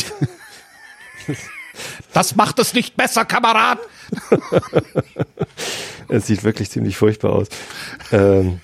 Das 2.12 2.34
macht 2.36 2.58
es 2.58 2.74
nicht 2.74 2.96
besser, 2.96 3.24
Kamerad. 3.24 3.78
Es 6.10 6.26
sieht 6.26 6.42
wirklich 6.42 6.70
ziemlich 6.70 6.96
furchtbar 6.96 7.34
aus. 7.34 7.48
Ähm, 8.12 8.60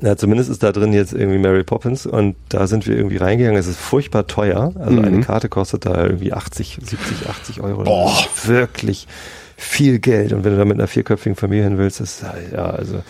na, 0.00 0.16
zumindest 0.16 0.50
ist 0.50 0.62
da 0.62 0.70
drin 0.72 0.92
jetzt 0.92 1.12
irgendwie 1.12 1.38
Mary 1.38 1.64
Poppins 1.64 2.06
und 2.06 2.36
da 2.50 2.66
sind 2.66 2.86
wir 2.86 2.96
irgendwie 2.96 3.16
reingegangen. 3.16 3.58
Es 3.58 3.66
ist 3.66 3.78
furchtbar 3.78 4.26
teuer. 4.26 4.72
Also 4.78 5.00
eine 5.00 5.20
Karte 5.22 5.48
kostet 5.48 5.86
da 5.86 6.04
irgendwie 6.04 6.32
80, 6.32 6.78
70, 6.82 7.28
80 7.28 7.60
Euro. 7.62 7.84
Boah. 7.84 8.16
Wirklich 8.44 9.08
viel 9.56 9.98
Geld. 9.98 10.32
Und 10.32 10.44
wenn 10.44 10.52
du 10.52 10.58
da 10.58 10.64
mit 10.64 10.76
einer 10.78 10.86
vierköpfigen 10.88 11.36
Familie 11.36 11.64
hin 11.64 11.78
willst, 11.78 12.00
ist 12.00 12.22
ja, 12.52 12.64
also 12.70 13.02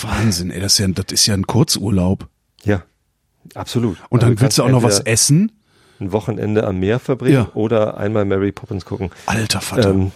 Wahnsinn, 0.00 0.50
ey, 0.50 0.60
das 0.60 0.72
ist 0.74 0.78
ja, 0.78 0.88
das 0.88 1.04
ist 1.10 1.26
ja 1.26 1.34
ein 1.34 1.46
Kurzurlaub. 1.46 2.26
ja, 2.64 2.82
absolut. 3.54 3.98
Und 4.08 4.22
Also 4.22 4.34
dann 4.34 4.40
willst 4.40 4.58
du 4.58 4.62
auch 4.64 4.68
noch 4.70 4.82
was 4.82 5.00
essen? 5.00 5.52
Ein 6.00 6.12
Wochenende 6.12 6.64
am 6.66 6.78
Meer 6.78 6.98
verbringen 7.00 7.34
Ja. 7.34 7.50
oder 7.54 7.96
einmal 7.98 8.24
Mary 8.24 8.52
Poppins 8.52 8.84
gucken. 8.84 9.10
Alter 9.26 9.60
Vater. 9.60 9.90
Ähm, 9.90 10.12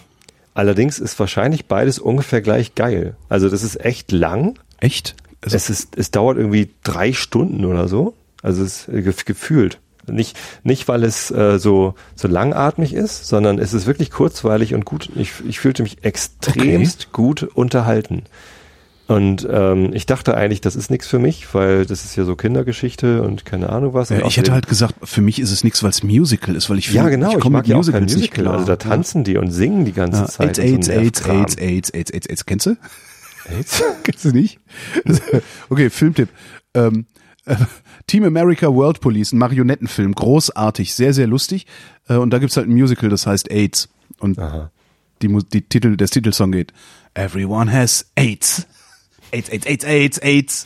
allerdings 0.53 0.99
ist 0.99 1.19
wahrscheinlich 1.19 1.65
beides 1.67 1.99
ungefähr 1.99 2.41
gleich 2.41 2.75
geil. 2.75 3.15
Also 3.29 3.49
das 3.49 3.63
ist 3.63 3.83
echt 3.83 4.11
lang. 4.11 4.57
Echt? 4.79 5.15
Also, 5.43 5.55
Es 5.55 5.69
ist, 5.69 5.97
es 5.97 6.11
dauert 6.11 6.37
irgendwie 6.37 6.69
drei 6.83 7.13
Stunden 7.13 7.65
oder 7.65 7.87
so. 7.87 8.13
Also 8.41 8.63
es 8.63 8.87
ist 8.87 9.07
gef- 9.07 9.25
gefühlt. 9.25 9.79
Nicht, 10.05 10.37
nicht 10.63 10.87
weil 10.89 11.03
es 11.05 11.31
äh, 11.31 11.59
so, 11.59 11.95
so 12.15 12.27
langatmig 12.27 12.93
ist, 12.93 13.25
sondern 13.25 13.57
es 13.57 13.73
ist 13.73 13.85
wirklich 13.87 14.11
kurzweilig 14.11 14.73
und 14.73 14.83
gut. 14.83 15.09
Ich, 15.15 15.31
ich 15.47 15.59
fühlte 15.59 15.81
mich 15.83 16.03
extremst 16.03 17.13
gut 17.13 17.43
unterhalten. 17.43 18.23
Und 19.07 19.45
ähm, 19.51 19.91
ich 19.93 20.05
dachte 20.05 20.35
eigentlich, 20.35 20.61
das 20.61 20.75
ist 20.77 20.89
nichts 20.89 21.07
für 21.07 21.19
mich, 21.19 21.53
weil 21.53 21.85
das 21.85 22.05
ist 22.05 22.15
ja 22.15 22.23
so 22.23 22.35
Kindergeschichte 22.37 23.21
und 23.21 23.43
keine 23.45 23.69
Ahnung 23.69 23.93
was. 23.93 24.09
Ja, 24.09 24.25
ich 24.25 24.37
hätte 24.37 24.53
halt 24.53 24.67
gesagt, 24.67 24.95
für 25.03 25.21
mich 25.21 25.39
ist 25.39 25.51
es 25.51 25.63
nichts, 25.65 25.83
weil 25.83 25.89
es 25.89 26.03
Musical 26.03 26.55
ist, 26.55 26.69
weil 26.69 26.77
ich 26.79 26.87
ja 26.87 27.03
finde, 27.03 27.17
genau, 27.17 27.31
ich, 27.33 27.39
komme 27.39 27.53
mag 27.57 27.63
mit 27.63 27.69
ja 27.69 27.75
auch 27.75 27.81
kein 27.81 28.03
Musicals 28.03 28.15
nicht 28.15 28.31
Musical. 28.31 28.43
klar. 28.43 28.53
Also 28.55 28.65
da 28.65 28.75
tanzen 28.77 29.23
die 29.25 29.37
und 29.37 29.51
singen 29.51 29.83
die 29.83 29.91
ganze 29.91 30.21
ja. 30.21 30.27
Zeit. 30.27 30.57
AIDS, 30.57 30.89
AIDS, 30.89 30.89
AIDS. 30.89 31.29
AIDS, 31.29 31.57
AIDS, 31.57 31.91
AIDS, 31.93 32.11
AIDS, 32.13 32.27
AIDS. 32.29 32.45
Kennst 32.45 32.65
du? 32.65 32.75
AIDS? 33.49 33.83
Kennst 34.03 34.25
du 34.25 34.31
nicht? 34.31 34.59
okay, 35.69 35.89
Filmtipp. 35.89 36.29
Ähm, 36.73 37.05
äh, 37.45 37.55
Team 38.07 38.23
America 38.23 38.67
World 38.67 38.99
Police, 38.99 39.31
ein 39.31 39.37
Marionettenfilm, 39.37 40.13
großartig, 40.13 40.93
sehr, 40.93 41.13
sehr 41.13 41.27
lustig. 41.27 41.65
Äh, 42.07 42.15
und 42.15 42.31
da 42.31 42.39
gibt's 42.39 42.57
halt 42.57 42.67
ein 42.67 42.73
Musical, 42.73 43.09
das 43.09 43.25
heißt 43.27 43.51
AIDS. 43.51 43.89
Und 44.19 44.39
Aha. 44.39 44.71
die, 45.21 45.27
die 45.51 45.61
Titel, 45.61 45.95
der 45.97 46.07
Titelsong 46.07 46.51
geht 46.51 46.73
Everyone 47.13 47.71
has 47.71 48.05
AIDS. 48.15 48.65
AIDS, 49.31 49.49
AIDS, 49.49 49.65
AIDS, 49.65 49.85
AIDS, 49.85 50.19
AIDS. 50.19 50.65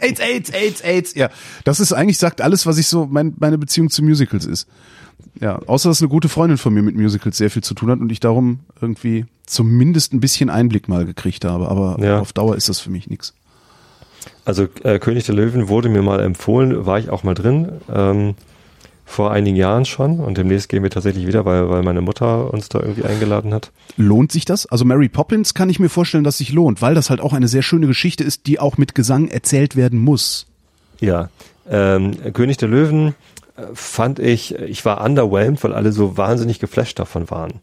AIDS, 0.00 0.20
AIDS, 0.20 0.50
AIDS, 0.52 0.82
AIDS. 0.82 1.14
Ja, 1.14 1.30
das 1.64 1.80
ist 1.80 1.92
eigentlich, 1.92 2.18
sagt 2.18 2.40
alles, 2.40 2.66
was 2.66 2.76
ich 2.78 2.86
so, 2.86 3.06
mein, 3.06 3.34
meine 3.38 3.56
Beziehung 3.56 3.88
zu 3.88 4.02
Musicals 4.02 4.44
ist. 4.44 4.68
Ja, 5.40 5.60
außer 5.66 5.88
dass 5.90 6.00
eine 6.00 6.08
gute 6.08 6.28
Freundin 6.28 6.56
von 6.58 6.72
mir 6.72 6.82
mit 6.82 6.96
Musicals 6.96 7.36
sehr 7.36 7.50
viel 7.50 7.62
zu 7.62 7.74
tun 7.74 7.90
hat 7.90 8.00
und 8.00 8.10
ich 8.10 8.20
darum 8.20 8.60
irgendwie 8.80 9.26
zumindest 9.46 10.12
ein 10.12 10.20
bisschen 10.20 10.48
Einblick 10.50 10.88
mal 10.88 11.04
gekriegt 11.04 11.44
habe. 11.44 11.68
Aber 11.68 11.96
Ja. 12.02 12.20
auf 12.20 12.32
Dauer 12.32 12.56
ist 12.56 12.68
das 12.68 12.80
für 12.80 12.90
mich 12.90 13.08
nichts. 13.08 13.34
Also 14.44 14.66
äh, 14.82 14.98
König 14.98 15.24
der 15.24 15.34
Löwen 15.34 15.68
wurde 15.68 15.88
mir 15.88 16.02
mal 16.02 16.20
empfohlen, 16.20 16.86
war 16.86 16.98
ich 16.98 17.10
auch 17.10 17.22
mal 17.22 17.34
drin, 17.34 17.68
ähm, 17.92 18.34
vor 19.04 19.30
einigen 19.30 19.56
Jahren 19.56 19.84
schon 19.84 20.18
und 20.18 20.36
demnächst 20.36 20.68
gehen 20.68 20.82
wir 20.82 20.90
tatsächlich 20.90 21.26
wieder, 21.28 21.44
weil, 21.44 21.68
weil 21.70 21.82
meine 21.84 22.00
Mutter 22.00 22.52
uns 22.52 22.68
da 22.68 22.80
irgendwie 22.80 23.04
eingeladen 23.04 23.54
hat. 23.54 23.70
Lohnt 23.96 24.32
sich 24.32 24.44
das? 24.44 24.66
Also 24.66 24.84
Mary 24.84 25.08
Poppins 25.08 25.54
kann 25.54 25.70
ich 25.70 25.78
mir 25.78 25.88
vorstellen, 25.88 26.24
dass 26.24 26.38
sich 26.38 26.52
lohnt, 26.52 26.82
weil 26.82 26.94
das 26.94 27.08
halt 27.08 27.20
auch 27.20 27.32
eine 27.32 27.46
sehr 27.46 27.62
schöne 27.62 27.86
Geschichte 27.86 28.24
ist, 28.24 28.46
die 28.48 28.58
auch 28.58 28.78
mit 28.78 28.96
Gesang 28.96 29.28
erzählt 29.28 29.76
werden 29.76 30.00
muss. 30.00 30.46
Ja, 31.00 31.28
ähm, 31.70 32.16
König 32.32 32.56
der 32.56 32.68
Löwen 32.68 33.14
fand 33.74 34.18
ich, 34.18 34.54
ich 34.54 34.84
war 34.84 35.04
underwhelmed, 35.04 35.62
weil 35.64 35.72
alle 35.72 35.92
so 35.92 36.16
wahnsinnig 36.16 36.58
geflasht 36.58 36.98
davon 36.98 37.30
waren. 37.30 37.60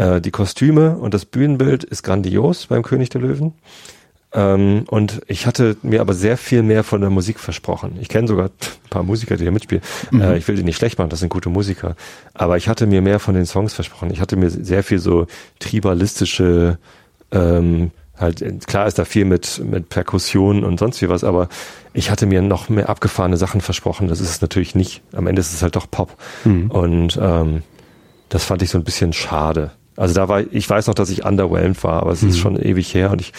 Äh, 0.00 0.20
die 0.20 0.30
Kostüme 0.30 0.96
und 0.96 1.14
das 1.14 1.24
Bühnenbild 1.24 1.84
ist 1.84 2.02
grandios 2.02 2.66
beim 2.66 2.82
König 2.82 3.10
der 3.10 3.20
Löwen. 3.20 3.54
Ähm, 4.32 4.84
und 4.88 5.22
ich 5.28 5.46
hatte 5.46 5.76
mir 5.82 6.00
aber 6.00 6.12
sehr 6.12 6.36
viel 6.36 6.62
mehr 6.62 6.84
von 6.84 7.00
der 7.00 7.10
Musik 7.10 7.38
versprochen. 7.38 7.96
Ich 8.00 8.08
kenne 8.08 8.28
sogar 8.28 8.46
ein 8.46 8.90
paar 8.90 9.02
Musiker, 9.02 9.36
die 9.36 9.44
hier 9.44 9.52
mitspielen. 9.52 9.82
Äh, 10.12 10.36
ich 10.36 10.46
will 10.48 10.56
die 10.56 10.62
nicht 10.62 10.76
schlecht 10.76 10.98
machen, 10.98 11.10
das 11.10 11.20
sind 11.20 11.28
gute 11.28 11.48
Musiker. 11.48 11.96
Aber 12.34 12.56
ich 12.56 12.68
hatte 12.68 12.86
mir 12.86 13.02
mehr 13.02 13.18
von 13.18 13.34
den 13.34 13.46
Songs 13.46 13.72
versprochen. 13.72 14.10
Ich 14.10 14.20
hatte 14.20 14.36
mir 14.36 14.50
sehr 14.50 14.82
viel 14.82 14.98
so 14.98 15.26
tribalistische, 15.58 16.78
ähm, 17.30 17.92
halt, 18.18 18.42
klar 18.66 18.86
ist 18.86 18.98
da 18.98 19.04
viel 19.04 19.24
mit, 19.24 19.62
mit 19.64 19.88
Perkussion 19.88 20.64
und 20.64 20.78
sonst 20.78 21.02
wie 21.02 21.08
was, 21.08 21.24
aber 21.24 21.48
ich 21.92 22.10
hatte 22.10 22.26
mir 22.26 22.42
noch 22.42 22.68
mehr 22.68 22.88
abgefahrene 22.88 23.36
Sachen 23.36 23.60
versprochen. 23.60 24.08
Das 24.08 24.20
ist 24.20 24.30
es 24.30 24.40
natürlich 24.40 24.74
nicht. 24.74 25.02
Am 25.12 25.26
Ende 25.26 25.40
ist 25.40 25.52
es 25.52 25.62
halt 25.62 25.76
doch 25.76 25.90
Pop. 25.90 26.16
Und 26.70 27.18
ähm, 27.20 27.62
das 28.28 28.44
fand 28.44 28.62
ich 28.62 28.70
so 28.70 28.78
ein 28.78 28.84
bisschen 28.84 29.12
schade. 29.12 29.70
Also 29.96 30.14
da 30.14 30.28
war, 30.28 30.42
ich 30.50 30.68
weiß 30.68 30.88
noch, 30.88 30.94
dass 30.94 31.10
ich 31.10 31.24
underwhelmed 31.24 31.82
war, 31.84 32.02
aber 32.02 32.12
es 32.12 32.22
ist 32.22 32.38
schon 32.38 32.60
ewig 32.60 32.92
her 32.92 33.10
und 33.10 33.20
ich, 33.22 33.32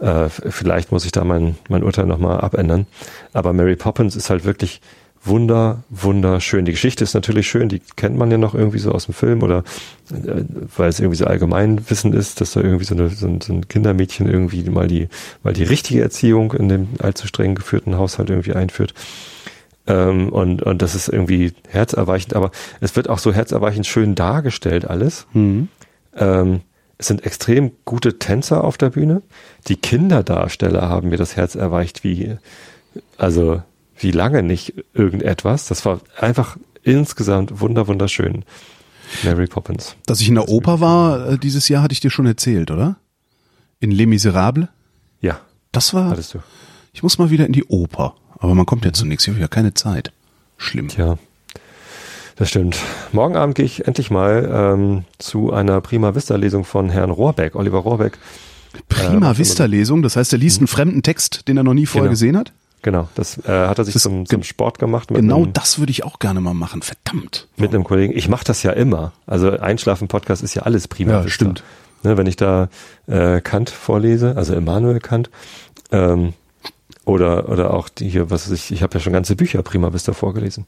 äh, 0.00 0.28
vielleicht 0.28 0.90
muss 0.90 1.04
ich 1.04 1.12
da 1.12 1.22
mein, 1.24 1.56
mein 1.68 1.82
Urteil 1.82 2.06
nochmal 2.06 2.40
abändern. 2.40 2.86
Aber 3.34 3.52
Mary 3.52 3.76
Poppins 3.76 4.16
ist 4.16 4.30
halt 4.30 4.44
wirklich 4.44 4.80
wunder, 5.24 5.82
wunderschön. 5.90 6.64
Die 6.64 6.72
Geschichte 6.72 7.04
ist 7.04 7.14
natürlich 7.14 7.48
schön, 7.48 7.68
die 7.68 7.80
kennt 7.96 8.16
man 8.16 8.30
ja 8.30 8.38
noch 8.38 8.54
irgendwie 8.54 8.78
so 8.78 8.92
aus 8.92 9.06
dem 9.06 9.14
Film 9.14 9.42
oder 9.42 9.64
äh, 10.10 10.44
weil 10.76 10.88
es 10.88 11.00
irgendwie 11.00 11.16
so 11.16 11.26
Allgemeinwissen 11.26 12.12
ist, 12.12 12.40
dass 12.40 12.52
da 12.52 12.60
irgendwie 12.60 12.84
so, 12.84 12.94
eine, 12.94 13.08
so, 13.10 13.26
ein, 13.26 13.40
so 13.40 13.52
ein 13.52 13.68
Kindermädchen 13.68 14.28
irgendwie 14.28 14.62
mal 14.70 14.88
die, 14.88 15.08
mal 15.42 15.52
die 15.52 15.64
richtige 15.64 16.02
Erziehung 16.02 16.52
in 16.52 16.68
dem 16.68 16.88
allzu 17.00 17.26
streng 17.26 17.54
geführten 17.54 17.96
Haushalt 17.96 18.30
irgendwie 18.30 18.54
einführt. 18.54 18.94
Ähm, 19.86 20.28
und, 20.28 20.62
und 20.62 20.82
das 20.82 20.94
ist 20.94 21.08
irgendwie 21.08 21.52
herzerweichend, 21.68 22.34
aber 22.34 22.50
es 22.80 22.94
wird 22.94 23.08
auch 23.08 23.18
so 23.18 23.32
herzerweichend 23.32 23.86
schön 23.86 24.14
dargestellt 24.14 24.88
alles. 24.88 25.26
Ähm, 26.16 26.60
es 26.98 27.06
sind 27.06 27.24
extrem 27.24 27.72
gute 27.84 28.18
Tänzer 28.18 28.64
auf 28.64 28.76
der 28.76 28.90
Bühne. 28.90 29.22
Die 29.68 29.76
Kinderdarsteller 29.76 30.88
haben 30.88 31.10
mir 31.10 31.16
das 31.16 31.36
Herz 31.36 31.54
erweicht 31.54 32.02
wie, 32.02 32.36
also 33.16 33.62
wie 33.98 34.10
lange 34.10 34.42
nicht 34.42 34.74
irgendetwas. 34.94 35.66
Das 35.68 35.84
war 35.84 36.00
einfach 36.18 36.56
insgesamt 36.82 37.60
wunder 37.60 37.86
wunderschön. 37.88 38.44
Mary 39.24 39.46
Poppins. 39.46 39.96
Dass 40.06 40.20
ich 40.20 40.28
in 40.28 40.34
der 40.34 40.48
Oper 40.48 40.80
war 40.80 41.30
äh, 41.30 41.38
dieses 41.38 41.68
Jahr, 41.68 41.82
hatte 41.82 41.92
ich 41.94 42.00
dir 42.00 42.10
schon 42.10 42.26
erzählt, 42.26 42.70
oder? 42.70 42.96
In 43.80 43.90
Les 43.90 44.06
Miserables. 44.06 44.68
Ja, 45.20 45.40
Das 45.72 45.94
war. 45.94 46.10
hattest 46.10 46.34
du. 46.34 46.38
Ich 46.92 47.02
muss 47.02 47.18
mal 47.18 47.30
wieder 47.30 47.46
in 47.46 47.52
die 47.52 47.64
Oper. 47.64 48.14
Aber 48.38 48.54
man 48.54 48.66
kommt 48.66 48.84
ja 48.84 48.92
zu 48.92 49.04
nichts. 49.06 49.24
Ich 49.26 49.30
habe 49.32 49.40
ja 49.40 49.48
keine 49.48 49.74
Zeit. 49.74 50.12
Schlimm. 50.58 50.88
Tja. 50.88 51.18
Das 52.36 52.50
stimmt. 52.50 52.76
Morgen 53.12 53.34
Abend 53.36 53.54
gehe 53.56 53.64
ich 53.64 53.86
endlich 53.88 54.10
mal 54.10 54.48
ähm, 54.52 55.04
zu 55.18 55.52
einer 55.52 55.80
Prima 55.80 56.14
Vista 56.14 56.36
Lesung 56.36 56.64
von 56.64 56.88
Herrn 56.88 57.10
Rohrbeck, 57.10 57.56
Oliver 57.56 57.78
Rohrbeck. 57.78 58.18
Prima 58.88 59.32
Äh, 59.32 59.38
Vista 59.38 59.64
Lesung, 59.64 60.02
das 60.02 60.14
heißt, 60.16 60.32
er 60.34 60.38
liest 60.38 60.58
einen 60.58 60.68
fremden 60.68 61.02
Text, 61.02 61.48
den 61.48 61.56
er 61.56 61.64
noch 61.64 61.74
nie 61.74 61.86
vorher 61.86 62.04
Genau. 62.04 62.12
gesehen 62.12 62.36
hat. 62.36 62.52
Genau, 62.82 63.08
das 63.14 63.38
äh, 63.38 63.50
hat 63.50 63.78
er 63.78 63.84
sich 63.84 63.96
zum, 63.98 64.24
zum 64.26 64.42
Sport 64.42 64.78
gemacht 64.78 65.08
Genau 65.08 65.42
einem, 65.42 65.52
das 65.52 65.78
würde 65.78 65.90
ich 65.90 66.04
auch 66.04 66.18
gerne 66.18 66.40
mal 66.40 66.54
machen. 66.54 66.82
Verdammt. 66.82 67.48
mit 67.56 67.74
einem 67.74 67.84
Kollegen. 67.84 68.16
Ich 68.16 68.28
mache 68.28 68.44
das 68.44 68.62
ja 68.62 68.72
immer. 68.72 69.12
Also 69.26 69.50
Einschlafen-Podcast 69.50 70.42
ist 70.42 70.54
ja 70.54 70.62
alles 70.62 70.86
Prima 70.88 71.12
Ja, 71.12 71.28
stimmt. 71.28 71.64
Ne, 72.04 72.16
wenn 72.16 72.26
ich 72.26 72.36
da 72.36 72.68
äh, 73.08 73.40
Kant 73.40 73.70
vorlese, 73.70 74.36
also 74.36 74.54
Immanuel 74.54 75.00
Kant, 75.00 75.30
ähm, 75.90 76.34
oder 77.08 77.48
oder 77.48 77.72
auch 77.74 77.88
die 77.88 78.08
hier, 78.08 78.30
was 78.30 78.50
weiß 78.50 78.52
ich, 78.52 78.70
ich 78.70 78.82
habe 78.82 78.94
ja 78.94 79.00
schon 79.00 79.12
ganze 79.12 79.34
Bücher 79.34 79.62
Prima 79.62 79.92
Vista 79.92 80.12
vorgelesen. 80.12 80.66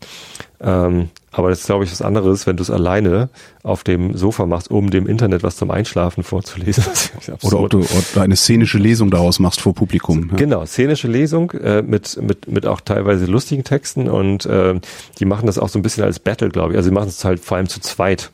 Ähm, 0.60 1.10
aber 1.32 1.48
das 1.50 1.60
ist, 1.60 1.66
glaube 1.66 1.84
ich, 1.84 1.92
was 1.92 2.02
anderes, 2.02 2.46
wenn 2.46 2.56
du 2.56 2.62
es 2.62 2.70
alleine 2.70 3.28
auf 3.62 3.84
dem 3.84 4.16
Sofa 4.16 4.46
machst, 4.46 4.70
um 4.70 4.90
dem 4.90 5.06
Internet 5.06 5.42
was 5.42 5.56
zum 5.56 5.70
Einschlafen 5.70 6.24
vorzulesen. 6.24 6.82
Oder 7.42 7.60
ob 7.60 7.70
du 7.70 7.84
eine 8.16 8.34
szenische 8.34 8.78
Lesung 8.78 9.10
daraus 9.10 9.38
machst 9.38 9.60
vor 9.60 9.74
Publikum. 9.74 10.28
Ja. 10.30 10.36
Genau, 10.36 10.66
szenische 10.66 11.06
Lesung 11.06 11.52
äh, 11.52 11.82
mit, 11.82 12.20
mit, 12.20 12.48
mit 12.48 12.66
auch 12.66 12.80
teilweise 12.80 13.26
lustigen 13.26 13.62
Texten 13.62 14.08
und 14.08 14.44
äh, 14.46 14.80
die 15.18 15.24
machen 15.24 15.46
das 15.46 15.58
auch 15.58 15.68
so 15.68 15.78
ein 15.78 15.82
bisschen 15.82 16.02
als 16.02 16.18
Battle, 16.18 16.48
glaube 16.48 16.72
ich. 16.72 16.76
Also 16.76 16.88
sie 16.88 16.94
machen 16.94 17.08
es 17.08 17.24
halt 17.24 17.38
vor 17.40 17.58
allem 17.58 17.68
zu 17.68 17.80
zweit 17.80 18.32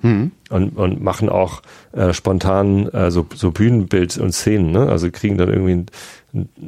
und, 0.49 0.77
und 0.77 1.03
machen 1.03 1.29
auch 1.29 1.63
äh, 1.93 2.13
spontan 2.13 2.89
äh, 2.89 3.11
so, 3.11 3.27
so 3.35 3.51
Bühnenbild 3.51 4.17
und 4.17 4.33
Szenen. 4.33 4.71
Ne? 4.71 4.89
Also 4.89 5.11
kriegen 5.11 5.37
dann 5.37 5.49
irgendwie 5.49 5.73
ein, 5.73 5.87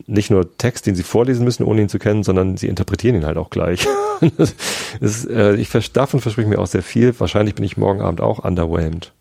nicht 0.07 0.31
nur 0.31 0.57
Text, 0.59 0.87
den 0.87 0.95
sie 0.95 1.03
vorlesen 1.03 1.45
müssen, 1.45 1.65
ohne 1.65 1.83
ihn 1.83 1.89
zu 1.89 1.99
kennen, 1.99 2.23
sondern 2.23 2.57
sie 2.57 2.69
interpretieren 2.69 3.17
ihn 3.17 3.27
halt 3.27 3.37
auch 3.37 3.51
gleich. 3.51 3.87
ist, 5.01 5.29
äh, 5.29 5.55
ich 5.57 5.71
davon 5.93 6.21
verspreche 6.21 6.49
ich 6.49 6.57
mir 6.57 6.61
auch 6.61 6.67
sehr 6.67 6.83
viel. 6.83 7.19
Wahrscheinlich 7.19 7.55
bin 7.55 7.65
ich 7.65 7.77
morgen 7.77 8.01
Abend 8.01 8.21
auch 8.21 8.39
underwhelmed. 8.39 9.13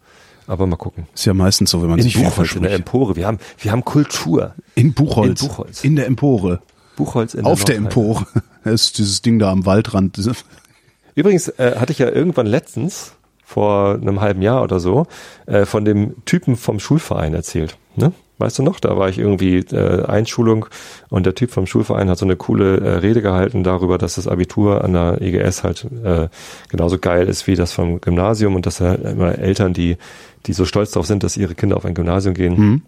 Aber 0.48 0.66
mal 0.66 0.78
gucken. 0.78 1.08
Ist 1.14 1.26
ja 1.26 1.34
meistens 1.34 1.72
so, 1.72 1.82
wenn 1.82 1.90
man 1.90 2.00
In 2.00 2.04
sich 2.04 2.16
viel 2.16 2.26
Buchholz, 2.26 2.56
in 2.56 2.62
der 2.62 2.72
verspricht. 2.72 2.94
Empore. 2.94 3.16
Wir 3.18 3.28
haben, 3.28 3.40
wir 3.60 3.72
haben 3.72 3.84
Kultur. 3.84 4.56
In 4.76 4.94
Buchholz. 4.94 5.42
In 5.42 5.48
Buchholz. 5.48 5.84
In 5.84 5.96
der 5.98 6.06
Empore. 6.06 6.62
Buchholz 6.96 7.34
in 7.34 7.46
Auf 7.46 7.66
der. 7.66 7.76
Empore. 7.76 8.26
Das 8.64 8.84
ist 8.84 8.98
dieses 8.98 9.22
Ding 9.22 9.40
da 9.40 9.50
am 9.50 9.66
Waldrand. 9.66 10.20
Übrigens 11.16 11.48
äh, 11.48 11.76
hatte 11.78 11.94
ich 11.94 12.00
ja 12.00 12.10
irgendwann 12.10 12.48
letztens, 12.48 13.14
vor 13.46 13.94
einem 13.94 14.20
halben 14.20 14.42
Jahr 14.42 14.62
oder 14.62 14.82
so, 14.82 15.08
äh, 15.46 15.66
von 15.66 15.86
dem 15.86 16.26
Typen 16.26 16.58
vom 16.58 16.82
Schulverein 16.82 17.34
erzählt. 17.34 17.78
Ne? 17.96 18.12
Weißt 18.40 18.60
du 18.60 18.64
noch? 18.64 18.80
Da 18.80 18.98
war 18.98 19.10
ich 19.10 19.18
irgendwie 19.18 19.58
äh, 19.58 20.06
Einschulung 20.06 20.68
und 21.10 21.26
der 21.26 21.34
Typ 21.34 21.50
vom 21.52 21.66
Schulverein 21.66 22.10
hat 22.10 22.18
so 22.20 22.26
eine 22.26 22.36
coole 22.36 22.78
äh, 22.80 22.90
Rede 22.98 23.22
gehalten 23.22 23.64
darüber, 23.64 23.98
dass 23.98 24.16
das 24.16 24.28
Abitur 24.28 24.84
an 24.84 24.94
der 24.94 25.22
EGS 25.22 25.64
halt 25.64 25.86
äh, 26.04 26.28
genauso 26.70 27.00
geil 27.00 27.28
ist 27.28 27.48
wie 27.48 27.56
das 27.56 27.72
vom 27.72 28.00
Gymnasium 28.00 28.56
und 28.56 28.66
dass 28.66 28.80
er 28.80 29.04
immer 29.04 29.38
Eltern, 29.40 29.74
die, 29.74 29.98
die 30.46 30.54
so 30.54 30.66
stolz 30.66 30.92
darauf 30.92 31.08
sind, 31.08 31.24
dass 31.24 31.36
ihre 31.38 31.56
Kinder 31.56 31.78
auf 31.78 31.86
ein 31.86 31.96
Gymnasium 31.96 32.36
gehen, 32.36 32.84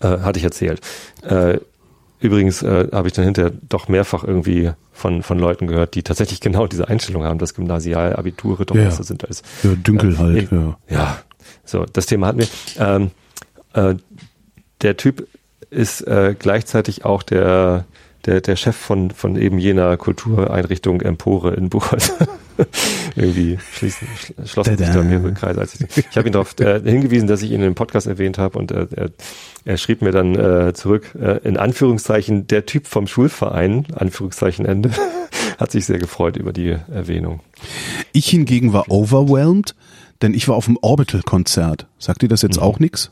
äh, 0.00 0.06
hatte 0.08 0.38
ich 0.38 0.44
erzählt. 0.44 0.80
Äh, 1.22 1.58
Übrigens 2.18 2.62
äh, 2.62 2.88
habe 2.92 3.08
ich 3.08 3.12
dann 3.14 3.26
hinterher 3.26 3.52
doch 3.68 3.88
mehrfach 3.88 4.24
irgendwie 4.24 4.70
von, 4.90 5.22
von 5.22 5.38
Leuten 5.38 5.66
gehört, 5.66 5.94
die 5.94 6.02
tatsächlich 6.02 6.40
genau 6.40 6.66
diese 6.66 6.88
Einstellung 6.88 7.24
haben, 7.24 7.38
dass 7.38 7.52
Gymnasialabiture 7.54 8.64
doch 8.64 8.74
ja. 8.74 8.84
besser 8.84 9.04
sind 9.04 9.28
als 9.28 9.42
Ja, 9.62 9.74
Dünkel 9.74 10.16
halt, 10.18 10.50
in- 10.50 10.58
ja. 10.88 10.96
ja, 10.96 11.18
so, 11.66 11.84
das 11.92 12.06
Thema 12.06 12.28
hatten 12.28 12.38
wir. 12.38 12.46
Ähm, 12.78 13.10
äh, 13.74 13.94
der 14.82 14.96
Typ 14.96 15.26
ist 15.70 16.02
äh, 16.02 16.34
gleichzeitig 16.38 17.04
auch 17.04 17.22
der, 17.22 17.84
der, 18.24 18.40
der 18.40 18.56
Chef 18.56 18.76
von, 18.76 19.10
von 19.10 19.36
eben 19.36 19.58
jener 19.58 19.96
Kultureinrichtung 19.96 21.00
Empore 21.00 21.54
in 21.54 21.68
Buchholz. 21.70 22.12
Irgendwie 23.16 23.58
schließen, 23.72 24.08
schl- 24.18 24.46
schlossen 24.46 24.78
sich 24.78 24.88
da 24.88 25.02
mehrere 25.02 25.32
Kreise. 25.32 25.60
Als 25.60 25.74
ich 25.80 25.86
ich 26.10 26.16
habe 26.16 26.28
ihn 26.28 26.32
darauf 26.32 26.58
äh, 26.60 26.80
hingewiesen, 26.80 27.26
dass 27.28 27.42
ich 27.42 27.50
ihn 27.50 27.62
im 27.62 27.74
Podcast 27.74 28.06
erwähnt 28.06 28.38
habe 28.38 28.58
und 28.58 28.70
äh, 28.72 28.86
er, 28.94 29.10
er 29.64 29.76
schrieb 29.76 30.02
mir 30.02 30.12
dann 30.12 30.34
äh, 30.34 30.72
zurück, 30.74 31.14
äh, 31.20 31.38
in 31.46 31.56
Anführungszeichen, 31.56 32.46
der 32.46 32.64
Typ 32.66 32.86
vom 32.86 33.06
Schulverein, 33.06 33.86
Anführungszeichen 33.94 34.64
Ende, 34.66 34.90
hat 35.58 35.70
sich 35.70 35.84
sehr 35.86 35.98
gefreut 35.98 36.36
über 36.36 36.52
die 36.52 36.76
Erwähnung. 36.92 37.40
Ich 38.12 38.28
hingegen 38.28 38.72
war 38.72 38.90
overwhelmed, 38.90 39.74
denn 40.22 40.32
ich 40.32 40.48
war 40.48 40.56
auf 40.56 40.64
dem 40.66 40.78
Orbital-Konzert. 40.80 41.86
Sagt 41.98 42.22
dir 42.22 42.28
das 42.28 42.42
Mhm. 42.42 42.48
jetzt 42.48 42.58
auch 42.58 42.78
nix? 42.78 43.10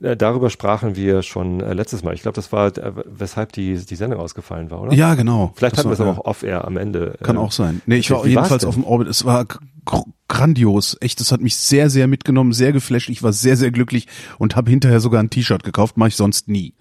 Äh, 0.00 0.16
Darüber 0.16 0.50
sprachen 0.50 0.96
wir 0.96 1.22
schon 1.22 1.60
äh, 1.60 1.72
letztes 1.72 2.02
Mal. 2.02 2.14
Ich 2.14 2.22
glaube, 2.22 2.34
das 2.36 2.52
war, 2.52 2.76
äh, 2.76 2.92
weshalb 3.04 3.52
die, 3.52 3.76
die 3.76 3.96
Sendung 3.96 4.20
ausgefallen 4.20 4.70
war, 4.70 4.82
oder? 4.82 4.92
Ja, 4.92 5.14
genau. 5.14 5.52
Vielleicht 5.54 5.78
hatten 5.78 5.88
wir 5.88 5.94
es 5.94 6.00
aber 6.00 6.12
auch 6.12 6.24
off-air 6.24 6.64
am 6.64 6.76
Ende. 6.76 7.16
Kann 7.22 7.36
auch 7.36 7.52
sein. 7.52 7.82
Nee, 7.86 7.96
ich 7.96 8.10
war 8.10 8.24
wie 8.24 8.30
jedenfalls 8.30 8.64
auf 8.64 8.74
dem 8.74 8.84
Orbit. 8.84 9.08
Es 9.08 9.24
war 9.24 9.44
gr 9.44 10.04
grandios. 10.28 10.96
Echt, 11.00 11.20
das 11.20 11.30
hat 11.30 11.40
mich 11.40 11.54
sehr, 11.54 11.88
sehr 11.88 12.08
mitgenommen, 12.08 12.52
sehr 12.52 12.72
geflasht. 12.72 13.10
Ich 13.10 13.22
war 13.22 13.32
sehr, 13.32 13.56
sehr 13.56 13.70
glücklich 13.70 14.08
und 14.38 14.56
habe 14.56 14.70
hinterher 14.70 14.98
sogar 14.98 15.22
ein 15.22 15.30
T-Shirt 15.30 15.62
gekauft. 15.62 15.96
Mache 15.96 16.08
ich 16.08 16.16
sonst 16.16 16.48
nie. 16.48 16.74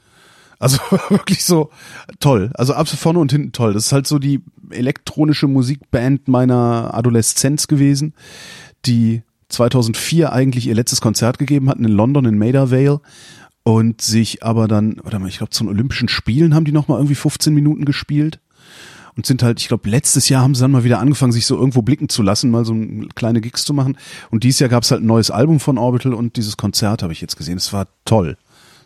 Also 0.58 0.78
wirklich 1.10 1.46
so 1.46 1.70
toll. 2.20 2.52
Also 2.56 2.74
absolut 2.74 3.02
vorne 3.02 3.20
und 3.20 3.32
hinten 3.32 3.52
toll. 3.52 3.74
Das 3.74 3.86
ist 3.86 3.92
halt 3.92 4.08
so 4.08 4.20
die 4.20 4.42
elektronische 4.72 5.48
Musikband 5.48 6.28
meiner 6.28 6.94
Adoleszenz 6.94 7.68
gewesen, 7.68 8.14
die 8.86 9.22
2004 9.50 10.32
eigentlich 10.34 10.68
ihr 10.68 10.76
letztes 10.76 11.02
Konzert 11.02 11.38
gegeben 11.40 11.70
hatten 11.70 11.86
in 11.86 11.92
London 11.92 12.26
in 12.26 12.38
Maida 12.38 12.72
Vale 12.72 13.00
und 13.64 14.02
sich 14.02 14.44
aber 14.44 14.68
dann, 14.68 14.98
warte 15.04 15.20
mal, 15.20 15.28
ich 15.28 15.38
glaube 15.38 15.50
zu 15.52 15.64
den 15.64 15.70
Olympischen 15.70 16.08
Spielen 16.08 16.54
haben 16.56 16.66
die 16.66 16.72
noch 16.72 16.88
mal 16.88 16.98
irgendwie 16.98 17.16
15 17.16 17.54
Minuten 17.54 17.86
gespielt 17.86 18.40
und 19.16 19.26
sind 19.26 19.44
halt, 19.44 19.60
ich 19.62 19.68
glaube, 19.70 19.90
letztes 19.90 20.28
Jahr 20.30 20.42
haben 20.44 20.56
sie 20.56 20.62
dann 20.62 20.72
mal 20.72 20.84
wieder 20.84 21.00
angefangen, 21.00 21.32
sich 21.32 21.46
so 21.46 21.56
irgendwo 21.58 21.82
blicken 21.82 22.10
zu 22.10 22.22
lassen, 22.22 22.52
mal 22.52 22.66
so 22.66 22.74
ein- 22.74 23.08
kleine 23.16 23.40
Gigs 23.40 23.64
zu 23.64 23.74
machen. 23.74 23.98
Und 24.30 24.44
dieses 24.44 24.60
Jahr 24.60 24.70
gab 24.70 24.84
es 24.84 24.92
halt 24.92 25.02
ein 25.04 25.08
neues 25.08 25.32
Album 25.32 25.60
von 25.62 25.78
Orbital 25.78 26.14
und 26.14 26.36
dieses 26.36 26.58
Konzert 26.58 27.02
habe 27.02 27.14
ich 27.14 27.22
jetzt 27.22 27.38
gesehen. 27.38 27.58
Es 27.58 27.72
war 27.72 27.88
toll. 28.04 28.38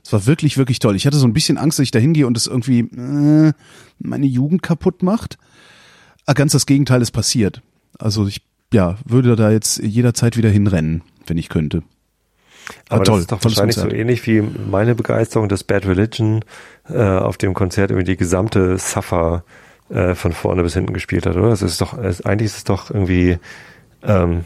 Es 0.03 0.13
war 0.13 0.27
wirklich, 0.27 0.57
wirklich 0.57 0.77
toll. 0.79 0.95
Ich 0.95 1.07
hatte 1.07 1.17
so 1.17 1.25
ein 1.27 1.33
bisschen 1.33 1.57
Angst, 1.57 1.79
dass 1.79 1.83
ich 1.83 1.91
da 1.91 1.97
hingehe 1.99 2.27
und 2.27 2.37
es 2.37 2.45
irgendwie 2.47 2.79
äh, 2.81 3.53
meine 3.97 4.25
Jugend 4.27 4.61
kaputt 4.61 5.01
macht. 5.03 5.37
Ah, 6.27 6.33
Ganz 6.33 6.51
das 6.51 6.67
Gegenteil 6.67 7.01
ist 7.01 7.11
passiert. 7.11 7.61
Also 7.97 8.27
ich 8.27 8.41
ja, 8.73 8.97
würde 9.05 9.35
da 9.35 9.51
jetzt 9.51 9.79
jederzeit 9.79 10.37
wieder 10.37 10.49
hinrennen, 10.49 11.01
wenn 11.25 11.37
ich 11.37 11.49
könnte. 11.49 11.83
Aber 12.89 13.03
toll, 13.03 13.15
das 13.15 13.21
ist 13.21 13.31
doch 13.31 13.43
wahrscheinlich 13.43 13.75
Konzert. 13.75 13.91
so 13.91 13.97
ähnlich 13.97 14.25
wie 14.27 14.41
meine 14.41 14.95
Begeisterung 14.95 15.49
des 15.49 15.63
Bad 15.63 15.87
Religion 15.87 16.45
äh, 16.87 17.01
auf 17.01 17.37
dem 17.37 17.53
Konzert 17.53 17.91
irgendwie 17.91 18.11
die 18.11 18.17
gesamte 18.17 18.77
Suffer 18.77 19.43
äh, 19.89 20.13
von 20.13 20.33
vorne 20.33 20.63
bis 20.63 20.73
hinten 20.75 20.93
gespielt 20.93 21.25
hat, 21.25 21.35
oder? 21.35 21.49
Das 21.49 21.61
ist 21.61 21.81
doch, 21.81 21.97
es, 21.97 22.21
eigentlich 22.21 22.47
ist 22.47 22.57
es 22.57 22.63
doch 22.63 22.91
irgendwie 22.91 23.39
ähm, 24.03 24.45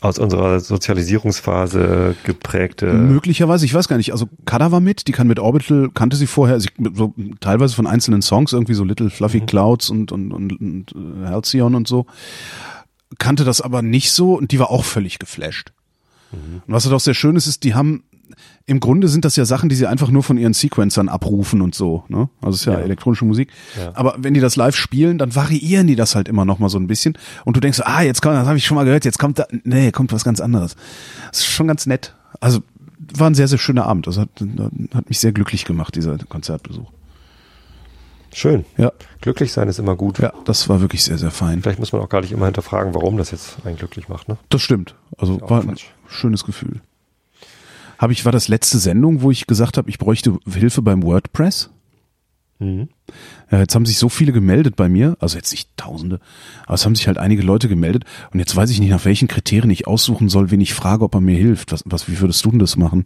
aus 0.00 0.18
unserer 0.18 0.60
Sozialisierungsphase 0.60 2.14
geprägte. 2.24 2.92
Möglicherweise, 2.92 3.64
ich 3.64 3.72
weiß 3.72 3.88
gar 3.88 3.96
nicht. 3.96 4.12
Also 4.12 4.28
Kada 4.44 4.70
war 4.70 4.80
mit, 4.80 5.08
die 5.08 5.12
kann 5.12 5.26
mit 5.26 5.38
Orbital, 5.38 5.90
kannte 5.94 6.16
sie 6.16 6.26
vorher, 6.26 6.54
also 6.54 6.68
ich, 6.68 6.86
so, 6.94 7.14
teilweise 7.40 7.74
von 7.74 7.86
einzelnen 7.86 8.20
Songs, 8.20 8.52
irgendwie 8.52 8.74
so 8.74 8.84
Little 8.84 9.10
Fluffy 9.10 9.40
Clouds 9.40 9.88
und, 9.88 10.12
und, 10.12 10.32
und, 10.32 10.60
und 10.60 10.94
äh, 10.94 11.26
Halcyon 11.26 11.74
und 11.74 11.88
so. 11.88 12.06
Kannte 13.18 13.44
das 13.44 13.60
aber 13.60 13.82
nicht 13.82 14.12
so 14.12 14.34
und 14.36 14.50
die 14.52 14.58
war 14.58 14.70
auch 14.70 14.84
völlig 14.84 15.18
geflasht. 15.18 15.72
Und 16.32 16.62
was 16.66 16.84
halt 16.84 16.94
auch 16.94 17.00
sehr 17.00 17.14
schön 17.14 17.36
ist, 17.36 17.46
ist, 17.46 17.62
die 17.62 17.74
haben, 17.74 18.02
im 18.66 18.80
Grunde 18.80 19.06
sind 19.06 19.24
das 19.24 19.36
ja 19.36 19.44
Sachen, 19.44 19.68
die 19.68 19.76
sie 19.76 19.86
einfach 19.86 20.10
nur 20.10 20.24
von 20.24 20.36
ihren 20.36 20.52
Sequencern 20.52 21.08
abrufen 21.08 21.60
und 21.60 21.76
so. 21.76 22.02
Ne? 22.08 22.28
Also 22.42 22.54
es 22.56 22.60
ist 22.62 22.64
ja, 22.66 22.72
Ja. 22.72 22.78
elektronische 22.80 23.24
Musik. 23.24 23.50
Ja. 23.78 23.92
Aber 23.94 24.16
wenn 24.18 24.34
die 24.34 24.40
das 24.40 24.56
live 24.56 24.74
spielen, 24.74 25.16
dann 25.18 25.36
variieren 25.36 25.86
die 25.86 25.94
das 25.94 26.16
halt 26.16 26.26
immer 26.26 26.44
noch 26.44 26.58
mal 26.58 26.68
so 26.68 26.78
ein 26.78 26.88
bisschen. 26.88 27.16
Und 27.44 27.56
du 27.56 27.60
denkst, 27.60 27.80
ah, 27.84 28.02
jetzt 28.02 28.20
kommt, 28.20 28.34
das 28.34 28.48
habe 28.48 28.58
ich 28.58 28.66
schon 28.66 28.74
mal 28.74 28.84
gehört, 28.84 29.04
jetzt 29.04 29.20
kommt 29.20 29.38
da, 29.38 29.46
nee, 29.62 29.92
kommt 29.92 30.12
was 30.12 30.24
ganz 30.24 30.40
anderes. 30.40 30.74
Das 31.30 31.38
ist 31.40 31.46
schon 31.46 31.68
ganz 31.68 31.86
nett. 31.86 32.16
Also 32.40 32.60
war 33.16 33.30
ein 33.30 33.36
sehr, 33.36 33.46
sehr 33.46 33.58
schöner 33.58 33.86
Abend. 33.86 34.08
Also 34.08 34.22
hat, 34.22 34.30
hat 34.92 35.08
mich 35.08 35.20
sehr 35.20 35.30
glücklich 35.32 35.64
gemacht, 35.66 35.94
dieser 35.94 36.18
Konzertbesuch. 36.18 36.90
Schön. 38.34 38.64
Ja, 38.76 38.92
Glücklich 39.20 39.52
sein 39.52 39.68
ist 39.68 39.78
immer 39.78 39.94
gut. 39.96 40.18
ja, 40.18 40.32
das 40.44 40.68
war 40.68 40.80
wirklich 40.80 41.04
sehr, 41.04 41.16
sehr 41.18 41.30
fein. 41.30 41.62
Vielleicht 41.62 41.78
muss 41.78 41.92
man 41.92 42.02
auch 42.02 42.08
gar 42.08 42.20
nicht 42.20 42.32
immer 42.32 42.46
hinterfragen, 42.46 42.92
warum 42.92 43.16
das 43.16 43.30
jetzt 43.30 43.56
einen 43.64 43.76
glücklich 43.76 44.08
macht. 44.08 44.28
Ne? 44.28 44.36
Das 44.48 44.60
stimmt. 44.60 44.96
Also 45.16 45.40
war 45.40 45.60
ein 45.60 45.68
Quatsch. 45.68 45.84
schönes 46.08 46.44
Gefühl. 46.44 46.80
Habe 47.96 48.12
ich, 48.12 48.24
war 48.24 48.32
das 48.32 48.48
letzte 48.48 48.78
Sendung, 48.78 49.22
wo 49.22 49.30
ich 49.30 49.46
gesagt 49.46 49.78
habe, 49.78 49.88
ich 49.88 49.98
bräuchte 49.98 50.36
Hilfe 50.52 50.82
beim 50.82 51.04
WordPress? 51.04 51.70
Mhm. 52.58 52.88
Ja, 53.50 53.60
jetzt 53.60 53.74
haben 53.74 53.86
sich 53.86 53.98
so 53.98 54.08
viele 54.08 54.32
gemeldet 54.32 54.74
bei 54.76 54.88
mir, 54.88 55.16
also 55.20 55.36
jetzt 55.36 55.52
nicht 55.52 55.70
Tausende, 55.76 56.20
aber 56.66 56.74
es 56.74 56.84
haben 56.84 56.94
sich 56.96 57.06
halt 57.06 57.18
einige 57.18 57.42
Leute 57.42 57.68
gemeldet 57.68 58.04
und 58.32 58.38
jetzt 58.40 58.54
weiß 58.54 58.70
ich 58.70 58.80
nicht, 58.80 58.90
nach 58.90 59.04
welchen 59.04 59.28
Kriterien 59.28 59.70
ich 59.70 59.86
aussuchen 59.86 60.28
soll, 60.28 60.50
wen 60.50 60.60
ich 60.60 60.74
frage, 60.74 61.04
ob 61.04 61.14
er 61.14 61.20
mir 61.20 61.36
hilft. 61.36 61.72
Was, 61.72 61.82
was, 61.84 62.08
wie 62.08 62.20
würdest 62.20 62.44
du 62.44 62.50
denn 62.50 62.58
das 62.58 62.76
machen? 62.76 63.04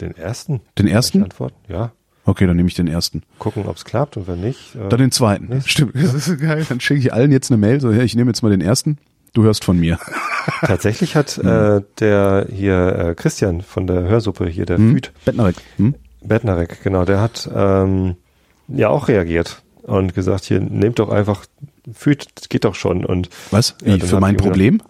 Den 0.00 0.16
ersten? 0.16 0.60
Den 0.78 0.86
ersten? 0.86 1.22
Antworten? 1.24 1.56
Ja. 1.68 1.92
Okay, 2.30 2.46
dann 2.46 2.56
nehme 2.56 2.68
ich 2.68 2.76
den 2.76 2.86
ersten. 2.86 3.24
Gucken, 3.40 3.66
ob 3.66 3.76
es 3.76 3.84
klappt 3.84 4.16
und 4.16 4.28
wenn 4.28 4.40
nicht. 4.40 4.76
Äh, 4.76 4.88
Dann 4.88 5.00
den 5.00 5.10
zweiten. 5.10 5.48
Nicht? 5.48 5.68
Stimmt, 5.68 5.96
das 5.96 6.28
ist 6.28 6.40
geil. 6.40 6.64
Dann 6.68 6.78
schicke 6.78 7.00
ich 7.00 7.12
allen 7.12 7.32
jetzt 7.32 7.50
eine 7.50 7.58
Mail, 7.58 7.80
so, 7.80 7.90
ja, 7.90 8.02
ich 8.04 8.14
nehme 8.14 8.30
jetzt 8.30 8.42
mal 8.42 8.50
den 8.50 8.60
ersten. 8.60 8.98
Du 9.32 9.42
hörst 9.42 9.64
von 9.64 9.80
mir. 9.80 9.98
Tatsächlich 10.60 11.16
hat 11.16 11.38
äh, 11.38 11.80
der 11.98 12.46
hier 12.48 12.96
äh, 12.96 13.14
Christian 13.16 13.62
von 13.62 13.88
der 13.88 14.02
Hörsuppe 14.02 14.46
hier, 14.46 14.64
der 14.64 14.76
Hm? 14.76 14.92
Füd, 14.92 15.12
Bettnerek. 15.24 15.56
Hm? 15.76 15.96
Bettnarek, 16.22 16.84
genau, 16.84 17.04
der 17.04 17.20
hat 17.20 17.50
ähm, 17.52 18.14
ja 18.68 18.90
auch 18.90 19.08
reagiert 19.08 19.62
und 19.82 20.14
gesagt, 20.14 20.44
hier 20.44 20.60
nehmt 20.60 21.00
doch 21.00 21.10
einfach 21.10 21.46
Füd, 21.92 22.26
das 22.36 22.48
geht 22.48 22.64
doch 22.64 22.76
schon 22.76 23.04
und 23.04 23.28
Was? 23.50 23.74
Wie, 23.82 23.98
für 23.98 24.20
mein 24.20 24.36
Problem? 24.36 24.80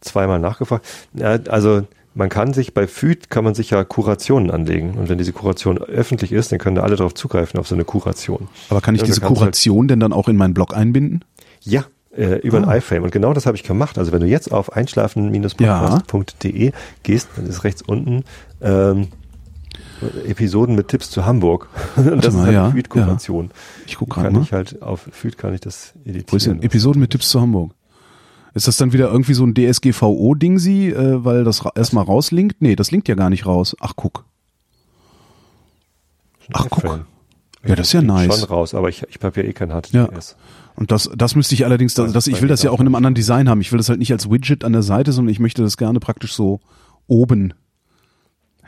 zweimal 0.00 0.38
nachgefragt. 0.38 0.86
Ja, 1.12 1.38
also 1.48 1.86
man 2.18 2.28
kann 2.28 2.52
sich 2.52 2.74
bei 2.74 2.86
FÜD 2.86 3.30
kann 3.30 3.44
man 3.44 3.54
sich 3.54 3.70
ja 3.70 3.82
Kurationen 3.84 4.50
anlegen 4.50 4.94
und 4.98 5.08
wenn 5.08 5.16
diese 5.18 5.32
Kuration 5.32 5.78
öffentlich 5.78 6.32
ist, 6.32 6.52
dann 6.52 6.58
können 6.58 6.76
da 6.76 6.82
alle 6.82 6.96
darauf 6.96 7.14
zugreifen 7.14 7.58
auf 7.58 7.66
so 7.68 7.74
eine 7.74 7.84
Kuration. 7.84 8.48
Aber 8.68 8.80
kann 8.82 8.94
ich 8.94 9.00
Ja, 9.00 9.06
diese 9.06 9.22
halt- 9.22 9.34
Kuration 9.34 9.88
denn 9.88 10.00
dann 10.00 10.12
auch 10.12 10.28
in 10.28 10.36
meinen 10.36 10.52
Blog 10.52 10.76
einbinden? 10.76 11.24
Ja, 11.62 11.84
äh, 12.16 12.36
über 12.40 12.58
Ah. 12.58 12.68
ein 12.68 12.78
iFrame. 12.78 13.04
Und 13.04 13.12
genau 13.12 13.32
das 13.32 13.46
habe 13.46 13.56
ich 13.56 13.62
gemacht. 13.62 13.96
Also 13.98 14.12
wenn 14.12 14.20
du 14.20 14.26
jetzt 14.26 14.52
auf 14.52 14.72
einschlafen-podcast.de 14.72 16.72
gehst, 17.02 17.28
dann 17.36 17.46
ist 17.46 17.64
rechts 17.64 17.82
unten 17.82 18.24
ähm, 18.60 19.08
Episoden 20.26 20.74
mit 20.74 20.88
Tipps 20.88 21.10
zu 21.10 21.24
Hamburg. 21.26 21.68
Und 21.96 22.24
das 22.24 22.34
mal, 22.34 22.40
ist 22.40 22.46
halt 22.46 22.54
ja, 22.54 22.64
eine 22.66 22.74
Feed-Kuration. 22.74 23.50
Ich 23.86 23.96
guck 23.96 24.08
Die 24.08 24.14
gerade 24.14 24.26
kann 24.26 24.32
mal. 24.34 24.42
ich 24.42 24.52
halt 24.52 24.82
auf 24.82 25.08
Feed 25.12 25.38
kann 25.38 25.54
ich 25.54 25.60
das 25.60 25.92
Wo 25.94 26.00
ist 26.00 26.06
denn 26.46 26.56
editieren. 26.56 26.62
Episoden 26.62 27.00
mit 27.00 27.10
Tipps 27.10 27.28
zu 27.30 27.40
Hamburg? 27.40 27.72
Ist 28.54 28.66
das 28.66 28.76
dann 28.76 28.92
wieder 28.92 29.10
irgendwie 29.10 29.34
so 29.34 29.44
ein 29.44 29.54
DSGVO-Ding 29.54 30.58
sie, 30.58 30.88
äh, 30.88 31.24
weil 31.24 31.44
das 31.44 31.64
ra 31.64 31.72
erstmal 31.74 32.04
rauslinkt? 32.04 32.60
Nee, 32.60 32.76
das 32.76 32.90
linkt 32.90 33.08
ja 33.08 33.14
gar 33.14 33.30
nicht 33.30 33.46
raus. 33.46 33.76
Ach, 33.80 33.94
guck. 33.96 34.24
Ach, 36.52 36.66
guck. 36.70 36.84
iFrame. 36.84 37.04
Ja, 37.66 37.74
das 37.74 37.88
ist 37.88 37.92
ja 37.92 38.02
nice. 38.02 38.40
Schon 38.40 38.48
raus, 38.48 38.74
aber 38.74 38.88
ich, 38.88 39.04
ich 39.08 39.22
habe 39.22 39.40
ja 39.40 39.48
eh 39.48 39.52
kein 39.52 39.70
Ja. 39.70 40.06
HTTPS. 40.06 40.36
Und 40.76 40.92
das, 40.92 41.10
das 41.16 41.34
müsste 41.34 41.54
ich 41.54 41.64
allerdings, 41.64 41.94
das, 41.94 42.04
Also 42.04 42.14
das, 42.14 42.26
ich 42.28 42.40
will 42.40 42.48
das 42.48 42.62
ja 42.62 42.70
auch 42.70 42.74
auch 42.74 42.80
in 42.80 42.86
einem 42.86 42.94
anderen 42.94 43.14
Design 43.14 43.48
haben. 43.48 43.60
Ich 43.60 43.72
will 43.72 43.78
das 43.78 43.88
halt 43.88 43.98
nicht 43.98 44.12
als 44.12 44.30
Widget 44.30 44.62
an 44.64 44.72
der 44.72 44.82
Seite, 44.82 45.10
sondern 45.12 45.32
ich 45.32 45.40
möchte 45.40 45.62
das 45.62 45.76
gerne 45.76 45.98
praktisch 45.98 46.32
so 46.34 46.60
oben. 47.08 47.52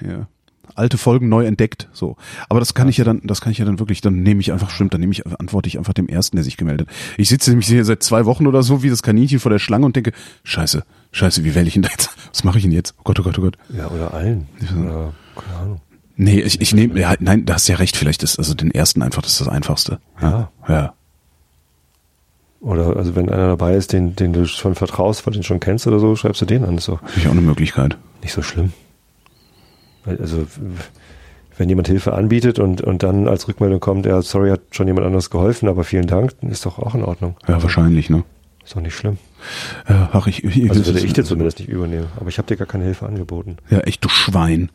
Ja. 0.00 0.26
Alte 0.74 0.98
Folgen 0.98 1.28
neu 1.28 1.44
entdeckt, 1.44 1.88
so. 1.92 2.16
Aber 2.48 2.60
das 2.60 2.74
kann 2.74 2.88
ich 2.88 2.96
ja 2.96 3.04
dann, 3.04 3.20
das 3.24 3.40
kann 3.40 3.52
ich 3.52 3.58
ja 3.58 3.64
dann 3.64 3.78
wirklich, 3.78 4.00
dann 4.00 4.22
nehme 4.22 4.40
ich 4.40 4.52
einfach, 4.52 4.70
stimmt, 4.70 4.94
dann 4.94 5.00
nehme 5.00 5.12
ich, 5.12 5.26
antworte 5.26 5.68
ich 5.68 5.78
einfach 5.78 5.92
dem 5.92 6.08
ersten, 6.08 6.36
der 6.36 6.44
sich 6.44 6.56
gemeldet 6.56 6.88
hat. 6.88 6.94
Ich 7.16 7.28
sitze 7.28 7.50
nämlich 7.50 7.66
hier 7.68 7.84
seit 7.84 8.02
zwei 8.02 8.24
Wochen 8.26 8.46
oder 8.46 8.62
so 8.62 8.82
wie 8.82 8.90
das 8.90 9.02
Kaninchen 9.02 9.40
vor 9.40 9.50
der 9.50 9.58
Schlange 9.58 9.86
und 9.86 9.96
denke, 9.96 10.12
scheiße, 10.44 10.82
scheiße, 11.12 11.44
wie 11.44 11.54
wähle 11.54 11.68
ich 11.68 11.76
ihn 11.76 11.82
da 11.82 11.88
jetzt? 11.90 12.10
Was 12.32 12.44
mache 12.44 12.58
ich 12.58 12.64
denn 12.64 12.72
jetzt? 12.72 12.94
Oh 12.98 13.02
Gott, 13.04 13.20
oh 13.20 13.22
Gott, 13.22 13.38
oh 13.38 13.42
Gott. 13.42 13.56
Ja, 13.76 13.88
oder 13.88 14.14
allen. 14.14 14.46
Oder, 14.78 15.12
keine 15.36 15.58
Ahnung. 15.60 15.80
Nee, 16.16 16.40
ich, 16.40 16.60
ich 16.60 16.74
nehme, 16.74 17.00
ja, 17.00 17.14
nein, 17.18 17.46
da 17.46 17.54
hast 17.54 17.68
ja 17.68 17.76
recht, 17.76 17.96
vielleicht 17.96 18.22
ist 18.22 18.38
also 18.38 18.54
den 18.54 18.70
ersten 18.70 19.02
einfach, 19.02 19.22
das 19.22 19.32
ist 19.32 19.40
das 19.40 19.48
Einfachste. 19.48 20.00
Ja. 20.20 20.50
Ja. 20.68 20.94
Oder 22.60 22.94
also 22.96 23.16
wenn 23.16 23.30
einer 23.30 23.48
dabei 23.48 23.74
ist, 23.74 23.92
den, 23.92 24.16
den 24.16 24.34
du 24.34 24.46
schon 24.46 24.74
vertraust, 24.74 25.26
weil 25.26 25.32
du 25.32 25.38
den 25.38 25.44
schon 25.44 25.60
kennst 25.60 25.86
oder 25.86 25.98
so, 25.98 26.14
schreibst 26.16 26.42
du 26.42 26.46
den 26.46 26.64
an. 26.64 26.76
Das 26.76 26.88
ist 26.88 26.98
Finde 26.98 27.12
ich 27.16 27.26
auch 27.26 27.32
eine 27.32 27.40
Möglichkeit. 27.40 27.96
nicht 28.22 28.32
so 28.32 28.42
schlimm. 28.42 28.72
Also 30.06 30.46
wenn 31.56 31.68
jemand 31.68 31.88
Hilfe 31.88 32.14
anbietet 32.14 32.58
und, 32.58 32.80
und 32.80 33.02
dann 33.02 33.28
als 33.28 33.46
Rückmeldung 33.46 33.80
kommt, 33.80 34.06
ja, 34.06 34.22
sorry, 34.22 34.50
hat 34.50 34.62
schon 34.70 34.86
jemand 34.86 35.06
anderes 35.06 35.28
geholfen, 35.28 35.68
aber 35.68 35.84
vielen 35.84 36.06
Dank, 36.06 36.32
dann 36.40 36.50
ist 36.50 36.64
doch 36.64 36.78
auch 36.78 36.94
in 36.94 37.02
Ordnung. 37.02 37.36
Ja, 37.46 37.62
wahrscheinlich, 37.62 38.08
ne? 38.08 38.24
Ist 38.64 38.76
doch 38.76 38.80
nicht 38.80 38.94
schlimm. 38.94 39.18
Ja, 39.88 40.10
ach, 40.12 40.26
ich, 40.26 40.44
ich, 40.44 40.70
Also 40.70 40.86
würde 40.86 41.00
ich 41.00 41.12
dir 41.12 41.24
zumindest 41.24 41.58
nicht 41.58 41.68
übernehmen. 41.68 42.06
Aber 42.16 42.28
ich 42.28 42.38
habe 42.38 42.46
dir 42.46 42.56
gar 42.56 42.66
keine 42.66 42.84
Hilfe 42.84 43.06
angeboten. 43.06 43.56
Ja, 43.68 43.80
echt, 43.80 44.04
du 44.04 44.08
Schwein. 44.08 44.70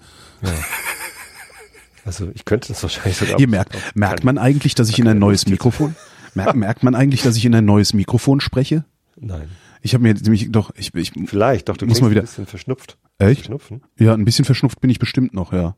Also 2.03 2.29
ich 2.35 2.45
könnte 2.45 2.67
das 2.67 2.83
wahrscheinlich 2.83 3.17
sogar. 3.17 3.39
Ihr 3.39 3.47
merkt, 3.47 3.75
merkt 3.95 4.23
man 4.23 4.37
eigentlich, 4.37 4.75
dass 4.75 4.89
ich 4.89 4.99
in 4.99 5.07
ein 5.07 5.17
neues 5.17 5.47
Mikrofon, 5.47 5.95
merkt, 6.35 6.55
merkt 6.55 6.83
man 6.83 6.93
eigentlich, 6.93 7.23
dass 7.23 7.35
ich 7.35 7.45
in 7.45 7.55
ein 7.55 7.65
neues 7.65 7.93
Mikrofon 7.93 8.41
spreche? 8.41 8.85
Nein. 9.15 9.49
Ich 9.85 9.93
habe 9.93 10.01
mir 10.01 10.09
jetzt 10.09 10.23
nämlich 10.23 10.51
doch, 10.51 10.71
ich, 10.75 10.95
ich, 10.95 11.11
Vielleicht, 11.27 11.69
doch, 11.69 11.77
du 11.77 11.85
Muss 11.85 12.01
mal 12.01 12.09
wieder- 12.09 12.21
ein 12.21 12.25
bisschen 12.25 12.47
verschnupft. 12.47 12.97
Echt? 13.19 13.45
Schnupfen? 13.45 13.81
ja, 13.99 14.15
ein 14.15 14.25
bisschen 14.25 14.43
verschnupft 14.43 14.81
bin 14.81 14.89
ich 14.89 14.97
bestimmt 14.97 15.33
noch, 15.35 15.53
ja. 15.53 15.75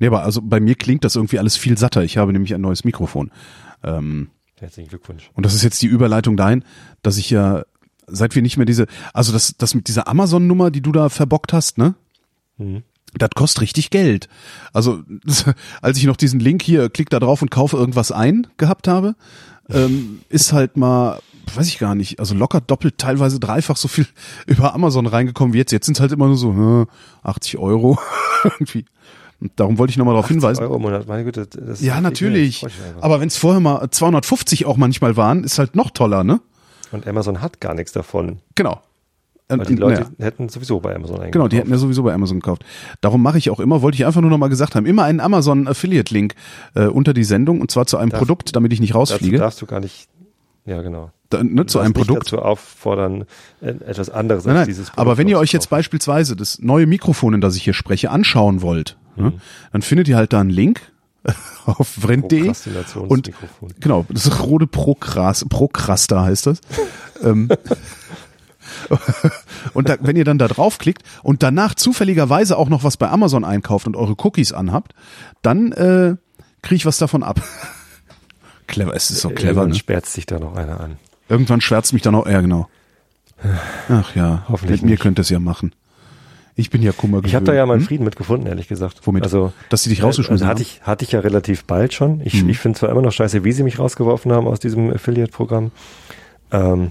Nee, 0.00 0.08
aber 0.08 0.24
also 0.24 0.42
bei 0.42 0.58
mir 0.58 0.74
klingt 0.74 1.04
das 1.04 1.14
irgendwie 1.14 1.38
alles 1.38 1.56
viel 1.56 1.78
satter. 1.78 2.02
Ich 2.02 2.16
habe 2.18 2.32
nämlich 2.32 2.52
ein 2.52 2.60
neues 2.60 2.82
Mikrofon. 2.82 3.30
Ähm, 3.84 4.30
Herzlichen 4.58 4.88
Glückwunsch. 4.88 5.30
und 5.34 5.46
das 5.46 5.54
ist 5.54 5.62
jetzt 5.62 5.80
die 5.82 5.86
Überleitung 5.86 6.36
dahin, 6.36 6.64
dass 7.02 7.16
ich 7.16 7.30
ja, 7.30 7.62
seit 8.08 8.34
wir 8.34 8.42
nicht 8.42 8.56
mehr 8.56 8.66
diese, 8.66 8.86
also 9.14 9.32
das, 9.32 9.54
das 9.56 9.74
mit 9.76 9.86
dieser 9.86 10.08
Amazon-Nummer, 10.08 10.72
die 10.72 10.80
du 10.80 10.90
da 10.90 11.08
verbockt 11.08 11.52
hast, 11.52 11.78
ne? 11.78 11.94
Mhm. 12.56 12.82
Das 13.16 13.30
kostet 13.36 13.62
richtig 13.62 13.90
Geld. 13.90 14.28
Also, 14.72 15.04
als 15.80 15.96
ich 15.96 16.04
noch 16.04 16.16
diesen 16.16 16.40
Link 16.40 16.60
hier, 16.62 16.90
klick 16.90 17.08
da 17.08 17.20
drauf 17.20 17.40
und 17.40 17.52
kaufe 17.52 17.76
irgendwas 17.76 18.10
ein 18.10 18.48
gehabt 18.56 18.88
habe, 18.88 19.14
ähm, 19.70 20.22
ist 20.28 20.52
halt 20.52 20.76
mal, 20.76 21.20
weiß 21.56 21.68
ich 21.68 21.78
gar 21.78 21.94
nicht, 21.94 22.18
also 22.20 22.34
locker 22.34 22.60
doppelt, 22.60 22.98
teilweise 22.98 23.38
dreifach 23.40 23.76
so 23.76 23.88
viel 23.88 24.06
über 24.46 24.74
Amazon 24.74 25.06
reingekommen 25.06 25.52
wie 25.54 25.58
jetzt. 25.58 25.72
Jetzt 25.72 25.86
sind 25.86 26.00
halt 26.00 26.12
immer 26.12 26.26
nur 26.26 26.36
so 26.36 26.52
hm, 26.52 26.86
80 27.22 27.58
Euro 27.58 27.98
irgendwie. 28.44 28.84
Und 29.40 29.52
darum 29.56 29.78
wollte 29.78 29.92
ich 29.92 29.96
nochmal 29.96 30.14
darauf 30.14 30.28
hinweisen. 30.28 30.62
Euro 30.62 30.76
im 30.76 30.82
Monat, 30.82 31.06
meine 31.06 31.22
Güte. 31.24 31.46
Das 31.46 31.80
Ja, 31.80 31.96
ich- 31.96 32.02
natürlich. 32.02 32.66
Aber 33.00 33.20
wenn 33.20 33.28
es 33.28 33.36
vorher 33.36 33.60
mal 33.60 33.88
250 33.88 34.66
auch 34.66 34.76
manchmal 34.76 35.16
waren, 35.16 35.44
ist 35.44 35.58
halt 35.60 35.76
noch 35.76 35.90
toller, 35.92 36.24
ne? 36.24 36.40
Und 36.90 37.06
Amazon 37.06 37.40
hat 37.40 37.60
gar 37.60 37.74
nichts 37.74 37.92
davon. 37.92 38.38
Genau. 38.56 38.80
Weil 39.50 39.60
Und- 39.60 39.68
die 39.68 39.76
Leute 39.76 40.00
naja. 40.02 40.10
hätten 40.18 40.48
sowieso 40.48 40.80
bei 40.80 40.90
Amazon 40.94 41.14
eingekauft. 41.16 41.32
Genau, 41.32 41.48
die 41.48 41.56
hätten 41.56 41.70
ja 41.70 41.78
sowieso 41.78 42.02
bei 42.02 42.12
Amazon 42.12 42.40
gekauft. 42.40 42.64
Darum 43.00 43.22
mache 43.22 43.38
ich 43.38 43.48
auch 43.50 43.60
immer, 43.60 43.80
wollte 43.80 43.94
ich 43.96 44.04
einfach 44.06 44.20
nur 44.20 44.28
noch 44.30 44.38
mal 44.38 44.48
gesagt 44.48 44.74
haben, 44.74 44.84
immer 44.86 45.04
einen 45.04 45.20
Amazon 45.20 45.68
Affiliate 45.68 46.12
Link 46.12 46.34
äh, 46.74 46.86
unter 46.86 47.14
die 47.14 47.24
Sendung 47.24 47.60
und 47.60 47.70
zwar 47.70 47.86
zu 47.86 47.96
einem 47.96 48.10
Darf- 48.10 48.18
Produkt, 48.18 48.56
damit 48.56 48.72
ich 48.72 48.80
nicht 48.80 48.90
Dazu 48.90 48.98
rausfliege. 49.14 49.38
darfst 49.38 49.62
du 49.62 49.66
gar 49.66 49.80
nicht, 49.80 50.08
ja 50.66 50.82
genau. 50.82 51.12
Da, 51.30 51.42
ne, 51.42 51.66
zu 51.66 51.78
einem 51.78 51.92
Produkt. 51.92 52.22
Nicht 52.22 52.32
dazu 52.32 52.42
auffordern, 52.42 53.26
äh, 53.60 53.68
etwas 53.68 54.08
anderes 54.08 54.44
Nein, 54.44 54.56
als 54.56 54.60
nein, 54.60 54.68
dieses 54.68 54.86
Produkt 54.86 54.98
aber 54.98 55.18
wenn 55.18 55.28
ihr 55.28 55.38
euch 55.38 55.52
jetzt 55.52 55.68
beispielsweise 55.68 56.36
das 56.36 56.58
neue 56.60 56.86
Mikrofon, 56.86 57.34
in 57.34 57.40
das 57.40 57.54
ich 57.56 57.64
hier 57.64 57.74
spreche, 57.74 58.10
anschauen 58.10 58.62
wollt, 58.62 58.96
ne, 59.16 59.34
dann 59.72 59.82
findet 59.82 60.08
ihr 60.08 60.16
halt 60.16 60.32
da 60.32 60.40
einen 60.40 60.48
Link 60.50 60.80
auf 61.66 61.88
vrend.de 61.88 62.52
und 63.08 63.30
genau, 63.80 64.06
das 64.08 64.24
ist 64.24 64.40
Rode 64.42 64.66
Prokras, 64.66 65.44
Prokraster 65.48 66.22
heißt 66.22 66.46
das. 66.46 66.60
ähm, 67.22 67.50
und 69.74 69.88
da, 69.88 69.96
wenn 70.00 70.16
ihr 70.16 70.24
dann 70.24 70.38
da 70.38 70.48
draufklickt 70.48 71.02
und 71.22 71.42
danach 71.42 71.74
zufälligerweise 71.74 72.56
auch 72.56 72.68
noch 72.68 72.84
was 72.84 72.96
bei 72.96 73.08
Amazon 73.08 73.44
einkauft 73.44 73.86
und 73.86 73.96
eure 73.96 74.14
Cookies 74.18 74.52
anhabt, 74.52 74.94
dann 75.42 75.72
äh, 75.72 76.16
kriege 76.62 76.76
ich 76.76 76.86
was 76.86 76.98
davon 76.98 77.22
ab. 77.22 77.42
clever, 78.66 78.94
es 78.94 79.10
ist 79.10 79.20
so 79.20 79.28
clever. 79.30 79.48
Irgendwann 79.48 79.68
Ne? 79.70 79.74
sperrt 79.74 80.06
sich 80.06 80.26
da 80.26 80.38
noch 80.38 80.56
einer 80.56 80.80
an. 80.80 80.96
Irgendwann 81.28 81.60
schwärzt 81.60 81.92
mich 81.92 82.02
dann 82.02 82.14
auch, 82.14 82.26
ja 82.26 82.40
genau. 82.40 82.68
Ach 83.88 84.14
ja, 84.16 84.44
Hoffentlich 84.48 84.80
mit 84.82 84.86
mir 84.86 84.90
nicht. 84.92 85.02
könnt 85.02 85.18
ihr 85.18 85.22
es 85.22 85.30
ja 85.30 85.38
machen. 85.38 85.72
Ich 86.56 86.70
bin 86.70 86.82
ja 86.82 86.90
Kummer 86.90 87.20
Ich 87.24 87.36
habe 87.36 87.44
da 87.44 87.54
ja 87.54 87.66
meinen 87.66 87.80
hm? 87.80 87.86
Frieden 87.86 88.04
mitgefunden, 88.04 88.48
ehrlich 88.48 88.66
gesagt. 88.66 88.98
Womit? 89.04 89.22
Also, 89.22 89.52
Dass 89.68 89.84
sie 89.84 89.90
dich 89.90 90.00
äh, 90.00 90.02
rausgeschmissen 90.02 90.44
also 90.44 90.46
hatte 90.46 90.64
haben? 90.64 90.70
ich 90.80 90.82
hatte 90.82 91.04
ich 91.04 91.12
ja 91.12 91.20
relativ 91.20 91.64
bald 91.64 91.94
schon. 91.94 92.20
Ich, 92.24 92.42
Mhm. 92.42 92.48
ich 92.48 92.58
finde 92.58 92.78
zwar 92.78 92.90
immer 92.90 93.02
noch 93.02 93.12
scheiße, 93.12 93.44
wie 93.44 93.52
sie 93.52 93.62
mich 93.62 93.78
rausgeworfen 93.78 94.32
haben 94.32 94.48
aus 94.48 94.58
diesem 94.58 94.92
Affiliate-Programm, 94.92 95.70
ähm, 96.50 96.90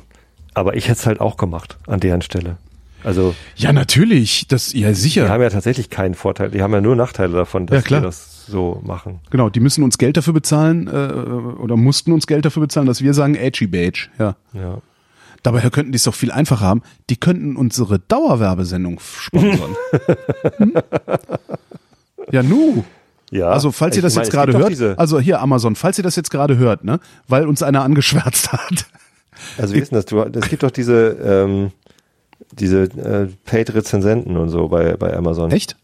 aber 0.54 0.76
ich 0.78 0.86
hätte 0.88 1.00
es 1.00 1.06
halt 1.06 1.20
auch 1.20 1.36
gemacht 1.36 1.78
an 1.86 2.00
deren 2.00 2.22
Stelle. 2.22 2.56
Also 3.04 3.36
Ja, 3.58 3.74
natürlich. 3.74 4.48
Das, 4.48 4.72
ja, 4.74 4.88
die 4.88 4.94
sicher. 4.94 5.28
haben 5.30 5.42
ja 5.44 5.50
tatsächlich 5.50 5.90
keinen 5.90 6.14
Vorteil, 6.16 6.50
die 6.50 6.62
haben 6.62 6.74
ja 6.74 6.80
nur 6.82 6.96
Nachteile 6.96 7.34
davon, 7.34 7.66
dass 7.68 7.76
Ja, 7.76 7.82
klar. 7.82 8.02
das 8.02 8.37
so 8.48 8.82
machen. 8.84 9.20
Genau, 9.30 9.50
die 9.50 9.60
müssen 9.60 9.84
uns 9.84 9.98
Geld 9.98 10.18
dafür 10.18 10.34
bezahlen, 10.34 10.88
äh, 10.88 10.92
oder 11.62 11.76
mussten 11.76 12.12
uns 12.12 12.28
Geld 12.28 12.46
dafür 12.46 12.62
bezahlen, 12.62 12.88
dass 12.88 13.02
wir 13.02 13.14
sagen, 13.14 13.36
edgy 13.36 13.68
beige. 13.68 14.10
Ja. 14.18 14.36
Ja. 14.54 14.82
Dabei 15.44 15.62
könnten 15.70 15.92
die 15.92 15.98
es 15.98 16.04
doch 16.04 16.16
viel 16.16 16.32
einfacher 16.32 16.66
haben. 16.66 16.82
Die 17.10 17.16
könnten 17.16 17.56
unsere 17.56 18.00
Dauerwerbesendung 18.00 19.00
sponsern. 19.00 19.76
hm? 20.58 20.74
Ja, 22.32 22.44
nu. 22.44 22.84
Ja, 23.30 23.50
Also, 23.50 23.72
falls 23.72 23.96
ihr 23.96 24.02
das 24.02 24.16
meine, 24.16 24.26
jetzt 24.26 24.34
gerade 24.34 24.58
hört, 24.58 25.00
also 25.00 25.20
hier 25.20 25.42
Amazon, 25.42 25.76
falls 25.76 25.98
ihr 25.98 26.04
das 26.04 26.16
jetzt 26.16 26.32
gerade 26.32 26.58
hört, 26.58 26.84
ne, 26.86 27.00
weil 27.28 27.46
uns 27.46 27.62
einer 27.62 27.84
angeschwärzt 27.84 28.54
hat. 28.54 28.86
also 29.58 29.74
wie 29.74 29.80
ist 29.80 29.92
denn 29.92 29.98
das? 29.98 30.06
Du, 30.06 30.22
es 30.22 30.50
gibt 30.50 30.64
doch 30.64 30.72
diese, 30.72 31.10
ähm, 31.10 31.72
diese 32.52 32.84
äh, 32.84 33.28
Paid-Rezensenten 33.46 34.38
und 34.38 34.50
so 34.50 34.70
bei, 34.70 34.96
bei 34.96 35.16
Amazon. 35.16 35.52
Echt? 35.52 35.76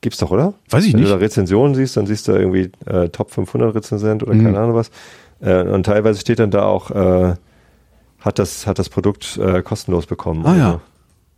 Gibt's 0.00 0.18
doch, 0.18 0.30
oder? 0.30 0.54
Weiß 0.70 0.84
ich 0.84 0.92
Wenn 0.92 1.00
nicht. 1.00 1.10
du 1.10 1.14
da 1.14 1.20
Rezensionen 1.20 1.74
siehst, 1.74 1.96
dann 1.96 2.06
siehst 2.06 2.26
du 2.28 2.32
irgendwie 2.32 2.70
äh, 2.86 3.08
Top 3.10 3.30
500 3.30 3.74
Rezensent 3.74 4.22
oder 4.22 4.34
Mhm. 4.34 4.44
keine 4.44 4.58
Ahnung 4.60 4.74
was. 4.74 4.90
Äh, 5.40 5.62
und 5.68 5.84
teilweise 5.86 6.20
steht 6.20 6.38
dann 6.40 6.50
da 6.50 6.64
auch, 6.64 6.90
äh, 6.90 7.34
hat 8.20 8.38
das, 8.38 8.66
hat 8.66 8.78
das 8.78 8.88
Produkt 8.88 9.36
äh, 9.38 9.62
kostenlos 9.62 10.06
bekommen. 10.06 10.44
Ah 10.46 10.56
ja. 10.56 10.80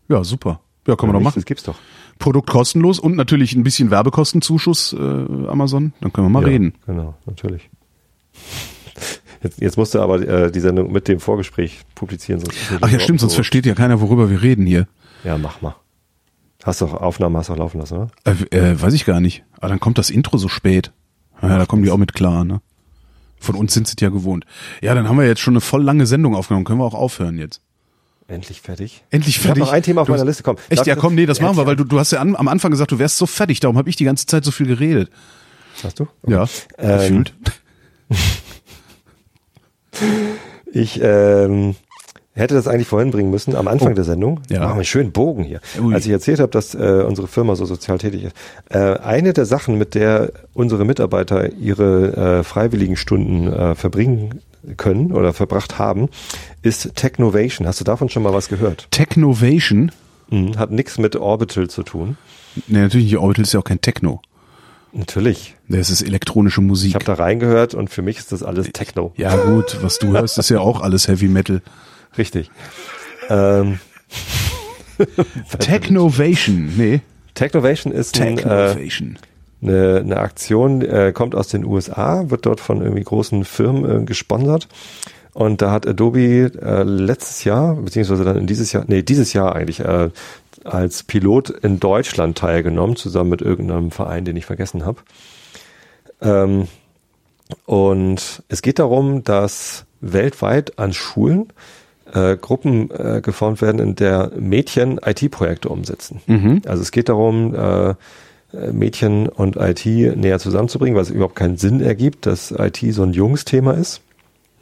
so. 0.09 0.15
Ja, 0.15 0.25
super. 0.25 0.61
Ja, 0.87 0.97
kann 0.97 1.09
man 1.09 1.15
doch 1.15 1.21
Nicht? 1.21 1.25
machen. 1.25 1.35
Das 1.41 1.45
gibt's 1.47 1.63
doch. 1.65 1.77
Produkt 2.19 2.49
kostenlos 2.51 2.99
und 2.99 3.17
natürlich 3.17 3.55
ein 3.55 3.63
bisschen 3.65 3.91
Werbekostenzuschuss, 3.91 4.93
äh, 4.93 5.47
Amazon. 5.49 5.93
Dann 6.01 6.13
können 6.13 6.27
wir 6.27 6.31
mal 6.31 6.43
ja, 6.43 6.49
reden. 6.49 6.75
Genau, 6.87 7.15
natürlich. 7.27 7.69
Jetzt, 9.43 9.61
jetzt 9.61 9.77
musst 9.77 9.95
du 9.95 10.01
aber 10.01 10.21
äh, 10.27 10.51
die 10.51 10.61
Sendung 10.61 10.93
mit 10.93 11.09
dem 11.09 11.21
Vorgespräch 11.21 11.81
publizieren. 11.95 12.41
Sonst 12.41 12.57
Ach 12.81 12.89
ja, 12.89 12.99
stimmt, 13.01 13.21
sonst 13.21 13.33
so- 13.33 13.37
versteht 13.37 13.67
ja 13.67 13.75
keiner, 13.75 14.01
worüber 14.01 14.31
wir 14.31 14.41
reden 14.43 14.65
hier. 14.67 14.87
Ja, 15.25 15.37
mach 15.39 15.61
mal. 15.61 15.75
Hast 16.65 16.81
doch 16.81 16.95
Aufnahmen 16.95 17.37
hast 17.37 17.49
du 17.49 17.53
auch 17.53 17.59
laufen 17.59 17.79
lassen, 17.79 17.95
oder? 17.99 18.11
Äh, 18.25 18.57
äh, 18.57 18.81
weiß 18.81 18.95
ich 18.95 19.05
gar 19.05 19.21
nicht. 19.21 19.45
Aber 19.59 19.69
dann 19.69 19.79
kommt 19.81 19.99
das 19.99 20.11
Intro 20.11 20.39
so 20.39 20.49
spät. 20.49 20.93
Ja, 21.43 21.59
da 21.59 21.67
kommen 21.67 21.83
die 21.83 21.91
auch 21.91 21.99
mit 21.99 22.15
klar, 22.15 22.45
ne? 22.45 22.61
Von 23.39 23.55
uns 23.55 23.75
sind 23.75 23.87
sie 23.87 23.97
ja 24.01 24.09
gewohnt. 24.09 24.47
Ja, 24.81 24.95
dann 24.95 25.07
haben 25.09 25.19
wir 25.19 25.27
jetzt 25.27 25.41
schon 25.43 25.53
eine 25.53 25.61
voll 25.61 25.83
lange 25.83 26.07
Sendung 26.07 26.35
aufgenommen. 26.35 26.65
Können 26.65 26.79
wir 26.81 26.85
auch 26.87 26.95
aufhören 26.95 27.39
jetzt. 27.39 27.61
Endlich 28.27 28.63
fertig. 28.63 29.05
Endlich 29.11 29.37
Ich 29.37 29.41
habe 29.41 29.49
fertig. 29.49 29.65
noch 29.65 29.73
ein 29.73 29.83
Thema 29.83 30.01
auf 30.01 30.07
Du- 30.07 30.13
meiner 30.15 30.25
Liste. 30.25 30.43
Komm. 30.43 30.57
Echt, 30.71 30.79
Darf 30.81 30.87
ja 30.87 30.97
komm, 30.97 31.15
nee, 31.15 31.27
das 31.27 31.43
machen 31.43 31.59
wir, 31.59 31.67
weil 31.67 31.77
du, 31.77 31.85
du 31.85 31.99
hast 31.99 32.13
ja 32.13 32.21
an, 32.21 32.35
am 32.35 32.49
Anfang 32.49 32.71
gesagt, 32.71 32.91
du 32.91 32.99
wärst 32.99 33.19
so 33.19 33.27
fertig, 33.27 33.61
darum 33.61 33.77
habe 33.77 33.91
ich 33.91 33.97
die 33.97 34.05
ganze 34.05 34.25
Zeit 34.25 34.45
so 34.45 34.51
viel 34.51 34.67
geredet. 34.67 35.11
Hast 35.83 36.01
du? 36.01 36.09
Ja, 36.27 36.47
Ähm, 36.79 37.25
gefühlt. 37.25 37.35
Ich 40.73 41.01
ähm, 41.03 41.77
hätte 42.35 42.55
das 42.55 42.67
eigentlich 42.69 42.89
vorhin 42.89 43.11
bringen 43.11 43.31
müssen, 43.31 43.55
am 43.57 43.69
Anfang 43.69 43.93
Oh. 43.93 43.95
der 43.95 44.05
Sendung. 44.05 44.41
Ja. 44.51 44.61
Machen 44.61 44.71
wir 44.71 44.75
einen 44.77 44.85
schönen 44.85 45.13
Bogen 45.13 45.45
hier. 45.45 45.61
Ui. 45.81 45.95
Als 45.95 46.05
ich 46.07 46.13
erzählt 46.13 46.41
habe, 46.41 46.51
dass 46.51 46.75
äh, 46.75 47.05
unsere 47.07 47.29
Firma 47.29 47.55
so 47.57 47.65
sozial 47.65 47.99
tätig 47.99 48.25
ist. 48.25 48.37
Äh, 48.71 48.99
eine 48.99 49.33
der 49.33 49.45
Sachen, 49.47 49.79
mit 49.79 49.95
der 49.95 50.33
unsere 50.53 50.85
Mitarbeiter 50.85 51.53
ihre 51.53 52.39
äh, 52.41 52.43
freiwilligen 52.45 52.97
Stunden 52.97 53.53
äh, 53.53 53.75
verbringen 53.75 54.41
können 54.77 55.13
oder 55.13 55.33
verbracht 55.33 55.79
haben, 55.79 56.09
ist 56.63 56.97
Technovation. 56.97 57.67
Hast 57.67 57.81
du 57.81 57.85
davon 57.85 58.09
schon 58.09 58.23
mal 58.23 58.33
was 58.33 58.49
gehört? 58.49 58.89
Technovation? 58.91 59.93
Mhm. 60.31 60.57
Hat 60.59 60.71
nichts 60.71 60.99
mit 60.99 61.17
Orbital 61.17 61.69
zu 61.69 61.83
tun. 61.83 62.17
Nee, 62.67 62.79
natürlich 62.81 63.07
nicht. 63.07 63.19
Orbital 63.19 63.43
ist 63.45 63.53
ja 63.53 63.61
auch 63.61 63.65
kein 63.65 63.81
Techno. 63.81 64.23
Natürlich. 64.93 65.57
Das 65.69 65.91
ist 65.91 66.03
elektronische 66.03 66.61
Ich 66.61 66.67
Musik. 66.67 66.95
habe 66.95 67.05
da 67.05 67.15
reingehört 67.15 67.75
und 67.75 67.91
für 67.91 68.03
mich 68.03 68.19
ist 68.19 68.31
das 68.33 68.43
alles 68.43 68.71
Techno. 68.73 69.13
ja 69.17 69.35
gut, 69.37 69.79
was 69.83 69.99
du 69.99 70.13
hörst, 70.13 70.39
ist 70.39 70.51
ja 70.51 70.61
auch 70.61 70.81
alles 70.81 71.09
Heavy 71.09 71.27
Metal. 71.29 71.63
Richtig. 72.17 72.51
Ähm, 73.29 73.81
Technovation, 75.59 76.73
nee. 76.77 77.01
Technovation 77.35 77.93
ist 77.93 78.21
ein, 78.21 78.35
äh, 78.39 78.43
Technovation. 78.43 79.19
eine, 79.63 80.01
eine 80.01 80.17
Aktion, 80.19 80.83
äh, 80.83 81.13
kommt 81.13 81.35
aus 81.35 81.49
den 81.49 81.65
USA, 81.65 82.31
wird 82.31 82.47
dort 82.47 82.61
von 82.61 82.81
irgendwie 82.81 83.03
großen 83.03 83.45
Firmen 83.45 84.03
äh, 84.03 84.05
gesponsert. 84.05 84.69
Und 85.33 85.63
da 85.63 85.73
hat 85.73 85.87
Adobe 85.87 86.53
äh, 86.63 86.83
letztes 86.85 87.43
Jahr, 87.43 87.75
beziehungsweise 87.75 88.23
dann 88.23 88.37
in 88.37 88.47
dieses 88.47 88.73
Jahr, 88.73 88.85
nee, 88.87 89.03
dieses 89.03 89.33
Jahr 89.33 89.57
eigentlich, 89.57 89.81
äh, 89.81 90.11
als 90.63 91.03
Pilot 91.03 91.51
in 91.51 91.81
Deutschland 91.81 92.39
teilgenommen, 92.39 92.97
zusammen 92.97 93.31
mit 93.31 93.43
irgendeinem 93.43 93.91
Verein, 93.91 94.25
den 94.25 94.37
ich 94.37 94.47
vergessen 94.47 94.87
habe. 94.87 94.99
Ähm, 96.23 96.69
und 97.67 98.43
es 98.49 98.63
geht 98.63 98.79
darum, 98.79 99.25
dass 99.25 99.85
weltweit 100.01 100.79
an 100.79 100.93
Schulen 100.93 101.53
äh, 102.15 102.37
Gruppen 102.37 102.91
äh, 102.91 103.21
geformt 103.23 103.61
werden, 103.61 103.81
in 103.81 103.95
der 103.97 104.33
Mädchen 104.39 104.99
IT-Projekte 105.05 105.69
umsetzen. 105.69 106.21
Also 106.67 106.83
es 106.83 106.91
geht 106.91 107.09
darum, 107.09 107.55
äh, 107.55 107.95
Mädchen 108.73 109.29
und 109.29 109.57
IT 109.57 109.85
näher 109.85 110.39
zusammenzubringen, 110.39 110.95
weil 110.95 111.03
es 111.03 111.11
überhaupt 111.11 111.35
keinen 111.35 111.57
Sinn 111.57 111.81
ergibt, 111.81 112.27
dass 112.27 112.53
IT 112.53 112.79
so 112.91 113.03
ein 113.03 113.13
Jungsthema 113.13 113.73
ist. 113.73 114.01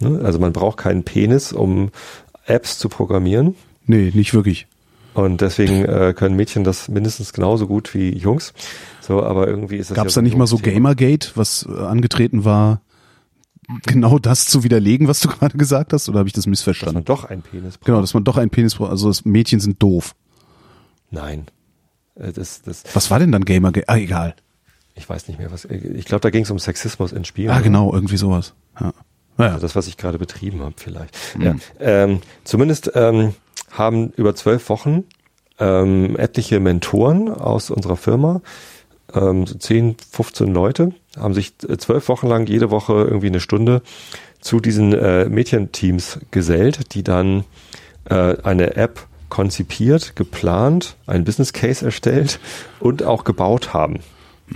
Ne? 0.00 0.20
Also 0.24 0.38
man 0.38 0.52
braucht 0.52 0.78
keinen 0.78 1.02
Penis, 1.02 1.52
um 1.52 1.90
Apps 2.46 2.78
zu 2.78 2.88
programmieren. 2.88 3.54
Nee, 3.86 4.10
nicht 4.14 4.32
wirklich. 4.34 4.66
Und 5.14 5.42
deswegen 5.42 5.84
äh, 5.84 6.14
können 6.16 6.36
Mädchen 6.36 6.64
das 6.64 6.88
mindestens 6.88 7.32
genauso 7.32 7.66
gut 7.66 7.92
wie 7.94 8.16
Jungs. 8.16 8.54
So, 9.00 9.22
aber 9.22 9.46
irgendwie 9.46 9.76
ist 9.76 9.90
das 9.90 9.96
Gab 9.96 10.06
es 10.06 10.14
ja 10.14 10.22
da 10.22 10.24
nicht 10.24 10.36
mal 10.36 10.46
so. 10.46 10.56
Gamergate, 10.56 11.32
was 11.34 11.68
äh, 11.68 11.78
angetreten 11.78 12.44
war, 12.44 12.80
genau 13.86 14.18
das 14.18 14.46
zu 14.46 14.64
widerlegen, 14.64 15.08
was 15.08 15.20
du 15.20 15.28
gerade 15.38 15.56
gesagt 15.56 15.92
hast? 15.92 16.08
Oder 16.08 16.18
habe 16.20 16.28
ich 16.28 16.32
das 16.32 16.42
Dass 16.42 16.46
man 16.46 16.50
missverstanden? 16.52 17.04
doch 17.04 17.24
einen 17.24 17.42
Penis 17.42 17.78
braucht. 17.78 17.86
Genau, 17.86 18.00
dass 18.00 18.14
man 18.14 18.24
doch 18.24 18.36
einen 18.36 18.50
Penis 18.50 18.74
braucht. 18.74 18.90
Also 18.90 19.08
das 19.08 19.24
Mädchen 19.24 19.60
sind 19.60 19.82
doof. 19.82 20.14
Nein. 21.10 21.46
Äh, 22.14 22.32
Das, 22.32 22.62
das, 22.62 22.84
Was 22.94 23.10
war 23.10 23.18
denn 23.18 23.32
dann 23.32 23.44
Gamergate? 23.44 23.88
Ah, 23.88 23.96
egal. 23.96 24.34
ich 24.94 25.08
weiß 25.08 25.28
nicht 25.28 25.38
mehr, 25.38 25.50
was. 25.52 25.64
Ich 25.66 26.04
glaube, 26.04 26.20
da 26.20 26.30
ging 26.30 26.42
es 26.44 26.50
um 26.50 26.58
Sexismus 26.58 27.12
in 27.12 27.24
Spielen. 27.24 27.50
Ah, 27.50 27.60
genau, 27.60 27.92
irgendwie 27.92 28.16
sowas. 28.16 28.54
Ja. 28.80 28.92
Naja. 29.38 29.52
Also 29.54 29.62
das, 29.66 29.74
was 29.76 29.86
ich 29.86 29.96
gerade 29.96 30.18
betrieben 30.18 30.60
habe, 30.60 30.74
vielleicht. 30.76 31.16
Mhm. 31.36 31.42
Ja. 31.42 31.54
Ähm, 31.80 32.20
zumindest 32.44 32.90
ähm, 32.94 33.34
haben 33.70 34.10
über 34.16 34.34
zwölf 34.34 34.68
Wochen 34.68 35.04
ähm, 35.58 36.16
etliche 36.18 36.60
Mentoren 36.60 37.28
aus 37.30 37.70
unserer 37.70 37.96
Firma, 37.96 38.42
ähm, 39.14 39.46
so 39.46 39.54
10, 39.56 39.96
15 40.10 40.52
Leute, 40.52 40.92
haben 41.18 41.34
sich 41.34 41.52
äh, 41.68 41.76
zwölf 41.78 42.08
Wochen 42.08 42.26
lang 42.26 42.46
jede 42.46 42.70
Woche 42.70 42.92
irgendwie 42.94 43.26
eine 43.28 43.40
Stunde 43.40 43.82
zu 44.40 44.60
diesen 44.60 44.92
äh, 44.92 45.26
Mädchenteams 45.28 46.18
gesellt, 46.30 46.94
die 46.94 47.02
dann 47.04 47.44
äh, 48.10 48.36
eine 48.42 48.76
App 48.76 49.06
konzipiert, 49.28 50.14
geplant, 50.16 50.96
einen 51.06 51.24
Business 51.24 51.52
Case 51.52 51.84
erstellt 51.84 52.38
und 52.80 53.02
auch 53.02 53.24
gebaut 53.24 53.72
haben. 53.72 54.00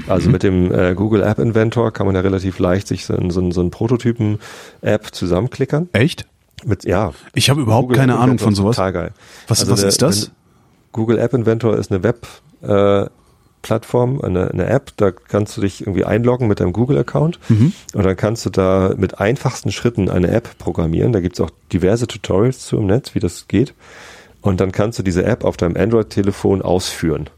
Also 0.09 0.29
mit 0.29 0.43
dem 0.43 0.71
äh, 0.75 0.95
Google 0.95 1.23
App 1.23 1.39
Inventor 1.39 1.91
kann 1.93 2.05
man 2.07 2.15
ja 2.15 2.21
relativ 2.21 2.59
leicht 2.59 2.87
sich 2.87 3.07
so, 3.07 3.15
ein- 3.15 3.31
so, 3.31 3.51
so 3.53 3.61
einen 3.63 3.71
Prototypen-App 3.71 5.15
zusammenklickern. 5.15 5.89
Echt? 5.93 6.27
Mit, 6.65 6.85
ja. 6.85 7.13
Ich 7.35 7.49
habe 7.49 7.61
überhaupt 7.63 7.85
Google 7.89 7.97
keine 7.99 8.13
App 8.15 8.19
Ahnung 8.19 8.33
Inventor 8.35 8.47
von 8.47 8.55
sowas. 8.55 8.77
Total 8.77 8.93
geil. 8.93 9.11
Was, 9.49 9.61
Also 9.61 9.73
was 9.73 9.81
eine- 9.81 9.89
ist 9.89 10.03
das? 10.03 10.31
Google 10.93 11.19
App 11.19 11.33
Inventor 11.33 11.77
ist 11.77 11.91
eine 11.91 12.03
Web 12.03 12.27
äh, 12.63 13.07
Plattform, 13.67 14.21
eine, 14.21 14.51
eine 14.51 14.67
App, 14.67 14.93
da 14.97 15.11
kannst 15.11 15.57
du 15.57 15.61
dich 15.61 15.81
irgendwie 15.81 16.05
einloggen 16.05 16.47
mit 16.47 16.61
deinem 16.61 16.73
Google-Account 16.73 17.41
Mhm. 17.49 17.73
und 17.95 18.05
dann 18.07 18.17
kannst 18.17 18.47
du 18.47 18.51
da 18.51 18.95
mit 18.97 19.19
einfachsten 19.21 19.73
Schritten 19.73 20.09
eine 20.09 20.29
App 20.29 20.57
programmieren. 20.59 21.13
Da 21.13 21.21
gibt's 21.21 21.41
auch 21.41 21.51
diverse 21.73 22.07
Tutorials 22.07 22.61
zu 22.61 22.77
im 22.79 22.87
Netz, 22.87 23.15
wie 23.15 23.19
das 23.21 23.49
geht. 23.49 23.75
Und 24.41 24.61
dann 24.61 24.71
kannst 24.71 24.99
du 25.01 25.03
diese 25.03 25.25
App 25.25 25.45
auf 25.45 25.57
deinem 25.57 25.77
Android-Telefon 25.77 26.63
ausführen. 26.63 27.29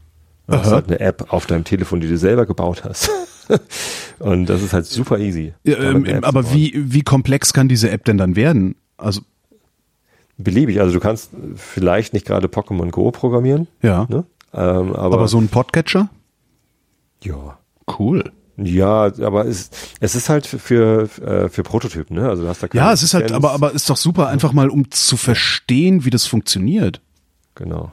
Das 0.45 0.67
ist 0.67 0.71
halt 0.73 0.87
eine 0.87 0.99
App 0.99 1.33
auf 1.33 1.45
deinem 1.47 1.63
Telefon, 1.63 1.99
die 2.01 2.07
du 2.07 2.17
selber 2.17 2.45
gebaut 2.45 2.83
hast. 2.83 3.09
und 4.19 4.45
das 4.47 4.61
ist 4.61 4.73
halt 4.73 4.85
super 4.85 5.17
easy. 5.19 5.53
Ja, 5.63 5.77
ähm, 5.79 6.05
aber 6.23 6.53
wie, 6.53 6.71
wie 6.75 7.01
komplex 7.01 7.53
kann 7.53 7.67
diese 7.67 7.89
App 7.89 8.05
denn 8.05 8.17
dann 8.19 8.35
werden? 8.35 8.75
Also, 8.97 9.21
Beliebig. 10.37 10.79
Also 10.79 10.93
du 10.93 10.99
kannst 10.99 11.31
vielleicht 11.55 12.13
nicht 12.13 12.25
gerade 12.25 12.47
Pokémon 12.47 12.91
Go 12.91 13.11
programmieren. 13.11 13.67
ja. 13.81 14.05
Ne? 14.09 14.23
Ähm, 14.51 14.95
aber, 14.95 15.17
Aber 15.17 15.27
so 15.27 15.37
ein 15.37 15.47
Podcatcher? 15.49 16.09
Ja. 17.23 17.57
Cool. 17.99 18.31
Ja, 18.57 19.11
aber 19.21 19.45
es, 19.45 19.69
es 20.01 20.15
ist 20.15 20.27
halt 20.29 20.45
für, 20.45 21.07
für, 21.07 21.49
für 21.49 21.63
Prototypen, 21.63 22.17
ne? 22.17 22.27
Also 22.29 22.43
du 22.43 22.49
hast 22.49 22.61
da 22.61 22.67
keine 22.67 22.83
Ja, 22.83 22.91
es 22.93 23.03
ist 23.03 23.13
halt, 23.13 23.23
Lizenz. 23.25 23.37
aber, 23.43 23.53
aber 23.53 23.71
ist 23.73 23.89
doch 23.89 23.95
super, 23.97 24.27
einfach 24.27 24.51
mal 24.51 24.69
um 24.69 24.91
zu 24.91 25.15
verstehen, 25.17 26.03
wie 26.05 26.09
das 26.09 26.25
funktioniert. 26.25 26.99
Genau. 27.55 27.91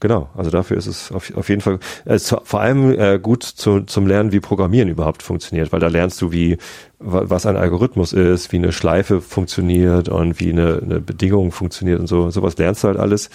Genau, 0.00 0.28
also 0.36 0.50
dafür 0.50 0.76
ist 0.76 0.86
es 0.86 1.10
auf, 1.12 1.34
auf 1.34 1.48
jeden 1.48 1.60
Fall 1.62 1.78
äh, 2.04 2.18
zu, 2.18 2.38
vor 2.44 2.60
allem 2.60 2.90
äh, 2.98 3.18
gut 3.18 3.42
zu, 3.42 3.80
zum 3.82 4.06
Lernen, 4.06 4.32
wie 4.32 4.40
Programmieren 4.40 4.88
überhaupt 4.90 5.22
funktioniert, 5.22 5.72
weil 5.72 5.80
da 5.80 5.88
lernst 5.88 6.20
du, 6.20 6.30
wie 6.30 6.58
wa- 6.98 7.24
was 7.26 7.46
ein 7.46 7.56
Algorithmus 7.56 8.12
ist, 8.12 8.52
wie 8.52 8.56
eine 8.58 8.70
Schleife 8.70 9.20
funktioniert 9.22 10.08
und 10.10 10.38
wie 10.40 10.50
eine, 10.52 10.80
eine 10.82 11.00
Bedingung 11.00 11.52
funktioniert 11.52 12.00
und 12.00 12.06
so. 12.06 12.30
Sowas 12.30 12.58
lernst 12.58 12.84
du 12.84 12.88
halt 12.88 12.98
alles. 12.98 13.30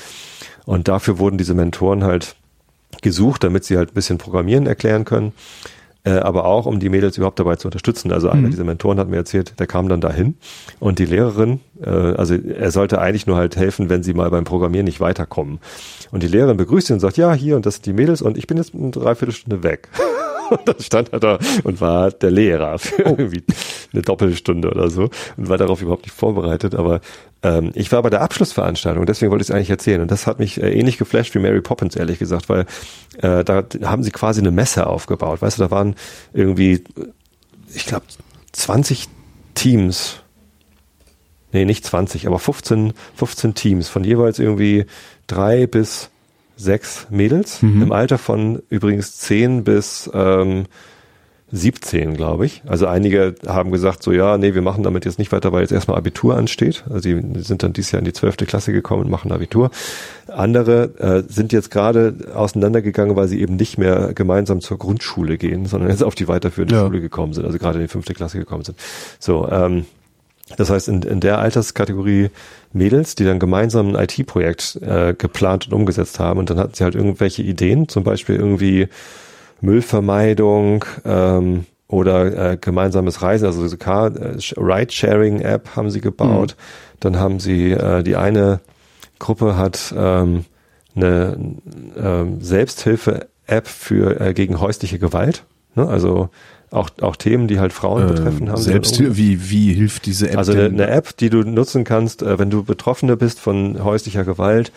Und 0.66 0.88
dafür 0.88 1.18
wurden 1.18 1.38
diese 1.40 1.56
Mentoren 1.56 2.04
halt 2.04 2.36
gesucht, 3.02 3.44
damit 3.44 3.64
sie 3.64 3.78
halt 3.78 3.92
ein 3.92 3.94
bisschen 3.94 4.18
Programmieren 4.18 4.68
erklären 4.68 5.06
können, 5.06 5.34
äh, 6.06 6.12
aber 6.12 6.46
auch 6.46 6.66
um 6.66 6.80
die 6.80 6.90
Mädels 6.90 7.18
überhaupt 7.18 7.40
dabei 7.40 7.56
zu 7.56 7.68
unterstützen. 7.68 8.12
Also 8.12 8.30
einer 8.30 8.50
dieser 8.50 8.64
Mentoren 8.64 9.00
hat 9.00 9.10
mir 9.10 9.18
erzählt, 9.18 9.60
der 9.60 9.68
kam 9.68 9.90
dann 9.90 10.02
dahin 10.02 10.36
und 10.80 11.00
die 11.00 11.06
Lehrerin, 11.06 11.60
äh, 11.82 11.90
also 11.90 12.36
er 12.36 12.72
sollte 12.72 13.00
eigentlich 13.00 13.28
nur 13.28 13.36
halt 13.36 13.58
helfen, 13.58 13.90
wenn 13.90 14.04
sie 14.04 14.14
mal 14.14 14.30
beim 14.30 14.44
Programmieren 14.44 14.86
nicht 14.86 15.02
weiterkommen. 15.02 15.60
Und 16.12 16.24
die 16.24 16.28
Lehrerin 16.28 16.58
begrüßt 16.58 16.90
ihn 16.90 16.96
und 16.96 17.00
sagt, 17.00 17.18
ja, 17.18 17.34
hier 17.34 17.56
und 17.56 17.66
das 17.66 17.76
sind 17.76 17.86
die 17.86 17.94
Mädels 17.94 18.22
und 18.22 18.38
ich 18.38 18.48
bin 18.48 18.58
jetzt 18.58 18.74
eine 18.74 18.92
Dreiviertelstunde 18.92 19.64
weg. 19.64 19.90
Und 20.50 20.68
dann 20.68 20.80
stand 20.80 21.14
er 21.14 21.20
da 21.20 21.38
und 21.64 21.80
war 21.80 22.10
der 22.10 22.32
Lehrer 22.32 22.80
für 22.80 23.04
irgendwie 23.04 23.44
eine 23.94 24.02
Doppelstunde 24.02 24.72
oder 24.72 24.90
so 24.90 25.10
und 25.38 25.48
war 25.48 25.60
darauf 25.60 25.84
überhaupt 25.84 26.06
nicht 26.06 26.16
vorbereitet. 26.16 26.74
Aber 26.74 27.02
ähm, 27.42 27.72
ich 27.74 27.92
war 27.92 28.02
bei 28.02 28.10
der 28.10 28.22
Abschlussveranstaltung, 28.22 29.06
deswegen 29.06 29.32
wollte 29.32 29.44
ich 29.44 29.50
es 29.50 29.56
eigentlich 29.56 29.70
erzählen. 29.70 30.02
Und 30.02 30.12
das 30.12 30.28
hat 30.28 30.40
mich 30.40 30.62
äh, 30.62 30.72
ähnlich 30.72 30.98
geflasht 30.98 31.34
wie 31.36 31.40
Mary 31.40 31.62
Poppins, 31.62 31.96
ehrlich 31.96 32.20
gesagt, 32.20 32.50
weil 32.50 32.66
äh, 33.22 33.44
da 33.44 33.64
haben 33.84 34.04
sie 34.04 34.12
quasi 34.12 34.42
eine 34.42 34.52
Messe 34.52 34.88
aufgebaut. 34.88 35.42
Weißt 35.42 35.58
du, 35.58 35.64
da 35.64 35.72
waren 35.72 35.96
irgendwie, 36.34 36.84
ich 37.74 37.86
glaube, 37.86 38.06
20 38.52 39.08
Teams. 39.56 40.22
Nee, 41.52 41.66
nicht 41.66 41.86
20, 41.86 42.28
aber 42.28 42.40
15, 42.40 42.94
15 43.16 43.56
Teams 43.56 43.90
von 43.90 44.04
jeweils 44.04 44.38
irgendwie 44.38 44.86
drei 45.26 45.66
bis 45.66 46.10
sechs 46.56 47.08
Mädels 47.10 47.64
im 47.64 47.92
Alter 47.92 48.18
von 48.18 48.62
übrigens 48.70 49.18
10 49.18 49.64
bis 49.64 50.10
ähm, 50.14 50.66
17, 51.52 52.16
glaube 52.16 52.46
ich. 52.46 52.62
Also 52.68 52.88
einige 52.88 53.36
haben 53.48 53.72
gesagt, 53.72 54.04
so 54.04 54.12
ja, 54.12 54.38
nee, 54.38 54.54
wir 54.54 54.62
machen 54.62 54.84
damit 54.84 55.06
jetzt 55.06 55.20
nicht 55.20 55.32
weiter, 55.32 55.52
weil 55.52 55.62
jetzt 55.62 55.72
erstmal 55.72 55.98
Abitur 55.98 56.36
ansteht. 56.38 56.84
Also 56.90 57.10
die 57.10 57.42
sind 57.42 57.64
dann 57.64 57.74
dieses 57.74 57.92
Jahr 57.92 58.00
in 58.00 58.06
die 58.06 58.14
zwölfte 58.14 58.46
Klasse 58.46 58.72
gekommen 58.72 59.04
und 59.04 59.10
machen 59.10 59.32
Abitur. 59.32 59.72
Andere 60.28 60.84
äh, 61.00 61.32
sind 61.32 61.52
jetzt 61.52 61.72
gerade 61.72 62.14
auseinandergegangen, 62.34 63.16
weil 63.16 63.28
sie 63.28 63.42
eben 63.42 63.56
nicht 63.56 63.78
mehr 63.78 64.14
gemeinsam 64.14 64.62
zur 64.62 64.78
Grundschule 64.78 65.38
gehen, 65.38 65.66
sondern 65.66 65.90
jetzt 65.90 66.04
auf 66.04 66.16
die 66.16 66.28
weiterführende 66.28 66.76
Ja. 66.76 66.86
Schule 66.86 67.02
gekommen 67.02 67.34
sind, 67.34 67.46
also 67.46 67.58
gerade 67.58 67.80
in 67.80 67.86
die 67.86 67.90
fünfte 67.92 68.14
Klasse 68.14 68.38
gekommen 68.38 68.64
sind. 68.64 68.78
So, 69.20 69.48
ähm, 69.50 69.86
das 70.58 70.70
heißt, 70.70 70.88
in, 70.88 71.02
in 71.04 71.20
der 71.20 71.40
Alterskategorie 71.40 72.30
Mädels, 72.74 73.16
die 73.16 73.24
dann 73.24 73.40
gemeinsam 73.40 73.96
ein 73.96 74.04
IT-Projekt 74.04 74.78
äh, 74.82 75.14
geplant 75.18 75.68
und 75.68 75.74
umgesetzt 75.74 76.20
haben 76.20 76.40
und 76.40 76.50
dann 76.50 76.58
hatten 76.60 76.74
sie 76.74 76.84
halt 76.84 76.96
irgendwelche 76.96 77.42
Ideen, 77.44 77.88
zum 77.88 78.04
Beispiel 78.04 78.36
irgendwie 78.36 78.88
Müllvermeidung 79.62 80.86
ähm, 81.06 81.66
oder 81.88 82.52
äh, 82.52 82.58
gemeinsames 82.58 83.22
Reisen, 83.22 83.46
also 83.46 83.64
diese 83.64 83.78
Car 83.78 84.16
äh, 84.16 84.38
Ride-Sharing-App 84.58 85.76
haben 85.76 85.90
sie 85.90 86.02
gebaut. 86.02 86.56
Dann 87.00 87.18
haben 87.18 87.40
sie 87.40 87.72
äh, 87.72 88.04
die 88.04 88.16
eine 88.16 88.60
Gruppe 89.18 89.58
hat 89.58 89.94
ähm, 89.96 90.46
eine 90.96 91.38
ähm, 91.98 92.42
Selbsthilfe-App 92.42 93.68
für 93.68 94.20
äh, 94.20 94.34
gegen 94.34 94.60
häusliche 94.60 95.00
Gewalt. 95.00 95.44
Ne? 95.76 95.88
Also 95.88 96.30
auch, 96.72 96.90
auch 97.02 97.16
Themen, 97.16 97.48
die 97.48 97.60
halt 97.60 97.74
Frauen 97.74 98.08
betreffen, 98.08 98.48
Äh, 98.48 98.50
haben. 98.52 98.58
sie 98.58 98.64
selbst 98.72 99.00
wie, 99.18 99.50
wie 99.50 99.74
hilft 99.74 100.06
diese 100.06 100.30
App 100.30 100.38
also 100.38 100.52
eine, 100.52 100.66
eine 100.66 100.88
App, 100.88 101.18
die 101.18 101.30
du 101.30 101.44
nutzen 101.44 101.84
kannst, 101.84 102.22
äh, 102.22 102.38
wenn 102.40 102.50
du 102.50 102.64
Betroffene 102.64 103.18
bist 103.18 103.40
von 103.40 103.84
häuslicher 103.84 104.24
Gewalt, 104.24 104.72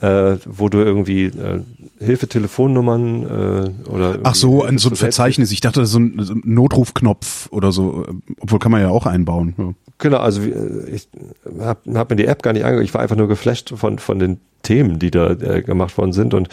äh, 0.00 0.36
wo 0.44 0.68
du 0.68 0.78
irgendwie 0.78 1.24
äh, 1.24 1.60
Hilfetelefonnummern 2.00 3.22
äh, 3.86 3.90
oder 3.90 4.18
Ach 4.22 4.34
so, 4.34 4.62
ein, 4.62 4.78
so 4.78 4.90
ein 4.90 4.96
Verzeichnis. 4.96 5.50
Ich 5.50 5.60
dachte, 5.60 5.80
das 5.80 5.88
ist 5.88 5.92
so 5.94 6.00
ein, 6.00 6.14
so 6.20 6.34
ein 6.34 6.42
Notrufknopf 6.44 7.48
oder 7.50 7.72
so. 7.72 8.06
Obwohl 8.40 8.58
kann 8.58 8.72
man 8.72 8.80
ja 8.80 8.88
auch 8.90 9.06
einbauen. 9.06 9.54
Ja. 9.58 9.70
Genau, 9.98 10.18
also 10.18 10.42
äh, 10.42 10.88
ich 10.90 11.08
habe 11.58 11.80
hab 11.94 12.10
mir 12.10 12.16
die 12.16 12.26
App 12.26 12.42
gar 12.42 12.52
nicht 12.52 12.64
angeguckt. 12.64 12.88
Ich 12.88 12.94
war 12.94 13.00
einfach 13.00 13.16
nur 13.16 13.28
geflasht 13.28 13.72
von 13.74 13.98
von 13.98 14.18
den 14.18 14.38
Themen, 14.62 14.98
die 14.98 15.10
da 15.10 15.30
äh, 15.30 15.62
gemacht 15.62 15.96
worden 15.98 16.12
sind. 16.12 16.34
Und 16.34 16.48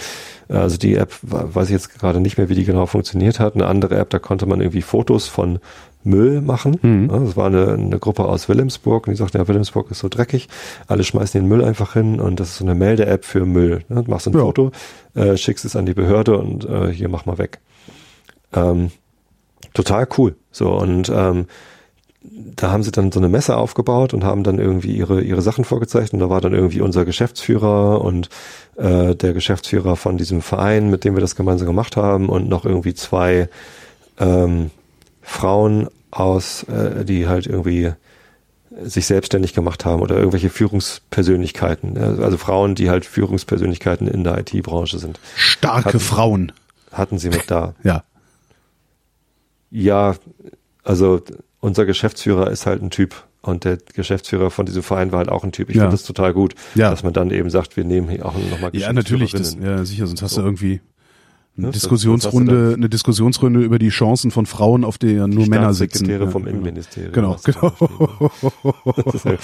äh, 0.50 0.54
also 0.54 0.78
die 0.78 0.96
App, 0.96 1.14
weiß 1.22 1.68
ich 1.68 1.74
jetzt 1.74 1.98
gerade 2.00 2.20
nicht 2.20 2.38
mehr, 2.38 2.50
wie 2.50 2.56
die 2.56 2.66
genau 2.66 2.86
funktioniert 2.86 3.40
hat. 3.40 3.56
Eine 3.56 3.68
andere 3.68 3.98
App, 3.98 4.10
da 4.10 4.20
konnte 4.20 4.46
man 4.46 4.62
irgendwie 4.62 4.82
Fotos 4.82 5.28
von 5.28 5.60
Müll 6.04 6.42
machen. 6.42 7.10
Ja, 7.12 7.20
das 7.20 7.36
war 7.36 7.48
eine, 7.48 7.74
eine 7.74 7.98
Gruppe 7.98 8.26
aus 8.26 8.48
Wilhelmsburg 8.48 9.08
und 9.08 9.14
die 9.14 9.18
sagten, 9.18 9.38
ja, 9.38 9.48
Wilhelmsburg 9.48 9.90
ist 9.90 10.00
so 10.00 10.08
dreckig, 10.08 10.48
alle 10.86 11.04
schmeißen 11.04 11.42
den 11.42 11.50
Müll 11.50 11.64
einfach 11.64 11.94
hin 11.94 12.20
und 12.20 12.40
das 12.40 12.50
ist 12.50 12.58
so 12.58 12.64
eine 12.66 12.76
Melde-App 12.76 13.26
für 13.26 13.46
Müll. 13.46 13.84
Ne? 13.90 14.04
Machst 14.06 14.28
ein 14.28 14.34
Ja. 14.34 14.42
Foto, 14.42 14.72
äh, 15.16 15.36
schickst 15.36 15.66
es 15.66 15.76
an 15.76 15.88
die 15.88 15.96
Behörde 15.96 16.38
und 16.38 16.64
äh, 16.66 16.92
hier 16.92 17.10
mach 17.10 17.26
mal 17.26 17.40
weg. 17.40 17.60
Ähm, 18.54 18.92
total 19.74 20.08
cool. 20.18 20.36
So 20.52 20.74
und 20.78 21.12
ähm, 21.14 21.48
da 22.56 22.72
haben 22.72 22.84
sie 22.84 22.92
dann 22.92 23.12
so 23.12 23.20
eine 23.20 23.30
Messe 23.30 23.58
aufgebaut 23.58 24.14
und 24.14 24.24
haben 24.24 24.44
dann 24.44 24.60
irgendwie 24.60 24.96
ihre 24.96 25.22
ihre 25.22 25.42
Sachen 25.42 25.66
vorgezeigt 25.66 26.14
und 26.14 26.20
da 26.20 26.30
war 26.30 26.42
dann 26.42 26.54
irgendwie 26.54 26.82
unser 26.82 27.06
Geschäftsführer 27.06 28.02
und 28.02 28.30
äh, 28.76 29.16
der 29.16 29.34
Geschäftsführer 29.34 29.96
von 29.96 30.18
diesem 30.18 30.42
Verein, 30.42 30.90
mit 30.90 31.04
dem 31.04 31.16
wir 31.16 31.22
das 31.22 31.36
gemeinsam 31.36 31.68
gemacht 31.68 31.96
haben 31.98 32.30
und 32.30 32.48
noch 32.50 32.66
irgendwie 32.66 32.94
zwei 32.94 33.50
ähm, 34.20 34.72
Frauen 35.22 35.88
aus, 36.12 36.64
äh, 36.64 37.04
die 37.06 37.28
halt 37.28 37.48
irgendwie 37.48 37.92
sich 38.84 39.06
selbstständig 39.06 39.54
gemacht 39.54 39.86
haben 39.86 40.02
oder 40.02 40.18
irgendwelche 40.18 40.50
Führungspersönlichkeiten, 40.50 41.98
also 41.98 42.38
Frauen, 42.38 42.76
die 42.76 42.90
halt 42.90 43.06
Führungspersönlichkeiten 43.06 44.08
in 44.08 44.24
der 44.26 44.38
IT-Branche 44.40 45.00
sind, 45.00 45.20
Starke 45.36 45.86
Hatten- 45.86 46.00
Frauen. 46.00 46.52
hatten 46.92 47.18
sie 47.18 47.30
mit 47.30 47.50
da. 47.50 47.74
Ja. 47.84 48.04
Ja, 49.72 50.16
also 50.84 51.22
unser 51.66 51.86
Geschäftsführer 51.86 52.52
ist 52.52 52.66
halt 52.66 52.82
ein 52.82 52.92
Typ 52.92 53.24
und 53.42 53.64
der 53.64 53.78
Geschäftsführer 53.94 54.52
von 54.52 54.66
diesem 54.66 54.84
Verein 54.84 55.12
war 55.12 55.20
halt 55.20 55.30
auch 55.30 55.44
ein 55.44 55.52
Typ. 55.52 55.70
Ich 55.70 55.76
Ja. 55.76 55.84
finde 55.84 55.94
das 55.96 56.04
total 56.04 56.34
gut, 56.34 56.54
Ja. 56.76 56.90
dass 56.92 57.04
man 57.04 57.12
dann 57.14 57.32
eben 57.32 57.50
sagt, 57.50 57.76
wir 57.76 57.84
nehmen 57.84 58.08
hier 58.10 58.26
auch 58.26 58.36
nochmal 58.52 58.70
Ja, 58.74 58.94
natürlich. 58.94 59.32
Das, 59.32 59.56
ja, 59.62 59.84
sicher. 59.84 60.08
Sonst 60.08 60.22
hast 60.22 60.38
du 60.38 60.42
So. 60.42 60.48
irgendwie 60.48 60.82
eine 61.58 61.68
Ne, 61.68 61.72
Diskussionsrunde, 61.72 62.74
eine 62.76 62.90
Diskussionsrunde 62.90 63.62
über 63.62 63.80
die 63.80 63.88
Chancen 63.90 64.30
von 64.32 64.46
Frauen, 64.46 64.84
auf 64.84 64.98
der 64.98 65.28
nur 65.28 65.48
Männer 65.48 65.74
sitzen. 65.74 66.06
Staatssekretäre 66.06 66.26
Ja, 66.26 66.30
vom 66.32 66.44
genau. 66.44 66.54
Innenministerium. 66.56 67.14
Genau, 67.14 67.38
genau. 67.44 67.72
Das, 69.12 69.24
ja- 69.24 69.36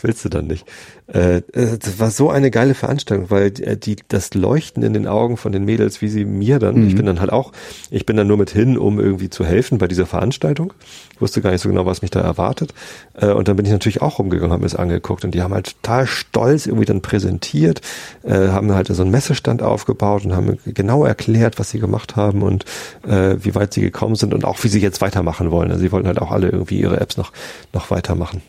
willst 0.00 0.24
du 0.24 0.28
dann 0.30 0.46
nicht. 0.46 0.64
Äh, 1.12 1.38
äh, 1.52 1.78
das 1.78 1.98
war 1.98 2.10
so 2.10 2.30
eine 2.30 2.50
geile 2.50 2.74
Veranstaltung, 2.74 3.30
weil 3.30 3.52
äh, 3.60 3.76
die 3.76 3.96
das 4.08 4.32
Leuchten 4.34 4.82
in 4.82 4.92
den 4.94 5.06
Augen 5.06 5.36
von 5.36 5.52
den 5.52 5.64
Mädels, 5.64 6.00
wie 6.00 6.08
sie 6.08 6.24
mir 6.24 6.58
dann, 6.58 6.76
Mhm. 6.82 6.88
ich 6.88 6.96
bin 6.96 7.04
dann 7.06 7.20
halt 7.20 7.32
auch, 7.32 7.52
ich 7.90 8.06
bin 8.06 8.16
dann 8.16 8.26
nur 8.26 8.36
mit 8.38 8.50
hin, 8.50 8.78
um 8.78 8.98
irgendwie 8.98 9.28
zu 9.28 9.44
helfen 9.44 9.76
bei 9.78 9.88
dieser 9.88 10.06
Veranstaltung. 10.06 10.72
Ich 11.14 11.20
wusste 11.20 11.40
gar 11.42 11.50
nicht 11.50 11.60
so 11.60 11.68
genau, 11.68 11.84
was 11.84 12.00
mich 12.02 12.10
da 12.10 12.20
erwartet. 12.20 12.72
Und 13.20 13.48
dann 13.48 13.56
bin 13.56 13.66
ich 13.66 13.72
natürlich 13.72 14.00
auch 14.02 14.18
rumgegangen, 14.20 14.52
habe 14.52 14.60
mir 14.62 14.66
das 14.68 14.76
angeguckt 14.76 15.24
und 15.24 15.32
die 15.34 15.42
haben 15.42 15.52
halt 15.52 15.74
total 15.82 16.06
stolz 16.06 16.66
irgendwie 16.66 16.84
dann 16.84 17.02
präsentiert, 17.02 17.80
haben 18.24 18.72
halt 18.72 18.86
so 18.86 19.02
einen 19.02 19.10
Messestand 19.10 19.60
aufgebaut 19.62 20.24
und 20.24 20.36
haben 20.36 20.58
genau 20.64 21.04
erklärt, 21.04 21.57
was 21.58 21.70
sie 21.70 21.78
gemacht 21.78 22.16
haben 22.16 22.42
und 22.42 22.64
äh, 23.06 23.36
wie 23.40 23.54
weit 23.54 23.72
sie 23.74 23.80
gekommen 23.80 24.14
sind 24.14 24.34
und 24.34 24.44
auch 24.44 24.62
wie 24.64 24.68
sie 24.68 24.80
jetzt 24.80 25.00
weitermachen 25.00 25.50
wollen. 25.50 25.70
Also 25.70 25.82
sie 25.82 25.92
wollten 25.92 26.06
halt 26.08 26.20
auch 26.20 26.30
alle 26.30 26.48
irgendwie 26.48 26.80
ihre 26.80 27.00
Apps 27.00 27.16
noch, 27.16 27.32
noch 27.72 27.90
weitermachen. 27.90 28.42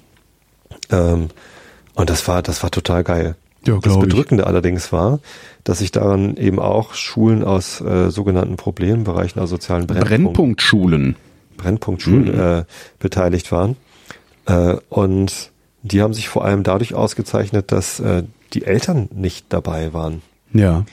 Ähm, 0.92 1.30
und 1.96 2.10
das 2.10 2.28
war, 2.28 2.42
das 2.42 2.64
war 2.64 2.72
total 2.72 3.04
geil. 3.04 3.36
Ja, 3.66 3.74
das 3.76 3.84
glaub 3.84 4.04
ich. 4.04 4.10
Bedrückende 4.10 4.48
allerdings 4.48 4.92
war, 4.94 5.20
dass 5.66 5.80
sich 5.80 5.92
daran 5.92 6.38
eben 6.38 6.60
auch 6.60 6.94
Schulen 6.94 7.44
aus 7.44 7.82
äh, 7.82 8.10
sogenannten 8.10 8.56
Problembereichen, 8.56 9.42
also 9.42 9.56
sozialen 9.56 9.86
Brennpunkten, 9.86 10.24
Brennpunktschulen. 10.24 11.16
Brennpunktschulen 11.58 12.34
Mhm. 12.34 12.40
äh, 12.40 12.64
beteiligt 13.00 13.52
waren. 13.52 13.76
Äh, 14.46 14.78
und 14.88 15.52
die 15.84 16.02
haben 16.02 16.14
sich 16.14 16.30
vor 16.30 16.46
allem 16.46 16.64
dadurch 16.64 16.94
ausgezeichnet, 16.94 17.72
dass 17.72 18.00
äh, 18.00 18.24
die 18.54 18.64
Eltern 18.66 19.10
nicht 19.14 19.48
dabei 19.50 19.94
waren. 19.94 20.22
Ja. 20.54 20.86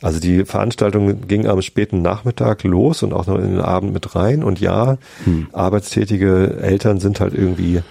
Also 0.00 0.20
die 0.20 0.44
Veranstaltung 0.44 1.26
ging 1.26 1.46
am 1.46 1.60
späten 1.62 2.02
Nachmittag 2.02 2.62
los 2.64 3.02
und 3.02 3.12
auch 3.12 3.26
noch 3.26 3.36
in 3.38 3.50
den 3.50 3.60
Abend 3.60 3.92
mit 3.92 4.14
rein. 4.14 4.44
Und 4.44 4.60
ja, 4.60 4.96
Hm. 5.24 5.48
arbeitstätige 5.52 6.58
Eltern 6.60 7.00
sind 7.00 7.20
halt 7.20 7.34
irgendwie 7.34 7.82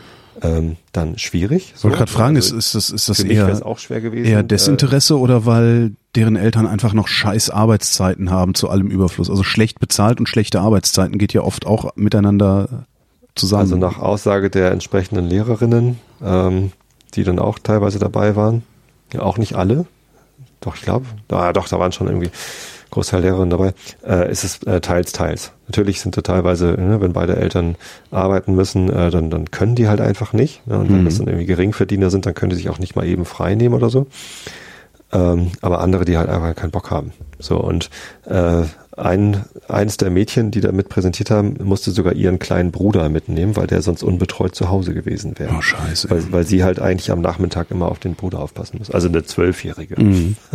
ähm, 0.41 0.75
dann 0.93 1.17
schwierig. 1.17 1.73
Ich 1.75 1.83
wollte 1.83 1.97
gerade 1.97 2.11
fragen, 2.11 2.35
ist, 2.35 2.45
Also 2.53 2.57
ist 2.57 2.75
das, 2.75 2.89
ist 2.91 3.09
das 3.09 3.27
wäre 3.27 3.49
es 3.51 3.59
eher, 3.59 3.65
auch 3.65 3.79
schwer 3.79 4.01
gewesen. 4.01 4.25
eher 4.25 4.39
Äh, 4.39 4.43
Desinteresse 4.43 5.17
oder 5.19 5.45
weil 5.45 5.93
deren 6.15 6.35
Eltern 6.35 6.67
einfach 6.67 6.93
noch 6.93 7.07
scheiß 7.07 7.49
Arbeitszeiten 7.49 8.29
haben 8.29 8.53
zu 8.53 8.69
allem 8.69 8.87
Überfluss? 8.87 9.29
Also 9.29 9.43
schlecht 9.43 9.79
bezahlt 9.79 10.19
und 10.19 10.29
schlechte 10.29 10.59
Arbeitszeiten 10.61 11.17
geht 11.17 11.33
ja 11.33 11.41
oft 11.41 11.65
auch 11.65 11.95
miteinander 11.95 12.85
zusammen. 13.35 13.61
Also 13.63 13.77
nach 13.77 13.99
Aussage 13.99 14.49
der 14.49 14.71
entsprechenden 14.71 15.27
Lehrerinnen, 15.27 15.97
ähm, 16.23 16.71
die 17.15 17.23
dann 17.23 17.39
auch 17.39 17.57
teilweise 17.59 17.97
dabei 17.99 18.35
waren, 18.35 18.63
ja 19.13 19.21
auch 19.23 19.37
nicht 19.39 19.55
alle, 19.55 19.85
doch 20.61 20.75
ich 20.75 20.81
glaube, 20.81 21.05
ah, 21.29 21.53
doch, 21.53 21.67
da 21.67 21.79
waren 21.79 21.91
schon 21.91 22.07
irgendwie 22.07 22.31
Großteil 22.89 23.21
Lehrerinnen 23.21 23.49
dabei, 23.49 23.73
äh, 24.07 24.31
ist 24.31 24.43
es 24.45 24.63
äh, 24.63 24.79
teils, 24.79 25.11
teils. 25.11 25.51
Natürlich 25.67 25.99
sind 25.99 26.15
da 26.15 26.21
teilweise, 26.21 26.67
ne, 26.67 27.01
wenn 27.01 27.11
beide 27.13 27.35
Eltern 27.35 27.75
arbeiten 28.11 28.55
müssen, 28.55 28.89
äh, 28.89 29.09
dann, 29.11 29.29
dann 29.29 29.51
können 29.51 29.75
die 29.75 29.89
halt 29.89 29.99
einfach 29.99 30.31
nicht. 30.31 30.65
Ne? 30.67 30.77
Und 30.79 30.89
wenn 30.89 31.01
Mhm. 31.01 31.05
das 31.05 31.17
dann 31.17 31.27
irgendwie 31.27 31.45
Geringverdiener 31.47 32.09
sind, 32.09 32.25
dann 32.25 32.33
können 32.33 32.51
die 32.51 32.55
sich 32.55 32.69
auch 32.69 32.79
nicht 32.79 32.95
mal 32.95 33.05
eben 33.05 33.25
frei 33.25 33.55
nehmen 33.55 33.75
oder 33.75 33.89
so. 33.89 34.07
Ähm, 35.11 35.51
aber 35.61 35.81
andere, 35.81 36.05
die 36.05 36.17
halt 36.17 36.29
einfach 36.29 36.55
keinen 36.55 36.71
Bock 36.71 36.89
haben. 36.91 37.11
So, 37.39 37.57
und 37.57 37.89
äh, 38.25 38.63
ein, 38.97 39.45
eines 39.67 39.97
der 39.97 40.09
Mädchen, 40.09 40.51
die 40.51 40.59
da 40.59 40.71
mit 40.71 40.89
präsentiert 40.89 41.31
haben, 41.31 41.55
musste 41.63 41.91
sogar 41.91 42.13
ihren 42.13 42.39
kleinen 42.39 42.71
Bruder 42.71 43.09
mitnehmen, 43.09 43.55
weil 43.55 43.67
der 43.67 43.81
sonst 43.81 44.03
unbetreut 44.03 44.55
zu 44.55 44.69
Hause 44.69 44.93
gewesen 44.93 45.37
wäre. 45.37 45.53
Oh, 45.57 45.61
scheiße. 45.61 46.09
Weil, 46.09 46.31
weil 46.31 46.43
sie 46.43 46.63
halt 46.63 46.79
eigentlich 46.79 47.11
am 47.11 47.21
Nachmittag 47.21 47.71
immer 47.71 47.89
auf 47.89 47.99
den 47.99 48.15
Bruder 48.15 48.39
aufpassen 48.39 48.79
muss. 48.79 48.91
Also 48.91 49.07
eine 49.07 49.23
Zwölfjährige. 49.23 50.01
Mhm. 50.01 50.35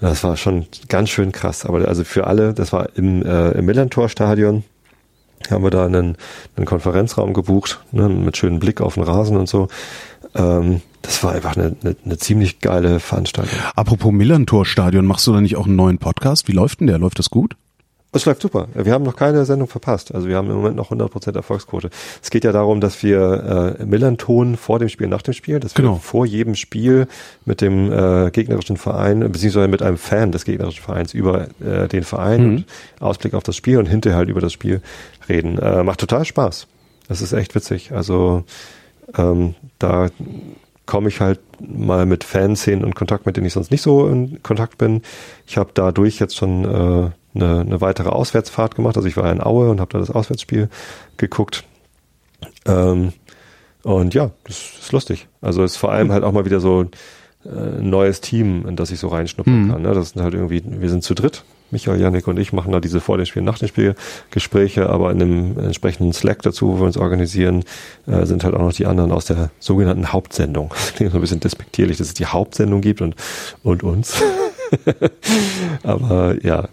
Das 0.00 0.24
war 0.24 0.36
schon 0.36 0.66
ganz 0.88 1.10
schön 1.10 1.30
krass. 1.30 1.64
Aber 1.64 1.86
also 1.86 2.02
für 2.02 2.26
alle, 2.26 2.54
das 2.54 2.72
war 2.72 2.88
im, 2.96 3.24
äh, 3.24 3.52
im 3.52 3.64
Millantor-Stadion, 3.66 4.64
haben 5.48 5.62
wir 5.62 5.70
da 5.70 5.86
einen, 5.86 6.16
einen 6.56 6.66
Konferenzraum 6.66 7.32
gebucht, 7.32 7.84
ne, 7.92 8.08
mit 8.08 8.36
schönem 8.36 8.58
Blick 8.58 8.80
auf 8.80 8.94
den 8.94 9.04
Rasen 9.04 9.36
und 9.36 9.48
so. 9.48 9.68
Ähm, 10.34 10.82
das 11.22 11.28
war 11.28 11.34
einfach 11.36 11.56
eine, 11.56 11.76
eine, 11.82 11.96
eine 12.04 12.18
ziemlich 12.18 12.58
geile 12.60 12.98
Veranstaltung. 12.98 13.56
Apropos 13.76 14.10
Millantor-Stadion, 14.12 15.06
machst 15.06 15.26
du 15.26 15.32
da 15.32 15.40
nicht 15.40 15.56
auch 15.56 15.66
einen 15.66 15.76
neuen 15.76 15.98
Podcast? 15.98 16.48
Wie 16.48 16.52
läuft 16.52 16.80
denn 16.80 16.88
der? 16.88 16.98
Läuft 16.98 17.18
das 17.20 17.30
gut? 17.30 17.54
Es 18.14 18.26
läuft 18.26 18.42
super. 18.42 18.66
Wir 18.74 18.92
haben 18.92 19.04
noch 19.04 19.16
keine 19.16 19.44
Sendung 19.46 19.68
verpasst. 19.68 20.14
Also 20.14 20.28
wir 20.28 20.36
haben 20.36 20.50
im 20.50 20.56
Moment 20.56 20.76
noch 20.76 20.90
100% 20.90 21.34
Erfolgsquote. 21.34 21.88
Es 22.22 22.28
geht 22.30 22.44
ja 22.44 22.52
darum, 22.52 22.80
dass 22.82 23.02
wir 23.02 23.76
äh, 23.80 23.86
Millanton 23.86 24.56
vor 24.58 24.78
dem 24.78 24.88
Spiel, 24.90 25.06
nach 25.06 25.22
dem 25.22 25.32
Spiel, 25.32 25.60
dass 25.60 25.72
Genau. 25.72 25.94
wir 25.94 26.00
vor 26.00 26.26
jedem 26.26 26.54
Spiel 26.56 27.06
mit 27.46 27.60
dem 27.62 27.90
äh, 27.90 28.30
gegnerischen 28.30 28.76
Verein, 28.76 29.20
beziehungsweise 29.32 29.68
mit 29.68 29.80
einem 29.80 29.96
Fan 29.96 30.30
des 30.32 30.44
gegnerischen 30.44 30.82
Vereins 30.82 31.14
über 31.14 31.46
äh, 31.64 31.88
den 31.88 32.02
Verein 32.02 32.42
Mhm. 32.42 32.56
und 32.56 32.64
Ausblick 33.00 33.32
auf 33.32 33.44
das 33.44 33.56
Spiel 33.56 33.78
und 33.78 33.86
hinterher 33.86 34.18
halt 34.18 34.28
über 34.28 34.40
das 34.42 34.52
Spiel 34.52 34.82
reden. 35.28 35.58
Äh, 35.58 35.82
macht 35.84 36.00
total 36.00 36.24
Spaß. 36.26 36.66
Das 37.08 37.22
ist 37.22 37.32
echt 37.32 37.54
witzig. 37.54 37.92
Also 37.92 38.44
ähm, 39.16 39.54
da 39.78 40.08
komme 40.92 41.08
ich 41.08 41.22
halt 41.22 41.40
mal 41.58 42.04
mit 42.04 42.22
Fanszenen 42.22 42.84
in 42.84 42.94
Kontakt, 42.94 43.24
mit 43.24 43.38
denen 43.38 43.46
ich 43.46 43.54
sonst 43.54 43.70
nicht 43.70 43.80
so 43.80 44.06
in 44.08 44.42
Kontakt 44.42 44.76
bin. 44.76 45.00
Ich 45.46 45.56
habe 45.56 45.70
dadurch 45.72 46.18
jetzt 46.18 46.36
schon 46.36 46.64
äh, 46.66 47.10
eine, 47.34 47.60
eine 47.60 47.80
weitere 47.80 48.10
Auswärtsfahrt 48.10 48.74
gemacht. 48.74 48.96
Also 48.98 49.08
ich 49.08 49.16
war 49.16 49.32
in 49.32 49.40
Aue 49.42 49.70
und 49.70 49.80
habe 49.80 49.90
da 49.90 49.98
das 49.98 50.10
Auswärtsspiel 50.10 50.68
geguckt. 51.16 51.64
Ähm, 52.66 53.14
und 53.84 54.12
ja, 54.12 54.32
das 54.44 54.58
ist 54.82 54.92
lustig. 54.92 55.28
Also 55.40 55.64
es 55.64 55.72
ist 55.72 55.76
vor 55.78 55.92
allem 55.92 56.12
halt 56.12 56.24
auch 56.24 56.32
mal 56.32 56.44
wieder 56.44 56.60
so 56.60 56.82
äh, 57.46 57.48
ein 57.48 57.88
neues 57.88 58.20
Team, 58.20 58.66
in 58.68 58.76
das 58.76 58.90
ich 58.90 58.98
so 58.98 59.08
reinschnuppern 59.08 59.62
Mhm. 59.62 59.72
kann. 59.72 59.80
Ne? 59.80 59.94
Das 59.94 60.10
sind 60.10 60.20
halt 60.20 60.34
irgendwie, 60.34 60.62
wir 60.62 60.90
sind 60.90 61.04
zu 61.04 61.14
dritt. 61.14 61.42
Michael, 61.72 62.00
Janik 62.00 62.28
und 62.28 62.38
ich 62.38 62.52
machen 62.52 62.70
da 62.70 62.78
diese 62.80 63.00
vor 63.00 63.16
dem 63.16 63.26
Spiel, 63.26 63.42
nach 63.42 63.58
dem 63.58 63.66
Spiel 63.66 63.94
Gespräche, 64.30 64.88
aber 64.90 65.10
in 65.10 65.20
einem 65.22 65.58
entsprechenden 65.58 66.12
Slack 66.12 66.42
dazu, 66.42 66.68
wo 66.68 66.78
wir 66.80 66.84
uns 66.86 66.96
organisieren, 66.96 67.64
äh, 68.06 68.24
sind 68.26 68.44
halt 68.44 68.54
auch 68.54 68.60
noch 68.60 68.72
die 68.74 68.86
anderen 68.86 69.10
aus 69.10 69.24
der 69.24 69.50
sogenannten 69.58 70.12
Hauptsendung. 70.12 70.68
Das 70.70 70.92
klingt 70.94 71.12
so 71.12 71.18
ein 71.18 71.22
bisschen 71.22 71.40
despektierlich, 71.40 71.96
dass 71.96 72.08
es 72.08 72.14
die 72.14 72.26
Hauptsendung 72.26 72.80
gibt 72.82 73.00
und, 73.00 73.16
und 73.64 73.82
uns. 73.82 74.14
aber 75.82 76.36
ja, 76.44 76.68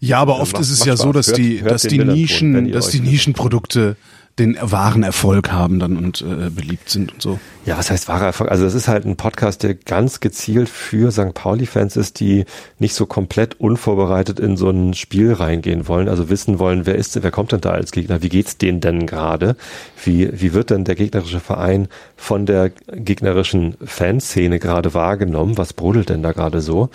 Ja, 0.00 0.18
aber 0.20 0.40
oft 0.40 0.52
macht- 0.54 0.62
ist 0.62 0.70
es 0.70 0.84
ja 0.84 0.96
so, 0.96 1.12
dass 1.12 1.28
Hört- 1.28 1.38
die, 1.38 1.60
hört 1.62 1.72
dass 1.72 1.82
die 1.82 1.98
Nischen, 1.98 2.72
dass 2.72 2.88
die. 2.90 3.00
Nischenprodukte 3.00 3.96
den 4.38 4.58
wahren 4.60 5.04
Erfolg 5.04 5.52
haben 5.52 5.78
dann 5.78 5.96
und 5.96 6.20
äh, 6.22 6.50
beliebt 6.50 6.90
sind 6.90 7.12
und 7.12 7.22
so. 7.22 7.38
Ja, 7.64 7.78
was 7.78 7.90
heißt 7.90 8.08
wahrer 8.08 8.26
Erfolg? 8.26 8.50
Also 8.50 8.66
es 8.66 8.74
ist 8.74 8.88
halt 8.88 9.06
ein 9.06 9.16
Podcast, 9.16 9.62
der 9.62 9.74
ganz 9.74 10.18
gezielt 10.18 10.68
für 10.68 11.12
St. 11.12 11.34
Pauli-Fans 11.34 11.96
ist, 11.96 12.18
die 12.18 12.44
nicht 12.80 12.94
so 12.94 13.06
komplett 13.06 13.60
unvorbereitet 13.60 14.40
in 14.40 14.56
so 14.56 14.70
ein 14.70 14.94
Spiel 14.94 15.32
reingehen 15.32 15.86
wollen, 15.86 16.08
also 16.08 16.30
wissen 16.30 16.58
wollen, 16.58 16.84
wer 16.84 16.96
ist, 16.96 17.22
wer 17.22 17.30
kommt 17.30 17.52
denn 17.52 17.60
da 17.60 17.70
als 17.70 17.92
Gegner, 17.92 18.22
wie 18.22 18.28
geht's 18.28 18.58
denen 18.58 18.80
denn 18.80 19.06
gerade, 19.06 19.56
wie 20.04 20.28
wie 20.32 20.52
wird 20.52 20.70
denn 20.70 20.84
der 20.84 20.96
gegnerische 20.96 21.40
Verein 21.40 21.86
von 22.16 22.44
der 22.44 22.70
gegnerischen 22.70 23.76
Fanszene 23.84 24.58
gerade 24.58 24.94
wahrgenommen, 24.94 25.56
was 25.58 25.72
brodelt 25.72 26.08
denn 26.08 26.24
da 26.24 26.32
gerade 26.32 26.60
so 26.60 26.90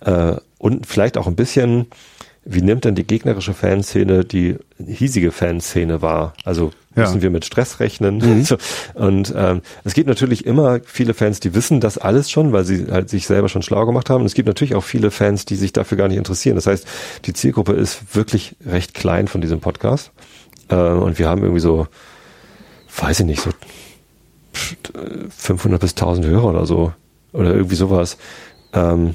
äh, 0.00 0.34
und 0.58 0.86
vielleicht 0.86 1.16
auch 1.16 1.26
ein 1.26 1.36
bisschen 1.36 1.86
wie 2.44 2.62
nimmt 2.62 2.84
denn 2.84 2.94
die 2.94 3.06
gegnerische 3.06 3.54
Fanszene 3.54 4.24
die 4.24 4.56
hiesige 4.84 5.30
Fanszene 5.30 6.02
wahr? 6.02 6.34
Also 6.44 6.72
müssen 6.94 7.16
ja. 7.16 7.22
wir 7.22 7.30
mit 7.30 7.44
Stress 7.44 7.78
rechnen? 7.78 8.18
Mhm. 8.18 8.46
Und 8.94 9.32
ähm, 9.36 9.62
es 9.84 9.94
gibt 9.94 10.08
natürlich 10.08 10.44
immer 10.44 10.80
viele 10.84 11.14
Fans, 11.14 11.40
die 11.40 11.54
wissen 11.54 11.80
das 11.80 11.98
alles 11.98 12.30
schon, 12.30 12.52
weil 12.52 12.64
sie 12.64 12.86
halt 12.90 13.08
sich 13.08 13.26
selber 13.26 13.48
schon 13.48 13.62
schlau 13.62 13.86
gemacht 13.86 14.10
haben. 14.10 14.22
Und 14.22 14.26
es 14.26 14.34
gibt 14.34 14.48
natürlich 14.48 14.74
auch 14.74 14.82
viele 14.84 15.10
Fans, 15.10 15.44
die 15.44 15.56
sich 15.56 15.72
dafür 15.72 15.96
gar 15.96 16.08
nicht 16.08 16.18
interessieren. 16.18 16.56
Das 16.56 16.66
heißt, 16.66 16.86
die 17.26 17.32
Zielgruppe 17.32 17.72
ist 17.72 18.14
wirklich 18.14 18.56
recht 18.66 18.94
klein 18.94 19.28
von 19.28 19.40
diesem 19.40 19.60
Podcast. 19.60 20.10
Äh, 20.68 20.74
und 20.74 21.18
wir 21.18 21.28
haben 21.28 21.42
irgendwie 21.42 21.60
so, 21.60 21.86
weiß 23.00 23.20
ich 23.20 23.26
nicht, 23.26 23.42
so 23.42 23.50
500 25.30 25.80
bis 25.80 25.92
1000 25.92 26.26
Hörer 26.26 26.46
oder 26.46 26.66
so. 26.66 26.92
Oder 27.32 27.54
irgendwie 27.54 27.76
sowas. 27.76 28.18
Ähm, 28.72 29.14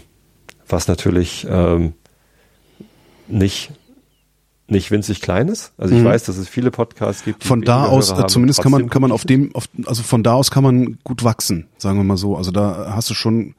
was 0.67 0.87
natürlich 0.87 1.45
ähm, 1.49 1.93
nicht 3.27 3.71
nicht 4.69 4.91
winzig 4.91 5.21
klein 5.21 5.47
ist. 5.47 5.71
Also 5.77 5.95
ich 5.95 6.01
mhm. 6.01 6.05
weiß, 6.05 6.25
dass 6.25 6.37
es 6.37 6.49
viele 6.49 6.71
Podcasts 6.71 7.23
gibt. 7.23 7.43
Von 7.43 7.61
da 7.61 7.85
aus, 7.85 8.11
Hörer 8.11 8.27
zumindest 8.27 8.61
kann 8.61 8.71
man 8.71 8.89
kann 8.89 9.01
man 9.01 9.11
auf 9.11 9.23
dem, 9.23 9.55
auf, 9.55 9.69
also 9.85 10.03
von 10.03 10.23
da 10.23 10.33
aus 10.33 10.51
kann 10.51 10.63
man 10.63 10.97
gut 11.03 11.23
wachsen, 11.23 11.67
sagen 11.77 11.97
wir 11.97 12.03
mal 12.03 12.17
so. 12.17 12.35
Also 12.35 12.51
da 12.51 12.93
hast 12.93 13.09
du 13.09 13.13
schon, 13.13 13.55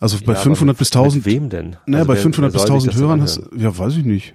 also 0.00 0.18
bei 0.24 0.32
ja, 0.32 0.38
500 0.38 0.74
mit, 0.74 0.78
bis 0.78 0.88
1000. 0.88 1.26
Mit 1.26 1.34
wem 1.34 1.48
denn? 1.50 1.76
Naja, 1.86 1.98
also 1.98 2.08
bei 2.08 2.14
wer, 2.14 2.22
500 2.22 2.52
wer 2.52 2.58
bis 2.58 2.70
1000 2.70 2.94
Hörern 2.94 3.22
hast, 3.22 3.42
ja, 3.56 3.76
weiß 3.76 3.96
ich 3.96 4.04
nicht. 4.04 4.34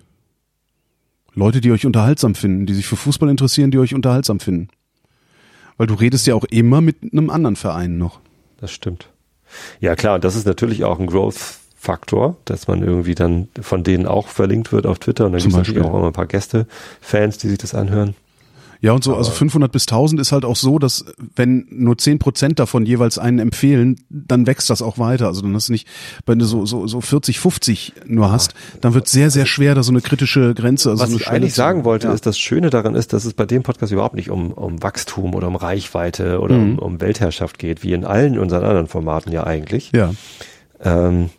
Leute, 1.33 1.61
die 1.61 1.71
euch 1.71 1.87
unterhaltsam 1.87 2.35
finden, 2.35 2.67
die 2.67 2.75
sich 2.75 2.85
für 2.85 2.95
Fußball 2.95 3.29
interessieren, 3.29 3.71
die 3.71 3.79
euch 3.79 3.95
unterhaltsam 3.95 4.39
finden. 4.39 4.67
Weil 5.77 5.87
du 5.87 5.95
redest 5.95 6.27
ja 6.27 6.35
auch 6.35 6.43
immer 6.43 6.81
mit 6.81 6.97
einem 7.01 7.31
anderen 7.31 7.55
Verein 7.55 7.97
noch. 7.97 8.19
Das 8.57 8.71
stimmt. 8.71 9.09
Ja 9.79 9.95
klar, 9.95 10.15
und 10.15 10.23
das 10.23 10.35
ist 10.35 10.45
natürlich 10.45 10.83
auch 10.83 10.99
ein 10.99 11.07
Growth 11.07 11.57
Faktor, 11.83 12.37
dass 12.45 12.69
man 12.69 12.81
irgendwie 12.81 13.13
dann 13.13 13.49
von 13.59 13.83
denen 13.83 14.07
auch 14.07 14.29
verlinkt 14.29 14.71
wird 14.71 14.85
auf 14.85 14.99
Twitter 14.99 15.25
und 15.25 15.33
dann 15.33 15.41
gibt 15.41 15.51
es 15.51 15.57
natürlich 15.57 15.83
auch 15.83 15.93
immer 15.93 16.07
ein 16.07 16.13
paar 16.13 16.27
Gäste, 16.27 16.65
Fans, 17.01 17.37
die 17.39 17.49
sich 17.49 17.57
das 17.57 17.75
anhören. 17.75 18.15
Ja, 18.79 18.93
und 18.93 19.03
so, 19.03 19.15
also 19.15 19.31
500 19.31 19.69
bis 19.69 19.83
1000 19.83 20.19
ist 20.21 20.31
halt 20.31 20.45
auch 20.45 20.55
so, 20.55 20.79
dass 20.79 21.03
wenn 21.35 21.67
nur 21.69 21.97
10 21.97 22.19
Prozent 22.19 22.59
davon 22.59 22.85
jeweils 22.85 23.17
einen 23.17 23.39
empfehlen, 23.39 23.97
dann 24.09 24.47
wächst 24.47 24.69
das 24.69 24.81
auch 24.81 24.97
weiter. 24.97 25.27
Also 25.27 25.41
dann 25.41 25.53
hast 25.55 25.67
du 25.67 25.73
nicht, 25.73 25.87
wenn 26.25 26.39
du 26.39 26.45
so, 26.45 26.65
so, 26.65 26.87
so 26.87 27.01
40, 27.01 27.39
50 27.39 27.93
nur 28.05 28.31
hast, 28.31 28.53
dann 28.79 28.93
wird 28.93 29.09
sehr, 29.09 29.29
sehr 29.29 29.45
schwer, 29.45 29.75
da 29.75 29.83
so 29.83 29.91
eine 29.91 30.01
kritische 30.01 30.53
Grenze. 30.53 30.89
Also 30.89 31.03
Was 31.03 31.11
so 31.11 31.17
ich 31.17 31.27
eigentlich 31.27 31.53
sagen 31.53 31.83
wollte, 31.83 32.07
ja. 32.07 32.13
ist, 32.13 32.25
das 32.25 32.39
Schöne 32.39 32.69
daran 32.69 32.95
ist, 32.95 33.11
dass 33.11 33.25
es 33.25 33.33
bei 33.33 33.45
dem 33.45 33.63
Podcast 33.63 33.91
überhaupt 33.91 34.15
nicht 34.15 34.29
um, 34.29 34.51
um 34.51 34.81
Wachstum 34.81 35.33
oder 35.33 35.47
um 35.49 35.57
Reichweite 35.57 36.39
oder 36.39 36.57
mhm. 36.57 36.77
um, 36.77 36.79
um 36.79 37.01
Weltherrschaft 37.01 37.59
geht, 37.59 37.83
wie 37.83 37.91
in 37.91 38.05
allen 38.05 38.39
unseren 38.39 38.63
anderen 38.63 38.87
Formaten 38.87 39.31
ja 39.33 39.45
eigentlich. 39.45 39.91
Ja. 39.93 40.11
Ähm, 40.81 41.29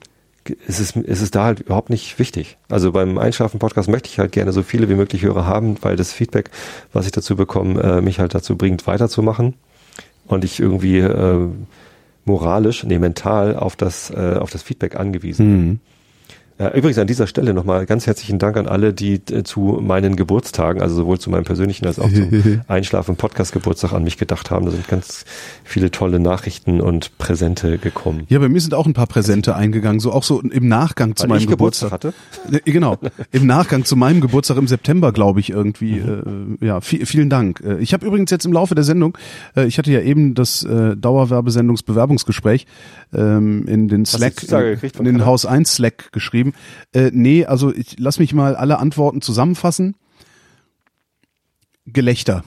ist 0.49 0.81
es, 0.81 0.97
ist 0.97 1.23
es 1.23 1.31
da 1.31 1.45
halt 1.45 1.61
überhaupt 1.61 1.91
nicht 1.91 2.19
wichtig. 2.19 2.59
Also 2.69 2.93
beim 2.93 3.19
Einschlafen-Podcast 3.19 3.89
möchte 3.89 4.09
ich 4.09 4.19
halt 4.19 4.33
gerne 4.33 4.53
so 4.53 4.63
viele 4.63 4.89
wie 4.89 4.95
möglich 4.95 5.23
Hörer 5.23 5.47
haben, 5.47 5.77
weil 5.83 5.97
das 5.97 6.13
Feedback, 6.13 6.51
was 6.93 7.07
ich 7.07 7.13
dazu 7.13 7.37
bekomme, 7.37 7.83
äh, 7.83 8.01
mich 8.01 8.19
halt 8.21 8.35
dazu 8.35 8.57
bringt, 8.57 8.87
weiterzumachen. 8.87 9.55
Und 10.27 10.45
ich 10.45 10.61
irgendwie 10.61 10.99
äh, 10.99 11.49
moralisch, 12.25 12.85
nee, 12.85 12.99
mental 12.99 13.57
auf 13.57 13.77
das, 13.77 14.11
äh, 14.11 14.37
auf 14.39 14.51
das 14.51 14.63
Feedback 14.63 14.97
angewiesen 14.97 15.47
bin. 15.47 15.67
Mhm. 15.67 15.81
Übrigens 16.57 16.99
an 16.99 17.09
dieser 17.09 17.27
Stelle 17.27 17.53
nochmal 17.53 17.85
ganz 17.85 18.07
herzlichen 18.07 18.39
Dank 18.39 18.57
an 18.57 18.69
alle, 18.69 18.93
die 18.93 19.15
äh, 19.15 19.43
zu 19.43 19.81
meinen 19.83 20.15
Geburtstagen, 20.15 20.81
also 20.81 20.95
sowohl 20.95 21.19
zu 21.19 21.29
meinem 21.29 21.43
persönlichen 21.43 21.85
als 21.85 21.99
auch 21.99 22.09
zum 22.13 22.61
Einschlafen 22.69 23.17
Podcast 23.17 23.53
Geburtstag 23.53 23.93
an 23.93 24.05
mich 24.05 24.19
gedacht 24.19 24.53
haben. 24.53 24.65
Da 24.65 24.71
sind 24.71 24.87
ganz 24.87 25.25
viele 25.65 25.91
tolle 25.91 26.21
Nachrichten 26.21 26.81
und 26.81 27.19
Präsente 27.19 27.79
gekommen. 27.79 28.23
Ja, 28.29 28.39
bei 28.39 28.49
mir 28.49 28.61
sind 28.61 28.73
auch 28.73 28.87
ein 28.87 28.93
paar 28.93 29.09
Präsente 29.09 29.57
eingegangen, 29.57 29.99
so 29.99 30.13
auch 30.13 30.23
so 30.23 30.41
im 30.41 30.69
Nachgang 30.69 31.17
zu 31.17 31.25
Weil 31.25 31.41
meinem 31.41 31.49
Geburtstag. 31.49 32.01
Geburtstag 32.01 32.15
hatte? 32.45 32.63
Äh, 32.65 32.71
genau, 32.71 32.99
im 33.33 33.47
Nachgang 33.47 33.85
zu 33.85 33.97
meinem 33.97 34.21
Geburtstag 34.21 34.57
im 34.57 34.69
September, 34.69 35.11
glaube 35.11 35.41
ich 35.41 35.51
irgendwie. 35.51 35.95
Mhm. 35.95 36.59
Äh, 36.61 36.67
ja, 36.67 36.81
vielen 36.81 37.31
Dank. 37.31 37.65
Ich 37.81 37.93
habe 37.93 38.07
übrigens 38.07 38.31
jetzt 38.31 38.47
im 38.47 38.53
Laufe 38.53 38.77
der 38.77 38.85
Sendung, 38.85 39.19
ich 39.57 39.79
hatte 39.79 39.91
ja 39.91 40.01
eben 40.01 40.35
das 40.35 40.61
Dauerwerbesendungsbewerbungsgespräch 40.61 42.67
ähm, 43.13 43.67
in 43.67 43.89
den 43.89 44.05
Slack, 44.05 44.43
in, 44.43 44.79
in 44.99 45.05
den 45.05 45.27
Haus 45.27 45.47
1 45.47 45.75
Slack 45.75 46.13
geschrieben. 46.13 46.44
Äh, 46.93 47.11
nee, 47.13 47.45
also 47.45 47.73
ich 47.73 47.97
lass 47.99 48.19
mich 48.19 48.35
mal 48.35 48.57
alle 48.57 48.79
Antworten 48.79 49.21
zusammenfassen. 49.21 49.95
Gelächter. 51.87 52.45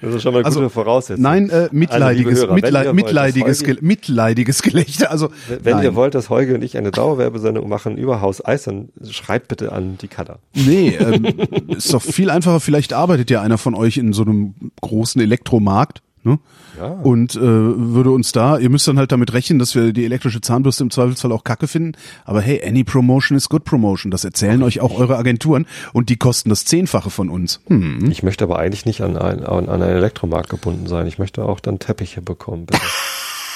Das 0.00 0.14
ist 0.14 0.22
schon 0.22 0.32
mal 0.32 0.38
eine 0.38 0.46
also, 0.46 0.60
gute 0.60 0.70
Voraussetzung. 0.70 1.22
Nein, 1.22 1.50
äh, 1.50 1.68
mitleidiges, 1.72 2.34
also, 2.34 2.46
Hörer, 2.46 2.54
Mitleid, 2.54 2.94
mitleidiges, 2.94 3.66
wollt, 3.66 3.82
mitleidiges 3.82 4.62
Gelächter. 4.62 5.10
Also, 5.10 5.30
wenn 5.48 5.76
nein. 5.76 5.84
ihr 5.84 5.94
wollt, 5.96 6.14
dass 6.14 6.30
Holger 6.30 6.54
und 6.54 6.62
ich 6.62 6.76
eine 6.76 6.92
Dauerwerbesendung 6.92 7.68
machen 7.68 7.98
über 7.98 8.20
Haus 8.20 8.44
Eis, 8.44 8.64
dann 8.64 8.90
schreibt 9.10 9.48
bitte 9.48 9.72
an 9.72 9.98
die 10.00 10.08
Cutter. 10.08 10.38
Nee, 10.54 10.96
ähm, 10.96 11.24
ist 11.68 11.92
doch 11.92 12.02
viel 12.02 12.30
einfacher. 12.30 12.60
Vielleicht 12.60 12.92
arbeitet 12.92 13.30
ja 13.30 13.42
einer 13.42 13.58
von 13.58 13.74
euch 13.74 13.96
in 13.96 14.12
so 14.12 14.22
einem 14.22 14.54
großen 14.80 15.20
Elektromarkt 15.20 16.02
Ne? 16.24 16.38
Ja. 16.78 16.86
Und 16.86 17.34
äh, 17.36 17.40
würde 17.40 18.10
uns 18.10 18.32
da, 18.32 18.58
ihr 18.58 18.70
müsst 18.70 18.86
dann 18.88 18.98
halt 18.98 19.12
damit 19.12 19.32
rechnen, 19.32 19.58
dass 19.58 19.74
wir 19.74 19.92
die 19.92 20.04
elektrische 20.04 20.40
Zahnbürste 20.40 20.84
im 20.84 20.90
Zweifelsfall 20.90 21.32
auch 21.32 21.44
kacke 21.44 21.68
finden. 21.68 21.92
Aber 22.24 22.40
hey, 22.40 22.62
any 22.66 22.84
promotion 22.84 23.36
is 23.36 23.48
good 23.48 23.64
promotion. 23.64 24.10
Das 24.10 24.24
erzählen 24.24 24.62
euch 24.62 24.80
auch 24.80 24.98
eure 24.98 25.16
Agenturen 25.16 25.66
und 25.92 26.08
die 26.08 26.16
kosten 26.16 26.50
das 26.50 26.64
Zehnfache 26.64 27.10
von 27.10 27.28
uns. 27.28 27.60
Hm. 27.66 28.10
Ich 28.10 28.22
möchte 28.22 28.44
aber 28.44 28.58
eigentlich 28.58 28.86
nicht 28.86 29.02
an, 29.02 29.16
ein, 29.16 29.44
an 29.44 29.68
einen 29.68 29.82
Elektromarkt 29.82 30.48
gebunden 30.48 30.86
sein. 30.86 31.06
Ich 31.06 31.18
möchte 31.18 31.44
auch 31.44 31.60
dann 31.60 31.78
Teppiche 31.78 32.22
bekommen. 32.22 32.66
Bitte. 32.66 32.80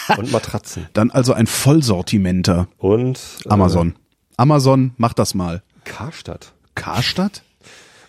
und 0.16 0.32
Matratzen. 0.32 0.86
Dann 0.92 1.10
also 1.10 1.32
ein 1.32 1.46
Vollsortimenter. 1.46 2.68
Und 2.78 3.20
äh, 3.44 3.48
Amazon. 3.48 3.94
Amazon, 4.36 4.92
mach 4.96 5.12
das 5.12 5.34
mal. 5.34 5.62
Karstadt. 5.84 6.52
Karstadt? 6.74 7.42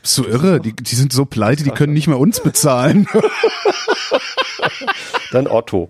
Bist 0.04 0.18
du 0.18 0.26
irre? 0.26 0.60
Die, 0.60 0.74
die 0.74 0.96
sind 0.96 1.14
so 1.14 1.24
pleite, 1.24 1.64
die 1.64 1.72
können 1.72 1.94
nicht 1.94 2.08
mehr 2.08 2.20
uns 2.20 2.42
bezahlen. 2.42 3.08
Dann 5.32 5.48
Otto. 5.48 5.88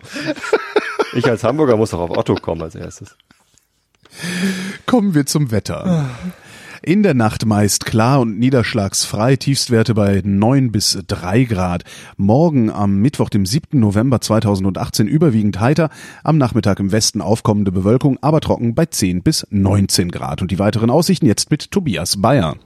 Ich 1.14 1.28
als 1.28 1.44
Hamburger 1.44 1.78
muss 1.78 1.90
doch 1.90 2.00
auf 2.00 2.16
Otto 2.16 2.36
kommen 2.36 2.62
als 2.62 2.76
erstes. 2.76 3.16
Kommen 4.86 5.16
wir 5.16 5.26
zum 5.26 5.50
Wetter. 5.50 6.12
In 6.84 7.02
der 7.02 7.16
Nacht 7.16 7.48
meist 7.48 7.86
klar 7.86 8.20
und 8.20 8.38
niederschlagsfrei, 8.38 9.36
Tiefstwerte 9.36 9.96
bei 9.96 10.22
9 10.24 10.72
bis 10.72 11.00
3 11.08 11.46
Grad. 11.46 11.84
Morgen 12.16 12.70
am 12.70 12.98
Mittwoch, 12.98 13.30
dem 13.30 13.48
7. 13.48 13.80
November 13.80 14.22
2018 14.22 15.08
überwiegend 15.08 15.60
heiter, 15.60 15.90
am 16.24 16.38
Nachmittag 16.38 16.80
im 16.80 16.92
Westen 16.92 17.22
aufkommende 17.22 17.72
Bewölkung, 17.72 18.20
aber 18.22 18.42
trocken 18.42 18.76
bei 18.76 18.86
10 18.86 19.24
bis 19.24 19.48
19 19.50 20.12
Grad. 20.12 20.44
Und 20.44 20.52
die 20.52 20.60
weiteren 20.60 20.92
Aussichten 20.92 21.26
jetzt 21.26 21.50
mit 21.50 21.72
Tobias 21.72 22.22
Bayer. 22.22 22.58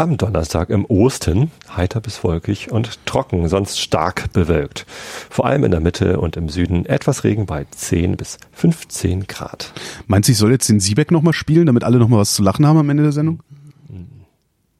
Am 0.00 0.16
Donnerstag 0.16 0.70
im 0.70 0.86
Osten 0.86 1.50
heiter 1.76 2.00
bis 2.00 2.24
wolkig 2.24 2.72
und 2.72 3.04
trocken, 3.04 3.46
sonst 3.48 3.78
stark 3.78 4.32
bewölkt. 4.32 4.86
Vor 5.28 5.44
allem 5.44 5.62
in 5.62 5.72
der 5.72 5.80
Mitte 5.80 6.18
und 6.20 6.38
im 6.38 6.48
Süden 6.48 6.86
etwas 6.86 7.22
Regen 7.22 7.44
bei 7.44 7.66
10 7.70 8.16
bis 8.16 8.38
15 8.52 9.26
Grad. 9.26 9.74
Meinst 10.06 10.26
du, 10.26 10.32
ich 10.32 10.38
soll 10.38 10.52
jetzt 10.52 10.70
den 10.70 10.80
Siebeck 10.80 11.10
nochmal 11.10 11.34
spielen, 11.34 11.66
damit 11.66 11.84
alle 11.84 11.98
nochmal 11.98 12.20
was 12.20 12.32
zu 12.32 12.42
lachen 12.42 12.66
haben 12.66 12.78
am 12.78 12.88
Ende 12.88 13.02
der 13.02 13.12
Sendung? 13.12 13.42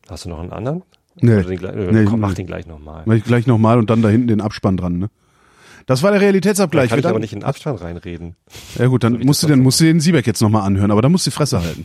Hast 0.08 0.24
du 0.24 0.30
noch 0.30 0.40
einen 0.40 0.52
anderen? 0.52 0.84
Nee. 1.16 1.42
Den, 1.42 1.90
nee 1.90 2.04
komm, 2.06 2.20
mach 2.20 2.32
den 2.32 2.46
gleich 2.46 2.66
nochmal. 2.66 3.02
Mach 3.04 3.14
ich 3.14 3.24
gleich 3.24 3.46
nochmal 3.46 3.78
und 3.78 3.90
dann 3.90 4.00
da 4.00 4.08
hinten 4.08 4.28
den 4.28 4.40
Abspann 4.40 4.78
dran, 4.78 4.98
ne? 4.98 5.10
Das 5.84 6.02
war 6.02 6.12
der 6.12 6.22
Realitätsabgleich. 6.22 6.88
Da 6.88 6.96
kann 6.96 7.00
ich 7.00 7.06
aber 7.06 7.18
nicht 7.18 7.34
in 7.34 7.40
den 7.40 7.44
Abspann 7.44 7.76
reinreden. 7.76 8.36
Ja 8.78 8.86
gut, 8.86 9.04
dann 9.04 9.18
so 9.18 9.24
musst 9.26 9.42
du 9.42 9.48
den, 9.48 9.60
musst 9.60 9.80
du 9.80 9.84
den 9.84 10.00
Siebeck 10.00 10.26
jetzt 10.26 10.40
nochmal 10.40 10.62
anhören, 10.62 10.90
aber 10.90 11.02
da 11.02 11.10
musst 11.10 11.26
du 11.26 11.30
die 11.30 11.36
Fresse 11.36 11.60
halten. 11.60 11.84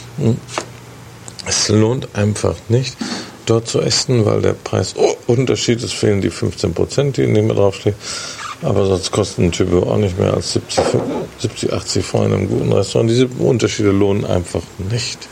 Es 1.47 1.69
lohnt 1.69 2.15
einfach 2.15 2.55
nicht, 2.69 2.95
dort 3.45 3.67
zu 3.67 3.81
essen, 3.81 4.25
weil 4.25 4.41
der 4.41 4.53
Preisunterschied 4.53 5.83
ist, 5.83 5.93
fehlen 5.93 6.21
die 6.21 6.29
15 6.29 6.73
Prozent, 6.73 7.17
die 7.17 7.23
in 7.23 7.33
dem 7.33 7.49
draufstehen. 7.49 7.95
Aber 8.61 8.85
sonst 8.85 9.11
kosten 9.11 9.45
ein 9.45 9.51
Typ 9.51 9.73
auch 9.73 9.97
nicht 9.97 10.19
mehr 10.19 10.33
als 10.33 10.53
70, 10.53 10.83
70 11.39 11.73
80 11.73 12.05
Franc 12.05 12.27
in 12.27 12.33
einem 12.33 12.47
guten 12.47 12.71
Restaurant. 12.71 13.09
Diese 13.09 13.27
Unterschiede 13.27 13.91
lohnen 13.91 14.23
einfach 14.23 14.61
nicht. 14.91 15.27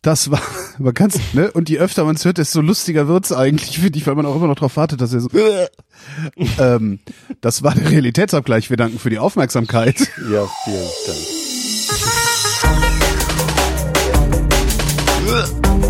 Das 0.00 0.30
war, 0.30 0.40
man 0.78 0.94
kann's, 0.94 1.18
ne? 1.32 1.50
Und 1.50 1.68
je 1.68 1.78
öfter 1.78 2.04
man 2.04 2.14
es 2.14 2.24
hört, 2.24 2.38
desto 2.38 2.60
lustiger 2.60 3.08
wird's 3.08 3.32
eigentlich, 3.32 3.80
finde 3.80 3.98
ich, 3.98 4.06
weil 4.06 4.14
man 4.14 4.24
auch 4.24 4.36
immer 4.36 4.46
noch 4.46 4.54
darauf 4.54 4.76
wartet, 4.76 5.00
dass 5.00 5.12
er 5.12 5.20
so. 5.20 5.28
ähm, 6.58 7.00
das 7.40 7.62
war 7.62 7.74
der 7.74 7.90
Realitätsabgleich. 7.90 8.70
Wir 8.70 8.76
danken 8.76 8.98
für 9.00 9.10
die 9.10 9.18
Aufmerksamkeit. 9.18 9.96
Ja, 10.30 10.48
vielen 10.64 10.88
Dank. 11.06 11.18
呃 15.28 15.85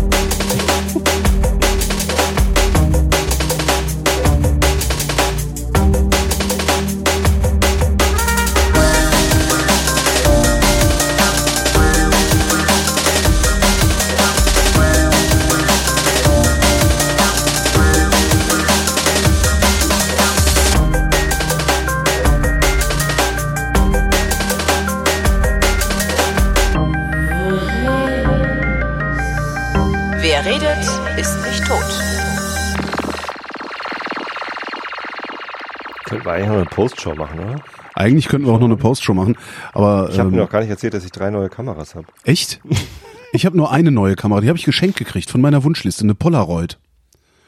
wir 36.27 36.33
eigentlich 36.33 36.49
noch 36.49 36.55
eine 36.55 36.65
Postshow 36.65 37.15
machen, 37.15 37.39
oder? 37.39 37.55
Eigentlich 37.95 38.27
könnten 38.27 38.47
wir 38.47 38.53
auch 38.53 38.59
noch 38.59 38.67
eine 38.67 38.77
Postshow 38.77 39.13
machen, 39.13 39.37
aber 39.73 40.09
ich 40.11 40.19
habe 40.19 40.29
ähm, 40.29 40.35
mir 40.35 40.41
noch 40.41 40.49
gar 40.49 40.61
nicht 40.61 40.69
erzählt, 40.69 40.93
dass 40.93 41.03
ich 41.03 41.11
drei 41.11 41.31
neue 41.31 41.49
Kameras 41.49 41.95
habe. 41.95 42.07
Echt? 42.23 42.59
ich 43.33 43.45
habe 43.45 43.57
nur 43.57 43.71
eine 43.71 43.91
neue 43.91 44.15
Kamera, 44.15 44.41
die 44.41 44.49
habe 44.49 44.57
ich 44.57 44.65
geschenkt 44.65 44.97
gekriegt 44.97 45.31
von 45.31 45.41
meiner 45.41 45.63
Wunschliste, 45.63 46.03
eine 46.03 46.15
Polaroid. 46.15 46.77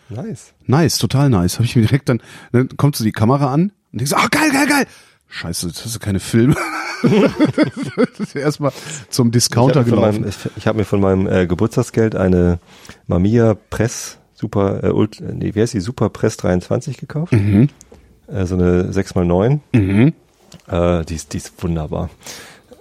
Nice. 0.09 0.53
Nice, 0.65 0.97
total 0.97 1.29
nice. 1.29 1.55
Habe 1.55 1.65
ich 1.65 1.75
mir 1.75 1.83
direkt 1.83 2.09
dann, 2.09 2.21
dann 2.51 2.69
kommt 2.77 2.95
so 2.95 3.03
die 3.03 3.11
Kamera 3.11 3.53
an 3.53 3.71
und 3.91 4.01
denkst, 4.01 4.13
ah 4.13 4.23
oh, 4.25 4.27
geil, 4.31 4.49
geil, 4.51 4.67
geil. 4.67 4.87
Scheiße, 5.27 5.67
das 5.67 5.85
ist 5.85 5.99
keine 5.99 6.19
Filme. 6.19 6.55
Erstmal 8.33 8.71
zum 9.09 9.29
Discounter 9.29 9.81
ich 9.81 9.87
gelaufen. 9.87 10.21
Meinem, 10.21 10.29
ich, 10.29 10.35
ich 10.57 10.67
habe 10.67 10.79
mir 10.79 10.85
von 10.85 10.99
meinem 10.99 11.27
äh, 11.27 11.45
Geburtstagsgeld 11.45 12.15
eine 12.15 12.57
Mamiya 13.05 13.55
Press 13.69 14.17
Super, 14.33 14.83
äh, 14.83 14.89
Ult, 14.89 15.21
nee, 15.21 15.53
wie 15.53 15.61
heißt 15.61 15.73
die 15.73 15.81
Super 15.81 16.09
Press 16.09 16.37
23 16.37 16.97
gekauft. 16.97 17.33
Mhm 17.33 17.69
äh, 18.31 18.45
so 18.45 18.55
eine 18.55 18.91
6x9. 18.91 19.59
Mhm. 19.73 20.13
Äh, 20.67 21.05
die, 21.05 21.15
ist, 21.15 21.33
die 21.33 21.37
ist 21.37 21.53
wunderbar. 21.61 22.09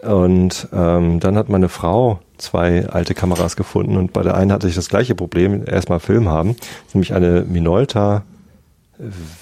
Und 0.02 0.68
ähm, 0.72 1.20
dann 1.20 1.36
hat 1.36 1.48
meine 1.48 1.68
Frau 1.68 2.20
zwei 2.36 2.88
alte 2.88 3.14
Kameras 3.14 3.56
gefunden 3.56 3.96
und 3.96 4.12
bei 4.12 4.22
der 4.22 4.36
einen 4.36 4.52
hatte 4.52 4.68
ich 4.68 4.76
das 4.76 4.88
gleiche 4.88 5.16
Problem, 5.16 5.64
erstmal 5.66 5.98
Film 5.98 6.28
haben, 6.28 6.54
nämlich 6.94 7.14
eine 7.14 7.42
Minolta 7.42 8.22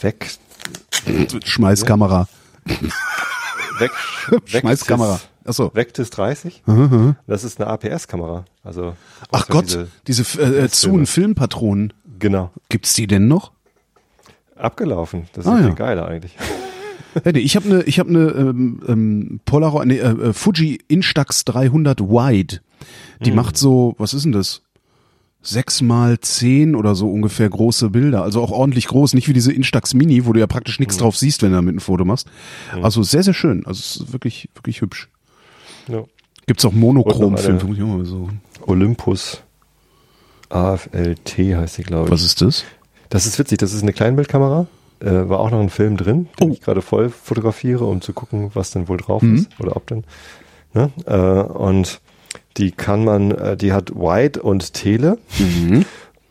weg 0.01 0.31
Schmeißkamera. 1.45 2.27
Weg, 3.79 3.91
weg 4.29 4.63
Schmeißkamera. 4.63 5.21
Achso. 5.45 5.71
Vectis 5.75 6.11
30. 6.11 6.63
Mhm. 6.67 7.17
Das 7.27 7.45
ist 7.45 7.61
eine 7.61 7.71
APS-Kamera. 7.71 8.45
Also 8.65 8.95
Ach 9.31 9.47
Gott, 9.49 9.67
diese, 9.67 9.89
diese 10.07 10.43
äh, 10.43 10.69
Zoom 10.69 11.07
Filmpatronen. 11.07 11.93
Genau. 12.19 12.51
Gibt's 12.69 12.95
die 12.95 13.07
denn 13.07 13.29
noch? 13.29 13.53
Abgelaufen. 14.57 15.25
Das 15.33 15.45
ist 15.45 15.51
ah, 15.51 15.61
ja. 15.61 15.69
geiler 15.71 16.09
eigentlich. 16.09 16.37
Ja, 17.25 17.33
nee, 17.33 17.39
ich 17.39 17.57
habe 17.57 17.67
eine 17.67 17.83
ich 17.85 17.99
habe 17.99 18.11
eine 18.11 18.29
ähm, 18.29 18.81
ähm, 18.87 19.41
Polaroid 19.47 19.87
nee, 19.87 19.97
äh, 19.97 20.11
äh 20.11 20.33
Fuji 20.35 20.81
Instax 20.87 21.47
300 21.47 22.01
Wide. 22.01 22.61
Die 23.21 23.31
hm. 23.31 23.37
macht 23.37 23.57
so, 23.57 23.95
was 23.97 24.13
ist 24.13 24.27
denn 24.27 24.33
das? 24.33 24.61
Sechs 25.41 25.81
mal 25.81 26.21
zehn 26.21 26.75
oder 26.75 26.95
so 26.95 27.11
ungefähr 27.11 27.49
große 27.49 27.89
Bilder, 27.89 28.23
also 28.23 28.43
auch 28.43 28.51
ordentlich 28.51 28.87
groß, 28.89 29.15
nicht 29.15 29.29
wie 29.29 29.33
diese 29.33 29.51
Instax 29.51 29.95
Mini, 29.95 30.27
wo 30.27 30.35
du 30.35 30.41
ja 30.41 30.47
praktisch 30.47 30.79
nichts 30.79 30.97
hm. 30.97 31.05
drauf 31.05 31.17
siehst, 31.17 31.43
wenn 31.43 31.53
du 31.53 31.57
damit 31.57 31.77
ein 31.77 31.81
Foto 31.81 32.05
machst. 32.05 32.29
Hm. 32.73 32.85
Also 32.85 33.03
sehr 33.03 33.23
sehr 33.23 33.33
schön, 33.33 33.65
also 33.65 33.79
es 33.79 33.97
ist 33.97 34.13
wirklich 34.13 34.51
wirklich 34.55 34.83
hübsch. 34.83 35.09
Ja. 35.89 36.05
Gibt's 36.47 36.67
auch 36.67 36.73
Monochromfilme, 36.73 38.05
so. 38.05 38.29
Olympus 38.67 39.43
AFLT 40.49 41.39
heißt 41.39 41.79
die, 41.79 41.83
glaube 41.83 42.07
ich. 42.07 42.11
Was 42.13 42.23
ist 42.23 42.41
das? 42.41 42.65
Das 43.09 43.27
ist 43.27 43.39
witzig, 43.39 43.59
das 43.59 43.73
ist 43.73 43.83
eine 43.83 43.93
Kleinbildkamera. 43.93 44.67
Äh, 45.01 45.29
war 45.29 45.41
auch 45.41 45.51
noch 45.51 45.61
ein 45.61 45.69
Film 45.69 45.97
drin, 45.99 46.29
den 46.41 46.51
oh. 46.51 46.53
ich 46.53 46.63
gerade 46.63 46.81
voll 46.81 47.11
fotografiere, 47.11 47.85
um 47.85 48.01
zu 48.01 48.15
gucken, 48.15 48.51
was 48.55 48.71
denn 48.71 48.89
wohl 48.89 48.97
drauf 48.97 49.21
mhm. 49.21 49.37
ist 49.37 49.61
oder 49.61 49.77
ob 49.77 49.87
denn. 49.87 50.05
Ne? 50.73 50.91
Äh, 51.05 51.53
und 51.53 52.01
die 52.57 52.71
kann 52.73 53.05
man, 53.05 53.31
äh, 53.33 53.57
die 53.57 53.73
hat 53.73 53.95
Wide 53.95 54.43
und 54.43 54.73
Tele 54.73 55.19
mhm. 55.39 55.85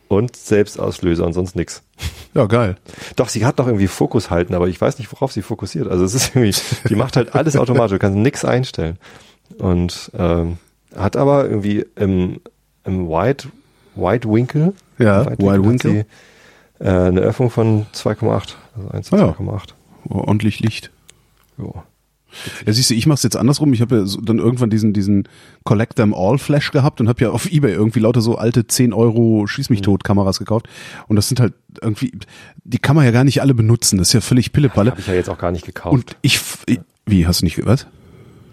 und 0.08 0.34
Selbstauslöser 0.34 1.24
und 1.24 1.32
sonst 1.32 1.54
nix. 1.54 1.82
Ja, 2.34 2.46
geil. 2.46 2.76
Doch, 3.14 3.28
sie 3.28 3.46
hat 3.46 3.58
noch 3.58 3.66
irgendwie 3.66 3.86
Fokus 3.86 4.30
halten, 4.30 4.54
aber 4.54 4.68
ich 4.68 4.80
weiß 4.80 4.98
nicht, 4.98 5.10
worauf 5.12 5.32
sie 5.32 5.42
fokussiert. 5.42 5.88
Also 5.88 6.04
es 6.04 6.14
ist 6.14 6.34
irgendwie, 6.34 6.54
die 6.88 6.96
macht 6.96 7.16
halt 7.16 7.34
alles 7.34 7.56
automatisch, 7.56 7.92
du 7.92 7.98
kannst 7.98 8.18
nix 8.18 8.44
einstellen. 8.44 8.98
Und 9.58 10.10
ähm, 10.18 10.58
hat 10.94 11.16
aber 11.16 11.48
irgendwie 11.48 11.86
im, 11.94 12.40
im 12.84 13.08
Wide, 13.08 13.44
Wide 13.94 14.28
Winkel, 14.28 14.74
ja, 14.98 15.26
Wide 15.38 15.64
Winkel, 15.64 16.06
äh, 16.78 16.88
eine 16.88 17.20
Öffnung 17.20 17.50
von 17.50 17.86
2,8. 17.94 18.54
Also 18.76 18.88
1 18.90 19.08
zu 19.08 19.16
ah, 19.16 19.36
2,8. 19.38 19.70
Oh, 20.08 20.18
ordentlich 20.18 20.60
Licht. 20.60 20.90
Jo. 21.58 21.82
Ja, 22.66 22.72
siehst 22.72 22.90
du, 22.90 22.94
ich 22.94 23.06
mach's 23.06 23.22
jetzt 23.22 23.36
andersrum. 23.36 23.72
Ich 23.72 23.80
habe 23.80 23.96
ja 23.96 24.06
so 24.06 24.20
dann 24.20 24.38
irgendwann 24.38 24.68
diesen 24.68 24.92
diesen 24.92 25.28
Collect 25.64 25.96
Them 25.96 26.12
All 26.12 26.38
Flash 26.38 26.70
gehabt 26.70 27.00
und 27.00 27.08
habe 27.08 27.22
ja 27.22 27.30
auf 27.30 27.50
eBay 27.50 27.72
irgendwie 27.72 28.00
lauter 28.00 28.20
so 28.20 28.36
alte 28.36 28.66
10 28.66 28.92
Euro 28.92 29.46
Schieß 29.46 29.70
mich 29.70 29.80
mhm. 29.80 29.84
tot 29.84 30.04
Kameras 30.04 30.38
gekauft. 30.38 30.68
Und 31.08 31.16
das 31.16 31.28
sind 31.28 31.40
halt 31.40 31.54
irgendwie, 31.80 32.12
die 32.64 32.78
kann 32.78 32.96
man 32.96 33.04
ja 33.04 33.10
gar 33.10 33.24
nicht 33.24 33.40
alle 33.40 33.54
benutzen. 33.54 33.98
Das 33.98 34.08
ist 34.08 34.12
ja 34.12 34.20
völlig 34.20 34.52
Pillepalle. 34.52 34.90
Habe 34.90 35.00
ich 35.00 35.06
ja 35.06 35.14
jetzt 35.14 35.30
auch 35.30 35.38
gar 35.38 35.52
nicht 35.52 35.64
gekauft. 35.64 35.94
Und 35.94 36.16
ich, 36.22 36.40
wie 37.06 37.26
hast 37.26 37.40
du 37.40 37.46
nicht 37.46 37.64
was? 37.64 37.86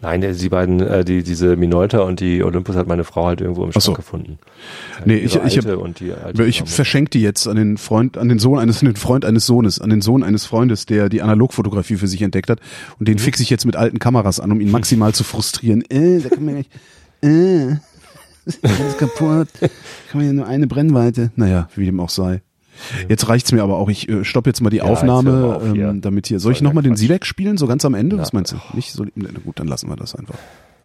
Nein, 0.03 0.19
die 0.21 0.49
beiden, 0.49 0.81
äh, 0.81 1.05
die, 1.05 1.23
diese 1.23 1.55
Minolta 1.55 1.99
und 1.99 2.19
die 2.19 2.43
Olympus 2.43 2.75
hat 2.75 2.87
meine 2.87 3.05
Frau 3.05 3.27
halt 3.27 3.39
irgendwo 3.39 3.63
im 3.63 3.71
Schrank 3.71 3.83
so. 3.85 3.93
gefunden. 3.93 4.37
Halt 4.95 5.07
nee, 5.07 5.15
ich, 5.15 5.35
ich, 5.35 5.57
hab, 5.57 6.39
ich 6.39 6.63
verschenke 6.65 7.11
die 7.11 7.21
jetzt 7.21 7.47
an 7.47 7.55
den 7.55 7.77
Freund, 7.77 8.17
an 8.17 8.27
den 8.27 8.37
Sohn 8.37 8.59
eines, 8.59 8.81
an 8.81 8.87
den 8.87 8.97
Freund 8.97 9.23
eines 9.23 9.45
Sohnes, 9.45 9.79
an 9.79 9.89
den 9.89 10.01
Sohn 10.01 10.21
eines 10.21 10.45
Freundes, 10.45 10.85
der 10.85 11.07
die 11.07 11.21
Analogfotografie 11.21 11.95
für 11.95 12.07
sich 12.07 12.21
entdeckt 12.21 12.49
hat. 12.49 12.59
Und 12.99 13.07
den 13.07 13.15
mhm. 13.15 13.19
fixe 13.19 13.43
ich 13.43 13.49
jetzt 13.49 13.65
mit 13.65 13.77
alten 13.77 13.97
Kameras 13.97 14.41
an, 14.41 14.51
um 14.51 14.59
ihn 14.59 14.71
maximal 14.71 15.13
zu 15.13 15.23
frustrieren. 15.23 15.83
Äh, 15.89 16.19
da 16.19 16.27
kann 16.27 16.43
man 16.43 16.55
nicht, 16.55 16.69
äh, 17.21 17.77
alles 18.61 18.97
kaputt. 18.97 19.47
Kann 19.61 19.69
man 20.15 20.25
ja 20.25 20.33
nur 20.33 20.47
eine 20.47 20.67
Brennweite. 20.67 21.31
Naja, 21.37 21.69
wie 21.75 21.85
dem 21.85 22.01
auch 22.01 22.09
sei. 22.09 22.41
Jetzt 23.07 23.27
reicht's 23.29 23.51
mir 23.51 23.63
aber 23.63 23.77
auch. 23.77 23.89
Ich 23.89 24.09
äh, 24.09 24.23
stopp 24.23 24.47
jetzt 24.47 24.61
mal 24.61 24.69
die 24.69 24.77
ja, 24.77 24.83
Aufnahme, 24.83 25.55
auf, 25.55 25.63
ähm, 25.63 26.01
damit 26.01 26.27
hier. 26.27 26.39
Soll 26.39 26.53
ich 26.53 26.61
nochmal 26.61 26.83
den 26.83 26.95
Silex 26.95 27.27
spielen, 27.27 27.57
so 27.57 27.67
ganz 27.67 27.85
am 27.85 27.93
Ende? 27.93 28.15
Ja. 28.15 28.21
Was 28.21 28.33
meinst 28.33 28.51
du? 28.51 28.57
Nicht 28.73 28.91
so, 28.91 29.05
na 29.15 29.29
gut, 29.43 29.59
dann 29.59 29.67
lassen 29.67 29.89
wir 29.89 29.95
das 29.95 30.15
einfach. 30.15 30.35